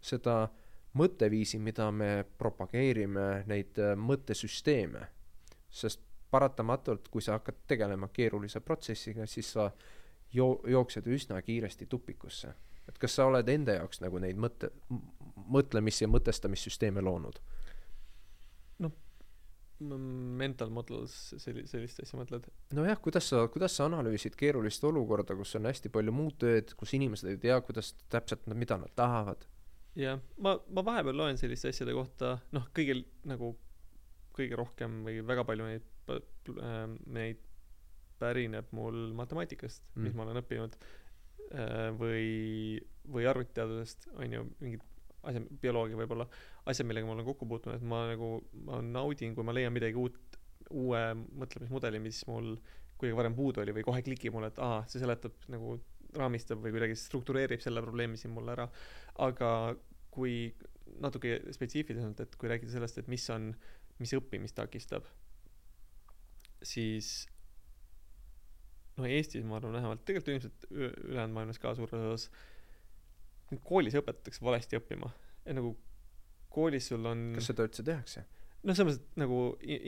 [0.00, 0.44] seda
[0.94, 5.08] mõtteviisi, mida me propageerime, neid äh, mõttesüsteeme,
[5.74, 9.70] sest paratamatult, kui sa hakkad tegelema keerulise protsessiga, siis sa
[10.34, 12.54] jo-, jooksed üsna kiiresti tupikusse.
[12.88, 14.68] et kas sa oled enda jaoks nagu neid mõtte,
[15.48, 17.38] mõtlemis- ja mõtestamissüsteeme loonud?
[18.84, 19.98] noh,
[20.38, 22.46] mental models selli- sellist asja mõtled
[22.76, 26.94] nojah kuidas sa kuidas sa analüüsid keerulist olukorda kus on hästi palju muud tööd kus
[26.94, 29.46] inimesed ei tea kuidas täpselt mida nad tahavad
[29.98, 33.54] jah ma ma vahepeal loen selliste asjade kohta noh kõigil nagu
[34.34, 35.90] kõige rohkem või väga palju neid
[37.18, 37.42] neid
[38.20, 40.06] pärineb mul matemaatikast mm.
[40.06, 44.84] mis ma olen õppinud äh, või või arvutiteadusest on ju mingid
[45.24, 46.26] asja bioloogia võib-olla
[46.70, 48.36] asjad millega ma olen kokku puutunud et ma nagu
[48.66, 50.38] ma naudin kui ma leian midagi uut
[50.70, 52.54] uue mõtlemismudeli mis mul
[52.96, 55.78] kuidagi varem puudu oli või kohe klikib mulle et aa see seletab nagu
[56.14, 58.68] raamistab või kuidagi struktureerib selle probleemi siin mulle ära
[59.26, 59.50] aga
[60.14, 60.54] kui
[61.02, 63.50] natuke spetsiifilisemalt et kui rääkida sellest et mis on
[63.98, 65.08] mis õppimist takistab
[66.64, 67.12] siis
[68.98, 72.28] no Eestis ma arvan vähemalt tegelikult ilmselt ülejäänud maailmas ka suures osas
[73.66, 75.10] koolis õpetatakse valesti õppima.
[75.46, 75.74] Et nagu
[76.54, 78.24] koolis sul on kas seda üldse tehakse?
[78.64, 79.38] Noh selles mõttes et nagu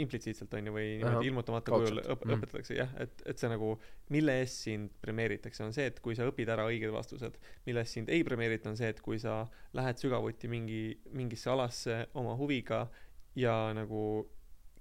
[0.03, 2.35] implitsiitselt on ju või niimoodi ilmutamata kujul õp- Mm.
[2.37, 3.71] õpetatakse jah et et see nagu
[4.13, 7.39] mille eest sind premeeritakse on see et kui sa õpid ära õiged vastused.
[7.65, 10.83] Mille eest sind ei premeerita on see et kui sa lähed sügavuti mingi
[11.17, 12.83] mingisse alasse oma huviga
[13.35, 14.03] ja nagu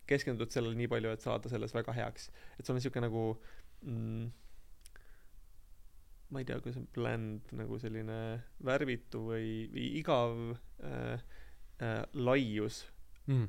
[0.10, 2.30] keskendud sellele nii palju et saada selles väga heaks.
[2.60, 3.23] Et sul on siuke nagu
[3.82, 4.27] mm,
[6.30, 8.19] ma ei tea kuidas on bland nagu selline
[8.65, 10.40] värvitu või või igav
[10.84, 11.23] äh,
[11.82, 12.86] äh, laius.
[13.26, 13.48] Mm.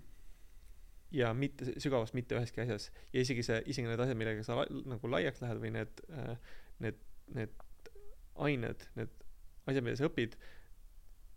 [1.12, 2.90] ja mitte sügavust mitte üheski asjas.
[3.12, 6.36] Ja isegi see isegi need asjad millega sa la, nagu laiaks lähed või need äh,
[6.84, 7.02] need
[7.36, 7.52] need
[8.46, 9.12] ained need
[9.66, 10.36] asjad mida sa õpid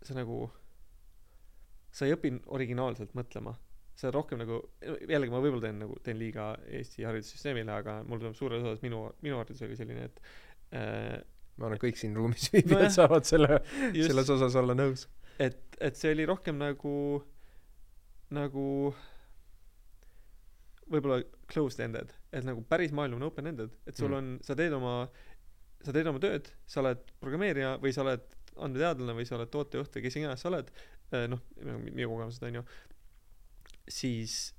[0.06, 0.46] sa nagu
[1.92, 3.56] sa ei õpi originaalselt mõtlema
[3.98, 8.38] sa rohkem nagu jällegi ma võib-olla teen nagu teen liiga Eesti haridussüsteemile aga mulle tundub
[8.38, 10.20] suures osas minu minu haridus oli selline et
[10.72, 11.18] äh,
[11.60, 13.60] ma arvan kõik siin ruumis viibijad no saavad selle
[14.06, 15.06] selles osas olla nõus
[15.40, 16.94] et et see oli rohkem nagu
[18.30, 18.94] nagu
[20.90, 24.16] võib-olla closed ended et nagu päris maailm on open ended et sul Mm.
[24.18, 24.94] on sa teed oma
[25.84, 28.24] sa teed oma tööd sa oled programmeerija või sa oled
[28.56, 30.70] andmeteadlane või sa oled tootejuht või kes iganes sa oled
[31.12, 32.64] eh, noh minu kogemused on ju
[33.90, 34.54] siis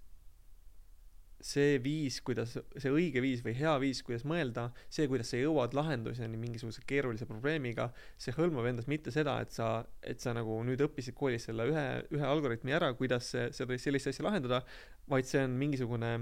[1.41, 5.73] see viis kuidas see õige viis või hea viis kuidas mõelda see kuidas sa jõuad
[5.73, 7.89] lahenduseni mingisuguse keerulise probleemiga
[8.21, 9.71] see hõlmab endas mitte seda et sa
[10.05, 14.11] et sa nagu nüüd õppisid koolis selle ühe ühe algoritmi ära kuidas see seda sellist
[14.13, 14.61] asja lahendada
[15.09, 16.13] vaid see on mingisugune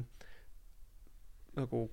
[1.60, 1.88] nagu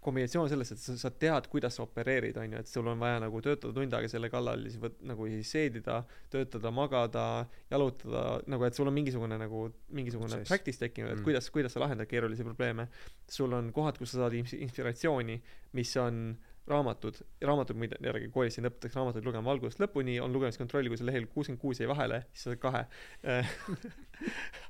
[0.00, 3.18] kombinatsioon sellest et sa, sa tead kuidas sa opereerid on ju et sul on vaja
[3.20, 5.98] nagu töötada tund aega selle kallal siis võt- nagu siis seedida
[6.32, 7.24] töötada magada
[7.70, 10.48] jalutada nagu et sul on mingisugune nagu mingisugune Protsess.
[10.48, 11.24] practice tekkinud et Mm.
[11.24, 12.88] kuidas kuidas sa lahendad keerulisi probleeme
[13.28, 15.40] sul on kohad kus sa saad ins- inspiratsiooni
[15.72, 16.36] mis on
[16.70, 21.06] raamatud raamatud muide jällegi koolis sind õpetatakse raamatuid lugema algusest lõpuni on lugemiskontroll kui sul
[21.10, 22.82] lehel kuuskümmend kuus jäi vahele siis sa saad kahe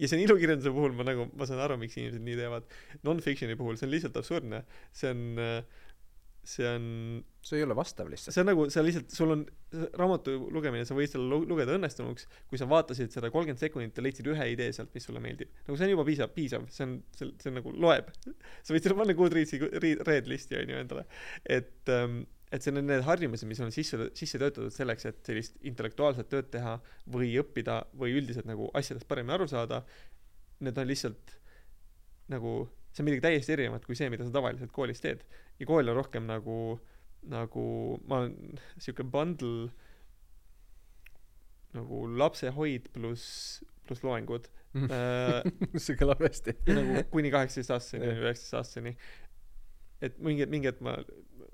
[0.00, 2.66] ja see on ilukirjanduse puhul ma nagu ma saan aru miks inimesed nii teevad.
[3.06, 4.64] Non-fiction'i puhul see on lihtsalt absurdne.
[4.96, 5.64] See on
[6.50, 6.84] see on
[7.44, 8.34] see ei ole vastav lihtsalt.
[8.34, 9.44] see on nagu sa lihtsalt sul on
[10.00, 14.04] raamatu lugemine sa võid selle lu- lugeda õnnestunuks kui sa vaatasid seda kolmkümmend sekundit ja
[14.04, 15.52] leidsid ühe idee sealt mis sulle meeldib.
[15.68, 16.66] Nagu see on juba piisav piisav.
[16.72, 18.10] See on see see on nagu loeb.
[18.64, 21.06] Sa võid selle panna Goodreadsi read, read listi onju endale.
[21.44, 25.58] Et ähm, et see on need harjumused mis on sisse sisse töötatud selleks et sellist
[25.66, 26.78] intellektuaalset tööd teha
[27.14, 29.84] või õppida või üldiselt nagu asjadest paremini aru saada
[30.64, 31.36] need on lihtsalt
[32.30, 32.54] nagu
[32.90, 35.22] see on midagi täiesti erinevat kui see mida sa tavaliselt koolis teed.
[35.60, 36.56] Ja kool on rohkem nagu
[37.30, 37.64] nagu
[38.08, 39.70] ma olen siuke bundle
[41.76, 44.48] nagu lapsehoid pluss pluss loengud.
[44.70, 45.42] Äh,
[45.82, 46.54] see kõlab hästi.
[46.70, 48.96] nagu kuni kaheksateist aastaseni üheksateist aastaseni
[50.04, 50.96] et mingi mingi hetk ma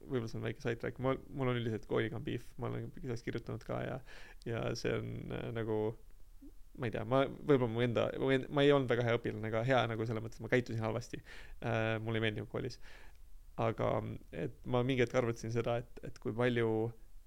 [0.06, 3.26] võib-olla see on väike sidetrack ma mul on üldiselt kooliga on beef ma olen sellest
[3.26, 4.00] kirjutanud ka ja
[4.48, 5.78] ja see on äh, nagu
[6.78, 8.06] ma ei tea ma võib-olla mu enda
[8.52, 11.22] ma ei olnud väga hea õpilane aga hea nagu selles mõttes et ma käitusin halvasti.
[11.64, 12.78] Äh, mulle ei meeldinud koolis.
[13.64, 13.90] Aga
[14.36, 16.68] et ma mingi hetk arvutasin seda et et kui palju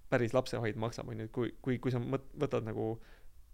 [0.10, 2.92] päris lapsehoid maksab onju et kui kui kui sa mõt- võtad nagu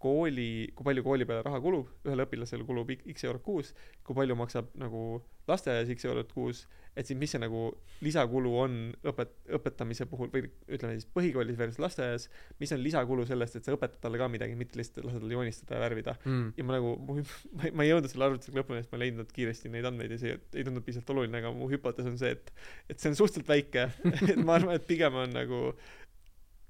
[0.02, 3.72] kooli kui palju kooli peale raha kulub ühele õpilasele kulub x eurot kuus
[4.04, 5.02] kui palju maksab nagu
[5.48, 6.66] lasteaias x eurot kuus
[6.96, 7.62] et siis mis see nagu
[8.04, 8.76] lisakulu on
[9.10, 12.28] õpet- õpetamise puhul või ütleme siis põhikoolis versus lasteaias
[12.60, 15.76] mis on lisakulu sellest et sa õpetad talle ka midagi mitte lihtsalt lased tal joonistada
[15.76, 16.46] ja värvida mm.
[16.56, 19.72] ja ma nagu ma ma ei jõudnud selle arvutusega lõpuni sest ma ei leidnud kiiresti
[19.72, 22.52] neid andmeid ja see ei tundunud piisavalt oluline aga mu hüpotees on see et
[22.88, 23.88] et see on suhteliselt väike
[24.32, 25.62] et ma arvan et pigem on nagu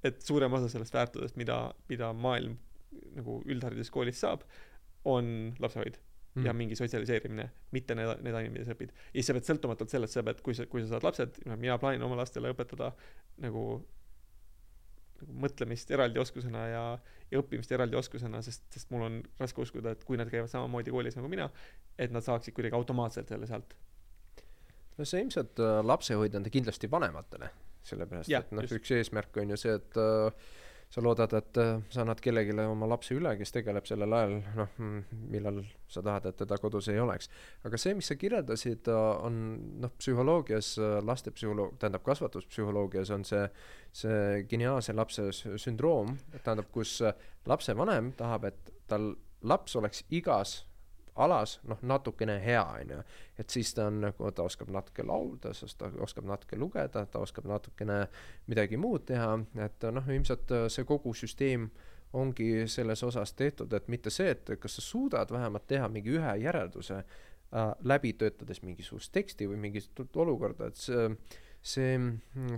[0.07, 2.59] et suurem osa sellest väärtusest mida mida maailm
[3.17, 4.45] nagu üldhariduskoolis saab
[5.07, 5.99] on lapsehoid
[6.35, 6.47] mm.
[6.47, 9.93] ja mingi sotsialiseerimine mitte need need ained mida sa õpid ja siis sa pead sõltumatult
[9.93, 12.93] sellest sa pead kui sa kui sa saad lapsed mina plaanin oma lastele õpetada
[13.45, 13.69] nagu
[15.21, 16.83] nagu mõtlemist eraldi oskusena ja,
[17.31, 20.93] ja õppimist eraldi oskusena, sest, sest mul on raske uskuda, et kui nad käivad samamoodi
[20.95, 21.49] koolis nagu mina,
[21.99, 23.77] et nad saaksid kuidagi automaatselt selle sealt.
[24.99, 27.51] no see ilmselt äh, lapsehoidjana kindlasti vanematele,
[27.87, 30.53] sellepärast Jah, et noh, üks eesmärk on ju see, et äh,
[30.91, 34.77] sa loodad, et äh, sa annad kellelegi oma lapse üle, kes tegeleb sellel ajal, noh,
[35.33, 37.29] millal sa tahad, et teda kodus ei oleks.
[37.67, 39.41] aga see, mis sa kirjeldasid, on
[39.83, 43.45] noh, psühholoogias, lastepsühholoog-, tähendab kasvatuspsühholoogias on see,
[43.93, 47.01] see geniaalse lapse sü- sündroom, tähendab, kus
[47.47, 49.15] lapsevanem tahab, et tal
[49.47, 50.61] laps oleks igas
[51.17, 53.03] alas noh, natukene hea, on ju.
[53.39, 57.23] et siis ta on nagu, ta oskab natuke laulda, siis ta oskab natuke lugeda, ta
[57.23, 58.07] oskab natukene
[58.47, 61.71] midagi muud teha, et noh, ilmselt see kogu süsteem
[62.17, 66.37] ongi selles osas tehtud, et mitte see, et kas sa suudad vähemalt teha mingi ühe
[66.41, 71.11] järelduse äh, läbi töötades mingisugust teksti või mingisugust olukorda, et see,
[71.63, 71.99] see,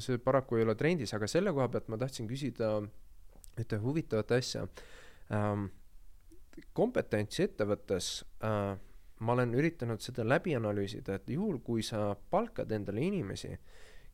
[0.05, 2.77] see paraku ei ole trendis, aga selle koha pealt ma tahtsin küsida
[3.59, 4.67] ühte huvitavat asja.
[5.35, 5.71] Ähm,
[6.77, 8.11] kompetentsi ettevõttes
[8.45, 8.77] äh,
[9.21, 13.51] ma olen üritanud seda läbi analüüsida, et juhul, kui sa palkad endale inimesi,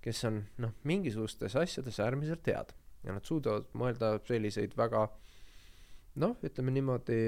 [0.05, 2.73] kes on noh, mingisugustes asjades äärmiselt head
[3.05, 5.06] ja nad suudavad mõelda selliseid väga
[6.20, 7.18] noh, ütleme niimoodi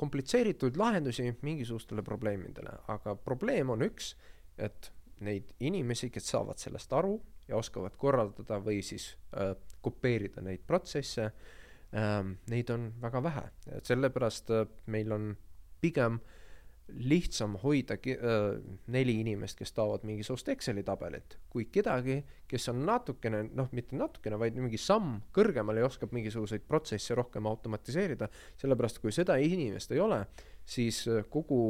[0.00, 4.14] komplitseeritud lahendusi mingisugustele probleemidele, aga probleem on üks,
[4.58, 4.90] et
[5.22, 7.14] neid inimesi, kes saavad sellest aru
[7.48, 11.61] ja oskavad korraldada või siis äh, kopeerida neid protsesse ähm,,
[11.92, 15.34] neid on väga vähe, et sellepärast äh, meil on
[15.82, 16.20] pigem
[16.92, 18.38] lihtsam hoida äh,
[18.92, 24.38] neli inimest, kes taovad mingisugust Exceli tabelit, kui kedagi, kes on natukene, noh, mitte natukene,
[24.40, 28.28] vaid mingi samm kõrgemal ja oskab mingisuguseid protsesse rohkem automatiseerida,
[28.60, 30.24] sellepärast kui seda inimest ei ole,
[30.64, 31.62] siis äh, kogu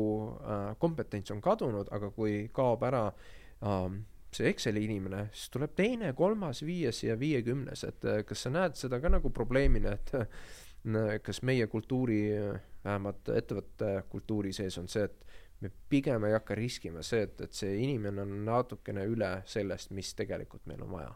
[0.79, 3.91] kompetents on kadunud, aga kui kaob ära äh,
[4.33, 8.79] see Exceli inimene, siis tuleb teine, kolmas, viies ja viiekümnes, et äh, kas sa näed
[8.81, 12.23] seda ka nagu probleemina, et äh, kas meie kultuuri,
[12.85, 15.23] vähemalt ettevõtte kultuuri sees on see, et
[15.63, 20.11] me pigem ei hakka riskima see, et, et see inimene on natukene üle sellest, mis
[20.19, 21.13] tegelikult meil on vaja.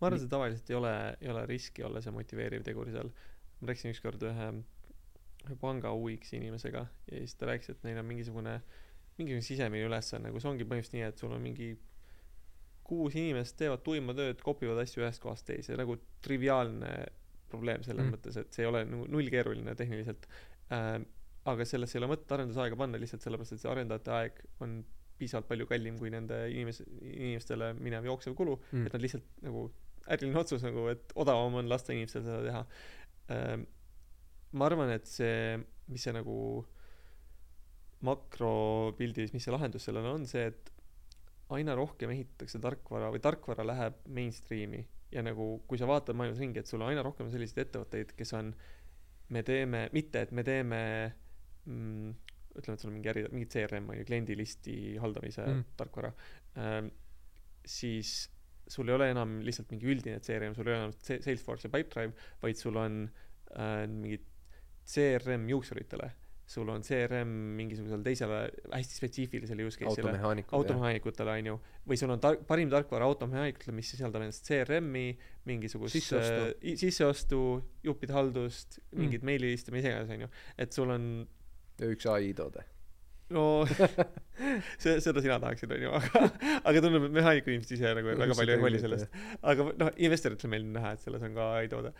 [0.00, 3.12] ma arvan, see tavaliselt ei ole, ei ole riski olla see motiveeriv tegur seal.
[3.60, 4.48] ma rääkisin ükskord ühe,
[5.60, 8.56] panga UX inimesega ja siis ta rääkis, et neil on mingisugune,
[9.18, 11.74] mingisugune sisemine ülesanne, kus ongi põhimõtteliselt nii, et sul on mingi
[12.90, 15.96] kuus inimest teevad tuima tööd, kopivad asju ühest kohast teise, nagu
[16.26, 16.92] triviaalne
[17.50, 18.14] probleem selles mm.
[18.14, 20.26] Mõttes, et see ei ole nagu nullkeeruline tehniliselt
[20.74, 20.98] äh,
[21.50, 24.80] aga sellesse ei ole mõtet arendusaega panna lihtsalt sellepärast, et see arendajate aeg on
[25.20, 28.86] piisavalt palju kallim kui nende inimes- inimestele minev jooksev kulu Mm.
[28.86, 29.66] et nad lihtsalt nagu
[30.10, 32.62] äriline otsus nagu et odavam on lasta inimestel seda teha
[33.36, 33.66] ähm,
[34.52, 36.36] ma arvan et see mis see nagu
[38.06, 40.70] makropildis mis see lahendus sellele on see et
[41.56, 46.62] aina rohkem ehitatakse tarkvara või tarkvara läheb mainstream'i ja nagu kui sa vaatad maailmas ringi
[46.62, 48.52] et sul on aina rohkem selliseid ettevõtteid kes on
[49.34, 50.80] me teeme mitte et me teeme
[51.66, 52.12] mm,
[52.58, 55.64] ütleme et sul on mingi äri mingi CRM on ju kliendilisti haldamise Mm.
[55.76, 56.12] tarkvara
[56.58, 56.90] ähm,
[57.66, 58.30] siis
[58.70, 62.14] sul ei ole enam lihtsalt mingi üldine CRM sul ei ole enam Salesforce ja Pipedrive
[62.42, 63.02] vaid sul on
[63.56, 64.26] äh, mingid
[64.86, 66.12] CRM juuksuritele
[66.50, 67.30] sul on CRM
[67.60, 68.38] mingisugusele teisele
[68.72, 70.14] hästi spetsiifilisele use case'ile
[70.58, 71.52] automehaanikutele onju
[71.86, 75.04] või sul on tar- parim tarkvara automehaanikutele mis sisaldab endas CRM-i
[75.46, 76.48] mingisugust Sisseostu.
[76.50, 77.40] äh, sisseostu
[77.86, 79.04] juppide haldust Mm.
[79.04, 81.06] mingit meililistamist mis iganes onju et sul on
[81.80, 82.66] ja üks ai toode.
[83.30, 83.62] No
[84.82, 86.22] see seda sina tahaksid onju aga
[86.66, 89.06] aga tundub et mehaaniku inimesed ise nagu väga palju ei hooli sellest.
[89.52, 91.92] aga noh investoritel meeldib näha et selles on ka ai toode.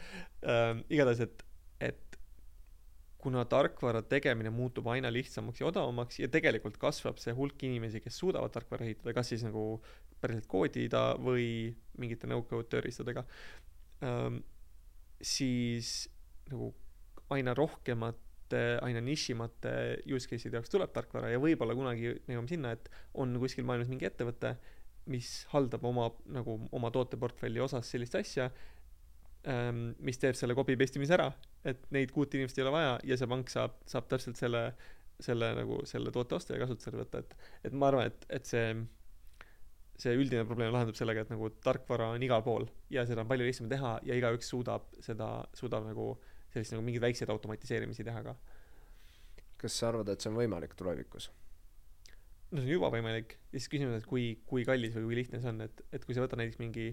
[0.42, 1.44] Ähm, igatahes et
[1.90, 2.09] et
[3.20, 8.18] kuna tarkvara tegemine muutub aina lihtsamaks ja odavamaks ja tegelikult kasvab see hulk inimesi kes
[8.22, 9.64] suudavad tarkvara ehitada kas siis nagu
[10.20, 13.24] päriselt koodida või mingite no-code tööriistadega
[14.06, 14.40] ähm,
[15.20, 16.08] siis
[16.50, 16.72] nagu
[17.30, 19.72] aina rohkemate aina nišimate
[20.10, 23.92] use case'ide jaoks tuleb tarkvara ja võib-olla kunagi me jõuame sinna et on kuskil maailmas
[23.92, 24.56] mingi ettevõte
[25.10, 28.50] mis haldab oma nagu oma tooteportfelli osas sellist asja
[29.48, 31.30] ähm, mis teeb selle copy paste imise ära
[31.64, 34.64] et neid kuut inimest ei ole vaja ja see pank saab saab täpselt selle
[35.20, 37.36] selle nagu selle toote osta ja kasutusele võtta et
[37.68, 38.70] et ma arvan et et see
[40.00, 43.48] see üldine probleem lahendub sellega et nagu tarkvara on igal pool ja seda on palju
[43.48, 46.14] lihtsam teha ja igaüks suudab seda suudab nagu
[46.54, 48.34] sellist nagu mingeid väikseid automatiseerimisi teha ka.
[49.60, 51.28] Kas sa arvad et see on võimalik tulevikus?
[52.50, 55.42] No see on juba võimalik ja siis küsimus et kui kui kallis või kui lihtne
[55.42, 56.88] see on et et kui sa võtad näiteks mingi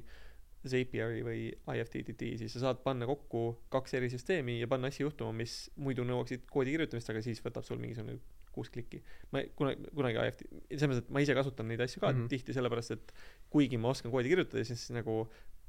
[0.67, 5.35] Zapieri või IFTTT siis sa saad panna kokku kaks eri süsteemi ja panna asju juhtuma
[5.37, 8.17] mis muidu nõuaksid koodi kirjutamist aga siis võtab sul mingisugune
[8.55, 9.03] kuus klikki
[9.33, 12.23] ma kunagi kunagi IFT selles mõttes et ma ise kasutan neid asju ka mm.
[12.23, 12.31] -hmm.
[12.33, 13.13] tihti sellepärast et
[13.53, 15.27] kuigi ma oskan koodi kirjutada siis nagu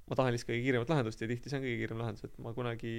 [0.09, 2.55] ma tahan lihtsalt kõige kiiremat lahendust ja tihti see on kõige kiirem lahendus et ma
[2.57, 2.95] kunagi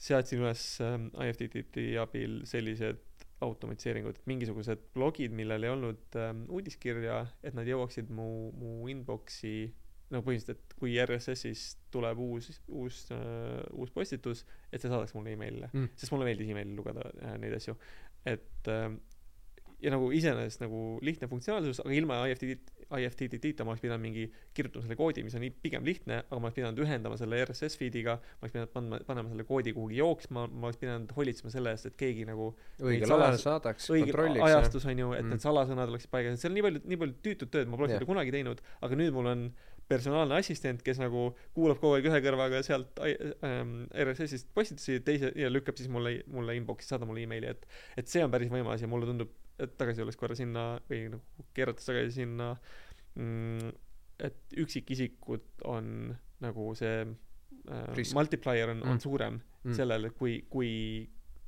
[0.00, 3.00] seadsin üles ähm, IFTTT abil sellised
[3.44, 8.28] automatiseeringud et mingisugused blogid millel ei olnud ähm, uudiskirja et nad jõuaksid mu
[8.60, 9.72] mu inbox'i
[10.10, 11.64] no põhimõtteliselt et kui RSS-is
[11.94, 15.88] tuleb uus uus äh, uus postitus et see saadaks mulle emailile Mm.
[15.96, 17.76] sest mulle meeldis emaili lugeda äh, neid asju
[18.26, 18.90] et äh,
[19.80, 24.82] ja nagu iseenesest nagu lihtne funktsionaalsus aga ilma IFTTT IFTTT-ta ma oleks pidanud mingi kirjutama
[24.84, 28.42] selle koodi mis on pigem lihtne aga ma oleks pidanud ühendama selle RSS feed'iga ma
[28.44, 31.96] oleks pidanud panema panema selle koodi kuhugi jooksma ma oleks pidanud hoolitsema selle eest et
[32.02, 32.50] keegi nagu
[32.82, 34.44] õigel ajal saadaks, kontrolliks.
[34.50, 35.32] ajastus on ju et Mm.
[35.36, 37.96] need salasõnad oleksid paigas et seal on nii palju nii palju tüütut tööd ma poleks
[37.96, 39.48] seda kunagi teinud aga nüüd mul on
[39.90, 45.32] personaalne assistent kes nagu kuulab kogu aeg ühe kõrvaga sealt I- ähm, RSS-ist postitusi teise
[45.38, 47.66] ja lükkab siis mulle mulle inbox'i saadab mulle emaili et
[47.98, 51.48] et see on päris võimas ja mulle tundub et tagasi tulles korra sinna või nagu
[51.56, 52.52] keerates tagasi sinna
[53.18, 53.72] mm,
[54.28, 56.10] et üksikisikud on
[56.44, 58.14] nagu see äh, Risk.
[58.16, 58.90] multiplier on mm.
[58.94, 59.76] On suurem mm.
[59.76, 60.70] sellele kui kui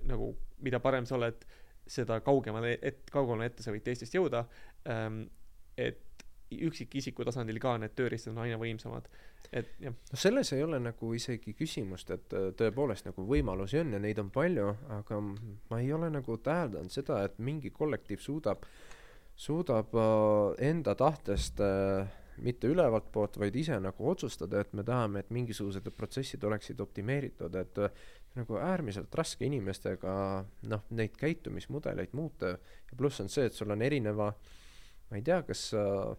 [0.08, 1.46] nagu mida parem sa oled
[1.86, 4.44] seda kaugemale et kaugemale ette sa võid teistest jõuda
[4.90, 5.24] ähm,
[5.78, 6.02] et
[6.66, 9.08] üksikisiku tasandil ka need tööriistad on aina võimsamad.
[9.52, 9.94] Et jah.
[10.12, 14.20] No selles ei ole nagu isegi küsimust, et äh, tõepoolest nagu võimalusi on ja neid
[14.22, 18.64] on palju, aga ma ei ole nagu täheldanud seda, et mingi kollektiiv suudab,
[19.36, 22.08] suudab äh, enda tahtest äh,
[22.42, 27.60] mitte ülevalt poolt, vaid ise nagu otsustada, et me tahame, et mingisugused protsessid oleksid optimeeritud,
[27.60, 28.02] et äh,
[28.38, 30.16] nagu äärmiselt raske inimestega
[30.72, 32.56] noh, neid käitumismudeleid muuta.
[32.88, 34.32] Ja pluss on see, et sul on erineva
[35.12, 36.14] ma ei tea, kas äh,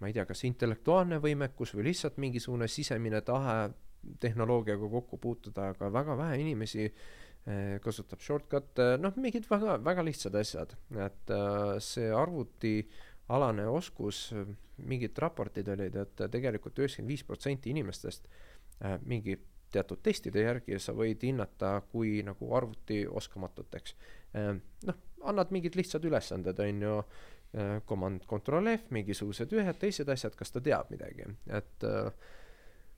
[0.00, 3.56] ma ei tea, kas intellektuaalne võimekus või lihtsalt mingisugune sisemine tahe
[4.20, 10.36] tehnoloogiaga kokku puutuda, aga väga vähe inimesi eh, kasutab shortcut'e, noh, mingid väga, väga lihtsad
[10.38, 14.28] asjad, et äh, see arvutialane oskus,
[14.76, 18.28] mingid raportid olid, et tegelikult üheksakümmend viis protsenti inimestest
[18.84, 19.38] äh, mingi
[19.72, 23.96] teatud testide järgi sa võid hinnata kui nagu arvuti oskamatuteks
[24.38, 24.52] eh,.
[24.86, 26.98] noh, annad mingid lihtsad ülesanded, on ju
[27.88, 32.10] command control F, mingisugused ühed teised asjad, kas ta teab midagi, et äh,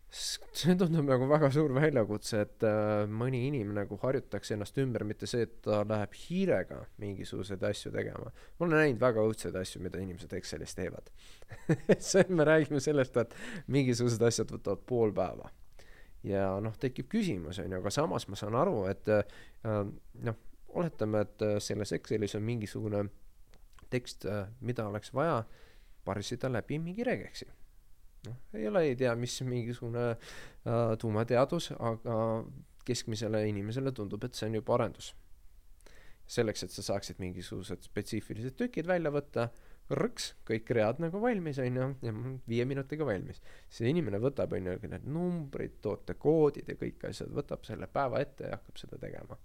[0.08, 5.28] see tundub nagu väga suur väljakutse, et äh, mõni inimene nagu harjutaks ennast ümber, mitte
[5.28, 8.32] see, et ta läheb hiirega mingisuguseid asju tegema.
[8.32, 11.12] ma olen näinud väga õudseid asju, mida inimesed Excelis teevad.
[12.10, 13.36] see, me räägime sellest, et
[13.68, 15.52] mingisugused asjad võtavad pool päeva.
[16.24, 19.24] ja noh, tekib küsimus, on ju, aga samas ma saan aru, et äh,
[20.24, 23.04] noh, oletame, et äh, selles Excelis on mingisugune
[23.90, 24.26] tekst,
[24.60, 25.42] mida oleks vaja
[26.08, 27.48] parsida läbi mingi regeksi.
[28.26, 32.18] noh, ei ole, ei tea, mis mingisugune äh, tuumateadus, aga
[32.88, 35.14] keskmisele inimesele tundub, et see on juba arendus.
[36.28, 39.46] selleks, et sa saaksid mingisugused spetsiifilised tükid välja võtta,
[39.96, 42.12] rõks, kõik read nagu valmis, on ju, ja
[42.50, 43.40] viie minutiga valmis.
[43.72, 48.50] see inimene võtab, on ju, need numbrid, tootekoodid ja kõik asjad, võtab selle päeva ette
[48.50, 49.38] ja hakkab seda tegema.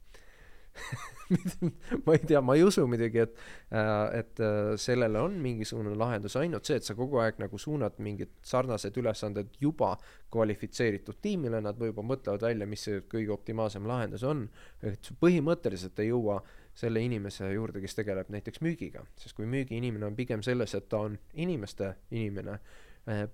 [2.05, 3.37] ma ei tea, ma ei usu muidugi, et
[3.71, 7.99] äh, et äh, sellele on mingisugune lahendus, ainult see, et sa kogu aeg nagu suunad
[8.03, 9.93] mingid sarnased ülesanded juba
[10.33, 14.47] kvalifitseeritud tiimile, nad juba mõtlevad välja, mis see kõige optimaalsem lahendus on,
[14.81, 16.41] et põhimõtteliselt ei jõua
[16.77, 21.03] selle inimese juurde, kes tegeleb näiteks müügiga, sest kui müügiinimene on pigem selles, et ta
[21.05, 22.57] on inimeste inimene,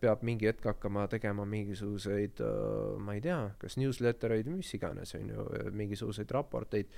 [0.01, 2.41] peab mingi hetk hakkama tegema mingisuguseid,
[3.05, 5.45] ma ei tea, kas newsletter eid, mis iganes, on ju,
[5.77, 6.91] mingisuguseid raporteid,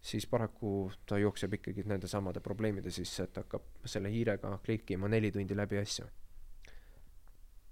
[0.00, 5.32] siis paraku ta jookseb ikkagi nende samade probleemide sisse, et hakkab selle hiirega klikkima neli
[5.34, 6.06] tundi läbi asju.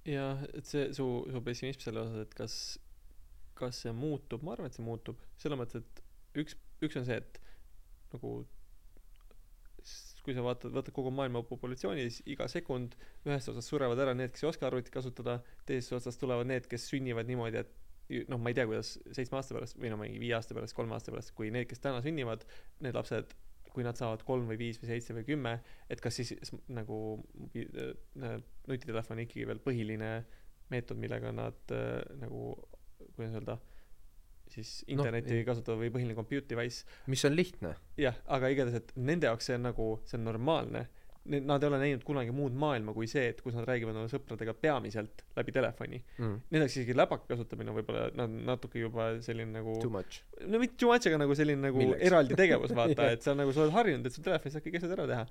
[0.07, 2.57] jah et see su su pessimism selle osas et kas
[3.59, 6.03] kas see muutub ma arvan et see muutub selles mõttes et
[6.43, 7.41] üks üks on see et
[8.13, 8.37] nagu
[10.27, 12.95] kui sa vaatad võtad kogu maailma populatsiooni siis iga sekund
[13.27, 15.39] ühest otsast surevad ära need kes ei oska arvutit kasutada
[15.69, 17.75] teisest otsast tulevad need kes sünnivad niimoodi et
[18.31, 20.95] noh ma ei tea kuidas seitsme aasta pärast või no mingi viie aasta pärast kolme
[20.97, 22.45] aasta pärast kui need kes täna sünnivad
[22.85, 23.35] need lapsed
[23.77, 25.57] kui nad saavad kolm või viis või seitse või kümme
[25.93, 26.99] et kas siis nagu
[27.59, 28.37] äh,
[28.71, 30.13] nutitelefon ikkagi veel põhiline
[30.73, 32.55] meetod millega nad äh, nagu
[33.17, 33.59] kuidas öelda
[34.49, 37.75] siis internetti ei- no, kasutavad või põhiline compute device mis on lihtne.
[38.01, 40.87] jah aga igatahes et nende jaoks see on nagu see on normaalne
[41.27, 44.55] nad ei ole näinud kunagi muud maailma kui see et kus nad räägivad oma sõpradega
[44.63, 46.37] peamiselt läbi telefoni Mm.
[46.55, 50.21] jaoks isegi läpaka kasutamine võib-olla nad natuke juba selline nagu Too much.
[50.47, 52.05] no mitte too much aga nagu selline nagu Milleks?
[52.11, 53.13] eraldi tegevus vaata Jah.
[53.19, 55.25] et sa nagu sa oled harjunud et sul telefonis saab kõik asjad ära teha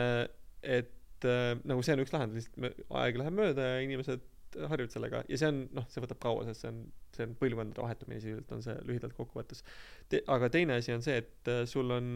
[0.00, 0.26] Äh,
[0.62, 4.20] et äh, nagu see on üks lahendus lihtsalt aeg läheb mööda ja inimesed
[4.70, 6.78] harjuvad sellega ja see on noh see võtab kaua sest see on
[7.14, 9.64] see on põlvkondade vahetumine sisuliselt on see lühidalt kokkuvõttes
[10.10, 12.08] Te- aga teine asi on see et äh, sul on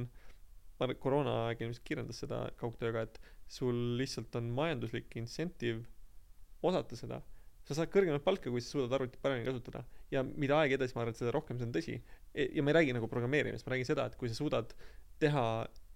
[0.78, 5.85] ma arvan et koroonaaeg ilmselt kirjeldas seda kaugtööga et sul lihtsalt on majanduslik incentive
[6.65, 7.20] osata seda.
[7.65, 9.85] Sa saad kõrgemat palka kui sa suudad arvutit paremini kasutada.
[10.12, 11.94] Ja mida aeg edasi ma arvan et seda rohkem see on tõsi.
[12.35, 14.75] E- ja ma ei räägi nagu programmeerimisest ma räägin seda et kui sa suudad
[15.23, 15.44] teha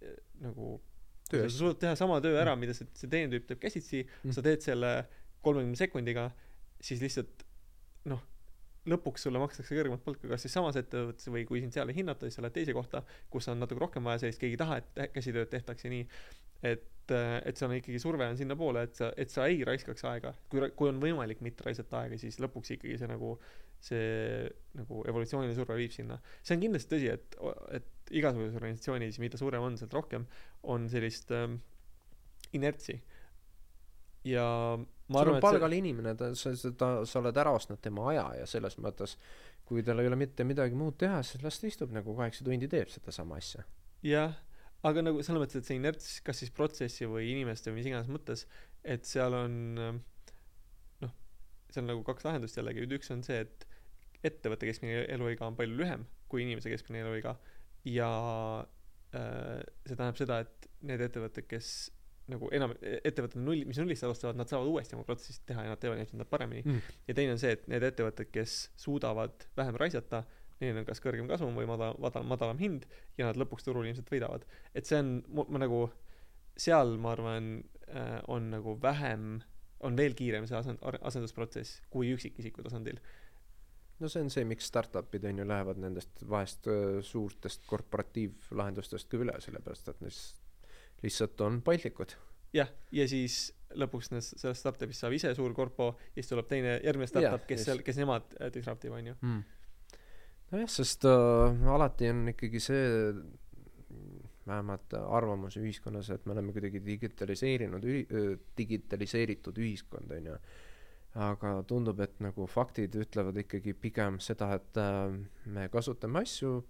[0.01, 0.79] eh, nagu
[1.29, 4.33] sa suudad teha sama töö ära mida see see teine tüüp teeb käsitsi Mm.
[4.33, 4.93] sa teed selle
[5.45, 6.31] kolmekümne sekundiga
[6.81, 7.45] siis lihtsalt
[8.09, 8.23] noh
[8.89, 12.27] lõpuks sulle makstakse kõrgemat palka kas siis samas ettevõttes või kui sind seal ei hinnata
[12.27, 15.15] siis sa lähed teise kohta kus on natuke rohkem vaja sellist keegi ei taha et
[15.15, 16.07] käsitööd tehtaks ja nii
[16.69, 20.35] et et see on ikkagi surve on sinnapoole et sa et sa ei raiskaks aega.
[20.53, 23.37] Kui kui on võimalik mitte raisata aega siis lõpuks ikkagi see nagu
[23.81, 26.19] see nagu evolutsiooniline surve viib sinna.
[26.43, 27.39] See on kindlasti tõsi et
[27.79, 30.27] et igasuguses organisatsioonis mida suurem on sealt rohkem
[30.75, 31.61] on sellist ähm,
[32.57, 32.99] inertsi
[34.29, 34.47] ja
[35.09, 38.11] ma arvan on et see palgal inimene ta sa seda sa oled ära ostnud tema
[38.13, 39.17] aja ja selles mõttes
[39.69, 42.69] kui tal ei ole mitte midagi muud teha siis las ta istub nagu kaheksa tundi
[42.71, 43.65] teeb sedasama asja.
[44.05, 44.37] Jah
[44.87, 48.11] aga nagu selles mõttes et see inerts kas siis protsessi või inimeste või mis iganes
[48.13, 48.45] mõttes
[48.87, 49.57] et seal on
[51.03, 51.15] noh
[51.73, 52.87] seal on nagu kaks lahendust jällegi.
[52.87, 53.67] Üks on see et
[54.27, 57.37] ettevõtte keskmine eluiga on palju lühem kui inimese keskmine eluiga
[57.89, 58.11] ja
[59.15, 61.73] äh, see tähendab seda et need ettevõtted kes
[62.29, 65.81] nagu enam ettevõtted null mis nullist alustavad nad saavad uuesti oma protsessi teha ja nad
[65.83, 66.65] teevad ilmselt nad paremini.
[66.67, 66.99] Mm.
[67.09, 70.25] ja teine on see et need ettevõtted kes suudavad vähem raisata
[70.63, 72.87] neil on kas kõrgem kasum või madal madal madalam hind
[73.19, 74.47] ja nad lõpuks turul ilmselt võidavad.
[74.75, 75.85] Et see on ma, nagu
[76.59, 77.53] seal ma arvan
[77.87, 79.39] äh, on nagu vähem
[79.87, 82.99] on veel kiirem see asend- asendusprotsess kui üksikisiku tasandil.
[83.99, 89.19] No see on see miks startup'id on ju lähevad nendest vahest öö, suurtest korporatiivlahendustest ka
[89.23, 90.21] üle sellepärast et nes
[91.03, 92.17] lihtsalt on paindlikud.
[92.57, 96.79] Jah ja siis lõpuks nes- sellest startup'ist saab ise suur korpo ja siis tuleb teine
[96.85, 99.43] järgmine startup kes seal kes nemad äh, disrupt ib onju mm.
[100.55, 102.87] nojah sest äh, alati on ikkagi see
[104.49, 110.39] vähemalt arvamus ühiskonnas et me oleme kuidagi digitaliseerinud ühi- digitaliseeritud ühiskond onju
[111.29, 115.13] aga tundub et nagu faktid ütlevad ikkagi pigem seda et äh,
[115.53, 116.63] me kasutame asju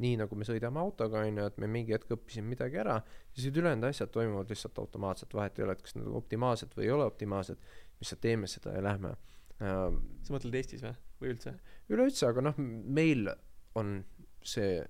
[0.00, 3.00] nii nagu me sõidame autoga onju et me mingi hetk õppisime midagi ära
[3.32, 6.88] siis ülejäänud asjad toimuvad lihtsalt automaatselt vahet ei ole et kas need on optimaalsed või
[6.88, 7.60] ei ole optimaalsed
[8.00, 9.14] lihtsalt teeme seda ja lähme
[9.62, 9.84] äh,
[10.22, 11.54] sa mõtled Eestis või või üldse
[11.90, 13.30] üleüldse aga noh meil
[13.78, 13.98] on
[14.44, 14.82] see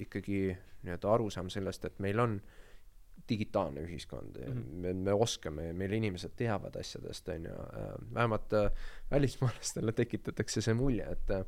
[0.00, 0.40] ikkagi
[0.84, 2.40] nii-öelda arusaam sellest et meil on
[3.30, 4.62] digitaalne ühiskond ja mm.
[4.62, 4.80] -hmm.
[4.84, 8.70] me, me oskame ja meil inimesed teavad asjadest onju äh, vähemalt äh,
[9.10, 11.44] välismaalastele tekitatakse see mulje et äh,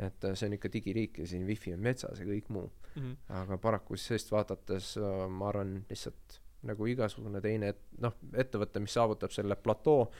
[0.00, 3.02] et äh, see on ikka digiriik ja siin wifi on metsas ja kõik muu mm
[3.02, 3.16] -hmm.
[3.42, 8.92] aga paraku sellist vaadates äh, ma arvan lihtsalt nagu igasugune teine et, noh ettevõte mis
[8.92, 10.10] saavutab selle platoo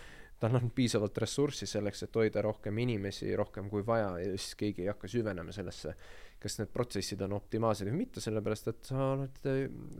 [0.41, 4.83] tal on piisavalt ressurssi selleks et hoida rohkem inimesi rohkem kui vaja ja siis keegi
[4.83, 5.94] ei hakka süvenema sellesse
[6.41, 9.41] kas need protsessid on optimaalsed või mitte sellepärast et sa oled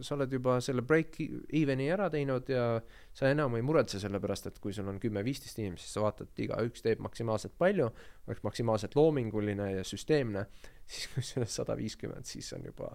[0.01, 2.65] sa oled juba selle break even'i ära teinud ja
[3.17, 6.44] sa enam ei muretse sellepärast et kui sul on kümme-viisteist inimest siis sa vaatad et
[6.47, 7.91] igaüks teeb maksimaalselt palju
[8.27, 10.47] oleks maksimaalselt loominguline ja süsteemne
[10.86, 12.94] siis kui sul on sada viiskümmend siis on juba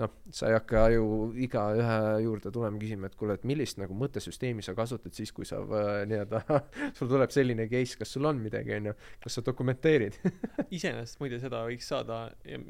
[0.00, 1.06] noh sa ei hakka ju
[1.46, 5.62] igaühe juurde tulema küsima et kuule et millist nagu mõttesüsteemi sa kasutad siis kui sa
[5.62, 6.42] äh, nii-öelda
[6.98, 8.92] sul tuleb selline case kas sul on midagi onju
[9.24, 10.20] kas sa dokumenteerid
[10.76, 12.60] iseenesest muide seda võiks saada ja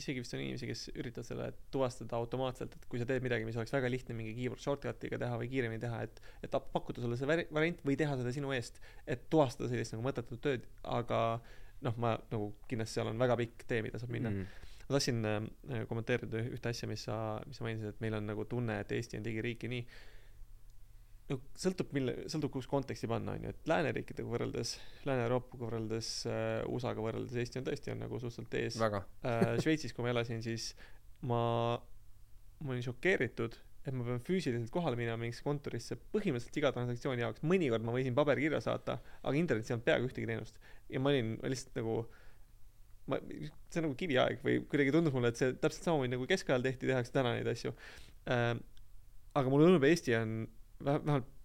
[0.00, 3.58] isegi vist on inimesi kes üritavad selle tuvastada automaatselt et kui sa teed midagi mis
[3.58, 7.28] oleks väga lihtne mingi keyboard shortcut'iga teha või kiiremini teha et et pakkuda sulle see
[7.28, 11.20] vari- variant või teha seda sinu eest et tuvastada sellist nagu mõttetut tööd aga
[11.84, 14.44] noh ma nagu kindlasti seal on väga pikk tee mida saab minna mm.
[14.44, 14.69] mm.
[14.90, 18.26] Ma tahtsin äh, kommenteerida üh- ühte asja mis sa mis sa mainisid et meil on
[18.26, 19.84] nagu tunne et Eesti on digiriik ja nii.
[21.30, 24.74] No sõltub mille sõltub kus konteksti panna onju et lääneriikidega võrreldes
[25.06, 28.80] Lääne-Euroopaga võrreldes äh, USA-ga võrreldes Eesti on tõesti on nagu suhteliselt ees.
[28.82, 30.72] Äh, Šveitsis kui ma elasin siis
[31.22, 31.42] ma
[32.60, 33.54] ma olin šokeeritud
[33.86, 37.44] et ma pean füüsiliselt kohale minema mingisse kontorisse põhimõtteliselt iga transaktsiooni jaoks.
[37.46, 40.58] Mõnikord ma võisin paberkirja saata aga internetis ei olnud peaaegu ühtegi teenust.
[40.92, 41.94] Ja ma olin lihtsalt nagu
[43.10, 46.64] ma see on nagu kiviaeg või kuidagi tundus mulle et see täpselt samamoodi nagu keskajal
[46.64, 47.74] tehti tehakse täna neid asju
[48.30, 48.54] äh,
[49.34, 50.38] aga mulle tundub Eesti on
[50.84, 51.36] vähe- vähemalt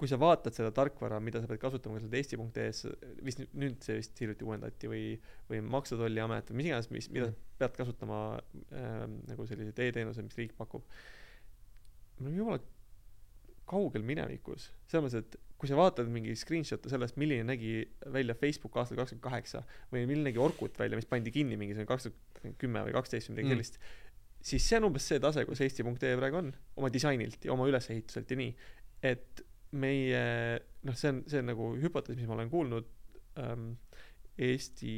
[0.00, 2.86] kui sa vaatad seda tarkvara mida sa pead kasutama sa oled eesti.ee-s
[3.26, 5.02] vist nüüd- see vist hiljuti uuendati või
[5.50, 7.34] või Maksu- ja Tolliamet või mis iganes mis mida Mm.
[7.36, 8.20] sa pead kasutama
[8.72, 10.86] ähm, nagu selliseid e-teenuseid mis riik pakub
[12.20, 12.62] me oleme jumala
[13.68, 17.74] kaugel minevikus selles mõttes et kui sa vaatad mingi screenshot'e sellest milline nägi
[18.14, 19.60] välja Facebook aastal kakskümmend kaheksa
[19.92, 23.36] või milline nägi Orkut välja mis pandi kinni mingisugune kaks tuhat kümme või kaksteist või
[23.36, 23.58] midagi Mm.
[23.58, 23.80] sellist
[24.40, 28.30] siis see on umbes see tase kus eesti.ee praegu on oma disainilt ja oma ülesehituselt
[28.32, 28.54] ja nii
[29.12, 30.22] et meie
[30.88, 32.88] noh see on see on nagu hüpotees mis ma olen kuulnud
[33.38, 33.74] ähm,
[34.40, 34.94] Eesti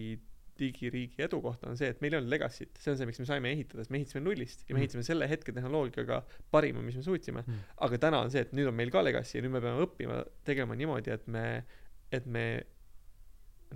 [0.62, 3.26] digiriigi edu kohta on see, et meil ei olnud legacy't, see on see, miks me
[3.28, 4.82] saime ehitada, sest me ehitasime nullist ja me Mm.
[4.86, 6.22] ehitasime selle hetke tehnoloogiaga
[6.54, 7.62] parima, mis me suutsime Mm.
[7.88, 10.22] aga täna on see, et nüüd on meil ka legacy ja nüüd me peame õppima
[10.48, 11.46] tegema niimoodi, et me,
[12.12, 12.46] et me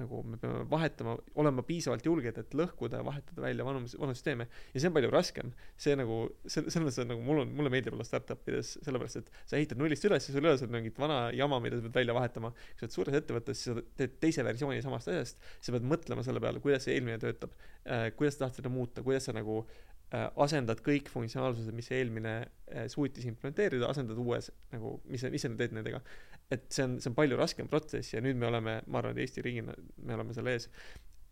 [0.00, 4.48] nagu me peame vahetama, olema piisavalt julged, et lõhkuda ja vahetada välja vanu, vanu süsteeme.
[4.74, 5.52] ja see on palju raskem.
[5.80, 9.22] see nagu, see, selles mõttes on nagu mul on, mulle meeldib olla startup ides, sellepärast
[9.22, 11.88] et sa ehitad nullist üles ja sul ei ole seal mingit vana jama, mida sa
[11.88, 12.52] pead välja vahetama.
[12.52, 16.24] kui sa oled suures ettevõttes, siis sa teed teise versiooni samast asjast, sa pead mõtlema
[16.26, 19.62] selle peale, kuidas see eelmine töötab äh,, kuidas sa tahad seda muuta, kuidas sa nagu
[19.64, 25.58] äh, asendad kõik funktsionaalsused, mis eelmine äh, suutis implementeerida, asendad uues nagu, mis sa, nüüd
[25.58, 26.02] teed nendega.
[26.50, 29.24] et see on, see on palju raskem protsess ja nüüd me oleme, ma arvan, et
[29.24, 30.68] Eesti riigina me oleme selle ees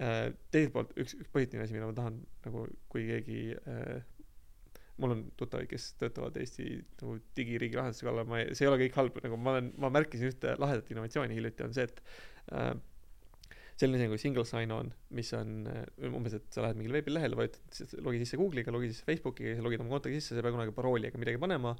[0.03, 0.33] äh,.
[0.51, 4.03] teiselt poolt üks, üks positiivne asi, mida ma tahan nagu, kui keegi äh,
[4.99, 6.67] mul on tuttavaid, kes töötavad Eesti
[7.01, 9.91] nagu digiriigi lahenduste kallal, ma ei, see ei ole kõik halb, nagu ma olen, ma
[9.95, 12.03] märkisin ühte lahedat innovatsiooni hiljuti, on see, et
[12.51, 12.75] äh,
[13.81, 17.79] selline asi nagu single sign-on, mis on äh, umbes, et sa lähed mingile veebilehele, vajutad,
[18.07, 20.75] logi sisse Google'iga, logi sisse Facebookiga, sa logid oma kontoga sisse, sa ei pea kunagi
[20.77, 21.75] parooli ega midagi panema.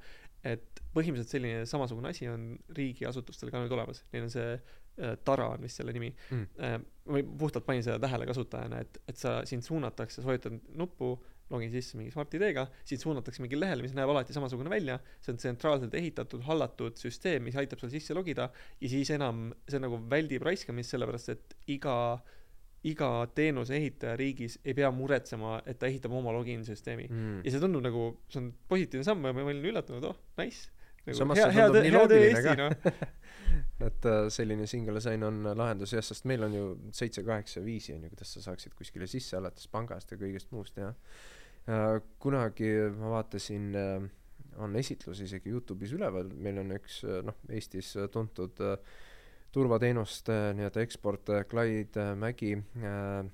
[0.45, 5.47] et põhimõtteliselt selline samasugune asi on riigiasutustel ka nüüd olemas, neil on see äh, Tara
[5.55, 6.49] on vist selle nimi Mm.
[6.59, 6.81] äh,.
[7.07, 11.15] ma puhtalt panin seda tähele kasutajana, et, et sa, sind suunatakse, sa vajutad nuppu,
[11.53, 15.35] login sisse mingi Smart ID-ga, sind suunatakse mingile lehele, mis näeb alati samasugune välja, see
[15.35, 18.49] on tsentraalselt ehitatud, hallatud süsteem, mis aitab sul sisse logida
[18.81, 21.97] ja siis enam see nagu väldib raiskamist, sellepärast et iga,
[22.85, 27.43] iga teenuse ehitaja riigis ei pea muretsema, et ta ehitab oma login süsteemi Mm.
[27.45, 30.71] ja see tundub nagu, see on positiivne samm ja ma olin üllatunud, oh, nice.
[31.05, 32.73] Nagu Samas hea, hea töö, hea töö Eesti, noh.
[33.83, 37.95] et äh, selline single sign on lahendus jah, sest meil on ju seitse, kaheksa, viisi
[37.95, 40.95] on ju, kuidas sa saaksid kuskile sisse alates pangast ja kõigest muust jah.
[42.21, 43.73] kunagi ma vaatasin,
[44.63, 48.77] on esitlus isegi Youtube'is üleval, meil on üks äh, noh, Eestis äh, tuntud äh,
[49.55, 53.31] turvateenuste nii-öelda eksport äh, Clyde äh, Mägi äh,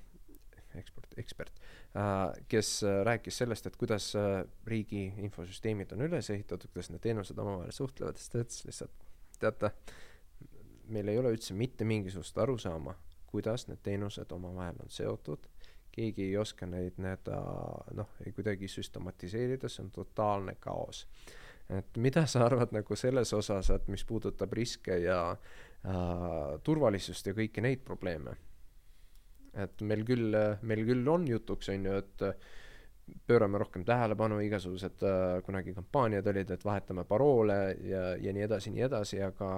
[0.79, 1.57] eksport, ekspert
[1.95, 7.03] äh,, kes äh, rääkis sellest, et kuidas äh, riigi infosüsteemid on üles ehitatud, kuidas need
[7.03, 9.09] teenused omavahel suhtlevad, siis ta ütles lihtsalt,
[9.41, 9.73] teate,
[10.87, 12.95] meil ei ole üldse mitte mingisugust arusaama,
[13.31, 15.47] kuidas need teenused omavahel on seotud,
[15.91, 17.39] keegi ei oska neid nii-öelda
[17.97, 21.05] noh, ei kuidagi süstematiseerida, see on totaalne kaos.
[21.69, 25.91] et mida sa arvad nagu selles osas, et mis puudutab riske ja äh,
[26.63, 28.35] turvalisust ja kõiki neid probleeme?
[29.53, 32.51] et meil küll, meil küll on jutuks, on ju, et äh,
[33.27, 38.71] pöörame rohkem tähelepanu, igasugused äh, kunagi kampaaniad olid, et vahetame paroole ja, ja nii edasi,
[38.75, 39.51] nii edasi, aga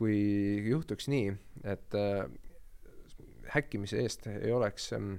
[0.00, 0.16] kui
[0.64, 1.34] juhtuks nii,
[1.68, 2.24] et äh,
[3.52, 5.18] häkkimise eest ei oleks ähm,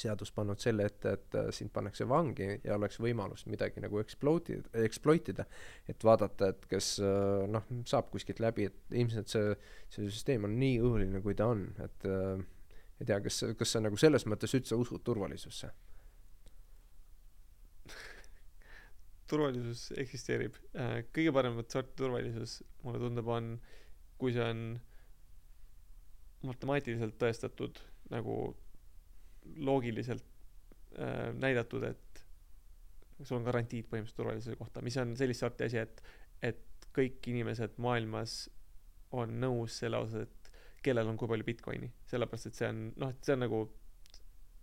[0.00, 4.48] seadus pannud selle ette, et äh, sind pannakse vangi ja oleks võimalus midagi nagu exploit
[4.54, 5.46] ida, exploit ida,
[5.90, 9.52] et vaadata, et kes äh, noh, saab kuskilt läbi, et ilmselt see,
[9.92, 12.42] see süsteem on nii õhuline, kui ta on, et äh,
[13.00, 15.72] ei tea, kas, kas sa nagu selles mõttes üldse usud turvalisusse?
[19.30, 20.56] turvalisus eksisteerib.
[21.14, 23.52] kõige paremat sorti turvalisus, mulle tundub, on,
[24.20, 24.64] kui see on
[26.46, 27.80] matemaatiliselt tõestatud
[28.12, 28.36] nagu
[29.56, 30.24] loogiliselt
[30.98, 32.24] äh, näidatud, et
[33.22, 36.02] sul on garantiid põhimõtteliselt turvalisuse kohta, mis on sellist sorti asi, et,
[36.52, 38.42] et kõik inimesed maailmas
[39.16, 40.52] on nõus selle osas, et
[40.84, 43.64] kellel on kui palju Bitcoini, sellepärast et see on noh, et see on nagu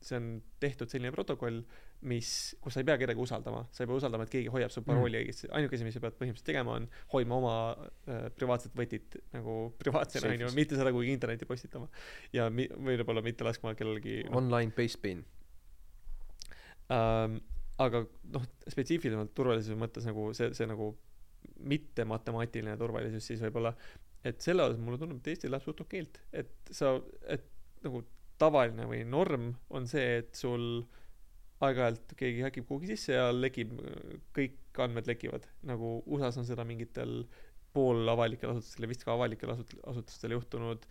[0.01, 0.29] see on
[0.61, 1.61] tehtud selline protokoll,
[2.01, 4.83] mis, kus sa ei pea kedagi usaldama, sa ei pea usaldama, et keegi hoiab su
[4.85, 9.17] parooli õigesti, ainuke asi, mis sa pead põhimõtteliselt tegema, on hoidma oma äh, privaatset võtit
[9.33, 11.89] nagu privaatsena onju, mitte seda kuhugi internetti postitama.
[12.33, 15.25] ja mi- võib-olla mitte laskma kellelgi noh, Online base bin.
[16.93, 17.39] ähm,
[17.81, 18.03] aga
[18.33, 20.91] noh, spetsiifilisemalt turvalisuse mõttes nagu see, see nagu
[21.57, 23.73] mitte matemaatiline turvalisus siis võib-olla,
[24.25, 26.95] et selle osas mulle tundub, et Eestil läheb suht okeilt, et sa,
[27.25, 27.45] et
[27.85, 28.03] nagu
[28.37, 30.83] tavaline või norm on see, et sul
[31.65, 33.73] aeg-ajalt keegi häkib kuhugi sisse ja lekib,
[34.37, 37.23] kõik andmed lekivad, nagu USA-s on seda mingitel
[37.77, 40.85] poolavalikel asutustel ja vist ka avalikel asut-, asutustel juhtunud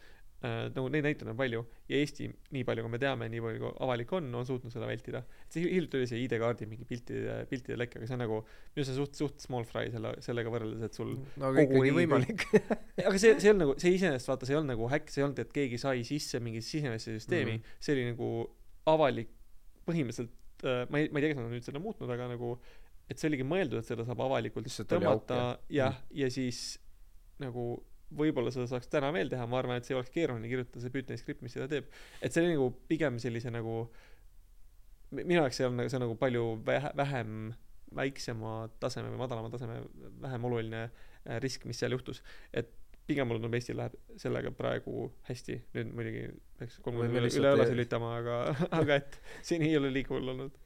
[0.45, 3.63] äh, nagu neid näiteid on palju ja Eesti, nii palju kui me teame, nii palju
[3.63, 5.23] kui avalik on, on suutnud seda vältida.
[5.49, 8.83] see hil- hiljuti oli see ID-kaardi mingi piltide, piltide leke, aga see on nagu, minu
[8.83, 12.47] arust see suht, suht small fry selle, sellega võrreldes, et sul no aga ikkagi võimalik.
[13.09, 15.23] aga see, see ei olnud nagu, see iseenesest vaata, see ei olnud nagu häkk, see
[15.23, 17.63] ei olnud, et keegi sai sisse mingisse sisemisse süsteemi mm.
[17.63, 17.87] -hmm.
[17.87, 18.33] see oli nagu
[18.93, 19.33] avalik,
[19.87, 20.35] põhimõtteliselt
[20.69, 22.55] äh, ma ei, ma ei tea, kas nad on nüüd seda muutnud, aga nagu
[23.11, 25.61] et see oligi mõeldud, et seda saab avalikult Lihtsalt tõmmata jah?
[25.79, 26.65] jah, ja siis
[27.43, 27.69] nagu
[28.17, 30.93] võib-olla seda saaks täna veel teha, ma arvan, et see ei oleks keeruline kirjutada see
[30.95, 31.89] Pythoni skript, mis seda teeb.
[32.23, 33.81] et see oli nagu pigem sellise nagu
[35.11, 37.55] mi- minu jaoks see on nagu see on nagu palju vähe, vähem
[37.97, 39.81] väiksema taseme või madalama taseme
[40.23, 42.23] vähem oluline äh, risk, mis seal juhtus.
[42.53, 42.73] et
[43.07, 45.61] pigem mulle tundub Eestil läheb sellega praegu hästi.
[45.77, 46.27] Nüüd muidugi
[46.59, 48.39] peaks kolm Või me korda üle, õla lülitama aga
[48.81, 50.57] aga et seni ei ole liiga hull olnud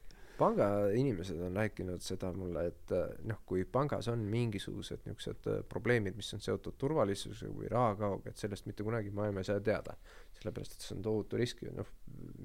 [0.41, 6.17] pangainimesed on rääkinud seda mulle, et äh, noh, kui pangas on mingisugused niisugused äh, probleemid,
[6.17, 9.97] mis on seotud turvalisusega või rahakaoga, et sellest mitte kunagi maailma ei saa teada.
[10.41, 11.89] sellepärast, et see on tohutu risk ju, noh,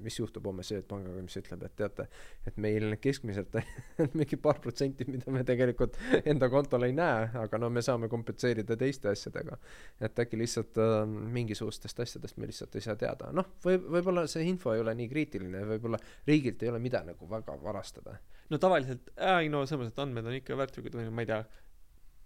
[0.03, 2.05] mis juhtub homme see, et pangaga, mis ütleb, et teate,
[2.45, 7.57] et meil keskmiselt on mingi paar protsenti, mida me tegelikult enda kontol ei näe, aga
[7.57, 9.57] no me saame kompenseerida teiste asjadega.
[10.01, 14.45] et äkki lihtsalt äh, mingisugustest asjadest me lihtsalt ei saa teada, noh, või võib-olla see
[14.45, 19.09] info ei ole nii kriitiline, võib-olla riigilt ei ole mida nagu väga varastada no tavaliselt
[19.17, 21.45] ei no selles mõttes et andmed on ikka väärt või ma ei tea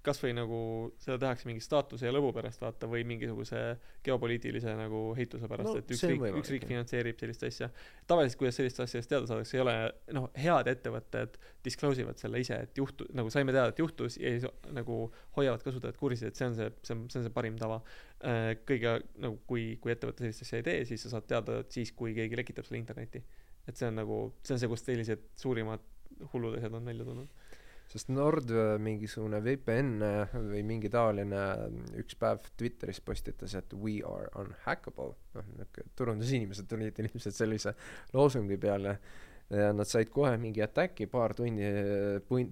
[0.01, 0.59] kasvõi nagu
[1.01, 3.59] seda tehakse mingi staatuse ja lõbu pärast vaata või mingisuguse
[4.05, 7.67] geopoliitilise nagu heituse pärast No et üks riik üks riik finantseerib sellist asja.
[8.09, 9.75] Tavaliselt kuidas sellist asjadest teada saadakse ei ole
[10.17, 14.33] noh head ettevõtted disclose ivad selle ise et juhtu- nagu saime teada et juhtus ja
[14.33, 15.03] siis nagu
[15.37, 17.83] hoiavad kasutajat kursis et see on see see on see on see parim tava.
[18.25, 21.93] Äh, kõige nagu kui kui ettevõte sellist asja ei tee siis sa saad teada siis
[21.93, 23.21] kui keegi lekitab selle internetti
[23.67, 25.83] et see on nagu see on see kust sellised suurimad
[26.33, 27.29] hullud asjad on välja tulnud.
[27.91, 28.47] Sest Nord
[28.79, 31.41] mingisugune VPN või mingi taoline
[31.99, 37.75] üks päev Twitteris postitas, et we are unhackable, noh niuke turundusinimesed tulid ilmselt sellise
[38.13, 38.95] loosungi peale
[39.51, 41.67] nad said kohe mingi attack'i paar tundi,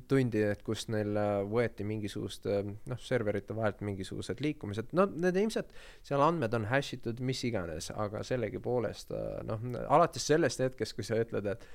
[0.10, 5.38] tundi, et kus neil äh, võeti mingisugust äh, noh, serverite vahelt mingisugused liikumised, no need
[5.40, 5.72] ilmselt
[6.06, 11.08] seal andmed on hash itud, mis iganes, aga sellegipoolest äh, noh, alates sellest hetkest, kui
[11.08, 11.70] sa ütled, et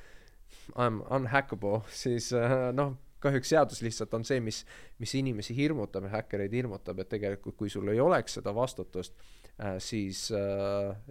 [0.79, 2.31] I m unhackable, siis
[2.77, 2.95] noh,
[3.25, 4.61] kahjuks seadus lihtsalt on see, mis,
[5.03, 9.17] mis inimesi hirmutab ja häkkereid hirmutab, et tegelikult kui sul ei oleks seda vastutust
[9.83, 10.27] siis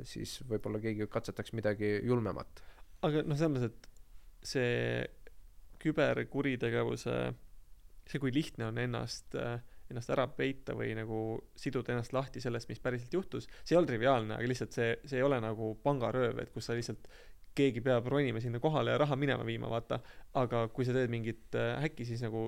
[0.09, 2.64] siis võib-olla keegi katsetaks midagi julmemat.
[3.08, 3.90] aga noh selles et
[4.44, 5.04] see
[5.84, 7.18] küberkuritegevuse
[8.08, 9.60] see kui lihtne on ennast äh,
[9.92, 11.20] ennast ära peita või nagu
[11.60, 15.20] siduda ennast lahti sellest mis päriselt juhtus see ei ole triviaalne aga lihtsalt see see
[15.20, 17.08] ei ole nagu pangarööv et kus sa lihtsalt
[17.58, 20.00] keegi peab ronima sinna kohale ja raha minema viima vaata.
[20.42, 22.48] Aga kui sa teed mingit äh, häkki siis nagu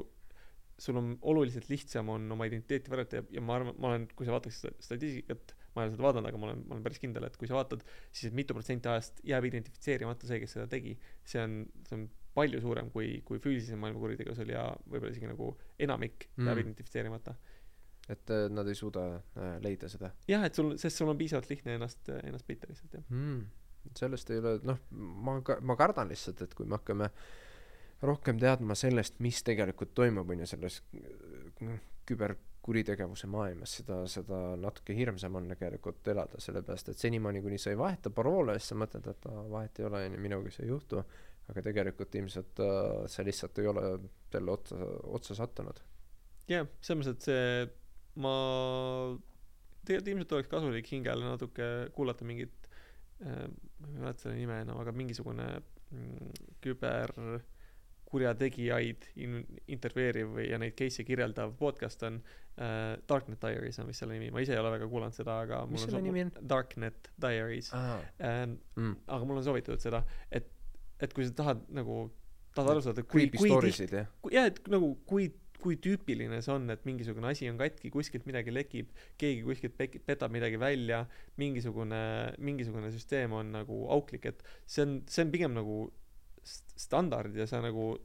[0.82, 4.28] sul on oluliselt lihtsam on oma identiteeti varjata ja, ja ma arvan ma olen kui
[4.28, 7.26] sa vaataks statistikat ma ei ole seda vaadanud aga ma olen ma olen päris kindel
[7.28, 11.42] et kui sa vaatad siis mitu protsenti ajast jääb identifitseerimata see kes seda tegi see
[11.44, 15.52] on see on palju suurem kui kui füüsilise maailma kuritegevus oli ja võib-olla isegi nagu
[15.88, 16.50] enamik Mm.
[16.50, 17.36] jääb identifitseerimata
[18.10, 21.50] et äh, nad ei suuda äh, leida seda jah et sul sest sul on piisavalt
[21.50, 23.46] lihtne ennast ennast peita lihtsalt jah mm.
[23.98, 27.10] sellest ei ole noh ma ma kardan lihtsalt et kui me hakkame
[28.06, 30.82] rohkem teadma sellest mis tegelikult toimub on ju selles
[31.64, 31.80] noh
[32.66, 37.78] küberkuritegevuse maailmas seda seda natuke hirmsam on tegelikult elada sellepärast et senimaani kuni sa ei
[37.78, 40.72] vaheta paroole siis sa mõtled et aa vahet ei ole on ju minuga see ei
[40.72, 41.04] juhtu.
[41.46, 43.84] Aga tegelikult ilmselt äh, sa lihtsalt ei ole
[44.34, 44.76] selle otsa
[45.14, 45.82] otsa sattunud.
[46.50, 47.68] Jah selles mõttes et see
[48.24, 48.36] ma
[49.86, 52.70] tegelikult ilmselt oleks kasulik hingele natuke kuulata mingit
[53.22, 55.52] äh, ma ei mäleta selle nime enam aga mingisugune
[55.92, 56.34] mm,
[56.66, 57.14] küber
[58.10, 64.04] kurjategijaid in- intervjueeriv või ja neid case'e kirjeldav podcast on äh, Darknet Diaries on vist
[64.04, 66.26] selle nimi ma ise ei ole väga kuulanud seda aga Mis mul selle on nimi
[66.28, 66.36] on?
[66.52, 68.44] Darknet Diaries aa äh,
[68.76, 68.94] mm.
[69.08, 70.52] aga mulle on soovitatud seda et
[71.04, 72.06] et kui sa tahad nagu
[72.56, 74.06] tahad aru saada kui creepy kui tihti
[74.38, 75.32] jah et nagu kui
[75.66, 79.98] kui tüüpiline see on et mingisugune asi on katki kuskilt midagi lekib keegi kuskilt pek-
[80.06, 81.00] petab midagi välja
[81.42, 82.02] mingisugune
[82.38, 85.80] mingisugune süsteem on nagu auklik et see on see on pigem nagu
[86.46, 87.96] st- standard ja sa nagu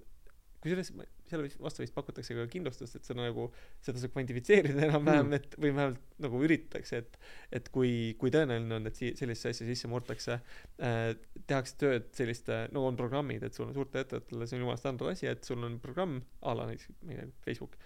[0.60, 0.90] kusjuures
[1.30, 3.46] seal vist vastu vist pakutakse ka kindlustust et seda nagu
[3.80, 5.36] seda saab kvantifitseerida enam-vähem Mm.
[5.38, 7.16] et või vähemalt nagu üritatakse et
[7.60, 11.14] et kui kui tõenäoline on et si- sellisesse asja sisse murtakse äh,
[11.46, 15.14] tehakse tööd selliste no on programmid et sul on suurte ettevõtetele see on jumala standard
[15.14, 17.78] asi et sul on programm a la näiteks ma ei tea Facebook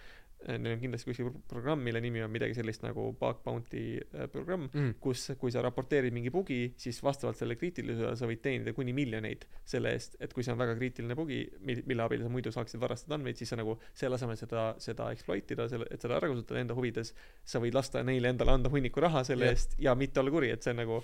[0.47, 3.83] neil on kindlasti kuskil pro- programm mille nimi on midagi sellist nagu bug bounty
[4.13, 4.91] äh, programm mm.
[5.01, 9.45] kus kui sa raporteerid mingi bugi siis vastavalt selle kriitilisusele sa võid teenida kuni miljoneid
[9.65, 12.81] selle eest et kui see on väga kriitiline bugi mi- mille abil sa muidu saaksid
[12.81, 16.29] varastada andmeid siis sa nagu selle asemel seda seda exploit ida selle et seda ära
[16.31, 19.57] kasutada enda huvides sa võid lasta neile endale anda hunniku raha selle Jah.
[19.57, 21.01] eest ja mitte olla kuri et see on nagu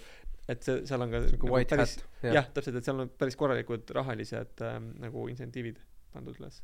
[0.50, 3.90] et see seal on ka nagu päris jah ja, täpselt et seal on päris korralikud
[3.98, 5.82] rahalised ähm, nagu insentiivid
[6.14, 6.62] pandud üles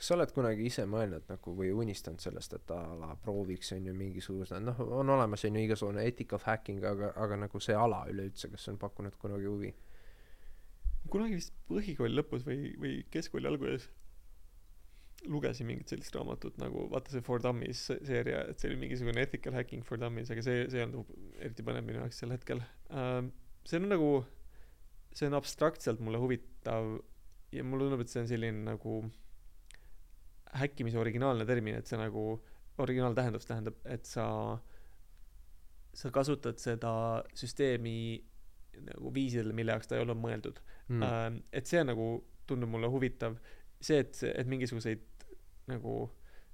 [0.00, 3.84] kas sa oled kunagi ise mõelnud nagu või unistanud sellest, et a la prooviks on
[3.84, 7.76] ju mingisugune noh, on olemas on ju igasugune ethic of hacking, aga, aga nagu see
[7.76, 9.74] ala üleüldse, kas on pakkunud kunagi huvi?
[11.12, 13.90] kunagi vist põhikooli lõpus või, või keskkooli alguses
[15.28, 19.52] lugesin mingit sellist raamatut nagu vaata see For Dummies seeria, et see oli mingisugune ethical
[19.52, 21.12] hacking for dummies, aga see, see ei olnud
[21.44, 23.20] eriti põnev minu jaoks sel hetkel uh,.
[23.68, 24.12] see on nagu,
[25.12, 26.94] see on abstraktselt mulle huvitav
[27.52, 29.02] ja mulle tundub, et see on selline nagu
[30.58, 32.24] häkkimise originaalne termin, et see nagu
[32.80, 34.26] originaaltähendus tähendab, et sa
[35.94, 36.92] sa kasutad seda
[37.34, 38.20] süsteemi
[38.86, 41.00] nagu viisil, mille jaoks ta ei olnud mõeldud mm.
[41.02, 41.40] mm..
[41.52, 42.12] et see nagu
[42.50, 43.36] tundub mulle huvitav,
[43.82, 45.02] see, et, et mingisuguseid
[45.70, 45.94] nagu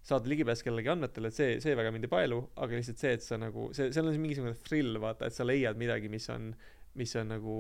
[0.06, 3.24] saada ligipääs kellegi andmetele, et see, see väga mind ei paelu, aga lihtsalt see, et
[3.24, 6.52] sa nagu, see, seal on mingisugune thrill, vaata, et sa leiad midagi, mis on,
[7.00, 7.56] mis on nagu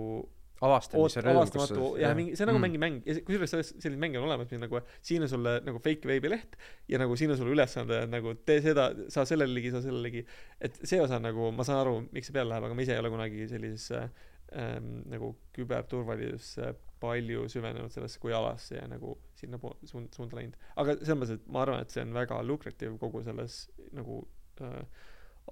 [0.64, 1.40] avastamise rõõm.
[1.40, 2.66] avastamatu ja mingi, see on nagu mm.
[2.66, 6.08] mingi mäng ja kusjuures selliseid mänge on olemas, mis nagu siin on sulle nagu fake
[6.08, 6.56] veebileht
[6.88, 10.24] ja nagu siin on sulle ülesanne, nagu tee seda, saa sellele ligi, saa sellele ligi.
[10.60, 13.02] et see osa nagu, ma saan aru, miks see peale läheb, aga ma ise ei
[13.02, 14.02] ole kunagi sellisesse
[14.56, 20.96] ähm, nagu küberturvalisusse palju süvenenud sellesse kui alasse ja nagu sinna suund suunda läinud aga
[21.02, 24.22] selles mõttes et ma arvan et see on väga lukrative kogu selles nagu
[24.64, 24.80] äh,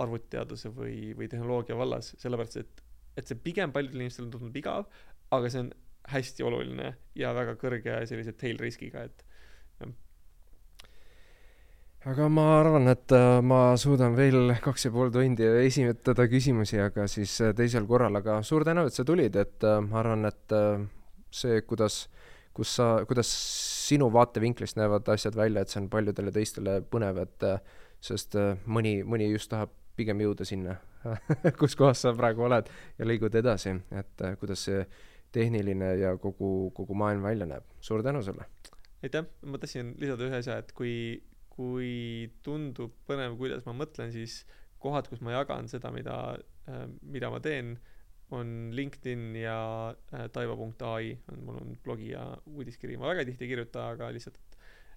[0.01, 2.84] arvutiteaduse või või tehnoloogia vallas sellepärast et
[3.17, 4.89] et see pigem paljudele inimestele on tundunud igav
[5.35, 5.71] aga see on
[6.15, 9.25] hästi oluline ja väga kõrge sellise tail riskiga et
[12.05, 17.07] aga ma arvan, et äh, ma suudan veel kaks ja pool tundi esitada küsimusi, aga
[17.09, 20.57] siis äh, teisel korral, aga suur tänu, et sa tulid, et äh, ma arvan, et
[21.35, 22.03] see, kuidas,
[22.55, 23.31] kus sa, kuidas
[23.89, 27.49] sinu vaatevinklist näevad asjad välja, et see on paljudele teistele põnev, et
[28.05, 28.37] sest
[28.69, 30.77] mõni, mõni just tahab pigem jõuda sinna
[31.61, 34.85] kus kohas sa praegu oled ja liigud edasi, et äh, kuidas see
[35.35, 37.65] tehniline ja kogu, kogu maailm välja näeb.
[37.81, 38.47] suur tänu sulle!
[39.05, 44.45] aitäh, ma tahtsin lisada ühe asja, et kui, kui tundub põnev, kuidas ma mõtlen, siis
[44.81, 46.17] kohad, kus ma jagan seda, mida,
[47.03, 47.75] mida ma teen
[48.35, 49.59] on LinkedIn ja
[50.15, 54.39] äh, taivo.ai on mul on blogi ja uudiskiri, ma väga tihti ei kirjuta, aga lihtsalt,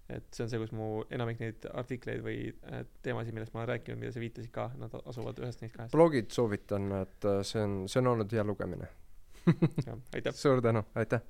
[0.09, 2.37] et see on see, kus mu enamik neid artikleid või
[2.71, 5.95] äh, teemasid, millest ma olen rääkinud, mida sa viitasid ka, nad asuvad ühest neist kahest.
[5.95, 8.87] blogid soovitan, et äh, see on, see on olnud hea lugemine
[10.13, 10.33] aitäh!
[10.43, 11.21] suur tänu, aitäh!